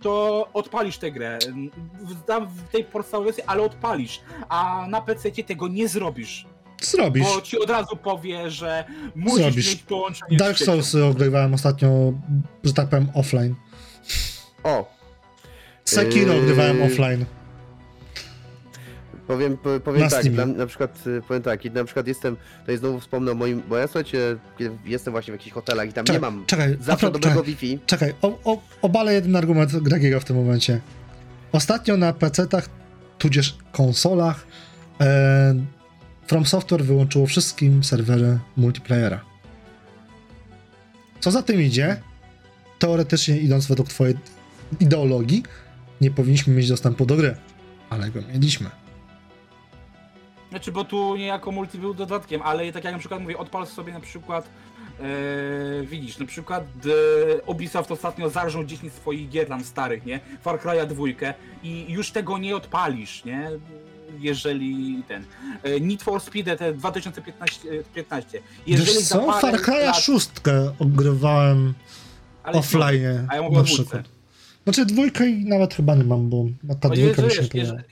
to 0.00 0.48
odpalisz 0.54 0.98
tę 0.98 1.12
grę. 1.12 1.38
W 2.48 2.68
tej 2.72 2.84
podstawowej 2.84 3.26
wersji, 3.32 3.44
ale 3.46 3.62
odpalisz. 3.62 4.20
A 4.48 4.86
na 4.88 5.00
PC 5.00 5.30
tego 5.30 5.68
nie 5.68 5.88
zrobisz. 5.88 6.46
Zrobisz. 6.80 7.24
Bo 7.24 7.40
ci 7.40 7.58
od 7.58 7.70
razu 7.70 7.96
powie, 7.96 8.50
że 8.50 8.84
musisz 9.14 9.38
Zrobisz. 9.42 9.68
mieć 9.70 9.82
połączenie 9.82 10.36
Dark. 10.36 10.58
Soulsy 10.58 11.04
ogrywałem 11.04 11.54
ostatnio, 11.54 12.12
że 12.64 12.72
tak 12.72 12.88
powiem, 12.88 13.08
offline. 13.14 13.54
o, 14.64 15.00
Sekiro 15.84 16.32
Yy, 16.34 16.40
ogrywałem 16.40 16.82
offline. 16.82 17.24
Powiem, 19.26 19.56
po- 19.56 19.80
powiem 19.84 20.00
Na 20.02 20.08
tak, 20.10 20.24
na, 20.32 20.46
na 20.46 20.66
przykład 20.66 21.06
y, 21.06 21.22
powiem 21.28 21.42
tak, 21.42 21.60
kiedy 21.60 21.78
na 21.78 21.84
przykład 21.84 22.06
jestem, 22.06 22.36
tutaj 22.60 22.78
znowu 22.78 23.00
wspomnę 23.00 23.32
o 23.32 23.34
moim, 23.34 23.62
bo 23.68 23.76
ja 23.76 23.86
słuchajcie, 23.86 24.36
kiedy 24.58 24.76
jestem 24.84 25.12
właśnie 25.12 25.32
w 25.32 25.34
jakichś 25.36 25.54
hotelach 25.54 25.88
i 25.88 25.92
tam 25.92 26.04
nie 26.12 26.20
mam 26.20 26.46
czekaj, 26.46 26.76
zawsze 26.80 27.10
dobrego 27.10 27.28
czekaj, 27.40 27.54
Wi-Fi. 27.54 27.78
czekaj 27.86 28.14
o, 28.22 28.38
o, 28.44 28.62
obalę 28.82 29.14
jeden 29.14 29.36
argument 29.36 29.76
Gregiego 29.76 30.20
w 30.20 30.24
tym 30.24 30.36
momencie. 30.36 30.80
Ostatnio 31.52 31.96
na 31.96 32.12
PC-tach, 32.12 32.68
tudzież 33.18 33.56
konsolach, 33.72 34.46
e, 35.00 35.54
From 36.30 36.46
Software 36.46 36.84
wyłączyło 36.84 37.26
wszystkim 37.26 37.84
serwery 37.84 38.38
multiplayera. 38.56 39.20
Co 41.20 41.30
za 41.30 41.42
tym 41.42 41.62
idzie? 41.62 42.00
Teoretycznie 42.78 43.38
idąc 43.38 43.66
według 43.66 43.88
twojej 43.88 44.14
ideologii, 44.80 45.42
nie 46.00 46.10
powinniśmy 46.10 46.54
mieć 46.54 46.68
dostępu 46.68 47.06
do 47.06 47.16
gry. 47.16 47.36
Ale 47.90 48.10
go 48.10 48.20
mieliśmy. 48.32 48.70
Znaczy, 50.50 50.72
bo 50.72 50.84
tu 50.84 51.16
niejako 51.16 51.52
multi 51.52 51.78
był 51.78 51.94
dodatkiem, 51.94 52.42
ale 52.42 52.72
tak 52.72 52.84
jak 52.84 52.92
na 52.92 52.98
przykład 52.98 53.20
mówię, 53.20 53.38
odpal 53.38 53.66
sobie 53.66 53.92
na 53.92 54.00
przykład, 54.00 54.48
e, 55.00 55.02
widzisz, 55.86 56.18
na 56.18 56.26
przykład 56.26 56.64
e, 56.64 57.42
Ubisoft 57.42 57.90
ostatnio 57.90 58.30
zarżnął 58.30 58.64
10 58.64 58.92
swoich 58.92 59.28
gier 59.28 59.48
tam 59.48 59.64
starych, 59.64 60.06
nie? 60.06 60.20
Far 60.42 60.60
Cry'a 60.60 60.86
dwójkę 60.86 61.34
i 61.62 61.92
już 61.92 62.10
tego 62.10 62.38
nie 62.38 62.56
odpalisz, 62.56 63.24
nie? 63.24 63.50
Jeżeli 64.18 65.02
ten. 65.08 65.24
E, 65.62 65.80
Need 65.80 66.02
for 66.02 66.20
Speed 66.20 66.58
te 66.58 66.74
2015. 66.74 67.70
e, 67.70 67.84
15. 67.94 68.40
Jeżeli 68.66 68.92
Wiesz 68.92 69.08
co? 69.08 69.32
Far 69.32 69.54
Cry'a 69.54 69.84
lat- 69.84 69.96
6 69.96 70.30
ogrywałem 70.78 71.74
offline 72.44 73.26
A 73.28 73.36
ja 73.36 73.50
na 73.50 73.62
przykład. 73.62 74.08
Znaczy 74.64 74.86
dwójkę 74.86 75.26
i 75.26 75.44
nawet 75.44 75.74
chyba 75.74 75.94
nie 75.94 76.04
mam, 76.04 76.28
bo 76.30 76.46
ta 76.80 76.88
Bo 76.88 76.94
dwójka 76.94 77.22
mi 77.22 77.30
się 77.30 77.42
nie 77.42 77.48
jeżeli, 77.60 77.82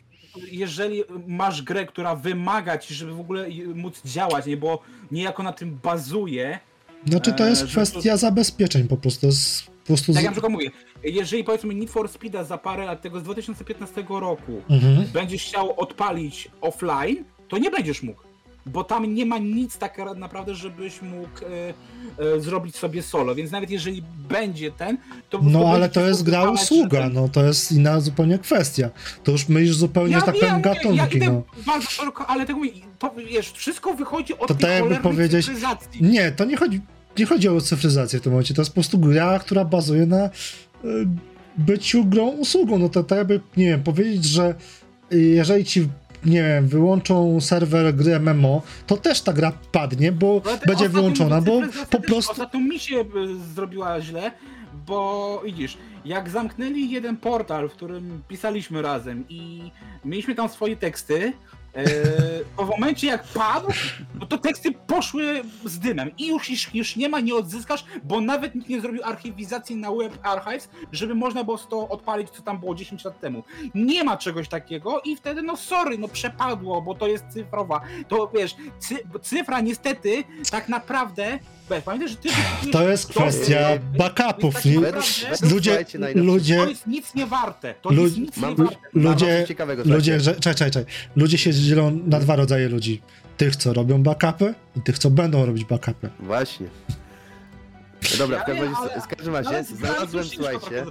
jeżeli, 0.51 1.03
masz 1.27 1.63
grę, 1.63 1.87
która 1.87 2.17
wymaga 2.17 2.79
ci, 2.79 2.95
żeby 2.95 3.13
w 3.13 3.21
ogóle 3.21 3.47
móc 3.75 4.03
działać, 4.05 4.47
nie? 4.47 4.57
Bo 4.57 4.83
niejako 5.11 5.43
na 5.43 5.53
tym 5.53 5.79
bazuje, 5.83 6.59
Znaczy 7.07 7.33
to 7.33 7.47
jest 7.47 7.63
Eee, 7.63 7.69
że 7.69 7.73
kwestia 7.73 8.17
zabezpieczeń 8.17 8.89
po 8.89 8.97
prostu. 8.97 9.21
To 9.21 9.27
jest 9.27 9.71
prostu. 9.89 10.13
Tak 10.13 10.23
z... 10.23 10.25
jak 10.25 10.25
na 10.25 10.33
przykład 10.33 10.53
mówię, 10.53 10.71
jeżeli 11.05 11.45
powiedzmy 11.45 11.75
Need 11.75 11.91
for 11.91 12.09
Speeda 12.09 12.45
za 12.45 12.59
parę 12.59 12.85
lat 12.85 13.03
tego 13.03 13.21
z 13.21 13.23
2015 13.23 14.05
roku 14.09 14.63
mhm. 14.71 15.07
będziesz 15.13 15.45
chciał 15.45 15.81
odpalić 15.81 16.49
offline, 16.61 17.25
to 17.49 17.59
nie 17.59 17.71
będziesz 17.71 18.03
mógł. 18.03 18.29
Bo 18.67 18.85
tam 18.85 19.15
nie 19.15 19.27
ma 19.27 19.39
nic 19.39 19.79
tak 19.79 19.99
naprawdę, 20.17 20.55
żebyś 20.55 21.03
mógł 21.03 21.29
e, 21.45 22.35
e, 22.37 22.41
zrobić 22.41 22.77
sobie 22.77 23.03
solo, 23.03 23.35
więc 23.35 23.51
nawet 23.51 23.71
jeżeli 23.71 24.03
będzie 24.29 24.71
ten, 24.71 24.99
to... 25.31 25.41
No 25.43 25.69
ale 25.69 25.89
to 25.89 26.01
jest 26.01 26.23
gra 26.23 26.51
usługa, 26.51 27.01
ten- 27.01 27.13
no 27.13 27.29
to 27.29 27.45
jest 27.45 27.73
inna 27.73 28.01
zupełnie 28.01 28.39
kwestia. 28.39 28.91
To 29.25 29.33
już 29.33 29.49
mylisz 29.49 29.77
zupełnie, 29.77 30.13
Ja 30.13 30.21
że 30.21 30.27
tak 30.27 30.35
powiem, 30.35 30.55
ja 30.55 30.61
gatunki, 30.61 31.17
idę 31.17 31.27
no. 31.27 31.43
bardzo 31.67 31.91
szeroko, 31.91 32.27
ale 32.27 32.47
tego 32.47 32.59
mówię, 32.59 32.71
to 32.99 33.15
wiesz, 33.31 33.53
wszystko 33.53 33.95
wychodzi 33.95 34.39
od 34.39 34.49
To 34.49 34.55
tej 34.55 34.63
tak 34.63 34.71
jakby 34.71 34.97
powiedzieć-. 34.97 35.51
Nie, 36.01 36.33
to 36.33 36.45
nie 36.45 36.57
chodzi, 36.57 36.81
nie 37.19 37.27
chodzi 37.27 37.49
o 37.49 37.61
cyfryzację 37.61 38.19
w 38.19 38.23
tym 38.23 38.33
momencie, 38.33 38.55
to 38.55 38.61
jest 38.61 38.71
po 38.71 38.75
prostu 38.75 38.99
gra, 38.99 39.39
która 39.39 39.65
bazuje 39.65 40.07
na 40.07 40.27
y, 40.27 40.31
byciu 41.59 42.05
grą 42.05 42.29
usługą. 42.29 42.79
No 42.79 42.89
to 42.89 43.05
tak 43.05 43.19
jakby, 43.19 43.41
nie 43.57 43.67
wiem, 43.67 43.83
powiedzieć, 43.83 44.25
że 44.25 44.55
y, 45.13 45.19
jeżeli 45.19 45.65
ci, 45.65 45.89
nie 46.25 46.43
wiem, 46.43 46.69
wyłączą 46.69 47.41
serwer 47.41 47.95
gry 47.95 48.21
MMO, 48.21 48.63
to 48.87 48.97
też 48.97 49.21
ta 49.21 49.33
gra 49.33 49.53
padnie, 49.73 50.13
bo 50.13 50.41
te 50.41 50.67
będzie 50.67 50.89
wyłączona, 50.89 51.41
bo 51.41 51.61
po 51.91 52.01
prostu... 52.01 52.33
Ostatnio 52.33 52.61
mi 52.61 52.79
się 52.79 53.01
y, 53.01 53.05
zrobiła 53.55 54.01
źle, 54.01 54.33
bo 54.87 55.43
widzisz, 55.45 55.79
jak 56.05 56.31
zamknęli 56.31 56.91
jeden 56.91 57.17
portal, 57.17 57.69
w 57.69 57.73
którym 57.73 58.23
pisaliśmy 58.29 58.83
razem 58.83 59.25
i 59.29 59.71
mieliśmy 60.05 60.35
tam 60.35 60.49
swoje 60.49 60.77
teksty, 60.77 61.33
E, 61.79 61.85
bo 62.57 62.65
w 62.65 62.69
momencie 62.69 63.07
jak 63.07 63.25
padł, 63.25 63.69
to 64.29 64.39
teksty 64.39 64.73
poszły 64.73 65.43
z 65.65 65.79
dymem 65.79 66.11
i 66.19 66.27
już, 66.27 66.51
już, 66.51 66.75
już 66.75 66.97
nie 66.97 67.09
ma, 67.09 67.21
nie 67.21 67.35
odzyskasz, 67.35 67.85
bo 68.05 68.21
nawet 68.21 68.55
nikt 68.55 68.69
nie 68.69 68.81
zrobił 68.81 69.05
archiwizacji 69.05 69.77
na 69.77 69.93
Web 69.93 70.19
Archives, 70.23 70.69
żeby 70.93 71.15
można 71.15 71.45
było 71.45 71.59
to 71.59 71.89
odpalić, 71.89 72.31
co 72.31 72.43
tam 72.43 72.59
było 72.59 72.75
10 72.75 73.05
lat 73.05 73.21
temu. 73.21 73.45
Nie 73.75 74.05
ma 74.05 74.17
czegoś 74.17 74.49
takiego 74.49 75.01
i 75.05 75.17
wtedy, 75.17 75.43
no 75.43 75.57
sorry, 75.57 75.99
no 75.99 76.09
przepadło, 76.09 76.83
bo 76.83 76.95
to 76.95 77.07
jest 77.07 77.25
cyfrowa. 77.29 77.81
To 78.09 78.31
wiesz, 78.35 78.57
cy, 78.79 78.97
cyfra 79.23 79.61
niestety 79.61 80.25
tak 80.51 80.69
naprawdę, 80.69 81.39
pamiętaj, 81.69 82.09
że 82.09 82.17
ty... 82.17 82.29
To 82.73 82.89
jest 82.89 83.07
kwestia 83.09 83.69
backupów. 83.99 84.65
Nie? 84.65 84.73
Ludzie, 85.51 85.85
ludzie, 86.15 86.57
To 86.57 86.69
jest 86.69 86.87
nic 86.87 87.15
nie 87.15 87.27
warte, 87.27 87.75
to 87.83 87.93
jest 87.93 88.19
nic 88.19 88.37
Mam 88.37 88.51
nie 88.51 88.57
warte. 88.57 88.77
ludzie, 88.95 89.47
ludzie, 89.85 90.21
że, 90.21 90.35
czekaj, 90.35 90.55
czekaj, 90.55 90.71
czekaj. 90.71 90.93
Ludzie 91.17 91.39
się 91.39 91.53
dzielą 91.53 91.99
na 92.07 92.21
dwa 92.21 92.37
rodzaje 92.37 92.69
ludzi. 92.69 93.03
Tych, 93.37 93.57
co 93.57 93.73
robią 93.73 94.03
backupy 94.03 94.55
i 94.77 94.81
tych, 94.81 94.99
co 94.99 95.11
będą 95.11 95.47
robić 95.47 95.65
backupy. 95.65 96.11
Właśnie. 96.21 96.67
No 98.11 98.17
dobra, 98.19 98.41
w 98.41 98.45
każdym 98.47 98.65
razie, 98.65 98.77
ale- 98.93 99.01
w 99.01 99.07
każdym 99.07 99.35
razie 99.35 99.65
znalazłem, 99.65 100.25
słuchajcie, 100.25 100.85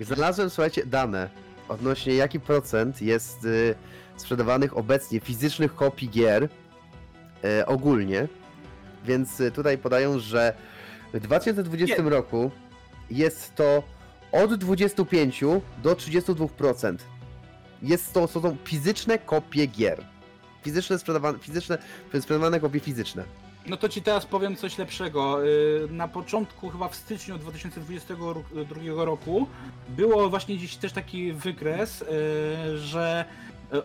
znalazłem, 0.00 0.50
słuchajcie, 0.50 0.86
dane 0.86 1.30
odnośnie 1.68 2.14
jaki 2.14 2.40
procent 2.40 3.02
jest 3.02 3.44
y, 3.44 3.74
sprzedawanych 4.16 4.76
obecnie 4.76 5.20
fizycznych 5.20 5.74
kopii 5.74 6.08
gier 6.10 6.48
y, 7.44 7.66
ogólnie. 7.66 8.28
Więc 9.04 9.40
y, 9.40 9.50
tutaj 9.50 9.78
podają, 9.78 10.18
że 10.18 10.54
w 11.14 11.20
2020 11.20 12.02
Nie. 12.02 12.10
roku 12.10 12.50
jest 13.10 13.54
to 13.54 13.82
od 14.32 14.54
25 14.54 15.40
do 15.82 15.94
32%. 15.94 16.96
Jest 17.82 18.12
to, 18.12 18.26
są 18.26 18.40
to 18.40 18.56
fizyczne 18.64 19.18
kopie 19.18 19.66
gier. 19.66 20.04
Fizyczne 20.62 20.98
sprzedawane, 20.98 21.38
fizyczne, 21.38 21.78
sprzedawane 22.20 22.60
kopie 22.60 22.80
fizyczne. 22.80 23.24
No 23.66 23.76
to 23.76 23.88
ci 23.88 24.02
teraz 24.02 24.26
powiem 24.26 24.56
coś 24.56 24.78
lepszego. 24.78 25.42
Yy, 25.44 25.88
Na 25.90 26.08
początku, 26.08 26.68
chyba 26.70 26.88
w 26.88 26.94
styczniu 26.96 27.38
2022 27.38 29.04
roku, 29.04 29.46
było 29.88 30.30
właśnie 30.30 30.56
gdzieś 30.56 30.76
też 30.76 30.92
taki 30.92 31.32
wykres, 31.32 32.00
yy, 32.00 32.78
że 32.78 33.24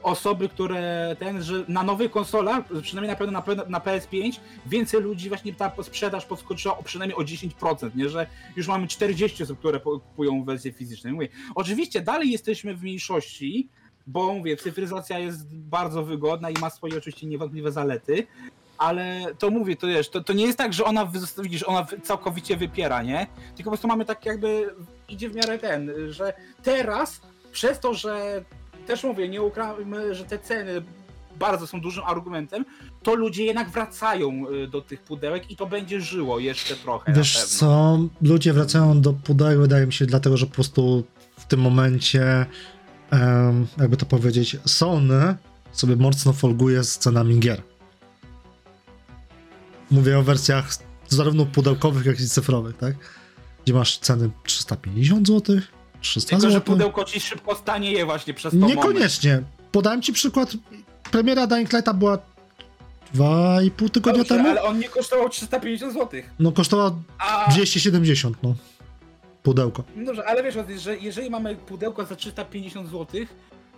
osoby, 0.03 0.49
które 0.49 1.15
ten, 1.19 1.43
że 1.43 1.63
na 1.67 1.83
nowych 1.83 2.11
konsolach, 2.11 2.65
przynajmniej 2.81 3.09
na 3.09 3.15
pewno 3.15 3.63
na, 3.65 3.65
na 3.69 3.79
PS5, 3.79 4.39
więcej 4.65 5.01
ludzi 5.01 5.29
właśnie 5.29 5.53
ta 5.53 5.71
sprzedaż 5.83 6.25
podskoczyła 6.25 6.77
o 6.77 6.83
przynajmniej 6.83 7.17
o 7.17 7.21
10%, 7.21 7.95
nie? 7.95 8.09
Że 8.09 8.27
już 8.55 8.67
mamy 8.67 8.87
40 8.87 9.43
osób, 9.43 9.59
które 9.59 9.79
kupują 9.79 10.43
wersję 10.43 10.73
fizyczną. 10.73 11.11
Mówię, 11.11 11.27
oczywiście 11.55 12.01
dalej 12.01 12.31
jesteśmy 12.31 12.75
w 12.75 12.81
mniejszości, 12.81 13.69
bo 14.07 14.33
mówię, 14.33 14.57
cyfryzacja 14.57 15.19
jest 15.19 15.55
bardzo 15.55 16.03
wygodna 16.03 16.49
i 16.49 16.59
ma 16.59 16.69
swoje 16.69 16.97
oczywiście 16.97 17.27
niewątpliwe 17.27 17.71
zalety, 17.71 18.27
ale 18.77 19.25
to 19.39 19.49
mówię, 19.49 19.75
to 19.75 19.87
wiesz, 19.87 20.09
to, 20.09 20.23
to 20.23 20.33
nie 20.33 20.45
jest 20.45 20.57
tak, 20.57 20.73
że 20.73 20.85
ona, 20.85 21.11
widzisz, 21.37 21.63
ona 21.63 21.87
całkowicie 22.03 22.57
wypiera, 22.57 23.03
nie? 23.03 23.27
Tylko 23.55 23.63
po 23.63 23.69
prostu 23.71 23.87
mamy 23.87 24.05
tak 24.05 24.25
jakby, 24.25 24.75
idzie 25.09 25.29
w 25.29 25.35
miarę 25.35 25.59
ten, 25.59 25.91
że 26.09 26.33
teraz, 26.63 27.21
przez 27.51 27.79
to, 27.79 27.93
że 27.93 28.43
też 28.89 29.03
mówię, 29.03 29.29
nie 29.29 29.41
ukrywamy, 29.41 30.15
że 30.15 30.25
te 30.25 30.39
ceny 30.39 30.81
bardzo 31.39 31.67
są 31.67 31.81
dużym 31.81 32.03
argumentem, 32.03 32.65
to 33.03 33.15
ludzie 33.15 33.43
jednak 33.43 33.69
wracają 33.69 34.49
y, 34.49 34.67
do 34.67 34.81
tych 34.81 35.01
pudełek 35.01 35.51
i 35.51 35.55
to 35.55 35.65
będzie 35.65 36.01
żyło 36.01 36.39
jeszcze 36.39 36.75
trochę 36.75 37.13
Wiesz 37.13 37.43
co, 37.43 37.99
ludzie 38.21 38.53
wracają 38.53 39.01
do 39.01 39.13
pudełek, 39.13 39.59
wydaje 39.59 39.85
mi 39.85 39.93
się, 39.93 40.05
dlatego, 40.05 40.37
że 40.37 40.45
po 40.45 40.53
prostu 40.53 41.03
w 41.37 41.45
tym 41.45 41.59
momencie, 41.59 42.45
jakby 43.77 43.97
to 43.97 44.05
powiedzieć, 44.05 44.57
Sony 44.65 45.35
sobie 45.71 45.95
mocno 45.95 46.33
folguje 46.33 46.83
z 46.83 46.97
cenami 46.97 47.39
gier. 47.39 47.61
Mówię 49.91 50.19
o 50.19 50.23
wersjach 50.23 50.69
zarówno 51.07 51.45
pudełkowych, 51.45 52.05
jak 52.05 52.19
i 52.19 52.27
cyfrowych, 52.27 52.77
tak? 52.77 52.95
Gdzie 53.63 53.73
masz 53.73 53.97
ceny 53.97 54.29
350 54.43 55.27
zł, 55.27 55.59
300 56.01 56.29
Tylko, 56.29 56.41
że 56.47 56.51
zł. 56.51 56.61
pudełko 56.73 57.03
ci 57.05 57.19
szybko 57.19 57.55
stanieje 57.55 58.05
właśnie 58.05 58.33
przez 58.33 58.51
to 58.53 58.59
moment. 58.59 58.75
Niekoniecznie. 58.77 59.41
Podałem 59.71 60.01
ci 60.01 60.13
przykład. 60.13 60.51
Premiera 61.11 61.47
Dying 61.47 61.73
Lighta 61.73 61.93
była 61.93 62.17
2,5 63.15 63.89
tygodnia 63.89 64.19
Dobrze, 64.23 64.35
temu. 64.35 64.49
ale 64.49 64.63
on 64.63 64.79
nie 64.79 64.89
kosztował 64.89 65.29
350 65.29 65.93
zł. 65.93 66.21
No 66.39 66.51
kosztowała 66.51 66.91
A 67.19 67.51
270, 67.51 68.37
no. 68.43 68.55
Pudełko. 69.43 69.83
No 69.95 70.05
dobrze, 70.05 70.25
ale 70.27 70.43
wiesz, 70.43 70.55
że 70.83 70.97
jeżeli 70.97 71.29
mamy 71.29 71.55
pudełko 71.55 72.05
za 72.05 72.15
350 72.15 72.89
zł, 72.89 73.21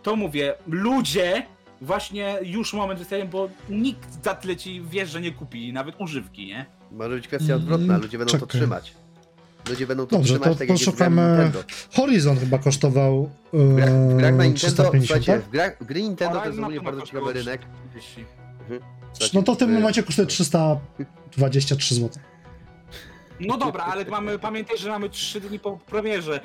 to 0.03 0.15
mówię, 0.15 0.53
ludzie 0.67 1.45
właśnie 1.81 2.37
już 2.43 2.73
moment 2.73 2.99
wystawiają, 2.99 3.29
bo 3.29 3.49
nikt 3.69 4.23
za 4.23 4.35
tyle 4.35 4.55
ci 4.57 4.81
wiesz, 4.89 5.09
że 5.09 5.21
nie 5.21 5.31
kupi 5.31 5.73
nawet 5.73 5.95
używki, 5.99 6.45
nie? 6.47 6.65
Może 6.91 7.15
być 7.15 7.27
kwestia 7.27 7.55
odwrotna, 7.55 7.97
ludzie 7.97 8.17
będą 8.17 8.31
to 8.31 8.37
Mm, 8.37 8.47
Czekaj. 8.47 8.61
trzymać. 8.61 8.93
Ludzie 9.69 9.87
będą 9.87 10.07
to 10.07 10.15
Dobrze, 10.15 10.33
trzymać 10.39 10.49
to 10.53 10.59
tak 10.59 10.67
poszukamy- 10.67 11.27
Nintendo. 11.37 11.63
Horizon 11.95 12.37
chyba 12.39 12.57
kosztował 12.57 13.29
W 13.53 13.75
grach, 13.75 13.89
w 13.89 14.15
grach 14.17 14.35
na 14.35 14.43
e, 14.43 14.47
Nintendo, 14.47 14.53
350, 14.83 15.05
słuchajcie, 15.07 15.31
tak? 15.33 15.41
w 15.41 15.49
grach, 15.49 15.85
gry 15.85 16.01
Nintendo 16.01 16.39
to 16.39 16.45
jest 16.45 16.59
ogólnie 16.59 16.81
bardzo 16.81 17.01
ciekawy 17.01 17.33
rynek. 17.33 17.61
30. 17.89 18.25
No 19.33 19.43
to 19.43 19.55
w 19.55 19.57
tym 19.57 19.69
Y, 19.69 19.73
momencie 19.73 20.03
kosztuje 20.03 20.27
323 20.27 21.95
zł. 21.95 22.09
No 23.47 23.57
dobra, 23.57 23.83
ale 23.83 24.05
mamy, 24.05 24.39
pamiętaj, 24.39 24.77
że 24.77 24.89
mamy 24.89 25.09
3 25.09 25.41
dni 25.41 25.59
po 25.59 25.77
premierze. 25.77 26.39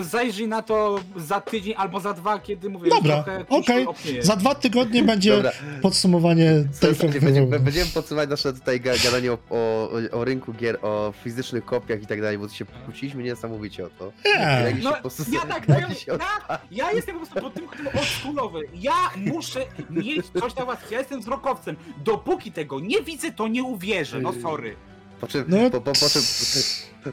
Zajrzyj 0.00 0.48
na 0.48 0.62
to 0.62 1.00
za 1.16 1.40
tydzień 1.40 1.74
albo 1.76 2.00
za 2.00 2.12
dwa, 2.14 2.38
kiedy 2.38 2.70
mówię, 2.70 2.90
Dobra, 2.90 3.24
okej. 3.48 3.86
opnieje. 3.86 4.22
Za 4.22 4.36
dwa 4.36 4.54
tygodnie 4.54 5.02
będzie 5.02 5.36
Dobra, 5.36 5.50
podsumowanie 5.82 6.64
tej 6.80 7.20
będziemy, 7.20 7.58
będziemy 7.60 7.90
podsumować 7.94 8.30
nasze 8.30 8.52
tutaj 8.52 8.80
ga- 8.80 9.04
gadanie 9.04 9.32
o, 9.32 9.38
o, 9.50 9.90
o 10.12 10.24
rynku 10.24 10.52
gier, 10.52 10.78
o 10.82 11.12
fizycznych 11.24 11.64
kopiach 11.64 12.02
i 12.02 12.06
tak 12.06 12.20
dalej, 12.20 12.38
bo 12.38 12.48
tu 12.48 12.54
się 12.54 12.64
pokłóciliśmy 12.64 13.22
niesamowicie 13.22 13.86
o 13.86 13.90
to. 13.98 14.12
Nie. 14.24 14.58
Gregi 14.62 14.82
No, 14.82 14.90
się 14.90 14.96
po 14.96 15.02
prostu- 15.02 15.24
ja 15.34 15.40
tak, 15.40 15.68
ja, 15.68 15.76
ja, 16.06 16.58
ja 16.70 16.92
jestem 16.92 17.14
po 17.18 17.26
prostu 17.26 17.40
pod 17.40 17.54
tym 17.54 17.68
tym 17.76 17.86
oldschoolowy. 18.00 18.60
Ja 18.74 18.94
muszę 19.16 19.60
mieć 19.90 20.26
coś 20.40 20.54
na 20.54 20.64
was. 20.64 20.78
Ja 20.90 20.98
jestem 20.98 21.20
wzrokowcem. 21.20 21.76
Dopóki 22.04 22.52
tego 22.52 22.80
nie 22.80 23.02
widzę, 23.02 23.32
to 23.32 23.48
nie 23.48 23.62
uwierzę. 23.62 24.20
No 24.20 24.32
sorry. 24.42 24.76
Po 25.20 25.28
czym, 25.28 25.44
No. 25.48 25.70
po, 25.70 25.80
po, 25.80 25.92
po, 25.92 26.08
czym, 26.10 26.22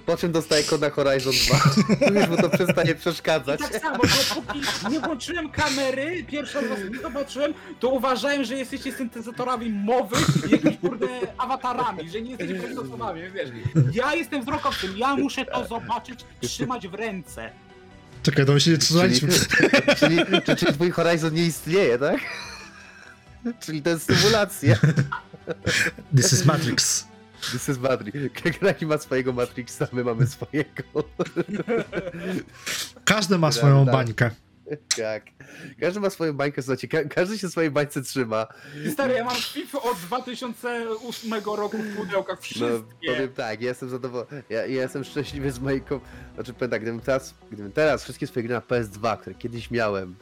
po 0.05 0.17
czym 0.17 0.31
dostaję 0.31 0.63
kod 0.63 0.81
na 0.81 0.89
Horizon 0.89 1.33
2. 1.47 2.15
Już 2.19 2.29
mu 2.29 2.37
to 2.37 2.49
przestaje 2.49 2.91
I 2.91 2.95
przeszkadzać. 2.95 3.59
tak 3.59 3.81
samo, 3.81 3.97
dopóki 4.35 4.59
nie 4.91 4.99
włączyłem 4.99 5.49
kamery, 5.49 6.23
pierwszy 6.23 6.61
raz 6.61 6.79
nie 6.93 6.99
zobaczyłem, 7.01 7.53
to 7.79 7.89
uważałem, 7.89 8.43
że 8.45 8.55
jesteście 8.55 8.91
syntezatorami 8.93 9.69
mowy 9.69 10.15
i 10.47 10.51
jakimiś 10.51 10.77
kurde 10.77 11.07
awatarami, 11.37 12.09
że 12.09 12.21
nie 12.21 12.29
jesteście 12.31 12.81
osobami, 12.81 13.21
wiesz. 13.33 13.49
Ja 13.93 14.15
jestem 14.15 14.41
wzrokowcem, 14.41 14.97
ja 14.97 15.15
muszę 15.15 15.45
to 15.45 15.67
zobaczyć, 15.67 16.19
trzymać 16.41 16.87
w 16.87 16.93
ręce. 16.93 17.49
Czekaj, 18.23 18.45
to 18.45 18.53
my 18.53 18.59
się 18.61 18.71
nie 18.71 18.77
Czyli, 18.77 18.87
trzymaliśmy. 18.87 19.29
czyli, 19.99 20.17
czyli, 20.25 20.57
czyli 20.57 20.73
twój 20.73 20.91
Horizon 20.91 21.33
nie 21.33 21.45
istnieje, 21.45 21.97
tak? 21.99 22.17
Czyli 23.59 23.81
to 23.81 23.89
jest 23.89 24.05
symulacja. 24.15 24.75
This 26.15 26.33
is 26.33 26.45
Matrix. 26.45 27.07
This 27.51 27.69
is 27.69 27.77
Matrix. 27.79 28.17
Graki 28.59 28.85
ma 28.85 28.97
swojego 28.97 29.33
Matrixa, 29.33 29.87
my 29.93 30.03
mamy 30.03 30.27
swojego. 30.27 30.83
Każdy 33.05 33.37
ma 33.37 33.51
swoją 33.51 33.85
Tak. 33.85 33.93
bańkę. 33.95 34.29
Tak. 34.97 35.23
Każdy 35.79 35.99
ma 35.99 36.09
swoją 36.09 36.33
bańkę, 36.33 36.61
słuchajcie, 36.61 36.87
ka 36.87 37.03
każdy 37.03 37.37
się 37.37 37.47
w 37.47 37.51
swojej 37.51 37.71
bańce 37.71 38.01
trzyma. 38.01 38.47
Stary, 38.91 39.13
ja 39.13 39.23
mam 39.25 39.35
FIFA 39.35 39.81
od 39.81 39.97
2008 39.97 41.33
roku 41.55 41.77
w 41.77 41.95
pudełkach, 41.95 42.37
No, 42.37 42.41
wszystkie. 42.41 43.13
powiem 43.13 43.29
tak, 43.33 43.61
ja 43.61 43.67
jestem 43.69 43.89
zadowolony, 43.89 44.43
ja, 44.49 44.59
ja 44.65 44.81
jestem 44.81 45.03
szczęśliwy 45.03 45.51
z 45.51 45.59
mojej 45.59 45.81
kom... 45.81 45.99
Znaczy 46.35 46.53
powiem 46.53 46.71
tak, 46.71 46.81
gdybym 46.81 46.99
teraz, 47.01 47.33
gdybym 47.51 47.71
teraz 47.71 48.03
wszystkie 48.03 48.27
swoje 48.27 48.43
gry 48.43 48.53
na 48.55 48.61
PS2, 48.61 49.17
które 49.17 49.35
kiedyś 49.35 49.71
miałem, 49.71 50.15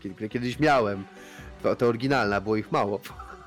kiedy, 0.00 0.14
które 0.14 0.28
kiedyś 0.28 0.58
miałem, 0.58 1.04
to, 1.62 1.76
to 1.76 1.86
oryginalne, 1.86 2.36
a 2.36 2.40
było 2.40 2.56
ich 2.56 2.72
mało. 2.72 3.00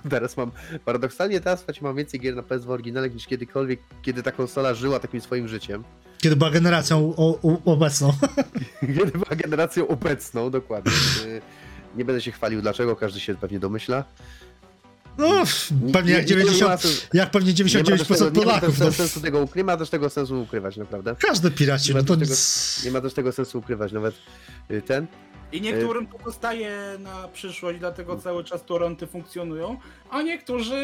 Teraz 0.10 0.38
mam, 0.38 0.52
paradoksalnie 0.86 1.40
teraz 1.42 1.60
słuchajcie, 1.60 1.82
mam 1.84 1.96
więcej 1.96 2.20
gier 2.20 2.36
na 2.36 2.42
PS2 2.42 2.72
oryginalnych 2.72 3.14
niż 3.14 3.26
kiedykolwiek, 3.28 3.80
kiedy 4.02 4.24
ta 4.24 4.32
konsola 4.32 4.74
żyła 4.74 5.00
takim 5.00 5.22
swoim 5.22 5.48
życiem. 5.48 5.84
Kiedy 6.18 6.36
była 6.36 6.52
generacją 6.52 7.14
o, 7.18 7.40
o, 7.44 7.58
obecną. 7.74 8.14
Kiedy 9.00 9.12
była 9.12 9.36
generacją 9.36 9.88
obecną, 9.88 10.50
dokładnie. 10.50 10.92
Y, 11.26 11.42
Nie 11.96 12.06
będę 12.06 12.22
się 12.22 12.32
chwalił 12.32 12.62
dlaczego, 12.62 12.96
każdy 12.96 13.20
się 13.20 13.36
pewnie 13.36 13.60
domyśla. 13.60 14.04
No, 15.18 15.44
Nie- 15.86 15.94
pewnie 15.94 16.14
jak 16.14 16.30
nie- 16.30 16.36
nie 16.36 16.44
ma 16.44 16.50
90, 16.52 16.82
sensu- 16.82 17.08
jak 17.14 17.32
pewnie 17.32 17.54
nie 17.54 17.64
ma 17.64 17.70
też 17.98 18.02
99% 18.08 18.18
tego- 18.18 18.40
nie 18.40 18.46
ma 18.46 18.52
Polaków. 18.54 18.70
też 18.80 18.80
No, 18.88 18.92
sensu 18.92 19.22
tego 19.22 19.48
nie 19.56 19.64
ma 19.64 19.78
też 19.78 19.90
tego 19.90 20.10
sensu 20.10 20.42
ukrywać, 20.42 20.78
naprawdę. 20.78 21.16
każdy 21.20 21.52
piraci, 21.52 21.90
nie 21.90 21.94
ma 21.94 22.00
no 22.00 22.06
to 22.06 22.14
też 22.18 22.20
tego- 22.28 22.32
nic. 22.32 22.82
Nie 22.86 22.92
ma 22.92 23.02
też 23.02 23.14
tego 23.14 23.32
sensu 23.32 23.60
ukrywać, 23.60 23.92
nawet 23.92 24.16
y, 24.72 24.82
ten. 24.82 25.08
I 25.58 25.62
niektórym 25.62 26.08
to 26.08 26.18
zostaje 26.26 26.78
na 27.00 27.28
przyszłość, 27.28 27.80
dlatego 27.80 28.18
cały 28.18 28.44
czas 28.44 28.66
toronty 28.66 29.08
funkcjonują, 29.08 29.78
a 30.10 30.22
niektórzy, 30.22 30.76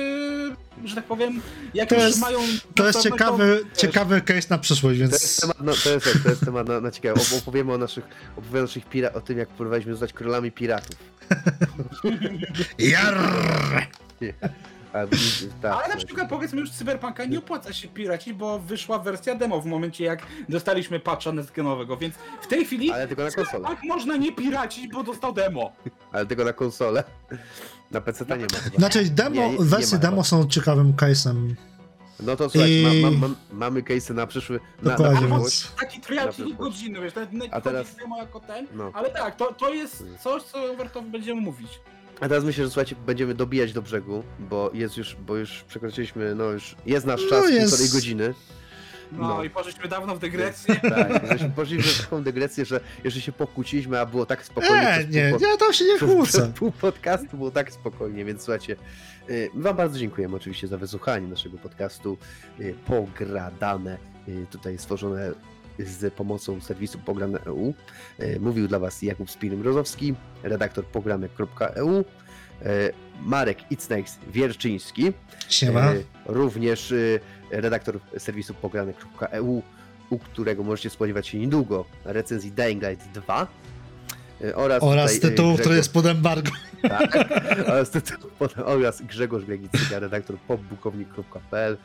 że 0.86 0.96
tak 0.96 1.06
powiem, 1.06 1.42
jak 1.74 1.90
To 1.90 1.96
już 1.96 2.04
jest- 2.04 2.20
mają... 2.22 2.40
To 2.76 2.86
jest 2.88 3.00
osobę, 3.00 3.12
ciekawy, 3.18 3.64
wiesz, 3.70 3.78
ciekawy 3.78 4.22
case 4.22 4.48
na 4.50 4.58
przyszłość, 4.58 5.00
To 5.00 5.02
więc 5.02 5.12
jest 5.22 5.42
temat, 5.42 5.62
na, 5.62 5.74
to 5.84 5.90
jest, 5.90 6.24
to 6.24 6.30
jest 6.30 6.46
temat 6.46 6.68
na, 6.68 6.82
na 6.82 6.92
ciekawe. 6.92 7.20
Op- 7.20 7.38
Opowiemy 7.38 7.74
o 7.74 7.78
naszych, 7.78 8.04
opowiemy 8.38 8.60
o 8.60 8.62
naszych 8.62 8.90
pira- 8.90 9.14
o 9.14 9.22
tym, 9.22 9.38
jak 9.38 9.50
próbowaliśmy 9.50 9.92
zostać 9.92 10.14
królami 10.14 10.52
piratów. 10.52 10.96
Jarrrr! 12.78 13.82
A, 14.94 14.98
tak, 15.62 15.74
Ale 15.86 15.88
na 15.96 16.06
przykład 16.06 16.30
powiedzmy 16.30 16.60
już 16.60 16.72
Cyberpunka 16.72 17.26
nie 17.26 17.40
opłaca 17.40 17.74
się 17.74 17.88
piracić, 17.88 18.34
bo 18.34 18.60
wyszła 18.60 19.00
wersja 19.00 19.36
demo 19.36 19.62
w 19.62 19.66
momencie 19.66 20.04
jak 20.04 20.22
dostaliśmy 20.50 21.00
patcha 21.00 21.32
netgenowego, 21.32 21.98
więc 21.98 22.16
w 22.42 22.48
tej 22.48 22.66
chwili 22.66 22.92
Ale 22.92 23.08
tylko 23.08 23.24
na 23.24 23.32
konsolę. 23.32 23.52
Cyberpunk 23.64 23.84
można 23.84 24.16
nie 24.18 24.32
piracić, 24.32 24.88
bo 24.94 25.04
dostał 25.04 25.34
demo. 25.34 25.72
Ale 26.12 26.26
tylko 26.26 26.44
na 26.44 26.54
konsolę. 26.54 27.04
Na 27.92 28.02
PC 28.02 28.26
nie 28.26 28.36
ma 28.38 28.58
chyba. 28.64 28.78
Znaczy, 28.78 29.06
demo, 29.06 29.36
Nie, 29.36 29.50
nie- 29.52 29.58
nie 29.58 29.66
wersje 29.66 29.98
ma 29.98 30.02
demo 30.02 30.12
chyba. 30.16 30.24
są 30.24 30.48
ciekawym 30.48 30.94
case'em. 30.94 31.54
No 32.20 32.36
to 32.36 32.50
słuchajcie, 32.50 33.00
I- 33.00 33.04
ma, 33.04 33.12
ma, 33.12 33.28
ma, 33.28 33.34
mamy 33.52 33.82
case'y 33.82 34.14
na 34.14 34.28
przyszły. 34.28 34.60
Na, 34.82 34.92
na 34.92 34.98
Dokładnie, 34.98 35.20
przyszłość. 35.28 35.64
więc- 35.68 35.76
Taki 35.80 36.00
trial 36.02 36.34
godziny, 36.58 37.02
wiesz, 37.02 37.16
nawet 37.16 37.34
nie 37.34 37.54
A 37.54 37.62
teraz- 37.62 37.64
teraz... 37.88 37.96
demo 37.96 38.18
jako 38.18 38.40
ten, 38.40 38.68
No. 38.74 38.92
ale 38.94 39.10
tak, 39.10 39.36
to, 39.36 39.54
to 39.54 39.74
jest 39.74 40.04
coś, 40.20 40.44
co 40.44 40.76
warto 40.78 41.02
będziemy 41.02 41.42
mówić. 41.42 41.80
A 42.22 42.28
teraz 42.28 42.44
myślę, 42.44 42.64
że 42.64 42.70
słuchajcie, 42.70 42.96
będziemy 43.06 43.34
dobijać 43.34 43.74
do 43.74 43.82
brzegu, 43.82 44.24
bo 44.40 44.72
jest 44.74 44.98
już, 44.98 45.16
bo 45.16 45.36
już 45.36 45.64
przekroczyliśmy, 45.68 46.36
no 46.36 46.44
już 46.44 46.76
jest 46.86 47.06
nasz 47.06 47.22
No 47.24 47.30
czas, 47.30 47.50
jest- 47.50 47.70
półtorej 47.70 47.90
godziny. 47.92 48.34
No, 49.12 49.28
No. 49.28 49.44
i 49.44 49.50
poszliśmy 49.50 49.88
dawno 49.88 50.16
w 50.16 50.20
dygresję. 50.20 50.76
Tak, 50.76 51.52
poszliśmy 51.56 51.84
w 51.94 52.02
taką 52.02 52.24
dygresję, 52.24 52.66
że 52.66 52.80
jeszcze 53.04 53.22
się 53.22 53.32
pokłóciliśmy, 53.32 54.00
a 54.00 54.06
było 54.06 54.26
tak 54.26 54.46
spokojnie. 54.46 54.98
Pół 55.04 55.10
nie, 55.16 55.32
pod- 55.32 55.42
nie, 55.42 55.58
tam 55.58 55.74
się 55.74 55.86
nie 55.86 56.00
kłócę. 56.08 56.52
pół 56.56 56.72
podcastu 56.72 57.38
było 57.38 57.52
tak 57.52 57.72
spokojnie, 57.72 58.26
więc 58.26 58.42
słuchajcie, 58.42 58.76
my 59.54 59.64
wam 59.64 59.76
bardzo 59.78 60.00
dziękujemy 60.00 60.36
oczywiście 60.36 60.68
za 60.68 60.78
wysłuchanie 60.78 61.28
naszego 61.28 61.58
podcastu 61.58 62.18
y, 62.60 62.76
Pogradane, 62.86 63.98
y, 64.28 64.46
tutaj 64.52 64.78
stworzone 64.78 65.32
z 65.80 66.14
pomocą 66.14 66.62
serwisu 66.62 67.00
Pograne.eu. 67.00 67.74
Y, 68.20 68.40
Mówił 68.40 68.68
dla 68.68 68.80
was 68.80 69.02
Jakub 69.02 69.30
Spiry-Mrozowski, 69.30 70.14
redaktor 70.44 70.86
pograne.eu, 70.86 72.00
y, 72.00 72.04
Marek 73.22 73.72
Icnejs 73.72 74.20
Wierczyński, 74.32 75.14
Siema. 75.50 75.94
y, 75.94 76.04
również 76.26 76.94
redaktor 77.52 78.00
serwisu 78.18 78.54
pograne.eu, 78.54 79.62
u 80.10 80.20
którego 80.20 80.64
możecie 80.64 80.90
spodziewać 80.90 81.28
się 81.28 81.38
niedługo 81.40 81.86
recenzji 82.06 82.52
Dying 82.52 82.84
Light 82.84 83.12
2 83.12 83.44
y, 83.44 83.48
oraz, 84.56 84.84
Oraz 84.84 85.14
tutaj, 85.14 85.30
y, 85.30 85.32
tytuł, 85.32 85.54
który 85.54 85.66
Grzegorz- 85.70 85.78
jest 85.78 85.94
pod 85.94 86.06
embargo. 86.06 86.52
tak, 86.82 87.18
oraz, 87.74 87.90
tytuł, 87.90 88.30
potem- 88.40 88.64
oraz 88.66 89.02
Grzegorz 89.02 89.46
Gregicyga, 89.46 90.00
redaktor 90.00 90.38
popbukownik.pl, 90.48 91.78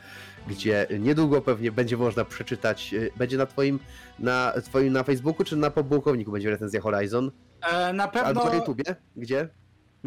gdzie 0.47 0.87
niedługo 0.99 1.41
pewnie 1.41 1.71
będzie 1.71 1.97
można 1.97 2.25
przeczytać, 2.25 2.93
y, 2.93 3.11
będzie 3.17 3.37
na 3.37 3.45
twoim, 3.45 3.79
na 4.19 4.53
twoim 4.63 4.93
na 4.93 5.03
Facebooku 5.03 5.43
czy 5.43 5.55
na 5.55 5.69
popbułkowniku 5.71 6.31
będzie 6.31 6.49
recenzja 6.49 6.81
Horizon? 6.81 7.31
E, 7.71 7.93
na 7.93 8.03
Albo 8.11 8.23
pewno... 8.41 8.45
na 8.45 8.55
YouTubie? 8.55 8.83
Gdzie? 9.15 9.49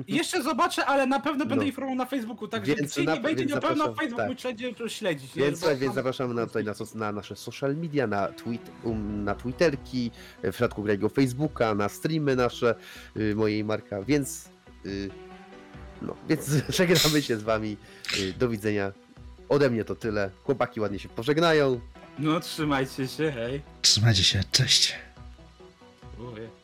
Jeszcze 0.09 0.43
zobaczę, 0.43 0.87
ale 0.87 1.07
na 1.07 1.21
pewno 1.21 1.39
będę 1.47 1.57
No. 1.57 1.63
informował 1.63 1.97
na 1.97 2.07
Facebooku, 2.07 2.49
także 2.49 2.75
Więc 2.75 2.91
jeśli 2.97 3.05
na- 3.07 3.15
nie 3.15 3.21
będzie 3.21 3.47
na 3.47 3.61
pewno 3.61 3.95
Facebook 3.95 4.17
tak. 4.29 4.41
śledzi, 4.41 4.75
to 4.75 4.89
śledzić. 4.89 5.35
Więc, 5.37 5.65
więc 5.79 5.95
zapraszamy 5.95 6.35
na, 6.35 6.47
tutaj 6.47 6.65
na, 6.65 6.73
na 6.95 7.13
nasze 7.13 7.37
social 7.37 7.77
media, 7.77 8.07
na, 8.07 8.29
tweet, 8.29 8.71
um, 8.83 9.25
na 9.25 9.35
Twitterki, 9.35 10.11
w 10.43 10.51
przypadku 10.51 10.83
Grego 10.83 11.09
Facebooka, 11.09 11.75
na 11.75 11.89
streamy 11.89 12.37
nasze, 12.37 12.75
y, 13.17 13.35
mojej 13.35 13.65
marka, 13.65 14.03
więc 14.03 14.49
y, 14.87 15.11
no, 16.03 16.17
więc 16.29 16.51
żegnamy 16.79 17.23
się 17.23 17.37
z 17.37 17.43
wami. 17.43 17.77
Y, 18.19 18.33
do 18.33 18.49
widzenia. 18.49 18.93
Ode 19.49 19.71
mnie 19.71 19.85
to 19.85 19.95
tyle. 19.95 20.31
Chłopaki 20.45 20.81
ładnie 20.81 20.99
się 20.99 21.09
pożegnają. 21.09 21.81
No 22.19 22.41
trzymajcie 22.41 23.09
się, 23.09 23.33
hej. 23.33 23.61
Trzymajcie 23.83 24.25
się, 24.25 24.41
cześć. 24.53 24.95
Uje. 26.19 26.60